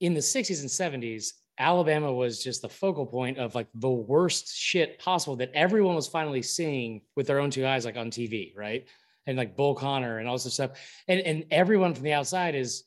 in 0.00 0.14
the 0.14 0.20
60s 0.20 0.60
and 0.60 1.02
70s, 1.02 1.32
Alabama 1.58 2.12
was 2.12 2.42
just 2.42 2.62
the 2.62 2.68
focal 2.68 3.06
point 3.06 3.38
of 3.38 3.54
like 3.54 3.68
the 3.74 3.90
worst 3.90 4.54
shit 4.54 4.98
possible 4.98 5.36
that 5.36 5.50
everyone 5.54 5.94
was 5.94 6.06
finally 6.06 6.42
seeing 6.42 7.00
with 7.14 7.26
their 7.26 7.38
own 7.38 7.50
two 7.50 7.66
eyes, 7.66 7.84
like 7.84 7.96
on 7.96 8.10
TV, 8.10 8.54
right? 8.56 8.86
And 9.26 9.38
like 9.38 9.56
Bull 9.56 9.74
Connor 9.74 10.18
and 10.18 10.28
all 10.28 10.36
this 10.36 10.52
stuff. 10.52 10.72
And 11.08 11.20
and 11.20 11.44
everyone 11.50 11.94
from 11.94 12.04
the 12.04 12.12
outside 12.12 12.54
is, 12.54 12.84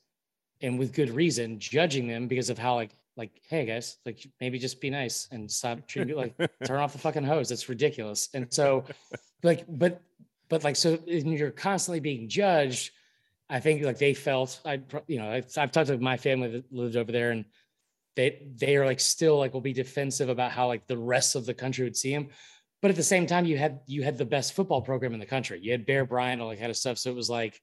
and 0.62 0.78
with 0.78 0.94
good 0.94 1.10
reason, 1.10 1.60
judging 1.60 2.08
them 2.08 2.28
because 2.28 2.50
of 2.50 2.60
how 2.60 2.76
like 2.76 2.92
like, 3.20 3.42
hey 3.50 3.66
guys, 3.66 3.98
like 4.06 4.26
maybe 4.40 4.58
just 4.58 4.80
be 4.80 4.90
nice 4.90 5.28
and 5.32 5.52
stop 5.52 5.86
treating 5.88 6.16
like 6.16 6.36
turn 6.64 6.80
off 6.80 6.94
the 6.94 7.00
fucking 7.00 7.24
hose. 7.24 7.52
It's 7.52 7.68
ridiculous. 7.68 8.30
And 8.34 8.52
so 8.52 8.86
like, 9.44 9.66
but 9.68 10.02
but 10.48 10.64
like 10.64 10.76
so 10.76 10.98
and 11.08 11.34
you're 11.34 11.52
constantly 11.52 12.00
being 12.00 12.30
judged. 12.30 12.92
I 13.50 13.60
think 13.60 13.84
like 13.84 13.98
they 13.98 14.14
felt 14.14 14.62
I 14.66 14.82
you 15.08 15.20
know 15.20 15.30
I've, 15.30 15.58
I've 15.58 15.72
talked 15.72 15.88
to 15.88 15.98
my 15.98 16.18
family 16.18 16.50
that 16.52 16.72
lived 16.72 16.96
over 16.96 17.12
there 17.12 17.32
and 17.32 17.46
they 18.16 18.48
they 18.56 18.76
are 18.76 18.86
like 18.86 19.00
still 19.00 19.38
like 19.38 19.54
will 19.54 19.62
be 19.62 19.74
defensive 19.74 20.30
about 20.30 20.52
how 20.52 20.68
like 20.68 20.88
the 20.88 20.98
rest 20.98 21.36
of 21.36 21.46
the 21.46 21.54
country 21.54 21.84
would 21.84 21.98
see 21.98 22.12
him. 22.12 22.30
But 22.82 22.92
at 22.92 22.98
the 22.98 23.04
same 23.04 23.26
time, 23.26 23.46
you 23.46 23.58
had 23.58 23.82
you 23.88 24.04
had 24.04 24.18
the 24.18 24.26
best 24.26 24.54
football 24.54 24.82
program 24.82 25.14
in 25.14 25.20
the 25.20 25.26
country. 25.26 25.60
You 25.62 25.72
had 25.72 25.86
Bear 25.86 26.06
Bryant, 26.06 26.42
all 26.42 26.50
that 26.50 26.60
kind 26.60 26.70
of 26.70 26.78
stuff. 26.78 26.98
So 26.98 27.10
it 27.10 27.16
was 27.16 27.30
like, 27.30 27.62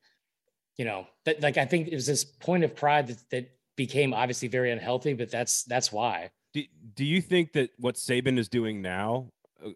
you 0.76 0.84
know, 0.84 1.06
that 1.24 1.40
like 1.40 1.56
I 1.56 1.64
think 1.64 1.88
it 1.88 1.94
was 1.94 2.06
this 2.06 2.24
point 2.24 2.64
of 2.64 2.74
pride 2.74 3.08
that, 3.08 3.18
that 3.30 3.50
became 3.76 4.12
obviously 4.12 4.48
very 4.48 4.72
unhealthy, 4.72 5.14
but 5.14 5.30
that's 5.30 5.64
that's 5.64 5.92
why. 5.92 6.30
Do, 6.52 6.62
do 6.94 7.04
you 7.04 7.20
think 7.20 7.52
that 7.52 7.70
what 7.78 7.96
Saban 7.96 8.38
is 8.38 8.48
doing 8.48 8.80
now, 8.80 9.28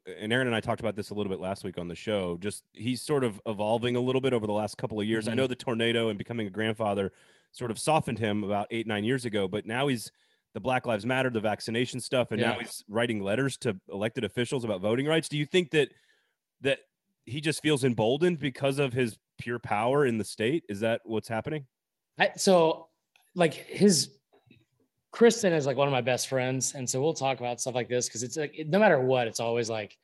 and 0.07 0.33
Aaron 0.33 0.47
and 0.47 0.55
I 0.57 0.61
talked 0.61 0.81
about 0.81 0.97
this 0.97 1.11
a 1.11 1.15
little 1.15 1.31
bit 1.31 1.41
last 1.41 1.65
week 1.65 1.79
on 1.79 1.89
the 1.89 1.95
show, 1.95 2.37
just 2.39 2.65
he's 2.73 3.03
sort 3.03 3.25
of 3.25 3.41
evolving 3.47 3.97
a 3.97 4.01
little 4.01 4.21
bit 4.21 4.33
over 4.33 4.47
the 4.47 4.53
last 4.53 4.77
couple 4.77 5.01
of 5.01 5.07
years. 5.07 5.27
I 5.29 5.33
Mhm. 5.33 5.37
know 5.37 5.47
the 5.47 5.57
tornado 5.57 6.09
and 6.09 6.19
becoming 6.19 6.47
a 6.47 6.51
grandfather 6.51 7.13
sort 7.53 7.71
of 7.71 7.79
softened 7.79 8.19
him 8.19 8.45
about 8.45 8.67
eight, 8.71 8.87
nine 8.87 9.05
years 9.05 9.25
ago, 9.25 9.49
but 9.49 9.67
now 9.67 9.89
he's 9.89 10.11
the 10.53 10.61
Black 10.61 10.87
Lives 10.87 11.07
Matter, 11.07 11.31
the 11.31 11.41
vaccination 11.41 12.01
stuff, 12.01 12.31
and 12.33 12.41
now 12.41 12.59
he's 12.59 12.85
writing 12.89 13.21
letters 13.23 13.57
to 13.59 13.81
elected 13.89 14.25
officials 14.25 14.65
about 14.65 14.81
voting 14.81 15.07
rights. 15.07 15.29
Do 15.29 15.39
you 15.39 15.47
think 15.47 15.71
that 15.71 15.91
that 16.61 16.81
he 17.25 17.41
just 17.41 17.63
feels 17.63 17.85
emboldened 17.85 18.39
because 18.39 18.79
of 18.79 18.93
his 18.93 19.17
pure 19.39 19.59
power 19.59 20.05
in 20.05 20.19
the 20.19 20.25
state? 20.25 20.65
Is 20.69 20.81
that 20.81 21.01
what's 21.05 21.29
happening? 21.29 21.67
I, 22.19 22.33
so 22.37 22.89
like 23.35 23.55
his 23.55 24.20
Kristen 25.13 25.53
is 25.53 25.67
like 25.67 25.77
one 25.77 25.89
of 25.89 25.93
my 25.93 26.01
best 26.01 26.29
friends, 26.29 26.75
and 26.75 26.89
so 26.89 27.01
we'll 27.01 27.15
talk 27.15 27.41
about 27.41 27.61
stuff 27.61 27.75
like 27.75 27.89
this 27.89 28.07
because 28.07 28.23
it's 28.23 28.37
like 28.37 28.55
no 28.67 28.79
matter 28.79 29.01
what, 29.01 29.27
it's 29.27 29.41
always 29.41 29.69
like 29.69 29.97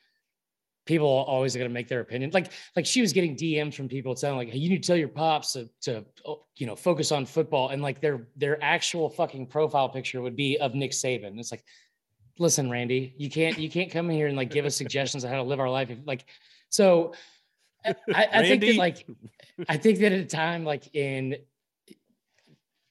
people 0.86 1.08
always 1.08 1.54
are 1.54 1.58
going 1.58 1.70
to 1.70 1.74
make 1.74 1.88
their 1.88 2.00
opinion. 2.00 2.30
Like 2.32 2.50
like 2.74 2.86
she 2.86 3.00
was 3.00 3.12
getting 3.12 3.36
DMs 3.36 3.74
from 3.74 3.88
people 3.88 4.14
telling 4.14 4.38
like, 4.38 4.48
hey, 4.48 4.58
you 4.58 4.70
need 4.70 4.82
to 4.82 4.86
tell 4.86 4.96
your 4.96 5.08
pops 5.08 5.52
to 5.52 5.68
to 5.82 6.04
oh, 6.24 6.44
you 6.56 6.66
know 6.66 6.74
focus 6.74 7.12
on 7.12 7.26
football, 7.26 7.68
and 7.68 7.82
like 7.82 8.00
their 8.00 8.26
their 8.36 8.62
actual 8.62 9.10
fucking 9.10 9.46
profile 9.46 9.88
picture 9.88 10.20
would 10.22 10.36
be 10.36 10.58
of 10.58 10.74
Nick 10.74 10.92
Saban. 10.92 11.38
It's 11.38 11.52
like, 11.52 11.64
listen, 12.38 12.70
Randy, 12.70 13.14
you 13.18 13.28
can't 13.28 13.58
you 13.58 13.70
can't 13.70 13.90
come 13.90 14.10
in 14.10 14.16
here 14.16 14.28
and 14.28 14.36
like 14.36 14.50
give 14.50 14.64
us 14.64 14.74
suggestions 14.74 15.24
on 15.24 15.30
how 15.30 15.36
to 15.36 15.42
live 15.42 15.60
our 15.60 15.70
life. 15.70 15.90
Like, 16.04 16.24
so 16.68 17.12
I, 17.84 17.94
I 18.14 18.28
I 18.32 18.42
think 18.42 18.62
that 18.62 18.76
like 18.76 19.06
I 19.68 19.76
think 19.76 19.98
that 20.00 20.12
at 20.12 20.20
a 20.20 20.24
time 20.24 20.64
like 20.64 20.94
in 20.94 21.36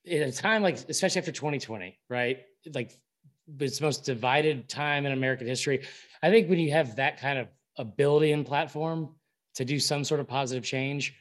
in 0.06 0.24
a 0.24 0.32
time 0.32 0.62
like 0.62 0.78
especially 0.90 1.20
after 1.20 1.32
2020, 1.32 1.98
right? 2.10 2.40
Like 2.74 2.92
it's 3.60 3.80
the 3.80 3.86
most 3.86 4.06
divided 4.06 4.70
time 4.70 5.06
in 5.06 5.12
American 5.12 5.48
history. 5.48 5.86
I 6.22 6.30
think 6.30 6.50
when 6.50 6.60
you 6.60 6.72
have 6.72 6.96
that 6.96 7.20
kind 7.20 7.40
of 7.40 7.48
ability 7.78 8.32
and 8.32 8.46
platform 8.46 9.10
to 9.56 9.66
do 9.66 9.80
some 9.80 10.04
sort 10.04 10.20
of 10.20 10.28
positive 10.28 10.64
change, 10.64 11.16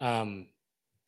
um, 0.00 0.46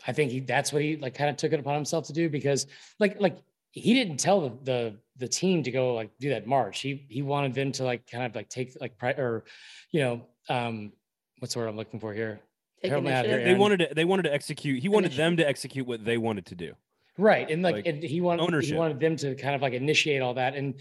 I 0.07 0.13
think 0.13 0.31
he 0.31 0.41
that's 0.41 0.73
what 0.73 0.83
he 0.83 0.97
like 0.97 1.15
kind 1.15 1.31
of 1.31 1.37
took 1.37 1.53
it 1.53 1.61
upon 1.61 1.75
himself 1.75 2.07
to 2.07 2.13
do 2.13 2.29
because 2.29 2.67
like 2.99 3.21
like 3.21 3.39
he 3.71 3.95
didn't 3.95 4.19
tell 4.19 4.41
the 4.41 4.53
the, 4.65 4.97
the 5.17 5.29
team 5.29 5.63
to 5.65 5.71
go 5.71 5.95
like 5.95 6.11
do 6.21 6.31
that 6.31 6.47
march. 6.47 6.81
He 6.81 7.07
he 7.09 7.23
wanted 7.23 7.55
them 7.55 7.73
to 7.73 7.85
like 7.85 8.09
kind 8.11 8.25
of 8.25 8.35
like 8.35 8.49
take 8.49 8.77
like 8.81 8.97
pri- 8.97 9.13
or 9.13 9.45
you 9.91 10.01
know 10.01 10.27
um 10.49 10.93
what's 11.39 11.55
the 11.55 11.61
word 11.61 11.69
I'm 11.69 11.77
looking 11.77 12.01
for 12.01 12.13
here? 12.13 12.41
Take 12.83 12.93
Help 12.93 13.05
me 13.05 13.11
out 13.11 13.27
here. 13.27 13.43
They 13.43 13.55
wanted 13.55 13.79
to 13.81 13.95
they 13.95 14.05
wanted 14.05 14.23
to 14.23 14.33
execute. 14.33 14.81
He 14.81 14.89
wanted 14.89 15.13
them 15.13 15.37
to 15.39 15.49
execute 15.49 15.87
what 15.87 16.05
they 16.05 16.17
wanted 16.17 16.47
to 16.47 16.55
do. 16.55 16.75
Right 17.19 17.51
and 17.51 17.63
like, 17.63 17.75
Like, 17.77 17.87
and 17.87 18.03
he 18.03 18.21
wanted 18.21 18.43
ownership. 18.43 18.71
he 18.73 18.77
wanted 18.79 19.01
them 19.01 19.17
to 19.17 19.35
kind 19.35 19.55
of 19.55 19.61
like 19.63 19.73
initiate 19.75 20.23
all 20.23 20.35
that 20.35 20.55
and 20.55 20.75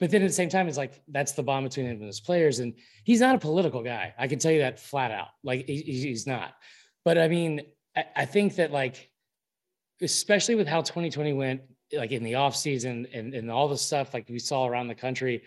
but 0.00 0.10
then 0.10 0.22
at 0.22 0.26
the 0.26 0.32
same 0.34 0.48
time 0.48 0.66
it's 0.68 0.76
like 0.76 1.00
that's 1.08 1.32
the 1.32 1.42
bond 1.42 1.64
between 1.68 1.86
him 1.86 1.96
and 1.98 2.04
his 2.06 2.20
players 2.20 2.58
and 2.58 2.74
he's 3.04 3.20
not 3.20 3.34
a 3.36 3.38
political 3.38 3.82
guy 3.82 4.12
i 4.18 4.26
can 4.26 4.38
tell 4.38 4.50
you 4.52 4.58
that 4.58 4.78
flat 4.80 5.10
out 5.10 5.28
like 5.44 5.66
he, 5.66 5.76
he- 5.82 6.02
he's 6.08 6.26
not 6.26 6.52
but 7.04 7.16
i 7.16 7.28
mean 7.28 7.60
I, 7.96 8.04
I 8.16 8.24
think 8.26 8.56
that 8.56 8.72
like 8.72 9.08
especially 10.02 10.56
with 10.56 10.66
how 10.66 10.80
2020 10.80 11.32
went 11.32 11.60
like 11.92 12.10
in 12.10 12.24
the 12.24 12.34
off 12.34 12.56
season 12.56 13.06
and, 13.14 13.34
and 13.34 13.50
all 13.50 13.68
the 13.68 13.76
stuff 13.78 14.12
like 14.12 14.28
we 14.28 14.38
saw 14.40 14.66
around 14.66 14.88
the 14.88 14.94
country 14.94 15.42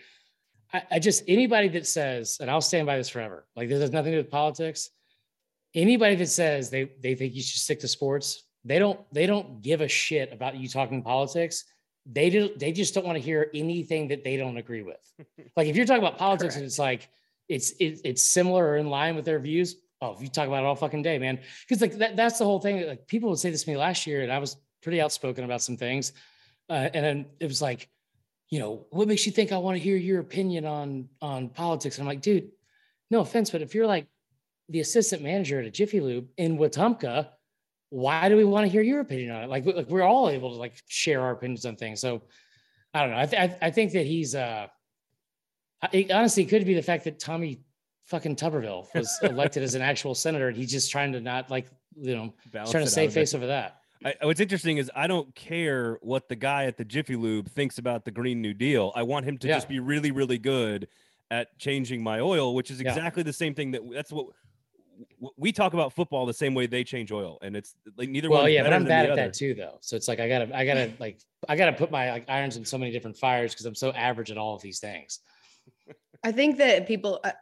I, 0.72 0.82
I 0.92 0.98
just 0.98 1.22
anybody 1.28 1.68
that 1.68 1.86
says 1.86 2.38
and 2.40 2.50
i'll 2.50 2.60
stand 2.62 2.86
by 2.86 2.96
this 2.96 3.08
forever 3.10 3.46
like 3.54 3.68
this 3.68 3.80
has 3.80 3.90
nothing 3.92 4.12
to 4.12 4.18
do 4.18 4.22
with 4.22 4.30
politics 4.30 4.90
anybody 5.74 6.14
that 6.16 6.28
says 6.28 6.70
they 6.70 6.90
they 7.02 7.14
think 7.14 7.34
you 7.34 7.42
should 7.42 7.60
stick 7.60 7.80
to 7.80 7.88
sports 7.88 8.44
they 8.64 8.78
don't 8.78 9.00
they 9.12 9.26
don't 9.26 9.62
give 9.62 9.80
a 9.80 9.88
shit 9.88 10.32
about 10.32 10.56
you 10.56 10.68
talking 10.68 11.02
politics. 11.02 11.64
They 12.06 12.30
do 12.30 12.50
they 12.56 12.72
just 12.72 12.94
don't 12.94 13.06
want 13.06 13.16
to 13.16 13.22
hear 13.22 13.50
anything 13.54 14.08
that 14.08 14.24
they 14.24 14.36
don't 14.36 14.56
agree 14.56 14.82
with. 14.82 14.96
Like 15.56 15.66
if 15.66 15.76
you're 15.76 15.86
talking 15.86 16.02
about 16.02 16.18
politics 16.18 16.54
and 16.56 16.64
it's 16.64 16.78
like 16.78 17.08
it's 17.48 17.72
it, 17.72 18.00
it's 18.04 18.22
similar 18.22 18.64
or 18.64 18.76
in 18.76 18.88
line 18.88 19.16
with 19.16 19.24
their 19.24 19.40
views 19.40 19.76
oh 20.00 20.12
if 20.12 20.22
you 20.22 20.28
talk 20.28 20.46
about 20.46 20.62
it 20.62 20.66
all 20.66 20.76
fucking 20.76 21.02
day 21.02 21.18
man. 21.18 21.40
Because 21.66 21.80
like 21.80 21.98
that, 21.98 22.16
that's 22.16 22.38
the 22.38 22.44
whole 22.44 22.60
thing 22.60 22.86
like 22.86 23.06
people 23.08 23.30
would 23.30 23.38
say 23.38 23.50
this 23.50 23.64
to 23.64 23.70
me 23.70 23.76
last 23.76 24.06
year 24.06 24.22
and 24.22 24.32
i 24.32 24.38
was 24.38 24.56
pretty 24.82 25.00
outspoken 25.00 25.44
about 25.44 25.62
some 25.62 25.76
things 25.76 26.12
uh, 26.70 26.88
and 26.94 27.04
then 27.04 27.26
it 27.40 27.46
was 27.46 27.60
like 27.60 27.88
you 28.50 28.60
know 28.60 28.86
what 28.90 29.08
makes 29.08 29.26
you 29.26 29.32
think 29.32 29.50
i 29.50 29.58
want 29.58 29.76
to 29.76 29.82
hear 29.82 29.96
your 29.96 30.20
opinion 30.20 30.64
on 30.64 31.08
on 31.20 31.48
politics? 31.48 31.98
And 31.98 32.02
i'm 32.04 32.08
like 32.08 32.22
dude 32.22 32.50
no 33.10 33.20
offense 33.20 33.50
but 33.50 33.62
if 33.62 33.74
you're 33.74 33.86
like 33.86 34.06
the 34.68 34.80
assistant 34.80 35.22
manager 35.22 35.60
at 35.60 35.66
a 35.66 35.70
Jiffy 35.70 36.00
Lube 36.00 36.28
in 36.36 36.58
Wetumpka, 36.58 37.28
why 37.90 38.28
do 38.28 38.36
we 38.36 38.44
want 38.44 38.66
to 38.66 38.70
hear 38.70 38.82
your 38.82 39.00
opinion 39.00 39.30
on 39.30 39.44
it? 39.44 39.50
Like, 39.50 39.64
like 39.66 39.88
we're 39.88 40.02
all 40.02 40.28
able 40.28 40.50
to 40.50 40.56
like 40.56 40.74
share 40.88 41.20
our 41.22 41.32
opinions 41.32 41.64
on 41.64 41.76
things. 41.76 42.00
So 42.00 42.22
I 42.92 43.00
don't 43.02 43.10
know. 43.10 43.18
I, 43.18 43.26
th- 43.26 43.52
I, 43.60 43.70
think 43.70 43.92
that 43.92 44.06
he's, 44.06 44.34
uh, 44.34 44.66
it 45.92 46.10
honestly 46.10 46.44
could 46.44 46.64
be 46.66 46.74
the 46.74 46.82
fact 46.82 47.04
that 47.04 47.18
Tommy 47.18 47.60
fucking 48.06 48.36
Tuberville 48.36 48.86
was 48.94 49.18
elected 49.22 49.62
as 49.62 49.74
an 49.74 49.82
actual 49.82 50.14
senator 50.14 50.48
and 50.48 50.56
he's 50.56 50.70
just 50.70 50.90
trying 50.90 51.12
to 51.12 51.20
not 51.20 51.50
like, 51.50 51.66
you 51.96 52.14
know, 52.14 52.34
Balance 52.52 52.70
trying 52.70 52.84
to 52.84 52.90
save 52.90 53.12
face 53.12 53.34
over 53.34 53.46
that. 53.46 53.80
I, 54.04 54.14
what's 54.22 54.40
interesting 54.40 54.76
is 54.76 54.90
I 54.94 55.06
don't 55.06 55.34
care 55.34 55.98
what 56.02 56.28
the 56.28 56.36
guy 56.36 56.66
at 56.66 56.76
the 56.76 56.84
Jiffy 56.84 57.16
Lube 57.16 57.48
thinks 57.50 57.78
about 57.78 58.04
the 58.04 58.10
Green 58.10 58.40
New 58.40 58.54
Deal. 58.54 58.92
I 58.94 59.02
want 59.02 59.26
him 59.26 59.38
to 59.38 59.48
Yeah. 59.48 59.54
just 59.54 59.68
be 59.68 59.80
really, 59.80 60.10
really 60.10 60.38
good 60.38 60.88
at 61.30 61.58
changing 61.58 62.02
my 62.02 62.20
oil, 62.20 62.54
which 62.54 62.70
is 62.70 62.80
Yeah. 62.80 62.88
exactly 62.88 63.22
the 63.22 63.32
same 63.32 63.54
thing 63.54 63.72
that 63.72 63.82
that's 63.92 64.12
what 64.12 64.26
we 65.36 65.52
talk 65.52 65.74
about 65.74 65.92
football 65.92 66.26
the 66.26 66.32
same 66.34 66.54
way 66.54 66.66
they 66.66 66.84
change 66.84 67.12
oil, 67.12 67.38
and 67.42 67.56
it's 67.56 67.74
like 67.96 68.08
neither 68.08 68.30
Well, 68.30 68.42
one. 68.42 68.52
yeah, 68.52 68.62
but 68.62 68.72
I'm 68.72 68.82
than 68.82 68.88
bad 68.88 69.04
at 69.06 69.12
other. 69.12 69.22
that 69.22 69.34
too, 69.34 69.54
though. 69.54 69.78
So 69.80 69.96
it's 69.96 70.08
like 70.08 70.20
I 70.20 70.28
gotta, 70.28 70.56
I 70.56 70.64
gotta, 70.64 70.92
like, 70.98 71.18
I 71.48 71.56
gotta 71.56 71.72
put 71.72 71.90
my 71.90 72.10
like 72.10 72.24
irons 72.28 72.56
in 72.56 72.64
so 72.64 72.78
many 72.78 72.90
different 72.90 73.16
fires 73.16 73.52
because 73.52 73.66
I'm 73.66 73.74
so 73.74 73.90
average 73.92 74.30
at 74.30 74.38
all 74.38 74.54
of 74.54 74.62
these 74.62 74.80
things. 74.80 75.20
I 76.24 76.32
think 76.32 76.58
that 76.58 76.86
people 76.86 77.20
I- 77.24 77.34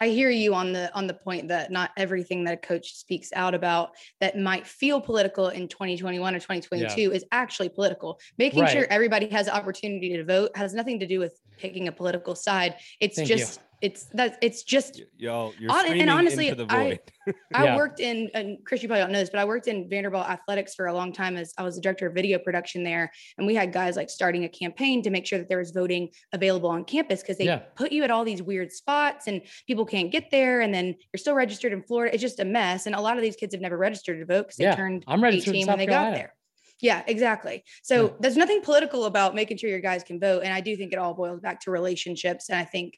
I 0.00 0.10
hear 0.10 0.30
you 0.30 0.54
on 0.54 0.72
the 0.72 0.94
on 0.94 1.08
the 1.08 1.14
point 1.14 1.48
that 1.48 1.72
not 1.72 1.90
everything 1.96 2.44
that 2.44 2.54
a 2.54 2.56
coach 2.56 2.94
speaks 2.94 3.32
out 3.32 3.52
about 3.52 3.96
that 4.20 4.38
might 4.38 4.64
feel 4.64 5.00
political 5.00 5.48
in 5.48 5.66
2021 5.66 6.34
or 6.36 6.38
2022 6.38 7.10
is 7.12 7.24
actually 7.32 7.68
political. 7.68 8.20
Making 8.38 8.60
sure 8.68 8.86
everybody 8.90 9.26
has 9.30 9.48
opportunity 9.48 10.16
to 10.16 10.22
vote 10.24 10.56
has 10.56 10.72
nothing 10.72 11.00
to 11.00 11.06
do 11.08 11.18
with 11.18 11.40
picking 11.58 11.88
a 11.88 11.92
political 11.92 12.36
side. 12.36 12.76
It's 13.00 13.16
Thank 13.16 13.28
you. 13.30 13.44
Just 13.80 13.84
it's 13.94 14.04
that 14.14 14.38
it's 14.42 14.62
just 14.62 15.02
y'all, 15.16 15.52
you're 15.58 15.70
Hon- 15.70 15.98
and 16.00 16.10
honestly, 16.10 16.48
into 16.48 16.64
the 16.64 16.72
I- 16.74 16.82
void. 16.84 17.00
I 17.54 17.64
Yeah. 17.64 17.76
worked 17.76 18.00
in, 18.00 18.30
and 18.34 18.56
Chris, 18.64 18.82
you 18.82 18.88
probably 18.88 19.02
don't 19.02 19.12
know 19.12 19.18
this, 19.20 19.28
but 19.30 19.38
I 19.38 19.44
worked 19.44 19.66
in 19.68 19.88
Vanderbilt 19.88 20.26
athletics 20.26 20.74
for 20.74 20.86
a 20.86 20.94
long 20.94 21.12
time 21.12 21.36
as 21.36 21.52
I 21.58 21.62
was 21.62 21.74
the 21.76 21.82
director 21.82 22.06
of 22.06 22.14
video 22.14 22.38
production 22.38 22.82
there. 22.84 23.12
And 23.36 23.46
we 23.46 23.54
had 23.54 23.70
guys 23.72 23.96
like 23.96 24.08
starting 24.08 24.44
a 24.44 24.48
campaign 24.48 25.02
to 25.02 25.10
make 25.10 25.26
sure 25.26 25.38
that 25.38 25.48
there 25.48 25.58
was 25.58 25.70
voting 25.70 26.08
available 26.32 26.70
on 26.70 26.84
campus 26.84 27.20
because 27.20 27.36
they 27.36 27.44
Yeah. 27.44 27.58
put 27.76 27.92
you 27.92 28.02
at 28.04 28.10
all 28.10 28.24
these 28.24 28.42
weird 28.42 28.72
spots 28.72 29.26
and 29.26 29.42
people 29.66 29.84
can't 29.84 30.10
get 30.10 30.30
there. 30.30 30.62
And 30.62 30.72
then 30.72 30.86
you're 31.12 31.18
still 31.18 31.34
registered 31.34 31.72
in 31.74 31.82
Florida. 31.82 32.14
It's 32.14 32.22
just 32.22 32.40
a 32.40 32.44
mess. 32.46 32.86
And 32.86 32.94
a 32.94 33.00
lot 33.00 33.16
of 33.16 33.22
these 33.22 33.36
kids 33.36 33.54
have 33.54 33.60
never 33.60 33.76
registered 33.76 34.18
to 34.20 34.24
vote 34.24 34.44
because 34.46 34.56
they 34.56 34.64
Yeah, 34.64 34.74
turned 34.76 35.04
I'm 35.06 35.22
registered 35.22 35.54
in 35.54 35.60
18 35.62 35.66
when 35.68 35.78
they 35.78 35.86
got 35.86 36.14
there. 36.14 36.34
Yeah, 36.80 37.02
exactly. 37.08 37.64
So 37.82 38.04
Yeah. 38.06 38.10
there's 38.20 38.36
nothing 38.36 38.60
political 38.62 39.04
about 39.06 39.34
making 39.34 39.56
sure 39.58 39.68
your 39.68 39.80
guys 39.80 40.02
can 40.04 40.18
vote. 40.20 40.44
And 40.44 40.52
I 40.52 40.60
do 40.60 40.76
think 40.76 40.92
it 40.92 40.98
all 40.98 41.12
boils 41.12 41.40
back 41.40 41.60
to 41.62 41.70
relationships. 41.72 42.48
And 42.48 42.58
I 42.58 42.64
think, 42.64 42.94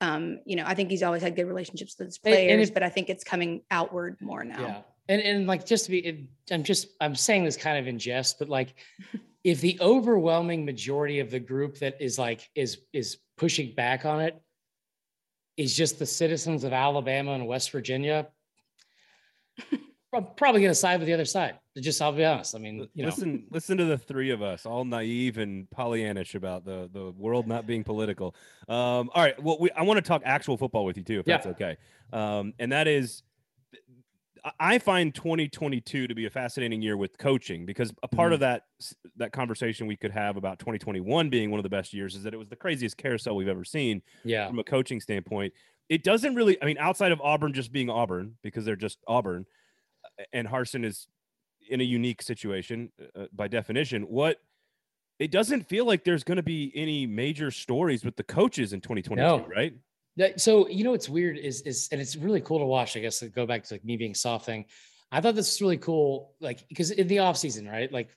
um, 0.00 0.40
you 0.44 0.56
know, 0.56 0.64
I 0.66 0.74
think 0.74 0.90
he's 0.90 1.02
always 1.02 1.22
had 1.22 1.36
good 1.36 1.46
relationships 1.46 1.96
with 1.98 2.08
his 2.08 2.18
And- 2.24 2.34
and 2.34 2.46
players, 2.48 2.70
but 2.70 2.82
I 2.82 2.88
think 2.88 3.08
it's 3.08 3.24
coming 3.24 3.62
outward 3.70 4.20
more 4.20 4.44
now. 4.44 4.60
Yeah. 4.60 4.82
And 5.08 5.20
and 5.22 5.46
like 5.46 5.66
just 5.66 5.84
to 5.86 5.90
be 5.90 5.98
it, 5.98 6.18
I'm 6.50 6.62
just 6.62 6.88
I'm 7.00 7.14
saying 7.14 7.44
this 7.44 7.56
kind 7.56 7.78
of 7.78 7.86
in 7.86 7.98
jest, 7.98 8.38
but 8.38 8.48
like 8.48 8.74
if 9.44 9.60
the 9.60 9.78
overwhelming 9.80 10.64
majority 10.64 11.20
of 11.20 11.30
the 11.30 11.40
group 11.40 11.78
that 11.78 12.00
is 12.00 12.18
like 12.18 12.48
is 12.54 12.78
is 12.92 13.18
pushing 13.36 13.74
back 13.74 14.04
on 14.06 14.20
it 14.22 14.40
is 15.56 15.76
just 15.76 15.98
the 15.98 16.06
citizens 16.06 16.64
of 16.64 16.72
Alabama 16.72 17.32
and 17.32 17.46
West 17.46 17.70
Virginia, 17.70 18.28
I'm 20.14 20.26
probably 20.36 20.62
gonna 20.62 20.74
side 20.74 20.98
with 21.00 21.06
the 21.06 21.12
other 21.12 21.24
side. 21.24 21.58
Just 21.76 22.00
I'll 22.00 22.12
be 22.12 22.24
honest. 22.24 22.54
I 22.54 22.58
mean, 22.58 22.88
you 22.94 23.02
know, 23.02 23.08
listen, 23.08 23.46
listen 23.50 23.76
to 23.78 23.84
the 23.84 23.98
three 23.98 24.30
of 24.30 24.42
us, 24.42 24.64
all 24.66 24.84
naive 24.84 25.38
and 25.38 25.68
Pollyannish 25.70 26.34
about 26.34 26.64
the 26.64 26.88
the 26.92 27.10
world 27.18 27.46
not 27.48 27.66
being 27.66 27.82
political. 27.84 28.34
Um, 28.68 29.10
all 29.14 29.22
right, 29.22 29.40
well, 29.42 29.56
we, 29.60 29.70
I 29.72 29.82
want 29.82 29.98
to 29.98 30.02
talk 30.02 30.22
actual 30.24 30.56
football 30.56 30.84
with 30.84 30.96
you 30.96 31.02
too, 31.02 31.20
if 31.20 31.26
Yeah. 31.26 31.36
that's 31.38 31.46
okay. 31.48 31.76
Um, 32.12 32.54
and 32.60 32.70
that 32.72 32.86
is, 32.86 33.22
I- 34.60 34.78
find 34.78 35.14
2022 35.14 36.06
to 36.06 36.14
be 36.14 36.26
a 36.26 36.30
fascinating 36.30 36.80
year 36.82 36.96
with 36.96 37.16
coaching 37.18 37.64
because 37.66 37.92
a 38.02 38.08
part 38.08 38.26
Mm-hmm. 38.28 38.34
of 38.34 38.40
that 38.40 38.62
that 39.16 39.32
conversation 39.32 39.86
we 39.86 39.96
could 39.96 40.10
have 40.12 40.36
about 40.36 40.58
2021 40.58 41.28
being 41.30 41.50
one 41.50 41.58
of 41.58 41.62
the 41.64 41.68
best 41.70 41.92
years 41.94 42.14
is 42.14 42.22
that 42.24 42.34
it 42.34 42.36
was 42.36 42.48
the 42.48 42.56
craziest 42.56 42.96
carousel 42.96 43.34
we've 43.36 43.48
ever 43.48 43.64
seen 43.64 44.02
yeah. 44.24 44.46
from 44.46 44.58
a 44.58 44.64
coaching 44.64 45.00
standpoint. 45.00 45.52
It 45.88 46.02
doesn't 46.02 46.34
really, 46.34 46.60
I 46.62 46.66
mean, 46.66 46.78
outside 46.78 47.12
of 47.12 47.20
Auburn 47.20 47.52
just 47.52 47.70
being 47.72 47.90
Auburn 47.90 48.34
because 48.42 48.64
they're 48.64 48.74
just 48.76 48.98
Auburn, 49.06 49.44
and 50.32 50.46
Harsin 50.48 50.84
is 50.84 51.06
in 51.68 51.80
a 51.80 51.84
unique 51.84 52.22
situation 52.22 52.90
uh, 53.16 53.26
by 53.32 53.48
definition. 53.48 54.02
What 54.02 54.40
it 55.18 55.30
doesn't 55.30 55.68
feel 55.68 55.84
like 55.86 56.04
there's 56.04 56.24
going 56.24 56.36
to 56.36 56.42
be 56.42 56.72
any 56.74 57.06
major 57.06 57.50
stories 57.50 58.04
with 58.04 58.16
the 58.16 58.24
coaches 58.24 58.72
in 58.72 58.80
2022, 58.80 59.16
No. 59.22 59.46
right? 59.46 59.74
That- 60.16 60.40
so 60.40 60.68
you 60.68 60.84
know 60.84 60.90
what's 60.92 61.08
weird 61.08 61.38
is 61.38 61.62
is 61.62 61.88
and 61.92 62.00
it's 62.00 62.16
really 62.16 62.40
cool 62.40 62.58
to 62.58 62.64
watch. 62.66 62.96
I 62.96 63.00
guess 63.00 63.18
to 63.20 63.28
go 63.28 63.46
back 63.46 63.64
to 63.64 63.74
like 63.74 63.84
me 63.84 63.96
being 63.96 64.14
soft 64.14 64.46
thing. 64.46 64.66
I 65.10 65.20
thought 65.20 65.34
this 65.36 65.46
was 65.52 65.60
really 65.60 65.78
cool, 65.78 66.34
like 66.40 66.66
because 66.68 66.90
in 66.90 67.06
the 67.08 67.20
off 67.20 67.36
season, 67.36 67.68
right? 67.68 67.90
Like 67.92 68.08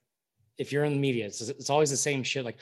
if 0.57 0.71
you're 0.71 0.83
in 0.85 0.93
the 0.93 0.99
media, 0.99 1.25
it's 1.25 1.41
it's 1.41 1.69
always 1.69 1.89
the 1.89 1.97
same 1.97 2.23
shit. 2.23 2.45
Like 2.45 2.57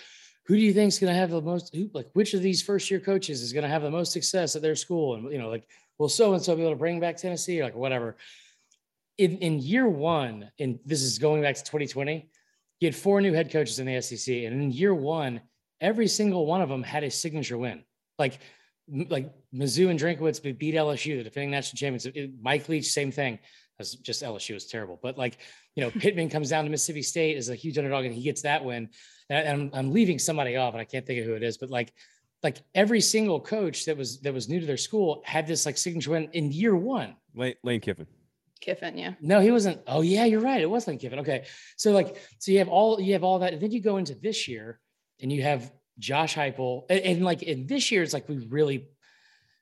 who 0.45 0.55
do 0.55 0.61
you 0.61 0.73
think 0.73 0.89
is 0.89 0.99
going 0.99 1.11
to 1.13 1.19
have 1.19 1.31
the 1.31 1.41
most? 1.41 1.73
Who 1.75 1.89
like 1.93 2.07
which 2.13 2.33
of 2.33 2.41
these 2.41 2.61
first 2.61 2.91
year 2.91 2.99
coaches 2.99 3.41
is 3.41 3.51
going 3.51 3.63
to 3.63 3.69
have 3.69 3.81
the 3.81 3.89
most 3.91 4.11
success 4.11 4.55
at 4.55 4.61
their 4.61 4.75
school? 4.75 5.15
And 5.15 5.31
you 5.31 5.37
know, 5.37 5.49
like 5.49 5.67
will 5.97 6.09
so 6.09 6.33
and 6.33 6.43
so 6.43 6.55
be 6.55 6.61
able 6.61 6.71
to 6.73 6.77
bring 6.77 6.99
back 6.99 7.17
Tennessee 7.17 7.59
or 7.61 7.63
like 7.65 7.75
whatever. 7.75 8.15
In 9.17 9.37
in 9.37 9.59
year 9.59 9.87
one, 9.87 10.51
and 10.59 10.79
this 10.85 11.01
is 11.01 11.19
going 11.19 11.41
back 11.41 11.55
to 11.55 11.63
2020, 11.63 12.29
he 12.79 12.85
had 12.85 12.95
four 12.95 13.21
new 13.21 13.33
head 13.33 13.51
coaches 13.51 13.79
in 13.79 13.85
the 13.85 14.01
SEC, 14.01 14.35
and 14.35 14.61
in 14.61 14.71
year 14.71 14.93
one, 14.93 15.41
every 15.79 16.07
single 16.07 16.45
one 16.45 16.61
of 16.61 16.69
them 16.69 16.83
had 16.83 17.03
a 17.03 17.11
signature 17.11 17.57
win. 17.57 17.83
Like 18.19 18.39
like 18.87 19.31
Mizzou 19.53 19.89
and 19.89 19.99
Drinkwitz 19.99 20.41
beat 20.57 20.75
LSU, 20.75 21.17
the 21.17 21.23
defending 21.23 21.51
national 21.51 21.77
champions. 21.77 22.07
Mike 22.41 22.69
Leach, 22.69 22.85
same 22.85 23.11
thing. 23.11 23.39
That's 23.77 23.95
just 23.95 24.23
LSU 24.23 24.53
was 24.53 24.67
terrible, 24.67 24.99
but 25.01 25.17
like 25.17 25.37
you 25.75 25.83
know, 25.83 25.91
Pittman 25.91 26.29
comes 26.29 26.49
down 26.49 26.63
to 26.63 26.69
Mississippi 26.69 27.01
State 27.01 27.37
as 27.37 27.49
a 27.49 27.55
huge 27.55 27.77
underdog, 27.77 28.05
and 28.05 28.13
he 28.13 28.21
gets 28.21 28.41
that 28.43 28.63
win. 28.63 28.89
And 29.29 29.47
I'm, 29.49 29.69
I'm 29.73 29.91
leaving 29.91 30.19
somebody 30.19 30.55
off, 30.55 30.73
and 30.73 30.81
I 30.81 30.85
can't 30.85 31.05
think 31.05 31.19
of 31.19 31.25
who 31.25 31.33
it 31.33 31.43
is, 31.43 31.57
but 31.57 31.69
like 31.69 31.93
like 32.43 32.57
every 32.75 33.01
single 33.01 33.39
coach 33.39 33.85
that 33.85 33.97
was 33.97 34.19
that 34.21 34.33
was 34.33 34.47
new 34.47 34.59
to 34.59 34.65
their 34.65 34.77
school 34.77 35.21
had 35.25 35.47
this 35.47 35.65
like 35.65 35.77
signature 35.77 36.11
win 36.11 36.29
in 36.33 36.51
year 36.51 36.75
one. 36.75 37.15
Lane, 37.33 37.55
Lane 37.63 37.81
Kiffin. 37.81 38.07
Kiffin, 38.61 38.97
yeah. 38.97 39.13
No, 39.21 39.39
he 39.41 39.51
wasn't. 39.51 39.81
Oh 39.87 40.01
yeah, 40.01 40.25
you're 40.25 40.41
right. 40.41 40.61
It 40.61 40.69
was 40.69 40.87
Lane 40.87 40.97
Kiffin. 40.97 41.19
Okay, 41.19 41.45
so 41.77 41.91
like, 41.91 42.17
so 42.39 42.51
you 42.51 42.59
have 42.59 42.69
all 42.69 42.99
you 42.99 43.13
have 43.13 43.23
all 43.23 43.39
that, 43.39 43.53
and 43.53 43.61
then 43.61 43.71
you 43.71 43.81
go 43.81 43.97
into 43.97 44.15
this 44.15 44.47
year, 44.47 44.79
and 45.21 45.31
you 45.31 45.43
have 45.43 45.71
Josh 45.99 46.35
Heupel, 46.35 46.85
and, 46.89 46.99
and 47.01 47.25
like 47.25 47.43
in 47.43 47.67
this 47.67 47.91
year, 47.91 48.01
it's 48.01 48.13
like 48.13 48.27
we 48.27 48.37
really, 48.47 48.87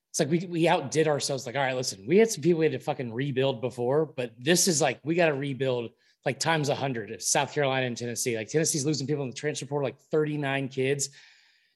it's 0.09 0.19
like 0.19 0.29
we 0.29 0.45
we 0.47 0.67
outdid 0.67 1.07
ourselves. 1.07 1.45
Like, 1.45 1.55
all 1.55 1.61
right, 1.61 1.75
listen, 1.75 2.05
we 2.07 2.17
had 2.17 2.29
some 2.29 2.41
people 2.41 2.59
we 2.59 2.65
had 2.65 2.73
to 2.73 2.79
fucking 2.79 3.11
rebuild 3.11 3.61
before, 3.61 4.05
but 4.05 4.31
this 4.37 4.67
is 4.67 4.81
like 4.81 4.99
we 5.03 5.15
got 5.15 5.27
to 5.27 5.33
rebuild 5.33 5.91
like 6.25 6.39
times 6.39 6.69
a 6.69 6.75
hundred. 6.75 7.21
South 7.21 7.53
Carolina 7.53 7.87
and 7.87 7.97
Tennessee, 7.97 8.37
like 8.37 8.49
Tennessee's 8.49 8.85
losing 8.85 9.07
people 9.07 9.23
in 9.23 9.29
the 9.29 9.35
transfer 9.35 9.65
portal, 9.65 9.87
like 9.87 9.99
39 10.11 10.69
kids, 10.69 11.09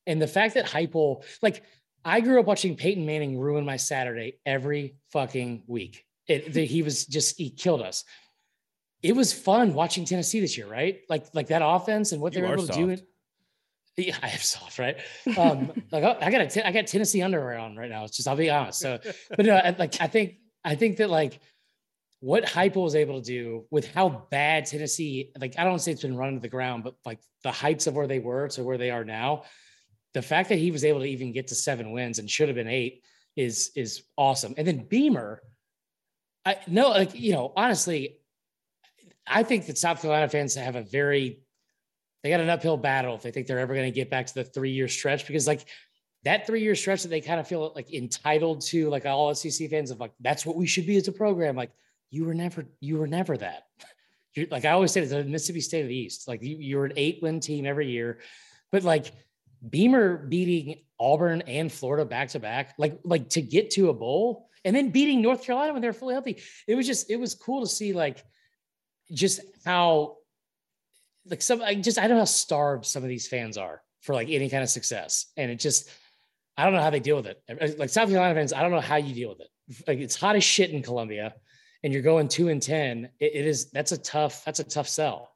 and 0.06 0.22
the 0.22 0.28
fact 0.28 0.54
that 0.56 0.66
Heupel, 0.66 1.24
like. 1.42 1.64
I 2.06 2.22
grew 2.22 2.40
up 2.40 2.46
watching 2.46 2.78
Peyton 2.78 3.06
Manning 3.06 3.38
ruin 3.38 3.66
my 3.66 3.76
Saturday 3.76 4.40
every 4.46 4.96
fucking 5.12 5.64
week. 5.68 6.07
It, 6.28 6.54
the, 6.54 6.66
he 6.66 6.82
was 6.82 7.06
just 7.06 7.38
he 7.38 7.50
killed 7.50 7.82
us. 7.82 8.04
It 9.02 9.16
was 9.16 9.32
fun 9.32 9.74
watching 9.74 10.06
Tennessee 10.06 10.40
this 10.40 10.58
year, 10.58 10.68
right? 10.68 11.02
Like 11.10 11.26
like 11.34 11.48
that 11.48 11.62
offense 11.64 12.12
and 12.12 12.22
what 12.22 12.34
they 12.34 12.40
You 12.40 12.46
were 12.46 12.52
are 12.52 12.56
able 12.56 12.68
to 12.68 12.74
do. 12.74 12.90
It, 12.90 13.08
yeah, 13.98 14.18
I 14.22 14.28
have 14.28 14.44
soft, 14.44 14.78
right? 14.78 14.98
Um, 15.38 15.72
like 15.92 16.04
I 16.04 16.18
I 16.28 16.32
got 16.32 16.42
a 16.42 16.48
t- 16.48 16.62
I 16.62 16.72
got 16.72 16.88
Tennessee 16.88 17.22
underwear 17.22 17.58
on 17.58 17.76
right 17.76 17.90
now. 17.90 18.04
It's 18.04 18.16
just 18.18 18.28
I'll 18.28 18.36
be 18.36 18.50
honest. 18.50 18.80
So, 18.80 19.00
but 19.30 19.46
no, 19.46 19.56
I- 19.56 19.76
like 19.78 20.00
I 20.02 20.08
think 20.08 20.36
I 20.64 20.76
think 20.76 20.98
that 20.98 21.10
like 21.10 21.40
what 22.20 22.44
Heupel 22.46 22.84
was 22.84 22.96
able 22.96 23.22
to 23.22 23.26
do 23.26 23.66
with 23.70 23.92
how 23.94 24.28
bad 24.32 24.66
Tennessee, 24.66 25.32
like 25.40 25.58
I 25.58 25.64
don't 25.64 25.80
say 25.80 25.92
it's 25.92 26.02
been 26.02 26.18
run 26.18 26.34
to 26.34 26.40
the 26.40 26.50
ground, 26.50 26.84
but 26.84 26.96
like 27.06 27.20
the 27.44 27.52
heights 27.52 27.88
of 27.88 27.96
where 27.96 28.08
they 28.08 28.20
were 28.20 28.48
to 28.50 28.64
where 28.64 28.78
they 28.78 28.90
are 28.90 29.06
now, 29.06 29.44
the 30.14 30.22
fact 30.22 30.50
that 30.50 30.58
he 30.58 30.72
was 30.72 30.84
able 30.84 31.02
to 31.02 31.06
even 31.06 31.32
get 31.32 31.48
to 31.50 31.56
seven 31.56 31.92
wins 31.92 32.18
and 32.20 32.30
should 32.30 32.50
have 32.50 32.56
been 32.56 32.68
eight 32.68 33.04
is 33.36 33.72
is 33.76 34.04
awesome. 34.18 34.54
And 34.58 34.68
then 34.68 34.86
Beamer, 34.88 35.42
I 36.48 36.58
no, 36.66 36.92
like 36.92 37.14
you 37.14 37.34
know, 37.34 37.52
honestly, 37.58 38.20
I 39.28 39.44
think 39.44 39.66
that 39.66 39.78
South 39.78 40.02
Carolina 40.02 40.30
fans 40.30 40.56
have 40.56 40.78
a 40.78 40.82
very 40.82 41.40
they 42.24 42.30
got 42.30 42.40
an 42.40 42.50
uphill 42.50 42.78
battle 42.78 43.16
if 43.16 43.22
they 43.22 43.32
think 43.32 43.48
they're 43.48 43.60
ever 43.60 43.74
going 43.74 43.86
to 43.86 43.92
get 43.92 44.10
back 44.10 44.28
to 44.28 44.34
the 44.34 44.46
three 44.46 44.72
year 44.72 44.88
stretch 44.88 45.28
because 45.28 45.46
like 45.46 45.66
that 46.24 46.48
three 46.48 46.62
year 46.62 46.74
stretch 46.74 47.04
that 47.04 47.10
they 47.10 47.20
kind 47.20 47.42
of 47.42 47.50
feel 47.50 47.74
like 47.76 47.94
entitled 47.94 48.62
to, 48.62 48.90
like 48.90 49.06
all 49.06 49.36
SEC 49.36 49.70
fans 49.70 49.92
of 49.92 50.00
like 50.00 50.14
that's 50.22 50.46
what 50.46 50.56
we 50.56 50.66
should 50.66 50.88
be 50.88 50.96
as 50.96 51.10
a 51.10 51.12
program. 51.12 51.58
Like 51.58 51.72
you 52.12 52.24
were 52.24 52.34
never 52.34 52.66
you 52.80 52.98
were 52.98 53.08
never 53.08 53.36
that. 53.36 53.64
You're 54.34 54.48
like 54.50 54.64
I 54.64 54.72
always 54.72 54.94
say, 54.94 55.02
it's 55.02 55.12
the 55.12 55.26
Mississippi 55.26 55.60
State 55.60 55.82
of 55.82 55.90
the 55.90 55.98
East. 55.98 56.30
Like 56.30 56.42
you, 56.42 56.56
you're 56.56 56.86
an 56.86 56.94
eight 56.96 57.20
win 57.22 57.42
team 57.42 57.66
every 57.66 57.90
year, 57.90 58.20
but 58.72 58.84
like 58.84 59.12
Beamer 59.70 60.18
beating 60.18 60.82
Auburn 61.00 61.42
and 61.42 61.72
Florida 61.72 62.06
back 62.06 62.30
to 62.30 62.40
back, 62.40 62.76
like 62.78 63.00
like 63.04 63.30
to 63.30 63.42
get 63.42 63.72
to 63.72 63.90
a 63.90 63.94
bowl, 63.94 64.50
and 64.66 64.76
then 64.76 64.90
beating 64.90 65.22
North 65.22 65.44
Carolina 65.44 65.74
when 65.74 65.82
they're 65.82 65.94
fully 65.94 66.14
healthy. 66.14 66.42
It 66.68 66.76
was 66.76 66.88
just 66.88 67.10
it 67.10 67.18
was 67.18 67.36
cool 67.36 67.62
to 67.62 67.68
see 67.68 67.94
like 67.94 68.24
just 69.12 69.42
how 69.66 70.18
like 71.26 71.42
some 71.42 71.62
I 71.62 71.76
just 71.76 72.00
I 72.00 72.02
don't 72.08 72.18
know 72.18 72.22
how 72.22 72.26
starved 72.26 72.86
some 72.86 73.04
of 73.04 73.10
these 73.10 73.28
fans 73.28 73.58
are 73.58 73.82
for 74.02 74.14
like 74.14 74.30
any 74.30 74.50
kind 74.50 74.64
of 74.64 74.70
success, 74.70 75.28
and 75.38 75.52
it 75.52 75.60
just 75.60 75.90
I 76.58 76.64
don't 76.64 76.74
know 76.74 76.82
how 76.82 76.90
they 76.90 77.00
deal 77.00 77.18
with 77.18 77.28
it. 77.28 77.42
Uh, 77.50 77.66
uh, 77.66 77.70
like 77.78 77.90
South 77.90 78.10
Carolina 78.10 78.36
fans, 78.36 78.54
I 78.54 78.62
don't 78.62 78.72
know 78.72 78.82
how 78.82 78.96
you 78.96 79.14
deal 79.14 79.30
with 79.30 79.42
it. 79.42 79.50
Like 79.88 80.00
it's 80.00 80.16
hot 80.16 80.36
as 80.36 80.44
shit 80.44 80.72
in 80.72 80.82
Columbia, 80.82 81.34
and 81.84 81.94
you're 81.94 82.02
going 82.02 82.28
two 82.28 82.50
and 82.50 82.62
ten. 82.62 83.10
it, 83.20 83.36
it 83.36 83.46
is 83.46 83.70
that's 83.72 83.92
a 83.92 83.98
tough 83.98 84.44
that's 84.46 84.60
a 84.60 84.64
tough 84.64 84.88
sell. 84.88 85.32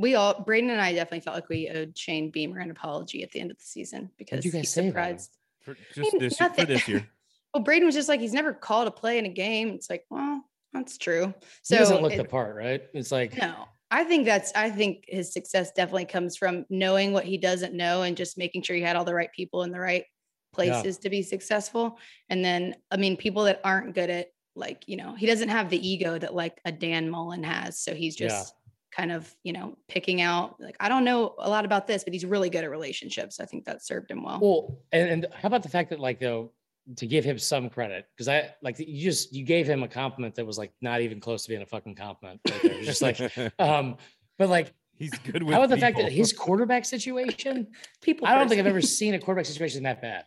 We 0.00 0.14
all, 0.14 0.42
Braden 0.42 0.70
and 0.70 0.80
I 0.80 0.94
definitely 0.94 1.20
felt 1.20 1.34
like 1.36 1.48
we 1.50 1.68
owed 1.68 1.96
Shane 1.96 2.30
Beamer 2.30 2.58
an 2.60 2.70
apology 2.70 3.22
at 3.22 3.30
the 3.32 3.40
end 3.40 3.50
of 3.50 3.58
the 3.58 3.64
season 3.64 4.10
because 4.16 4.44
you 4.46 4.50
guys 4.50 4.62
he 4.62 4.66
say 4.66 4.86
surprised. 4.88 5.36
For 5.60 5.76
just 5.94 6.12
mean, 6.12 6.20
this 6.20 6.38
for 6.38 6.48
this 6.64 6.88
year. 6.88 7.06
Well, 7.52 7.64
Braden 7.64 7.84
was 7.84 7.96
just 7.96 8.08
like, 8.08 8.20
he's 8.20 8.32
never 8.32 8.52
called 8.52 8.86
a 8.86 8.92
play 8.92 9.18
in 9.18 9.26
a 9.26 9.28
game. 9.28 9.70
It's 9.70 9.90
like, 9.90 10.04
well, 10.08 10.44
That's 10.72 10.96
true. 10.96 11.34
he 11.40 11.46
So 11.64 11.78
doesn't 11.78 12.00
look 12.00 12.12
it- 12.12 12.18
the 12.18 12.24
part, 12.24 12.54
right? 12.54 12.82
It's 12.94 13.10
like 13.10 13.36
no, 13.36 13.66
I 13.90 14.04
think 14.04 14.24
that's 14.24 14.52
I 14.54 14.70
think 14.70 15.04
his 15.08 15.32
success 15.32 15.72
definitely 15.72 16.04
comes 16.04 16.36
from 16.36 16.64
knowing 16.70 17.12
what 17.12 17.24
he 17.24 17.38
doesn't 17.38 17.74
know 17.74 18.02
and 18.02 18.16
just 18.16 18.38
making 18.38 18.62
sure 18.62 18.76
he 18.76 18.82
had 18.82 18.94
all 18.94 19.04
the 19.04 19.14
right 19.14 19.32
people 19.32 19.64
in 19.64 19.72
the 19.72 19.80
right 19.80 20.04
places 20.52 20.98
to 20.98 21.10
be 21.10 21.22
successful. 21.22 21.98
And 22.28 22.44
then 22.44 22.76
I 22.92 22.96
mean, 22.96 23.16
people 23.16 23.42
that 23.44 23.60
aren't 23.64 23.96
good 23.96 24.10
at 24.10 24.28
like, 24.54 24.84
you 24.86 24.96
know, 24.96 25.14
he 25.16 25.26
doesn't 25.26 25.48
have 25.48 25.70
the 25.70 25.88
ego 25.88 26.18
that 26.18 26.34
like 26.34 26.60
a 26.64 26.70
Dan 26.70 27.10
Mullen 27.10 27.42
has. 27.42 27.80
So 27.80 27.94
he's 27.94 28.18
Yeah. 28.20 28.44
Just 28.90 28.96
kind 28.96 29.12
of, 29.12 29.32
you 29.42 29.52
know, 29.52 29.76
picking 29.88 30.20
out 30.20 30.56
like 30.60 30.76
I 30.80 30.88
don't 30.88 31.04
know 31.04 31.34
a 31.38 31.48
lot 31.48 31.64
about 31.64 31.86
this, 31.86 32.04
but 32.04 32.12
he's 32.12 32.24
really 32.24 32.50
good 32.50 32.64
at 32.64 32.70
relationships. 32.70 33.40
I 33.40 33.46
think 33.46 33.64
that 33.64 33.84
served 33.84 34.10
him 34.10 34.22
well. 34.22 34.38
Well, 34.40 34.78
and, 34.92 35.08
and 35.08 35.26
how 35.34 35.46
about 35.46 35.62
the 35.62 35.68
fact 35.68 35.90
that 35.90 36.00
like 36.00 36.20
though 36.20 36.52
to 36.96 37.06
give 37.06 37.24
him 37.24 37.38
some 37.38 37.68
credit 37.68 38.06
because 38.16 38.28
I 38.28 38.52
like 38.62 38.78
you 38.78 39.04
just 39.04 39.32
you 39.32 39.44
gave 39.44 39.66
him 39.66 39.82
a 39.82 39.88
compliment 39.88 40.34
that 40.36 40.46
was 40.46 40.58
like 40.58 40.72
not 40.80 41.00
even 41.02 41.20
close 41.20 41.44
to 41.44 41.48
being 41.48 41.62
a 41.62 41.66
fucking 41.66 41.94
compliment. 41.94 42.40
Right 42.48 42.62
there. 42.62 42.72
It 42.72 42.78
was 42.78 42.86
just 42.86 43.02
like 43.02 43.20
um, 43.58 43.96
but 44.38 44.48
like 44.48 44.72
he's 44.96 45.10
good 45.10 45.42
with 45.42 45.52
how 45.52 45.62
about 45.62 45.74
the 45.74 45.80
fact 45.80 45.98
that 45.98 46.10
his 46.10 46.32
quarterback 46.32 46.84
situation? 46.84 47.68
People 48.02 48.26
I 48.26 48.34
don't 48.34 48.48
think 48.48 48.60
I've 48.60 48.66
ever 48.66 48.82
seen 48.82 49.14
a 49.14 49.18
quarterback 49.18 49.46
situation 49.46 49.84
that 49.84 50.02
bad. 50.02 50.24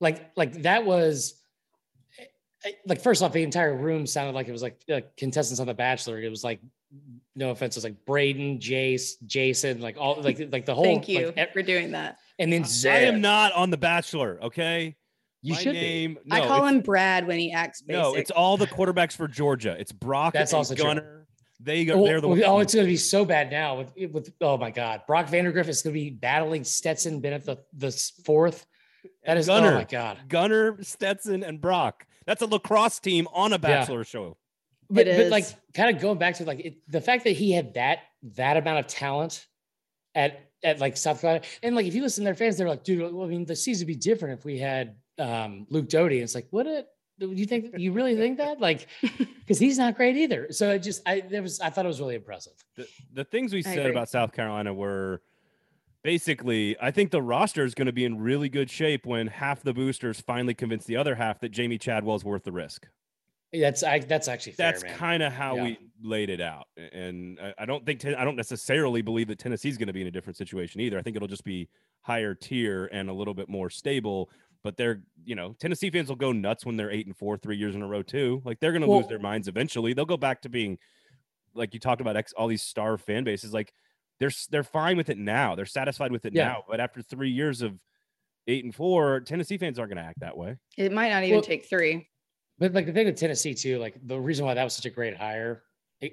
Like 0.00 0.30
like 0.36 0.62
that 0.62 0.86
was 0.86 1.34
eh, 2.64 2.70
like 2.86 3.02
first 3.02 3.22
off, 3.22 3.32
the 3.32 3.42
entire 3.42 3.76
room 3.76 4.06
sounded 4.06 4.34
like 4.34 4.48
it 4.48 4.52
was 4.52 4.62
like 4.62 4.80
uh, 4.90 5.00
contestants 5.16 5.60
on 5.60 5.66
The 5.66 5.74
Bachelor. 5.74 6.20
It 6.20 6.30
was 6.30 6.42
like 6.42 6.60
no 7.36 7.50
offense, 7.50 7.76
it 7.76 7.78
was 7.78 7.84
like 7.84 8.04
Braden, 8.04 8.58
Jace, 8.58 9.12
Jason, 9.24 9.80
like 9.80 9.96
all 9.98 10.20
like 10.20 10.38
like 10.52 10.66
the 10.66 10.74
whole. 10.74 10.84
Thank 10.84 11.08
you 11.08 11.32
like, 11.36 11.52
for 11.52 11.62
doing 11.62 11.92
that. 11.92 12.18
and 12.38 12.52
then 12.52 12.64
I 12.86 13.00
am 13.00 13.20
not 13.20 13.52
on 13.52 13.70
The 13.70 13.76
Bachelor. 13.76 14.38
Okay, 14.42 14.96
You 15.42 15.54
My 15.54 15.60
should 15.60 15.72
be. 15.72 15.80
name. 15.80 16.18
I 16.30 16.46
call 16.46 16.66
him 16.66 16.80
Brad 16.80 17.26
when 17.26 17.38
he 17.38 17.52
acts 17.52 17.82
basic. 17.82 18.02
No, 18.02 18.14
it's 18.14 18.30
all 18.30 18.56
the 18.56 18.66
quarterbacks 18.66 19.14
for 19.16 19.28
Georgia. 19.28 19.76
It's 19.78 19.92
Brock 19.92 20.32
That's 20.32 20.52
and 20.52 20.58
also 20.58 20.74
true. 20.74 20.84
Gunner. 20.84 21.26
They 21.62 21.84
go. 21.84 22.02
Oh, 22.02 22.04
they're 22.06 22.20
the 22.20 22.26
oh, 22.26 22.30
ones. 22.30 22.42
oh, 22.46 22.58
it's 22.60 22.74
going 22.74 22.86
to 22.86 22.90
be 22.90 22.96
so 22.96 23.24
bad 23.24 23.50
now 23.50 23.76
with 23.76 23.92
with 24.12 24.32
oh 24.40 24.56
my 24.56 24.70
god, 24.70 25.02
Brock 25.06 25.26
Vandagriff 25.26 25.68
is 25.68 25.82
going 25.82 25.94
to 25.94 26.00
be 26.00 26.10
battling 26.10 26.64
Stetson 26.64 27.20
Bennett 27.20 27.44
the 27.44 27.58
the 27.74 27.90
fourth. 28.24 28.66
That 29.24 29.36
is 29.36 29.48
oh 29.48 29.60
Gunner. 29.60 29.72
oh 29.72 29.74
my 29.74 29.84
god. 29.84 30.18
Gunner, 30.28 30.82
Stetson, 30.82 31.42
and 31.42 31.60
Brock. 31.60 32.06
That's 32.26 32.42
a 32.42 32.46
lacrosse 32.46 32.98
team 32.98 33.28
on 33.32 33.52
a 33.52 33.58
Bachelor 33.58 34.04
show. 34.04 34.36
But, 34.90 35.06
It 35.06 35.16
but 35.16 35.30
like 35.30 35.46
kind 35.72 35.94
of 35.94 36.02
going 36.02 36.18
back 36.18 36.34
to 36.36 36.44
like 36.44 36.60
it, 36.60 36.90
the 36.90 37.00
fact 37.00 37.24
that 37.24 37.30
he 37.30 37.52
had 37.52 37.74
that 37.74 38.00
that 38.36 38.56
amount 38.56 38.80
of 38.80 38.86
talent 38.86 39.46
at 40.14 40.50
at 40.62 40.80
like 40.80 40.96
South 40.96 41.20
Carolina 41.20 41.44
and 41.62 41.74
like 41.74 41.86
if 41.86 41.94
you 41.94 42.02
listen 42.02 42.24
to 42.24 42.26
their 42.26 42.34
fans, 42.34 42.58
they're 42.58 42.68
like, 42.68 42.84
dude, 42.84 43.12
well, 43.14 43.26
I 43.26 43.30
mean, 43.30 43.44
the 43.44 43.56
season 43.56 43.86
would 43.86 43.92
be 43.92 43.96
different 43.96 44.38
if 44.38 44.44
we 44.44 44.58
had 44.58 44.96
um, 45.18 45.66
Luke 45.70 45.88
Doty. 45.88 46.16
And 46.16 46.24
it's 46.24 46.34
like, 46.34 46.48
what? 46.50 46.66
It, 46.66 46.86
do 47.18 47.30
you 47.32 47.44
think 47.44 47.74
you 47.76 47.92
really 47.92 48.16
think 48.16 48.38
that? 48.38 48.60
Like, 48.60 48.88
because 49.40 49.58
he's 49.58 49.78
not 49.78 49.94
great 49.94 50.16
either. 50.16 50.48
So 50.50 50.70
it 50.70 50.80
just 50.80 51.02
I 51.06 51.20
there 51.20 51.42
was 51.42 51.60
I 51.60 51.70
thought 51.70 51.84
it 51.84 51.88
was 51.88 52.00
really 52.00 52.14
impressive. 52.14 52.54
The, 52.76 52.88
the 53.12 53.24
things 53.24 53.52
we 53.52 53.60
I 53.60 53.62
said 53.62 53.78
agree. 53.78 53.90
about 53.90 54.08
South 54.08 54.32
Carolina 54.32 54.72
were 54.72 55.20
basically, 56.02 56.76
I 56.80 56.90
think 56.90 57.10
the 57.10 57.22
roster 57.22 57.64
is 57.64 57.74
going 57.74 57.86
to 57.86 57.92
be 57.92 58.04
in 58.04 58.18
really 58.18 58.48
good 58.48 58.70
shape 58.70 59.06
when 59.06 59.26
half 59.26 59.62
the 59.62 59.74
boosters 59.74 60.20
finally 60.20 60.54
convince 60.54 60.84
the 60.84 60.96
other 60.96 61.14
half 61.14 61.40
that 61.40 61.52
Jamey 61.52 61.80
Chadwell's 61.80 62.24
worth 62.24 62.44
the 62.44 62.52
risk. 62.52 62.88
That's 63.52 63.82
I, 63.82 63.98
that's 63.98 64.28
actually 64.28 64.52
fair, 64.52 64.72
That's 64.72 64.84
kind 64.96 65.22
of 65.22 65.32
how 65.32 65.56
Yeah. 65.56 65.62
we 65.64 65.78
laid 66.02 66.30
it 66.30 66.40
out, 66.40 66.66
and 66.92 67.38
I, 67.40 67.54
I 67.58 67.66
don't 67.66 67.84
think 67.84 68.04
I 68.04 68.24
don't 68.24 68.36
necessarily 68.36 69.02
believe 69.02 69.26
that 69.28 69.38
Tennessee's 69.38 69.76
going 69.76 69.88
to 69.88 69.92
be 69.92 70.02
in 70.02 70.06
a 70.06 70.10
different 70.10 70.36
situation 70.36 70.80
either. 70.80 70.98
I 70.98 71.02
think 71.02 71.16
it'll 71.16 71.26
just 71.28 71.44
be 71.44 71.68
higher 72.02 72.34
tier 72.34 72.88
and 72.92 73.10
a 73.10 73.12
little 73.12 73.34
bit 73.34 73.48
more 73.48 73.68
stable. 73.68 74.30
But 74.62 74.76
they're, 74.76 75.02
you 75.24 75.34
know, 75.34 75.54
Tennessee 75.58 75.88
fans 75.90 76.10
will 76.10 76.16
go 76.16 76.32
nuts 76.32 76.66
when 76.66 76.76
they're 76.76 76.90
eight 76.90 77.06
and 77.06 77.16
four, 77.16 77.38
three 77.38 77.56
years 77.56 77.74
in 77.74 77.80
a 77.82 77.86
row 77.88 78.02
too. 78.02 78.42
Like 78.44 78.60
they're 78.60 78.72
going 78.72 78.82
to 78.82 78.90
lose 78.90 79.06
their 79.08 79.18
minds 79.18 79.48
eventually. 79.48 79.94
They'll 79.94 80.04
go 80.04 80.18
back 80.18 80.42
to 80.42 80.50
being, 80.50 80.76
like 81.54 81.72
you 81.72 81.80
talked 81.80 82.02
about, 82.02 82.14
ex- 82.16 82.34
all 82.34 82.46
these 82.46 82.60
star 82.62 82.98
fan 82.98 83.24
bases. 83.24 83.54
Like 83.54 83.72
they're 84.18 84.30
they're 84.50 84.62
fine 84.62 84.98
with 84.98 85.08
it 85.08 85.16
now. 85.16 85.54
They're 85.54 85.64
satisfied 85.64 86.12
with 86.12 86.26
it 86.26 86.34
Yeah. 86.34 86.44
now. 86.48 86.64
But 86.68 86.78
after 86.78 87.00
three 87.00 87.30
years 87.30 87.62
of 87.62 87.78
eight 88.46 88.62
and 88.64 88.74
four, 88.74 89.20
Tennessee 89.20 89.56
fans 89.56 89.78
aren't 89.78 89.92
going 89.94 90.02
to 90.02 90.08
act 90.08 90.20
that 90.20 90.36
way. 90.36 90.56
It 90.76 90.92
might 90.92 91.08
not 91.08 91.22
even 91.24 91.36
Well- 91.36 91.42
take 91.42 91.64
three. 91.66 92.06
But 92.60 92.72
like 92.74 92.86
the 92.86 92.92
thing 92.92 93.06
with 93.06 93.16
Tennessee 93.16 93.54
too, 93.54 93.78
like 93.78 93.94
the 94.06 94.20
reason 94.20 94.44
why 94.46 94.54
that 94.54 94.62
was 94.64 94.74
such 94.74 94.86
a 94.86 94.90
great 94.90 95.16
hire, 95.16 95.62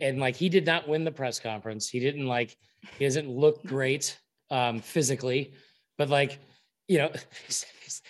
and 0.02 0.20
like 0.20 0.36
he 0.36 0.50
did 0.50 0.66
not 0.66 0.88
win 0.88 1.04
the 1.04 1.12
press 1.12 1.40
conference. 1.40 1.88
He 1.90 2.00
didn't 2.00 2.26
like 2.26 2.58
he 2.98 3.06
doesn't 3.06 3.30
look 3.30 3.64
great 3.66 4.18
um 4.50 4.80
physically, 4.80 5.54
but 5.98 6.10
like 6.10 6.40
you 6.88 6.98
know, 7.00 7.12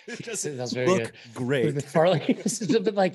It 0.08 0.24
that 0.24 0.26
was 0.28 0.42
doesn't 0.42 0.74
very 0.74 0.86
Look 0.86 1.02
good. 1.02 1.12
great. 1.34 1.82
Farley, 1.94 2.38
but 2.82 2.94
like 2.94 3.14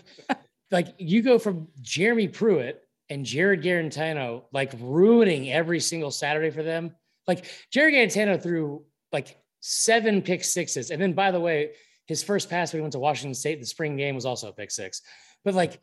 like 0.71 0.87
you 0.97 1.21
go 1.21 1.39
from 1.39 1.67
Jeremy 1.81 2.27
Pruitt 2.27 2.81
and 3.09 3.25
Jarrett 3.25 3.61
Guarantano 3.61 4.43
like 4.51 4.73
ruining 4.79 5.51
every 5.51 5.79
single 5.79 6.11
Saturday 6.11 6.51
for 6.51 6.63
them. 6.63 6.95
Like 7.27 7.45
Jarrett 7.71 7.95
Guarantano 7.95 8.41
threw 8.41 8.83
like 9.11 9.37
seven 9.61 10.21
pick 10.21 10.43
sixes, 10.43 10.91
and 10.91 11.01
then 11.01 11.13
by 11.13 11.31
the 11.31 11.39
way, 11.39 11.71
his 12.05 12.23
first 12.23 12.49
pass 12.49 12.73
when 12.73 12.79
he 12.79 12.81
went 12.81 12.93
to 12.93 12.99
Washington 12.99 13.33
State, 13.33 13.59
the 13.59 13.65
spring 13.65 13.95
game 13.97 14.15
was 14.15 14.25
also 14.25 14.49
a 14.49 14.53
pick 14.53 14.71
six. 14.71 15.01
But 15.43 15.53
like 15.53 15.79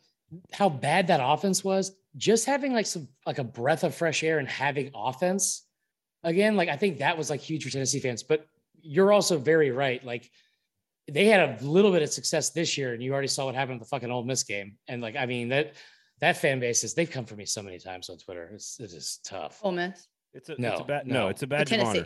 how 0.52 0.68
bad 0.68 1.08
that 1.08 1.20
offense 1.22 1.64
was, 1.64 1.92
just 2.16 2.46
having 2.46 2.72
like 2.72 2.86
some 2.86 3.08
like 3.26 3.38
a 3.38 3.44
breath 3.44 3.84
of 3.84 3.94
fresh 3.94 4.22
air 4.22 4.38
and 4.38 4.48
having 4.48 4.90
offense 4.94 5.66
again, 6.22 6.56
like 6.56 6.68
I 6.68 6.76
think 6.76 6.98
that 6.98 7.16
was 7.18 7.30
like 7.30 7.40
huge 7.40 7.64
for 7.64 7.70
Tennessee 7.70 8.00
fans. 8.00 8.22
But 8.22 8.46
you're 8.82 9.12
also 9.12 9.38
very 9.38 9.70
right. 9.70 10.04
Like 10.04 10.30
they 11.10 11.26
had 11.26 11.60
a 11.60 11.64
little 11.64 11.90
bit 11.90 12.02
of 12.02 12.12
success 12.12 12.50
this 12.50 12.78
year, 12.78 12.94
and 12.94 13.02
you 13.02 13.12
already 13.12 13.28
saw 13.28 13.46
what 13.46 13.54
happened 13.54 13.80
with 13.80 13.88
the 13.88 13.90
fucking 13.94 14.10
Ole 14.10 14.24
Miss 14.24 14.42
game. 14.44 14.76
And 14.88 15.02
like, 15.02 15.16
I 15.16 15.26
mean 15.26 15.48
that 15.48 15.74
that 16.20 16.36
fan 16.36 16.60
base 16.60 16.84
is 16.84 16.94
they've 16.94 17.10
come 17.10 17.24
for 17.24 17.34
me 17.36 17.46
so 17.46 17.62
many 17.62 17.78
times 17.78 18.10
on 18.10 18.18
Twitter. 18.18 18.50
It's 18.54 18.78
it 18.78 18.92
is 18.92 19.20
tough. 19.24 19.58
Ole 19.62 19.72
Miss. 19.72 20.06
It's 20.32 20.48
a, 20.48 20.52
it's 20.52 20.60
No, 20.60 20.74
a 20.76 20.84
ba- 20.84 21.02
no, 21.04 21.14
no. 21.14 21.28
it's 21.28 21.42
a 21.42 21.46
But 21.46 21.68
badge 21.68 21.72
of 21.80 21.86
honor. 21.88 22.04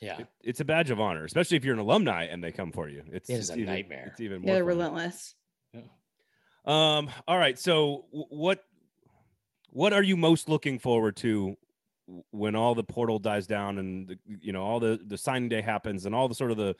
Tennessee. 0.00 0.16
Yeah. 0.18 0.22
It- 0.22 0.48
it's 0.48 0.60
a 0.60 0.64
badge 0.64 0.90
of 0.90 1.00
honor, 1.00 1.24
especially 1.24 1.56
if 1.56 1.64
you're 1.64 1.74
an 1.74 1.80
alumni 1.80 2.24
and 2.24 2.42
they 2.42 2.52
come 2.52 2.72
for 2.72 2.88
you. 2.88 3.02
It's, 3.12 3.28
It 3.28 3.34
is 3.34 3.50
it's 3.50 3.56
a 3.56 3.60
even, 3.60 3.74
nightmare. 3.74 4.08
It's 4.12 4.20
even 4.20 4.42
Yeah, 4.42 4.46
more 4.46 4.54
they're 4.56 4.64
fun. 4.64 4.68
relentless. 4.68 5.34
Yeah. 5.72 5.80
Um. 6.66 7.10
All 7.26 7.38
right. 7.38 7.58
So, 7.58 8.06
w- 8.12 8.26
what 8.30 8.64
what 9.70 9.92
are 9.92 10.02
you 10.02 10.16
most 10.16 10.48
looking 10.48 10.78
forward 10.78 11.16
to 11.16 11.56
when 12.32 12.56
all 12.56 12.74
the 12.74 12.82
portal 12.82 13.18
dies 13.20 13.46
down 13.46 13.78
and 13.78 14.08
the, 14.08 14.18
you 14.40 14.52
know 14.52 14.62
all 14.64 14.80
the 14.80 15.00
the 15.06 15.16
signing 15.16 15.48
day 15.48 15.60
happens 15.60 16.06
and 16.06 16.14
all 16.14 16.28
the 16.28 16.34
sort 16.34 16.50
of 16.50 16.56
the 16.56 16.74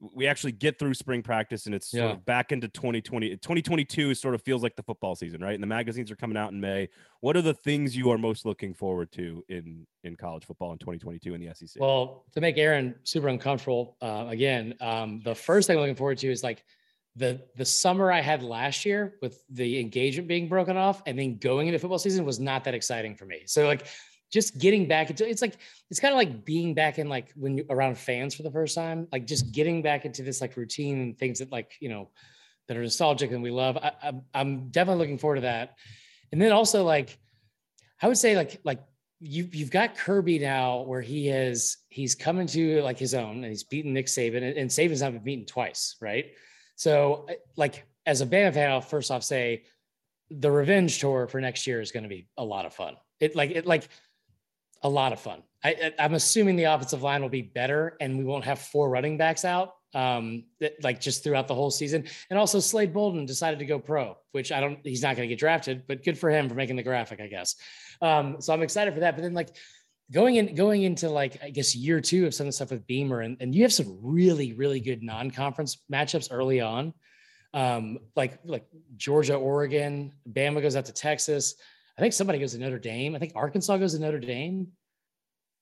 we 0.00 0.26
actually 0.26 0.52
get 0.52 0.78
through 0.78 0.94
spring 0.94 1.22
practice 1.22 1.66
and 1.66 1.74
it's 1.74 1.90
sort 1.90 2.10
of 2.12 2.24
back 2.24 2.52
into 2.52 2.68
2020 2.68 3.30
2022 3.30 4.14
sort 4.14 4.34
of 4.34 4.42
feels 4.42 4.62
like 4.62 4.74
the 4.76 4.82
football 4.82 5.14
season 5.14 5.42
right? 5.42 5.54
And 5.54 5.62
the 5.62 5.66
magazines 5.66 6.10
are 6.10 6.16
coming 6.16 6.36
out 6.36 6.52
in 6.52 6.60
may. 6.60 6.88
What 7.20 7.36
are 7.36 7.42
the 7.42 7.54
things 7.54 7.96
you 7.96 8.10
are 8.10 8.18
most 8.18 8.46
looking 8.46 8.72
forward 8.72 9.12
to 9.12 9.44
in 9.48 9.86
in 10.02 10.16
college 10.16 10.44
football 10.46 10.72
in 10.72 10.78
2022 10.78 11.34
in 11.34 11.40
the 11.40 11.54
sec 11.54 11.80
Well, 11.80 12.24
to 12.32 12.40
make 12.40 12.56
Aaron 12.56 12.94
super 13.04 13.28
uncomfortable, 13.28 13.96
uh, 14.00 14.26
again, 14.28 14.74
um, 14.80 15.20
the 15.22 15.34
first 15.34 15.66
thing 15.66 15.76
I'm 15.76 15.82
looking 15.82 15.96
forward 15.96 16.18
to 16.18 16.30
is 16.30 16.42
like 16.42 16.64
the 17.16 17.42
the 17.56 17.64
summer 17.64 18.10
I 18.10 18.20
had 18.20 18.42
last 18.42 18.84
year 18.84 19.16
with 19.20 19.42
the 19.50 19.80
engagement 19.80 20.28
being 20.28 20.48
broken 20.48 20.76
off 20.76 21.02
and 21.06 21.18
then 21.18 21.38
going 21.38 21.66
into 21.66 21.78
football 21.78 21.98
season 21.98 22.24
was 22.24 22.40
not 22.40 22.64
that 22.64 22.74
exciting 22.74 23.16
for 23.16 23.26
me. 23.26 23.42
So 23.46 23.66
like 23.66 23.86
just 24.30 24.58
getting 24.58 24.86
back 24.86 25.10
into 25.10 25.28
it's 25.28 25.42
like 25.42 25.56
it's 25.90 26.00
kind 26.00 26.12
of 26.12 26.18
like 26.18 26.44
being 26.44 26.74
back 26.74 26.98
in 26.98 27.08
like 27.08 27.32
when 27.34 27.58
you 27.58 27.66
around 27.68 27.98
fans 27.98 28.34
for 28.34 28.42
the 28.42 28.50
first 28.50 28.74
time, 28.74 29.08
like 29.12 29.26
just 29.26 29.52
getting 29.52 29.82
back 29.82 30.04
into 30.04 30.22
this 30.22 30.40
like 30.40 30.56
routine 30.56 31.00
and 31.00 31.18
things 31.18 31.40
that 31.40 31.50
like 31.50 31.72
you 31.80 31.88
know 31.88 32.08
that 32.68 32.76
are 32.76 32.82
nostalgic 32.82 33.32
and 33.32 33.42
we 33.42 33.50
love. 33.50 33.76
I, 33.76 33.92
I'm 34.02 34.22
I'm 34.32 34.68
definitely 34.68 35.00
looking 35.00 35.18
forward 35.18 35.36
to 35.36 35.40
that. 35.42 35.76
And 36.32 36.40
then 36.40 36.52
also 36.52 36.84
like 36.84 37.18
I 38.00 38.06
would 38.06 38.18
say 38.18 38.36
like 38.36 38.60
like 38.64 38.80
you 39.18 39.48
you've 39.52 39.70
got 39.70 39.96
Kirby 39.96 40.38
now 40.38 40.82
where 40.82 41.02
he 41.02 41.26
has 41.26 41.76
he's 41.88 42.14
coming 42.14 42.46
to 42.48 42.80
like 42.82 42.98
his 42.98 43.14
own 43.14 43.36
and 43.36 43.46
he's 43.46 43.64
beaten 43.64 43.92
Nick 43.92 44.06
Saban 44.06 44.36
and, 44.36 44.56
and 44.56 44.70
Saban's 44.70 45.02
not 45.02 45.12
been 45.12 45.24
beaten 45.24 45.44
twice, 45.44 45.96
right? 46.00 46.26
So 46.76 47.26
like 47.56 47.84
as 48.06 48.20
a 48.20 48.26
Bama 48.26 48.54
fan, 48.54 48.70
I'll 48.70 48.80
first 48.80 49.10
off 49.10 49.24
say 49.24 49.64
the 50.30 50.50
revenge 50.50 51.00
tour 51.00 51.26
for 51.26 51.40
next 51.40 51.66
year 51.66 51.80
is 51.80 51.92
going 51.92 52.04
to 52.04 52.08
be 52.08 52.28
a 52.38 52.44
lot 52.44 52.64
of 52.64 52.72
fun. 52.72 52.96
It 53.18 53.36
like 53.36 53.50
it 53.50 53.66
like 53.66 53.88
a 54.82 54.88
lot 54.88 55.12
of 55.12 55.20
fun. 55.20 55.42
I, 55.62 55.92
I'm 55.98 56.14
assuming 56.14 56.56
the 56.56 56.64
offensive 56.64 57.02
line 57.02 57.22
will 57.22 57.28
be 57.28 57.42
better 57.42 57.96
and 58.00 58.16
we 58.16 58.24
won't 58.24 58.44
have 58.44 58.58
four 58.58 58.88
running 58.88 59.18
backs 59.18 59.44
out 59.44 59.74
um 59.92 60.44
that, 60.60 60.82
like 60.84 61.00
just 61.00 61.24
throughout 61.24 61.48
the 61.48 61.54
whole 61.54 61.70
season. 61.70 62.04
And 62.30 62.38
also 62.38 62.60
Slade 62.60 62.94
Bolden 62.94 63.26
decided 63.26 63.58
to 63.58 63.64
go 63.64 63.80
pro, 63.80 64.16
which 64.30 64.52
I 64.52 64.60
don't 64.60 64.78
he's 64.84 65.02
not 65.02 65.16
going 65.16 65.28
to 65.28 65.32
get 65.32 65.40
drafted, 65.40 65.82
but 65.88 66.04
good 66.04 66.16
for 66.16 66.30
him 66.30 66.48
for 66.48 66.54
making 66.54 66.76
the 66.76 66.84
graphic, 66.84 67.20
I 67.20 67.26
guess. 67.26 67.56
Um 68.00 68.40
so 68.40 68.52
I'm 68.52 68.62
excited 68.62 68.94
for 68.94 69.00
that. 69.00 69.16
But 69.16 69.22
then 69.22 69.34
like 69.34 69.56
going 70.12 70.36
in 70.36 70.54
going 70.54 70.84
into 70.84 71.08
like 71.08 71.42
I 71.42 71.50
guess 71.50 71.74
year 71.74 72.00
two 72.00 72.26
of 72.26 72.34
some 72.34 72.46
of 72.46 72.48
the 72.48 72.52
stuff 72.52 72.70
with 72.70 72.86
Beamer 72.86 73.20
and, 73.20 73.36
and 73.40 73.52
you 73.54 73.62
have 73.62 73.72
some 73.72 73.98
really 74.00 74.52
really 74.52 74.80
good 74.80 75.02
non-conference 75.02 75.78
matchups 75.92 76.28
early 76.30 76.60
on. 76.60 76.94
Um 77.52 77.98
like 78.14 78.38
like 78.44 78.66
Georgia, 78.96 79.34
Oregon, 79.34 80.12
Bama 80.30 80.62
goes 80.62 80.76
out 80.76 80.84
to 80.86 80.92
Texas. 80.92 81.56
I 82.00 82.02
think 82.02 82.14
somebody 82.14 82.38
goes 82.38 82.52
to 82.52 82.58
Notre 82.58 82.78
Dame. 82.78 83.14
I 83.14 83.18
think 83.18 83.32
Arkansas 83.36 83.76
goes 83.76 83.92
to 83.92 84.00
Notre 84.00 84.20
Dame. 84.20 84.68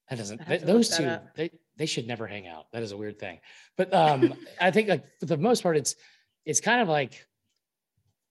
That 0.09 0.19
doesn't. 0.19 0.47
Th- 0.47 0.60
those 0.60 0.97
two, 0.97 1.05
up. 1.05 1.35
they 1.35 1.51
they 1.77 1.86
should 1.86 2.06
never 2.06 2.28
hang 2.28 2.47
out. 2.47 2.70
That 2.73 2.85
is 2.85 2.93
a 2.93 2.97
weird 2.97 3.19
thing. 3.19 3.40
But 3.77 3.93
um, 3.93 4.35
I 4.60 4.70
think 4.70 4.89
like 4.89 5.05
for 5.19 5.27
the 5.27 5.36
most 5.36 5.65
part, 5.65 5.77
it's 5.77 5.97
it's 6.47 6.60
kind 6.60 6.81
of 6.81 6.89
like 6.89 7.27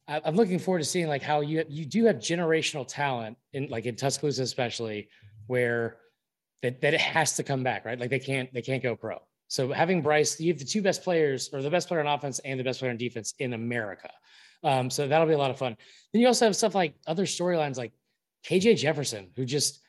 I- 0.07 0.21
I'm 0.23 0.37
looking 0.37 0.57
forward 0.57 0.79
to 0.79 0.85
seeing 0.85 1.07
like 1.07 1.21
how 1.21 1.41
you 1.41 1.65
you 1.67 1.83
do 1.83 2.05
have 2.05 2.15
generational 2.15 2.87
talent 2.87 3.35
in 3.51 3.67
like 3.67 3.85
in 3.85 3.97
Tuscaloosa 3.97 4.41
especially, 4.43 5.09
where 5.47 5.97
that 6.63 6.79
that 6.79 6.93
it 6.93 7.01
has 7.01 7.35
to 7.35 7.43
come 7.43 7.61
back, 7.61 7.83
right? 7.83 7.99
Like 7.99 8.09
they 8.09 8.19
can't 8.19 8.53
they 8.53 8.61
can't 8.61 8.81
go 8.81 8.95
pro. 8.95 9.17
So 9.49 9.73
having 9.73 10.01
Bryce, 10.01 10.39
you 10.39 10.53
have 10.53 10.59
the 10.59 10.65
two 10.65 10.81
best 10.81 11.03
players, 11.03 11.49
or 11.51 11.61
the 11.61 11.69
best 11.69 11.89
player 11.89 11.99
on 11.99 12.07
offense 12.07 12.39
and 12.39 12.57
the 12.57 12.63
best 12.63 12.79
player 12.79 12.91
on 12.91 12.97
defense 12.97 13.33
in 13.39 13.51
America. 13.51 14.09
Um, 14.63 14.89
so 14.89 15.07
that'll 15.07 15.27
be 15.27 15.33
a 15.33 15.37
lot 15.37 15.51
of 15.51 15.57
fun. 15.57 15.77
Then 16.11 16.21
you 16.21 16.27
also 16.27 16.45
have 16.45 16.55
stuff 16.55 16.75
like 16.75 16.95
other 17.05 17.25
storylines 17.25 17.77
like 17.77 17.93
KJ 18.45 18.77
Jefferson, 18.77 19.29
who 19.35 19.45
just 19.45 19.81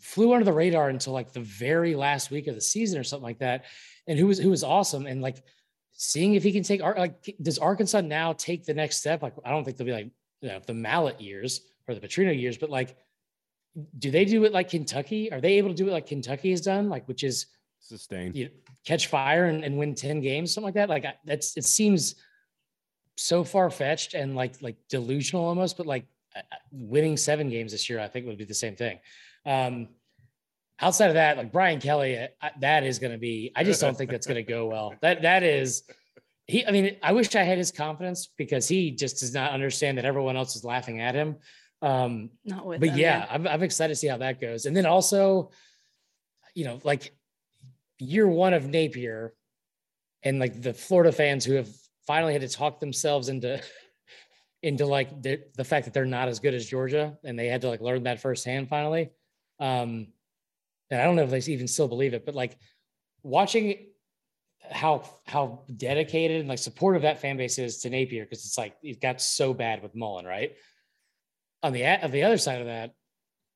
flew 0.00 0.32
under 0.32 0.44
the 0.44 0.52
radar 0.52 0.88
until 0.88 1.12
like 1.12 1.32
the 1.32 1.40
very 1.40 1.94
last 1.94 2.30
week 2.30 2.46
of 2.46 2.54
the 2.54 2.60
season 2.60 2.98
or 2.98 3.04
something 3.04 3.24
like 3.24 3.38
that, 3.38 3.64
and 4.06 4.18
who 4.18 4.26
was 4.26 4.38
who 4.38 4.50
was 4.50 4.62
awesome. 4.62 5.06
And 5.06 5.20
like 5.20 5.42
seeing 5.92 6.34
if 6.34 6.42
he 6.42 6.52
can 6.52 6.62
take 6.62 6.82
like 6.82 7.34
does 7.40 7.58
Arkansas 7.58 8.02
now 8.02 8.32
take 8.32 8.64
the 8.64 8.74
next 8.74 8.98
step? 8.98 9.22
Like 9.22 9.34
I 9.44 9.50
don't 9.50 9.64
think 9.64 9.76
they'll 9.76 9.86
be 9.86 9.92
like 9.92 10.10
you 10.40 10.48
know 10.48 10.60
the 10.66 10.74
Mallett 10.74 11.20
years 11.20 11.62
or 11.88 11.94
the 11.94 12.00
Petrino 12.00 12.38
years, 12.38 12.56
but 12.56 12.70
like 12.70 12.96
do 13.98 14.10
they 14.10 14.24
do 14.24 14.44
it 14.44 14.52
like 14.52 14.70
Kentucky? 14.70 15.32
Are 15.32 15.40
they 15.40 15.54
able 15.54 15.70
to 15.70 15.74
do 15.74 15.88
it 15.88 15.92
like 15.92 16.06
Kentucky 16.06 16.50
has 16.50 16.60
done, 16.60 16.88
like 16.88 17.06
which 17.08 17.24
is 17.24 17.46
sustain, 17.80 18.32
you 18.34 18.44
know, 18.44 18.50
catch 18.84 19.08
fire 19.08 19.46
and, 19.46 19.64
and 19.64 19.76
win 19.76 19.94
ten 19.94 20.20
games, 20.20 20.52
something 20.52 20.66
like 20.66 20.74
that? 20.74 20.88
Like 20.88 21.04
I, 21.04 21.14
that's 21.24 21.56
it 21.56 21.64
seems 21.64 22.14
so 23.16 23.44
far 23.44 23.70
fetched 23.70 24.14
and 24.14 24.34
like 24.34 24.60
like 24.60 24.76
delusional 24.88 25.44
almost, 25.44 25.76
but 25.76 25.86
like 25.86 26.06
winning 26.72 27.16
seven 27.16 27.48
games 27.48 27.72
this 27.72 27.88
year, 27.88 28.00
I 28.00 28.08
think 28.08 28.26
would 28.26 28.38
be 28.38 28.44
the 28.44 28.54
same 28.54 28.76
thing. 28.76 28.98
Um, 29.46 29.88
outside 30.80 31.08
of 31.08 31.14
that, 31.14 31.36
like 31.36 31.52
Brian 31.52 31.80
Kelly, 31.80 32.18
I, 32.42 32.50
that 32.60 32.84
is 32.84 32.98
going 32.98 33.12
to 33.12 33.18
be. 33.18 33.52
I 33.54 33.64
just 33.64 33.80
don't 33.80 33.96
think 33.96 34.10
that's 34.10 34.26
going 34.26 34.44
to 34.44 34.50
go 34.50 34.66
well. 34.66 34.94
That 35.02 35.22
that 35.22 35.42
is. 35.42 35.84
He, 36.46 36.66
I 36.66 36.72
mean, 36.72 36.96
I 37.02 37.12
wish 37.12 37.34
I 37.34 37.42
had 37.42 37.56
his 37.56 37.72
confidence 37.72 38.28
because 38.36 38.68
he 38.68 38.90
just 38.90 39.20
does 39.20 39.32
not 39.32 39.52
understand 39.52 39.96
that 39.96 40.04
everyone 40.04 40.36
else 40.36 40.56
is 40.56 40.64
laughing 40.64 41.00
at 41.00 41.14
him. 41.14 41.36
Um, 41.80 42.30
Not 42.44 42.66
with 42.66 42.80
but 42.80 42.90
them, 42.90 42.98
yeah, 42.98 43.26
I'm, 43.30 43.46
I'm 43.46 43.62
excited 43.62 43.94
to 43.94 43.96
see 43.96 44.08
how 44.08 44.18
that 44.18 44.42
goes. 44.42 44.66
And 44.66 44.76
then 44.76 44.84
also, 44.84 45.50
you 46.54 46.66
know, 46.66 46.80
like 46.84 47.16
year 47.98 48.28
one 48.28 48.52
of 48.52 48.68
Napier 48.68 49.32
and 50.22 50.38
like 50.38 50.60
the 50.60 50.74
Florida 50.74 51.12
fans 51.12 51.46
who 51.46 51.54
have 51.54 51.68
finally 52.06 52.32
had 52.32 52.42
to 52.42 52.48
talk 52.48 52.80
themselves 52.80 53.28
into 53.28 53.60
into 54.62 54.86
like 54.86 55.22
the, 55.22 55.40
the 55.56 55.64
fact 55.64 55.84
that 55.84 55.92
they're 55.92 56.06
not 56.06 56.28
as 56.28 56.40
good 56.40 56.54
as 56.54 56.64
Georgia 56.64 57.18
and 57.22 57.38
they 57.38 57.48
had 57.48 57.60
to 57.60 57.68
like 57.68 57.82
learn 57.82 58.04
that 58.04 58.20
firsthand 58.20 58.68
finally. 58.68 59.10
Um, 59.60 60.08
and 60.90 61.00
I 61.00 61.04
don't 61.04 61.16
know 61.16 61.24
if 61.24 61.30
they 61.30 61.52
even 61.52 61.68
still 61.68 61.86
believe 61.86 62.14
it, 62.14 62.24
but 62.24 62.34
like 62.34 62.56
watching 63.22 63.88
how 64.70 65.04
how 65.26 65.64
dedicated 65.76 66.40
and 66.40 66.48
like 66.48 66.58
supportive 66.58 67.02
that 67.02 67.20
fan 67.20 67.36
base 67.36 67.58
is 67.58 67.78
to 67.80 67.90
Napier 67.90 68.24
because 68.24 68.44
it's 68.46 68.56
like 68.56 68.74
it 68.82 69.00
got 69.00 69.20
so 69.20 69.52
bad 69.52 69.82
with 69.82 69.94
Mullen, 69.94 70.24
right? 70.24 70.52
On 71.62 71.72
the 71.72 71.84
on 71.86 72.10
the 72.10 72.22
other 72.22 72.38
side 72.38 72.60
of 72.60 72.66
that, 72.66 72.92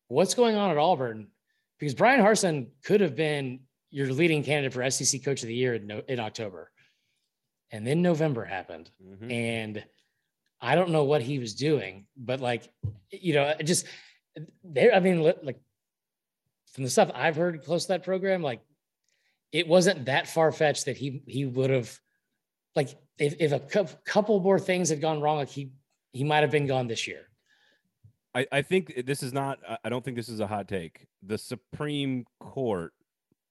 what's 0.09 0.35
going 0.35 0.57
on 0.57 0.70
at 0.70 0.77
Auburn? 0.77 1.29
Because 1.79 1.95
Bryan 1.95 2.20
Harsin 2.20 2.69
could 2.85 3.01
have 3.01 3.16
been 3.16 3.61
your 3.91 4.12
leading 4.12 4.43
candidate 4.43 4.75
for 4.75 4.91
SEC 4.91 5.25
Coach 5.25 5.43
of 5.43 5.49
the 5.49 5.55
Year 5.55 5.75
in, 5.75 6.03
in 6.09 6.20
October, 6.20 6.70
and 7.70 7.86
then 7.86 8.03
November 8.03 8.45
happened, 8.45 8.90
Mhm. 9.03 9.31
and 9.32 9.85
I 10.61 10.74
don't 10.74 10.90
know 10.90 11.05
what 11.05 11.23
he 11.23 11.39
was 11.39 11.55
doing, 11.55 12.07
but 12.16 12.40
like 12.40 12.69
you 13.11 13.35
know, 13.35 13.55
it 13.59 13.65
just 13.65 13.86
there. 14.65 14.95
I 14.95 15.01
mean, 15.01 15.20
like 15.23 15.61
from 16.73 16.85
the 16.85 16.90
stuff 16.90 17.11
I've 17.15 17.36
heard 17.36 17.62
close 17.65 17.85
to 17.86 17.89
that 17.89 18.05
program, 18.05 18.43
like 18.43 18.61
it 19.53 19.66
wasn't 19.66 20.05
that 20.07 20.28
far 20.28 20.53
fetched 20.53 20.85
that 20.86 20.97
he 20.97 21.23
he 21.27 21.47
would 21.47 21.70
have 21.70 21.99
like 22.77 22.90
if, 23.19 23.35
if 23.40 23.53
a 23.53 23.61
cou- 23.61 23.97
couple 24.05 24.39
more 24.40 24.59
things 24.61 24.89
had 24.90 25.01
gone 25.01 25.20
wrong, 25.20 25.39
like 25.39 25.49
he 25.49 25.73
he 26.12 26.24
might 26.24 26.40
have 26.40 26.51
been 26.51 26.66
gone 26.66 26.86
this 26.86 27.07
year. 27.07 27.24
I, 28.35 28.47
I 28.53 28.62
think 28.62 29.07
this 29.07 29.23
is 29.23 29.32
not. 29.32 29.59
I- 29.69 29.78
I 29.85 29.89
don't 29.89 30.05
think 30.05 30.16
this 30.16 30.28
is 30.28 30.40
a 30.40 30.47
hot 30.47 30.69
take. 30.69 31.07
The 31.23 31.39
Supreme 31.39 32.24
Court 32.40 32.93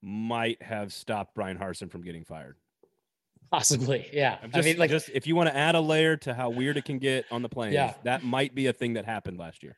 might 0.01 0.61
have 0.61 0.93
stopped 0.93 1.33
Bryan 1.35 1.57
Harsin 1.57 1.89
from 1.91 2.03
getting 2.03 2.23
fired. 2.23 2.57
Possibly, 3.51 4.09
yeah. 4.13 4.37
I'm 4.43 4.49
I 4.53 4.57
just, 4.57 4.65
mean, 4.65 4.77
like, 4.77 4.89
just 4.89 5.09
if 5.13 5.25
you 5.27 5.35
want 5.35 5.49
to 5.49 5.55
add 5.55 5.75
a 5.75 5.79
layer 5.81 6.17
to 6.17 6.33
how 6.33 6.49
weird 6.49 6.77
it 6.77 6.85
can 6.85 6.99
get 6.99 7.25
on 7.31 7.41
the 7.41 7.49
plane, 7.49 7.73
Yeah. 7.73 7.93
that 8.03 8.23
might 8.23 8.53
be 8.55 8.67
a 8.67 8.73
thing 8.73 8.93
that 8.93 9.05
happened 9.05 9.37
last 9.37 9.63
year. 9.63 9.75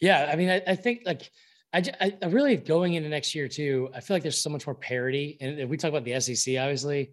yeah. 0.00 0.28
I 0.32 0.36
mean, 0.36 0.50
I, 0.50 0.62
I 0.66 0.74
think 0.76 1.02
like 1.04 1.30
I 1.74 1.82
really 2.28 2.56
going 2.56 2.94
into 2.94 3.08
next 3.08 3.34
year 3.34 3.48
too. 3.48 3.90
I 3.94 4.00
feel 4.00 4.14
like 4.14 4.22
there's 4.22 4.40
so 4.40 4.48
much 4.50 4.66
more 4.66 4.74
parity, 4.74 5.36
and 5.40 5.68
we 5.68 5.76
talk 5.76 5.90
about 5.90 6.04
the 6.04 6.18
SEC, 6.20 6.56
obviously, 6.58 7.10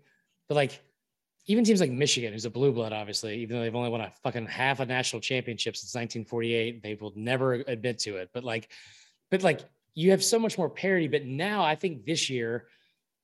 but 0.48 0.56
like 0.56 0.82
even 1.48 1.66
teams 1.66 1.82
like 1.82 1.92
Michigan, 1.92 2.32
who's 2.32 2.46
a 2.46 2.50
blue 2.50 2.72
blood, 2.72 2.94
obviously, 2.94 3.40
even 3.40 3.58
though 3.58 3.64
they've 3.64 3.76
only 3.76 3.90
won 3.90 4.00
a 4.00 4.14
fucking 4.24 4.46
half 4.46 4.80
a 4.80 4.86
national 4.86 5.22
championship 5.22 5.76
since 5.76 5.94
1948, 5.94 6.82
they 6.82 6.96
will 6.96 7.12
never 7.18 7.56
admit 7.56 8.00
to 8.00 8.16
it. 8.16 8.30
But 8.34 8.46
like, 8.46 8.72
but 9.30 9.44
like 9.44 9.60
you 9.96 10.12
have 10.12 10.24
so 10.24 10.40
much 10.40 10.58
more 10.58 10.70
parity. 10.70 11.10
But 11.10 11.26
now 11.26 11.64
I 11.66 11.76
think 11.76 12.06
this 12.06 12.30
year 12.30 12.68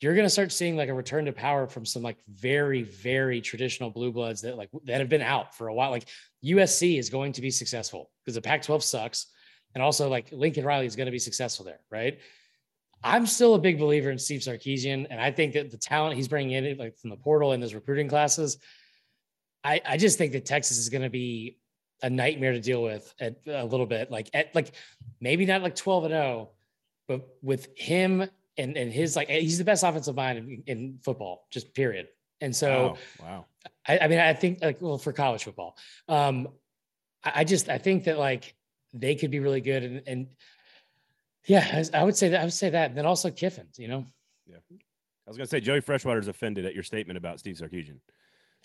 you're 0.02 0.14
going 0.14 0.26
to 0.26 0.30
start 0.30 0.52
seeing 0.52 0.78
like 0.78 0.90
a 0.90 0.94
return 0.94 1.26
to 1.26 1.34
power 1.34 1.68
from 1.68 1.86
some 1.86 2.02
like 2.02 2.18
very, 2.28 2.84
very 2.84 3.42
traditional 3.42 3.90
blue 3.90 4.12
bloods 4.12 4.42
that 4.42 4.58
like 4.58 4.70
that 4.86 5.00
have 5.00 5.10
been 5.10 5.22
out 5.22 5.56
for 5.56 5.68
a 5.68 5.74
while. 5.74 5.92
Like 5.92 6.08
USC 6.44 6.98
is 6.98 7.10
going 7.10 7.34
to 7.34 7.42
be 7.42 7.52
successful 7.52 8.10
because 8.24 8.36
the 8.36 8.42
Pac 8.42 8.62
12 8.62 8.84
sucks. 8.84 9.28
And 9.76 9.84
also 9.84 10.10
like 10.10 10.30
Lincoln 10.32 10.66
Riley 10.66 10.86
is 10.86 10.96
going 10.96 11.06
to 11.06 11.12
be 11.12 11.20
successful 11.20 11.66
there. 11.66 11.80
Right. 11.92 12.20
I'm 13.04 13.26
still 13.26 13.56
a 13.56 13.60
big 13.60 13.78
believer 13.78 14.10
in 14.10 14.18
Steve 14.18 14.42
Sarkisian. 14.42 15.08
And 15.10 15.20
I 15.20 15.32
think 15.32 15.54
that 15.54 15.70
the 15.70 15.78
talent 15.78 16.16
he's 16.16 16.28
bringing 16.28 16.64
in 16.64 16.78
like 16.78 16.98
from 16.98 17.10
the 17.10 17.18
portal 17.18 17.52
and 17.52 17.62
those 17.62 17.74
recruiting 17.74 18.08
classes, 18.08 18.58
I, 19.64 19.82
I 19.86 19.98
just 19.98 20.18
think 20.18 20.32
that 20.32 20.46
Texas 20.46 20.78
is 20.78 20.90
going 20.90 21.04
to 21.04 21.10
be 21.10 21.60
a 22.02 22.10
nightmare 22.10 22.54
to 22.54 22.62
deal 22.62 22.82
with 22.82 23.14
at 23.20 23.36
a 23.48 23.66
little 23.66 23.86
bit 23.86 24.10
like 24.10 24.30
at 24.34 24.56
like 24.56 24.72
maybe 25.20 25.46
not 25.46 25.62
like 25.62 25.76
12 25.76 26.06
and 26.06 26.14
0 26.14 26.50
but 27.10 27.28
with 27.42 27.68
him 27.76 28.30
and 28.60 28.78
and 28.78 28.92
his 28.92 29.16
like 29.16 29.30
he's 29.30 29.58
the 29.58 29.64
best 29.64 29.84
offensive 29.84 30.16
mind 30.16 30.38
in, 30.38 30.64
in 30.68 31.00
football 31.02 31.48
just 31.52 31.74
period 31.74 32.08
and 32.42 32.56
so 32.56 32.98
wow, 33.22 33.26
wow. 33.28 33.46
I, 33.88 34.00
I 34.00 34.08
mean 34.08 34.20
i 34.20 34.34
think 34.34 34.60
like 34.62 34.82
well 34.82 34.98
for 34.98 35.14
college 35.14 35.44
football 35.44 35.78
um 36.08 36.48
I, 37.24 37.32
I 37.38 37.44
just 37.44 37.70
i 37.70 37.78
think 37.78 38.04
that 38.04 38.18
like 38.20 38.54
they 38.94 39.16
could 39.16 39.32
be 39.32 39.40
really 39.40 39.62
good 39.62 39.84
and 39.84 40.02
and 40.08 40.28
yeah 41.46 41.66
I, 41.94 42.00
I 42.02 42.04
would 42.04 42.16
say 42.18 42.30
that 42.30 42.42
i 42.42 42.44
would 42.44 42.54
say 42.54 42.70
that 42.70 42.90
and 42.90 42.98
then 42.98 43.06
also 43.06 43.32
kiffin 43.32 43.68
you 43.78 43.88
know 43.88 44.06
Yeah, 44.48 44.58
I 44.70 45.30
was 45.30 45.38
gonna 45.38 45.48
say 45.48 45.60
Joey 45.60 45.82
Freshwater's 45.82 46.28
offended 46.28 46.66
at 46.66 46.74
your 46.74 46.84
statement 46.84 47.18
about 47.18 47.40
Steve 47.40 47.56
Sarkisian. 47.56 48.00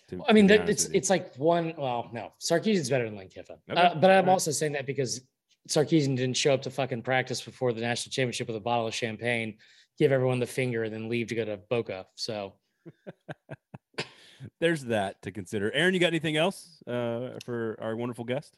to- 0.09 0.25
I 0.29 0.33
mean, 0.33 0.47
that, 0.49 0.69
it's 0.69 0.87
it's 0.99 1.11
like 1.11 1.35
one. 1.37 1.75
Well, 1.77 2.09
no, 2.13 2.33
Sarkisian's 2.41 2.89
better 2.89 3.05
than 3.05 3.17
Lane 3.19 3.29
Kiffin. 3.29 3.57
Okay, 3.71 3.81
Uh, 3.81 3.95
but 3.95 4.11
I'm 4.11 4.29
also 4.31 4.51
saying 4.51 4.73
that 4.73 4.87
because 4.87 5.21
Sarkisian 5.69 6.17
didn't 6.17 6.39
show 6.39 6.53
up 6.55 6.63
to 6.63 6.71
fucking 6.71 7.03
practice 7.03 7.41
before 7.43 7.73
the 7.75 7.83
national 7.83 8.13
championship 8.17 8.47
with 8.49 8.57
a 8.57 8.61
bottle 8.71 8.87
of 8.87 8.95
champagne, 8.95 9.59
give 9.99 10.13
everyone 10.13 10.39
the 10.39 10.47
finger, 10.47 10.85
and 10.85 10.93
then 10.93 11.09
leave 11.09 11.29
to 11.29 11.35
go 11.35 11.45
to 11.45 11.57
Boca. 11.57 12.07
So 12.15 12.55
there's 14.61 14.85
that 14.85 15.23
to 15.23 15.31
consider. 15.31 15.73
Aaron, 15.73 15.95
you 15.95 16.01
got 16.01 16.09
anything 16.09 16.37
else 16.37 16.83
uh, 16.87 17.39
for 17.45 17.79
our 17.81 17.97
wonderful 17.97 18.25
guest? 18.25 18.57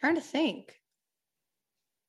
Trying 0.00 0.16
to 0.16 0.20
think. 0.20 0.74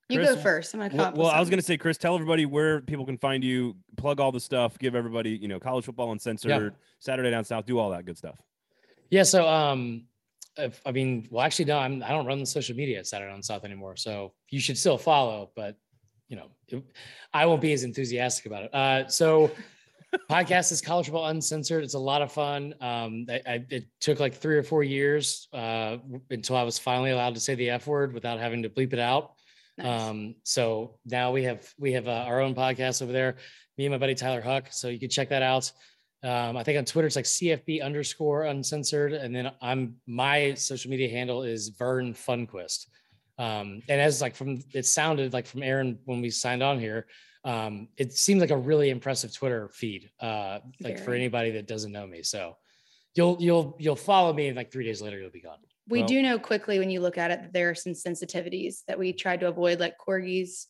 You 0.10 0.18
Chris, 0.18 0.35
go 0.35 0.41
first. 0.41 0.73
I'm 0.73 0.81
gonna 0.81 0.95
Well, 0.95 1.14
well, 1.15 1.27
I 1.27 1.39
was 1.39 1.49
going 1.49 1.60
to 1.60 1.65
say, 1.65 1.77
Chris, 1.77 1.97
tell 1.97 2.15
everybody 2.15 2.47
where 2.47 2.81
people 2.81 3.06
can 3.06 3.18
find 3.18 3.43
you, 3.43 3.76
plug 3.95 4.19
all 4.19 4.31
the 4.31 4.39
stuff, 4.39 4.77
give 4.80 4.95
everybody, 4.95 5.31
you 5.31 5.47
know, 5.47 5.60
college 5.60 5.85
football 5.85 6.11
uncensored, 6.11 6.73
Saturday 6.97 7.30
down 7.30 7.43
south, 7.43 7.68
do 7.68 7.77
all 7.77 7.91
that 7.91 8.06
good 8.06 8.18
stuff. 8.18 8.41
yeah, 9.11 9.22
so 9.22 9.47
um, 9.47 10.06
if, 10.57 10.81
I 10.84 10.91
mean, 10.91 11.27
well, 11.30 11.45
actually, 11.45 11.65
no, 11.65 11.77
I'm 11.77 12.01
I 12.01 12.10
don't 12.10 12.26
run 12.26 12.39
the 12.39 12.45
social 12.47 12.76
media 12.76 12.99
at 12.99 13.07
Saturday 13.07 13.31
down 13.31 13.43
South 13.43 13.64
anymore. 13.64 13.95
So 13.97 14.34
you 14.49 14.60
should 14.60 14.80
still 14.80 14.97
follow, 14.97 15.51
but 15.56 15.77
you 16.30 16.38
know, 16.38 16.47
it, 16.68 16.84
I 17.34 17.45
won't 17.45 17.61
be 17.61 17.73
as 17.73 17.84
enthusiastic 17.84 18.45
about 18.45 18.64
it. 18.64 18.73
Uh, 18.73 19.07
so 19.07 19.51
podcast 20.30 20.72
is 20.72 20.81
college 20.81 21.07
football 21.07 21.27
uncensored. 21.27 21.84
It's 21.84 21.95
a 21.95 21.99
lot 21.99 22.22
of 22.22 22.31
fun. 22.31 22.73
Um, 22.80 23.26
I, 23.30 23.41
I, 23.45 23.65
it 23.69 23.88
took 23.99 24.19
like 24.19 24.35
three 24.35 24.57
or 24.57 24.64
four 24.64 24.84
years 24.84 25.47
uh, 25.53 25.97
until 26.30 26.56
I 26.56 26.64
was 26.64 26.80
finally 26.80 27.11
allowed 27.11 27.34
to 27.34 27.39
say 27.39 27.56
the 27.56 27.72
F 27.72 27.88
word 27.88 28.14
without 28.14 28.39
having 28.39 28.64
to 28.64 28.69
bleep 28.69 28.93
it 28.93 28.99
out. 28.99 29.34
Nice. 29.77 30.10
Um, 30.10 30.35
so 30.43 30.99
now 31.06 31.31
we 31.31 31.43
have 31.43 31.68
we 31.77 31.93
have 31.93 32.07
uh, 32.07 32.26
our 32.27 32.41
own 32.41 32.56
podcast 32.56 33.01
over 33.01 33.11
there. 33.11 33.38
Me 33.77 33.85
and 33.85 33.93
my 33.93 33.97
buddy 33.97 34.15
Tyler 34.15 34.41
Huck. 34.41 34.68
So 34.72 34.89
you 34.89 34.99
can 34.99 35.10
check 35.10 35.30
that 35.30 35.41
out. 35.41 35.72
Um, 36.22 36.57
I 36.57 36.64
think 36.64 36.77
on 36.77 36.85
Twitter 36.85 37.07
it's 37.07 37.15
like 37.15 37.26
CFB 37.26 37.81
underscore 37.81 38.43
uncensored, 38.43 39.14
and 39.14 39.34
then 39.34 39.51
I'm 39.61 39.95
my 40.06 40.53
social 40.56 40.91
media 40.91 41.10
handle 41.10 41.43
is 41.43 41.69
Vern 41.69 42.14
Funquist. 42.14 42.88
Um, 43.40 43.82
and 43.88 44.02
as 44.02 44.22
like 44.22 44.36
from 44.36 44.60
it 44.74 44.86
sounded 44.86 45.32
like 45.34 45.48
from 45.48 45.64
Aaron 45.64 45.98
when 46.06 46.22
we 46.22 46.30
signed 46.30 46.61
on 46.61 46.78
here, 46.80 47.07
um, 47.45 47.88
it 47.98 48.11
seemed 48.14 48.41
like 48.41 48.52
a 48.52 48.57
really 48.57 48.90
impressive 48.90 49.34
Twitter 49.34 49.70
feed. 49.70 50.11
Uh, 50.20 50.60
like 50.82 50.99
for 50.99 51.14
anybody 51.14 51.52
that 51.52 51.66
doesn't 51.68 51.94
know 51.94 52.06
me, 52.06 52.22
so 52.22 52.57
you'll 53.16 53.38
you'll 53.40 53.78
you'll 53.80 53.95
follow 53.95 54.34
me, 54.34 54.48
and 54.49 54.57
like 54.57 54.72
three 54.72 54.84
days 54.86 55.02
later 55.02 55.18
you'll 55.20 55.32
be 55.32 55.40
gone. 55.41 55.57
we 55.88 55.99
well- 55.99 56.07
do 56.07 56.22
know 56.22 56.38
quickly 56.38 56.80
when 56.80 56.90
you 56.90 56.99
look 56.99 57.18
at 57.18 57.32
it 57.32 57.41
that 57.41 57.53
there 57.53 57.70
are 57.70 57.76
some 57.76 57.94
sensitivities 57.94 58.84
that 58.88 58.99
we 58.99 59.14
tried 59.14 59.40
to 59.40 59.48
avoid, 59.48 59.80
like 59.80 59.95
corgis. 59.98 60.66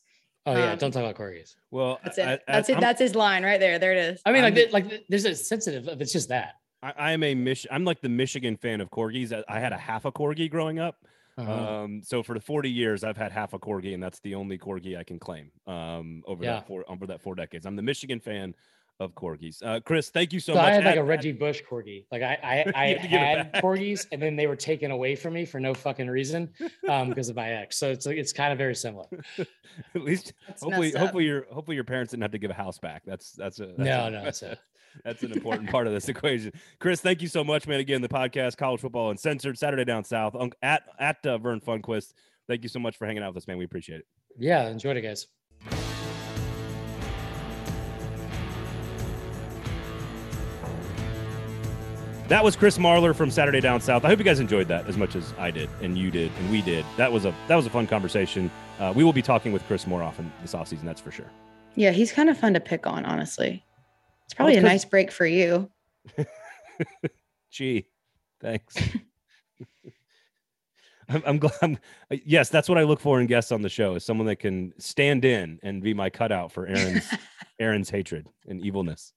Oh 0.45 0.53
yeah, 0.55 0.71
Um, 0.71 0.77
don't 0.77 0.91
talk 0.91 1.01
about 1.03 1.15
corgis. 1.15 1.55
Well, 1.71 1.99
That's 2.03 2.17
it. 2.19 2.27
I- 2.27 2.33
I- 2.33 2.39
that's 2.47 2.69
it. 2.69 2.73
I'm- 2.73 2.81
That's 2.81 2.99
his 3.01 3.15
line 3.15 3.43
right 3.43 3.59
there. 3.59 3.77
There 3.79 3.91
it 3.91 3.97
is. 4.13 4.21
I 4.25 4.31
mean, 4.31 4.43
like, 4.43 4.55
I'm- 4.57 4.71
like 4.71 5.05
there's 5.09 5.25
a 5.25 5.35
sensitive. 5.35 5.87
It's 6.01 6.13
just 6.13 6.29
that. 6.29 6.53
I, 6.83 6.93
I 6.97 7.11
am 7.13 7.23
a 7.23 7.33
Mich- 7.35 7.67
I'm 7.71 7.83
like 7.83 7.99
the 8.01 8.09
Michigan 8.09 8.55
fan 8.57 8.79
of 8.79 8.89
corgis. 8.91 9.33
I- 9.33 9.43
I 9.53 9.59
had 9.59 9.73
a 9.73 9.77
half 9.77 10.05
a 10.05 10.11
corgi 10.11 10.49
growing 10.51 10.77
up. 10.79 10.95
Uh-huh. 11.39 11.83
Um, 11.83 12.01
so 12.03 12.21
for 12.23 12.33
the 12.33 12.41
40 12.41 12.69
years, 12.69 13.03
I've 13.03 13.17
had 13.17 13.31
half 13.31 13.53
a 13.53 13.59
corgi, 13.59 13.93
and 13.93 14.01
that's 14.03 14.19
the 14.19 14.35
only 14.35 14.57
corgi 14.57 14.97
I 14.97 15.03
can 15.03 15.19
claim. 15.19 15.51
Um, 15.67 16.23
over 16.27 16.43
Yeah. 16.43 16.53
that 16.55 16.67
four 16.67 16.83
over 16.89 17.07
that 17.07 17.21
four 17.21 17.35
decades, 17.35 17.65
I'm 17.65 17.75
the 17.75 17.81
Michigan 17.81 18.19
fan 18.19 18.55
of 18.99 19.15
corgis. 19.15 19.63
Uh, 19.63 19.79
Chris, 19.79 20.09
thank 20.09 20.33
you 20.33 20.41
so, 20.41 20.51
So, 20.53 20.57
much. 20.59 20.65
I 20.67 20.71
had 20.73 20.83
like 20.83 20.91
At- 20.93 20.97
a 20.97 21.01
at- 21.01 21.07
Reggie 21.07 21.31
Bush 21.31 21.61
corgi. 21.69 22.03
Like 22.11 22.21
I, 22.21 22.37
I, 22.43 22.71
I 22.75 22.87
You 22.89 22.95
had 22.95 23.01
to 23.03 23.07
give 23.07 23.21
it 23.21 23.25
had 23.25 23.51
back. 23.53 23.63
corgis, 23.63 24.05
and 24.11 24.21
then 24.21 24.35
they 24.35 24.45
were 24.45 24.55
taken 24.71 24.91
away 24.91 25.15
from 25.15 25.33
me 25.35 25.45
for 25.45 25.59
no 25.61 25.73
fucking 25.73 26.07
reason, 26.09 26.49
um, 26.89 27.07
because 27.07 27.29
of 27.29 27.35
my 27.37 27.49
ex. 27.49 27.77
So 27.77 27.89
it's 27.89 28.05
like 28.05 28.17
it's 28.17 28.33
kind 28.33 28.51
of 28.51 28.57
very 28.57 28.75
similar. 28.75 29.05
at 29.95 30.01
least 30.01 30.33
That's 30.47 30.61
hopefully 30.63 30.87
messed 30.87 30.95
up. 30.97 31.01
hopefully 31.01 31.25
your 31.25 31.45
hopefully 31.49 31.75
your 31.75 31.85
parents 31.85 32.11
didn't 32.11 32.23
have 32.23 32.31
to 32.31 32.39
give 32.39 32.51
a 32.51 32.55
house 32.55 32.77
back. 32.79 33.03
That's 33.05 33.31
that's 33.31 33.59
a 33.61 33.67
that's 33.67 33.79
No, 33.79 34.07
a- 34.07 34.11
no, 34.11 34.23
it's 34.25 34.41
a- 34.41 34.57
that's 35.03 35.23
an 35.23 35.31
important 35.31 35.69
part 35.69 35.87
of 35.87 35.93
this 35.93 36.09
equation. 36.09 36.51
Chris, 36.79 37.01
thank 37.01 37.21
you 37.21 37.27
so 37.27 37.43
much, 37.43 37.67
man. 37.67 37.79
Again, 37.79 38.01
the 38.01 38.09
podcast, 38.09 38.57
college 38.57 38.81
football 38.81 39.11
uncensored, 39.11 39.57
Saturday 39.57 39.85
down 39.85 40.03
south, 40.03 40.35
at 40.61 40.83
at 40.99 41.25
uh, 41.25 41.37
Vern 41.37 41.59
Funquist. 41.59 42.13
Thank 42.47 42.63
you 42.63 42.69
so 42.69 42.79
much 42.79 42.97
for 42.97 43.05
hanging 43.05 43.23
out 43.23 43.33
with 43.33 43.43
us, 43.43 43.47
man. 43.47 43.57
We 43.57 43.65
appreciate 43.65 43.99
it. 43.99 44.07
Yeah, 44.37 44.67
enjoyed 44.67 44.97
it, 44.97 45.01
guys. 45.01 45.27
That 52.29 52.43
was 52.43 52.55
Chris 52.55 52.77
Marler 52.77 53.15
from 53.15 53.31
Saturday 53.31 53.59
Down 53.59 53.81
South. 53.81 54.05
I 54.05 54.07
hope 54.07 54.19
you 54.19 54.23
guys 54.23 54.39
enjoyed 54.39 54.67
that 54.67 54.87
as 54.87 54.97
much 54.97 55.15
as 55.15 55.33
I 55.39 55.49
did, 55.49 55.67
and 55.81 55.97
you 55.97 56.11
did, 56.11 56.31
and 56.37 56.51
we 56.51 56.61
did. 56.61 56.85
That 56.95 57.11
was 57.11 57.25
a 57.25 57.33
that 57.47 57.55
was 57.55 57.65
a 57.65 57.71
fun 57.71 57.87
conversation. 57.87 58.51
Uh, 58.79 58.93
we 58.95 59.03
will 59.03 59.13
be 59.13 59.23
talking 59.23 59.51
with 59.51 59.63
Chris 59.63 59.87
more 59.87 60.03
often 60.03 60.31
this 60.43 60.53
offseason, 60.53 60.83
that's 60.83 61.01
for 61.01 61.09
sure. 61.09 61.25
Yeah, 61.73 61.89
he's 61.89 62.11
kind 62.11 62.29
of 62.29 62.37
fun 62.37 62.53
to 62.53 62.59
pick 62.59 62.85
on, 62.85 63.03
honestly. 63.03 63.65
It's 64.29 64.35
probably 64.35 64.57
a 64.57 64.61
nice 64.61 64.85
break 64.85 65.11
for 65.11 65.25
you. 65.25 65.71
Gee, 67.51 67.87
thanks. 68.39 68.77
I'm, 71.09 71.23
I'm 71.25 71.39
glad. 71.39 71.53
I'm, 71.63 71.79
yes, 72.11 72.49
that's 72.49 72.69
what 72.69 72.77
I 72.77 72.83
look 72.83 72.99
for 72.99 73.19
in 73.19 73.25
guests 73.25 73.51
on 73.51 73.63
the 73.63 73.69
show 73.69 73.95
is 73.95 74.05
someone 74.05 74.27
that 74.27 74.35
can 74.35 74.71
stand 74.77 75.25
in 75.25 75.57
and 75.63 75.81
be 75.81 75.95
my 75.95 76.11
cutout 76.11 76.51
for 76.51 76.67
Aaron's 76.67 77.11
Aaron's 77.59 77.89
hatred 77.89 78.27
and 78.47 78.61
evilness 78.61 79.13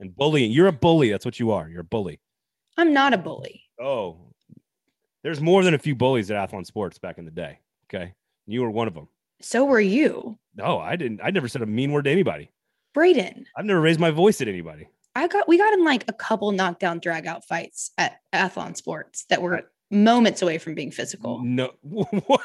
and 0.00 0.16
bullying. 0.16 0.50
You're 0.50 0.68
a 0.68 0.72
bully. 0.72 1.10
That's 1.10 1.26
what 1.26 1.38
you 1.38 1.50
are. 1.50 1.68
You're 1.68 1.82
a 1.82 1.84
bully. 1.84 2.18
I'm 2.78 2.94
not 2.94 3.12
a 3.12 3.18
bully. 3.18 3.62
Oh, 3.78 4.32
there's 5.22 5.42
more 5.42 5.62
than 5.62 5.74
a 5.74 5.78
few 5.78 5.94
bullies 5.94 6.30
at 6.30 6.50
Athlon 6.50 6.64
Sports 6.64 6.98
back 6.98 7.18
in 7.18 7.26
the 7.26 7.30
day. 7.30 7.58
Okay, 7.92 8.14
you 8.46 8.62
were 8.62 8.70
one 8.70 8.88
of 8.88 8.94
them. 8.94 9.08
So 9.42 9.66
were 9.66 9.80
you, 9.80 10.38
No, 10.54 10.78
I 10.78 10.96
didn't. 10.96 11.20
I 11.22 11.28
never 11.28 11.46
said 11.46 11.60
a 11.60 11.66
mean 11.66 11.92
word 11.92 12.06
to 12.06 12.10
anybody. 12.10 12.50
Braden. 13.00 13.44
I've 13.54 13.66
never 13.66 13.78
raised 13.82 14.00
my 14.00 14.10
voice 14.10 14.40
at 14.40 14.48
anybody. 14.48 14.88
I 15.14 15.28
got 15.28 15.46
we 15.46 15.58
got 15.58 15.74
in 15.74 15.84
like 15.84 16.04
a 16.08 16.14
couple 16.14 16.50
knockdown 16.52 16.98
drag 16.98 17.26
out 17.26 17.44
fights 17.46 17.90
at 17.98 18.20
Athlon 18.32 18.74
Sports 18.74 19.26
that 19.28 19.42
were 19.42 19.70
moments 19.90 20.40
away 20.40 20.56
from 20.56 20.74
being 20.74 20.90
physical. 20.90 21.42
No. 21.44 21.72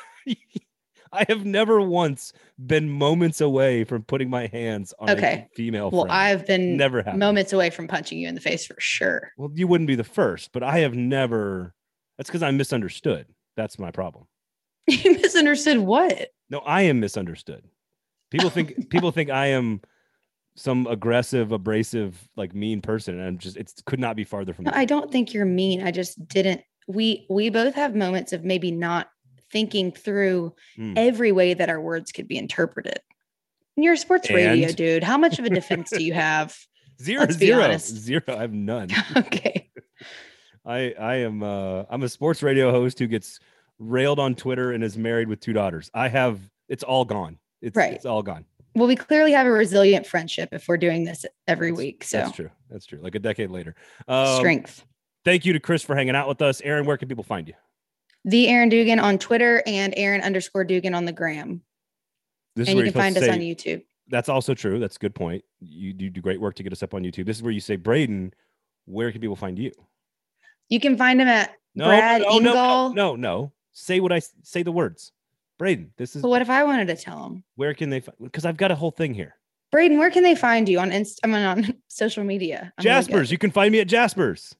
I 1.14 1.26
have 1.30 1.46
never 1.46 1.82
once 1.82 2.34
been 2.66 2.90
moments 2.90 3.40
away 3.42 3.86
from 3.86 4.04
putting 4.04 4.30
my 4.30 4.48
hands 4.48 4.94
on 5.00 5.10
Okay. 5.12 5.48
a 5.52 5.56
female. 5.56 5.90
Well, 5.90 6.04
friend. 6.04 6.12
I've 6.18 6.46
been 6.46 6.76
never 6.78 7.00
happened. 7.00 7.20
moments 7.20 7.54
away 7.54 7.70
from 7.70 7.88
punching 7.88 8.18
you 8.18 8.28
in 8.28 8.36
the 8.36 8.42
face 8.42 8.66
for 8.66 8.76
sure. 8.80 9.32
Well, 9.38 9.52
you 9.54 9.68
wouldn't 9.68 9.88
be 9.88 9.96
the 9.96 10.04
first, 10.04 10.52
but 10.52 10.64
I 10.64 10.80
have 10.80 10.94
never. 10.94 11.74
That's 12.18 12.30
because 12.30 12.44
I'm 12.44 12.58
misunderstood. 12.58 13.26
That's 13.56 13.80
my 13.80 13.92
problem. 13.92 14.28
You 14.88 15.14
misunderstood 15.14 15.78
what? 15.80 16.30
No, 16.50 16.60
I 16.60 16.82
am 16.84 17.00
misunderstood. 17.00 17.64
People 18.32 18.50
think 18.50 18.90
people 18.90 19.12
think 19.12 19.30
I 19.30 19.48
am 19.48 19.82
some 20.56 20.86
aggressive, 20.88 21.52
abrasive, 21.52 22.28
like 22.36 22.54
mean 22.54 22.82
person, 22.82 23.18
and 23.20 23.28
I'm 23.28 23.38
just 23.38 23.58
it 23.58 23.72
could 23.86 24.00
not 24.00 24.16
be 24.16 24.24
farther 24.24 24.54
from. 24.54 24.66
No, 24.66 24.72
I 24.74 24.86
don't 24.86 25.12
think 25.12 25.34
you're 25.34 25.46
mean. 25.46 25.82
I 25.84 25.92
just 25.92 26.28
didn't. 26.28 26.62
We 26.88 27.26
we 27.30 27.50
both 27.50 27.76
have 27.76 27.96
moments 27.96 28.34
of 28.34 28.44
maybe 28.44 28.72
not 28.72 29.10
thinking 29.52 29.92
through 29.92 30.54
Hmm. 30.76 30.94
every 30.96 31.32
way 31.32 31.54
that 31.54 31.70
our 31.70 31.80
words 31.82 32.12
could 32.12 32.28
be 32.28 32.38
interpreted. 32.38 33.00
And 33.78 33.84
You're 33.84 33.94
a 33.94 33.98
sports 33.98 34.30
radio 34.30 34.72
dude. 34.72 35.04
How 35.04 35.18
much 35.18 35.40
of 35.40 35.46
a 35.46 35.50
defense 35.50 35.90
do 35.90 36.04
you 36.04 36.14
have? 36.14 36.58
Zero, 37.02 37.26
zero, 37.32 37.78
zero. 37.78 38.22
I 38.28 38.42
have 38.42 38.54
none. 38.54 38.90
okay. 39.18 39.70
I 40.66 40.94
I 41.00 41.16
am 41.16 41.42
uh 41.44 41.84
I'm 41.90 42.04
a 42.04 42.10
sports 42.10 42.44
radio 42.44 42.72
host 42.72 43.00
who 43.00 43.08
gets 43.08 43.40
railed 43.80 44.20
on 44.20 44.36
Twitter 44.36 44.72
and 44.72 44.84
is 44.84 44.98
married 44.98 45.28
with 45.28 45.40
two 45.40 45.54
daughters. 45.54 45.90
I 45.94 46.10
have 46.10 46.40
it's 46.70 46.84
all 46.84 47.06
gone. 47.06 47.40
It's 47.62 47.76
Right. 47.76 47.94
it's 47.94 48.06
all 48.06 48.22
gone. 48.22 48.46
Well, 48.74 48.88
we 48.88 48.96
clearly 48.96 49.34
have 49.34 49.48
a 49.48 49.52
resilient 49.52 50.08
friendship 50.08 50.50
if 50.52 50.68
we're 50.68 50.78
doing 50.78 51.04
this 51.04 51.26
every 51.48 51.72
week. 51.72 52.04
So 52.04 52.18
That's 52.18 52.36
true. 52.36 52.50
That's 52.70 52.86
true. 52.86 53.00
Like 53.02 53.16
a 53.16 53.20
decade 53.20 53.50
later. 53.50 53.76
Um, 54.08 54.38
strength. 54.38 54.86
Thank 55.26 55.46
you 55.46 55.54
to 55.54 55.60
Chris 55.60 55.84
for 55.84 55.96
hanging 55.96 56.16
out 56.16 56.28
with 56.28 56.42
us. 56.42 56.62
Aaron, 56.62 56.86
where 56.86 56.98
can 56.98 57.08
people 57.08 57.24
find 57.24 57.48
you? 57.48 57.54
The 58.24 58.48
Aaron 58.48 58.70
Dugan 58.70 59.00
on 59.00 59.18
Twitter 59.18 59.62
and 59.66 59.94
Aaron 59.98 60.22
underscore 60.22 60.64
Dugan 60.64 60.94
on 60.94 61.06
the 61.06 61.12
gram. 61.12 61.62
This 62.56 62.68
and 62.68 62.78
where 62.78 62.86
you 62.86 62.92
can 62.92 63.02
find 63.02 63.18
us 63.18 63.24
say- 63.24 63.32
on 63.32 63.40
YouTube. 63.40 63.84
That's 64.08 64.28
also 64.28 64.54
true. 64.54 64.78
That's 64.78 64.98
a 64.98 65.00
good 65.00 65.16
point. 65.16 65.44
You, 65.62 65.96
you 65.98 66.10
do 66.10 66.22
great 66.22 66.42
work 66.42 66.56
to 66.56 66.64
get 66.64 66.74
us 66.74 66.84
up 66.84 66.94
on 66.94 67.04
YouTube. 67.04 67.26
This 67.26 67.38
is 67.38 67.44
where 67.44 67.54
you 67.54 67.62
say, 67.62 67.78
Braden, 67.78 68.34
where 68.86 69.10
can 69.10 69.22
people 69.22 69.38
find 69.38 69.58
you? 69.58 69.72
You 70.68 70.82
can 70.82 70.98
find 70.98 71.22
him 71.22 71.30
at 71.30 71.54
No, 71.76 71.86
Brad 71.86 72.22
no, 72.22 72.40
no, 72.40 72.54
no, 72.54 72.94
no, 72.94 73.16
no. 73.16 73.52
Say 73.72 74.02
what 74.02 74.12
I 74.12 74.20
say. 74.44 74.64
The 74.64 74.72
words, 74.72 75.14
Braden. 75.62 75.94
This 75.96 76.16
is 76.16 76.24
But 76.24 76.30
what 76.30 76.42
if 76.42 76.50
I 76.50 76.64
wanted 76.64 76.88
to 76.88 76.96
tell 76.96 77.24
him? 77.24 77.44
where 77.56 77.76
can 77.76 77.92
they? 77.92 78.00
find? 78.00 78.18
Because 78.20 78.46
I've 78.46 78.58
got 78.58 78.72
a 78.72 78.76
whole 78.76 78.90
thing 78.90 79.14
here. 79.14 79.36
Braden, 79.72 80.00
where 80.00 80.10
can 80.10 80.24
they 80.24 80.34
find 80.34 80.68
you 80.68 80.80
on 80.80 80.92
Inst? 80.92 81.20
I 81.24 81.28
mean, 81.28 81.44
on 81.44 81.74
social 81.88 82.24
media. 82.24 82.74
I'm. 82.80 82.84
Jaspers. 82.84 83.32
You 83.32 83.38
can 83.38 83.52
find 83.52 83.72
me 83.72 83.80
at 83.80 83.86
Jaspers. 83.88 84.56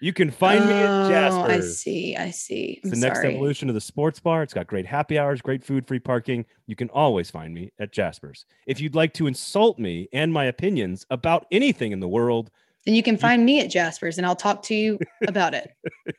You 0.00 0.14
can 0.14 0.30
find 0.30 0.64
me 0.64 0.72
at 0.72 0.88
Oh, 0.88 1.08
Jaspers. 1.10 1.50
I 1.50 1.60
see. 1.60 2.16
I 2.16 2.30
see. 2.30 2.80
It's 2.82 2.84
I'm 2.86 3.00
the 3.00 3.06
next 3.06 3.22
evolution 3.22 3.68
of 3.68 3.74
the 3.74 3.82
sports 3.82 4.18
bar. 4.18 4.42
It's 4.42 4.54
got 4.54 4.66
great 4.66 4.86
happy 4.86 5.18
hours, 5.18 5.42
great 5.42 5.62
food, 5.62 5.86
free 5.86 5.98
parking. 5.98 6.46
You 6.66 6.74
can 6.74 6.88
always 6.88 7.30
find 7.30 7.52
me 7.52 7.72
at 7.78 7.92
Jaspers. 7.92 8.46
If 8.66 8.80
you'd 8.80 8.94
like 8.94 9.12
to 9.14 9.26
insult 9.26 9.78
me 9.78 10.08
and 10.10 10.32
my 10.32 10.46
opinions 10.46 11.04
about 11.10 11.46
anything 11.52 11.92
in 11.92 12.00
the 12.00 12.08
world, 12.08 12.50
Then 12.86 12.94
you 12.94 13.02
can 13.02 13.18
find 13.18 13.44
me 13.44 13.60
at 13.60 13.68
Jaspers, 13.68 14.16
and 14.16 14.26
I'll 14.26 14.34
talk 14.36 14.62
to 14.64 14.74
you 14.74 14.98
about 15.28 15.52
it. 15.52 15.70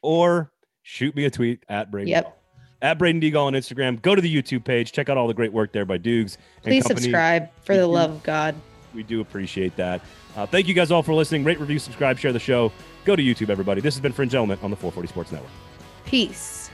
or 0.00 0.52
shoot 0.82 1.16
me 1.16 1.24
a 1.24 1.30
tweet 1.30 1.64
at 1.68 1.90
Braden. 1.90 2.06
Yep. 2.06 2.36
At 2.82 2.98
Braden 2.98 3.20
Deagle 3.20 3.44
on 3.44 3.52
Instagram. 3.52 4.00
Go 4.00 4.14
to 4.14 4.22
the 4.22 4.34
YouTube 4.34 4.64
page. 4.64 4.92
Check 4.92 5.08
out 5.08 5.16
all 5.18 5.28
the 5.28 5.34
great 5.34 5.52
work 5.52 5.72
there 5.72 5.84
by 5.84 5.96
and 5.96 6.02
Please 6.62 6.82
company. 6.82 7.02
subscribe 7.02 7.48
for 7.64 7.74
We 7.74 7.78
the 7.78 7.84
do- 7.86 7.92
love 7.92 8.10
of 8.10 8.22
God. 8.22 8.54
We 8.94 9.02
do 9.02 9.20
appreciate 9.20 9.76
that. 9.76 10.00
Uh, 10.36 10.46
thank 10.46 10.66
you 10.66 10.74
guys 10.74 10.90
all 10.90 11.02
for 11.02 11.14
listening. 11.14 11.44
Rate, 11.44 11.60
review, 11.60 11.78
subscribe, 11.78 12.18
share 12.18 12.32
the 12.32 12.38
show. 12.40 12.72
Go 13.04 13.14
to 13.16 13.22
YouTube, 13.22 13.50
everybody. 13.50 13.80
This 13.80 13.94
has 13.94 14.00
been 14.00 14.12
Fringe 14.12 14.34
Element 14.34 14.62
on 14.64 14.70
the 14.70 14.76
440 14.76 15.08
Sports 15.08 15.32
Network. 15.32 15.50
Peace. 16.06 16.70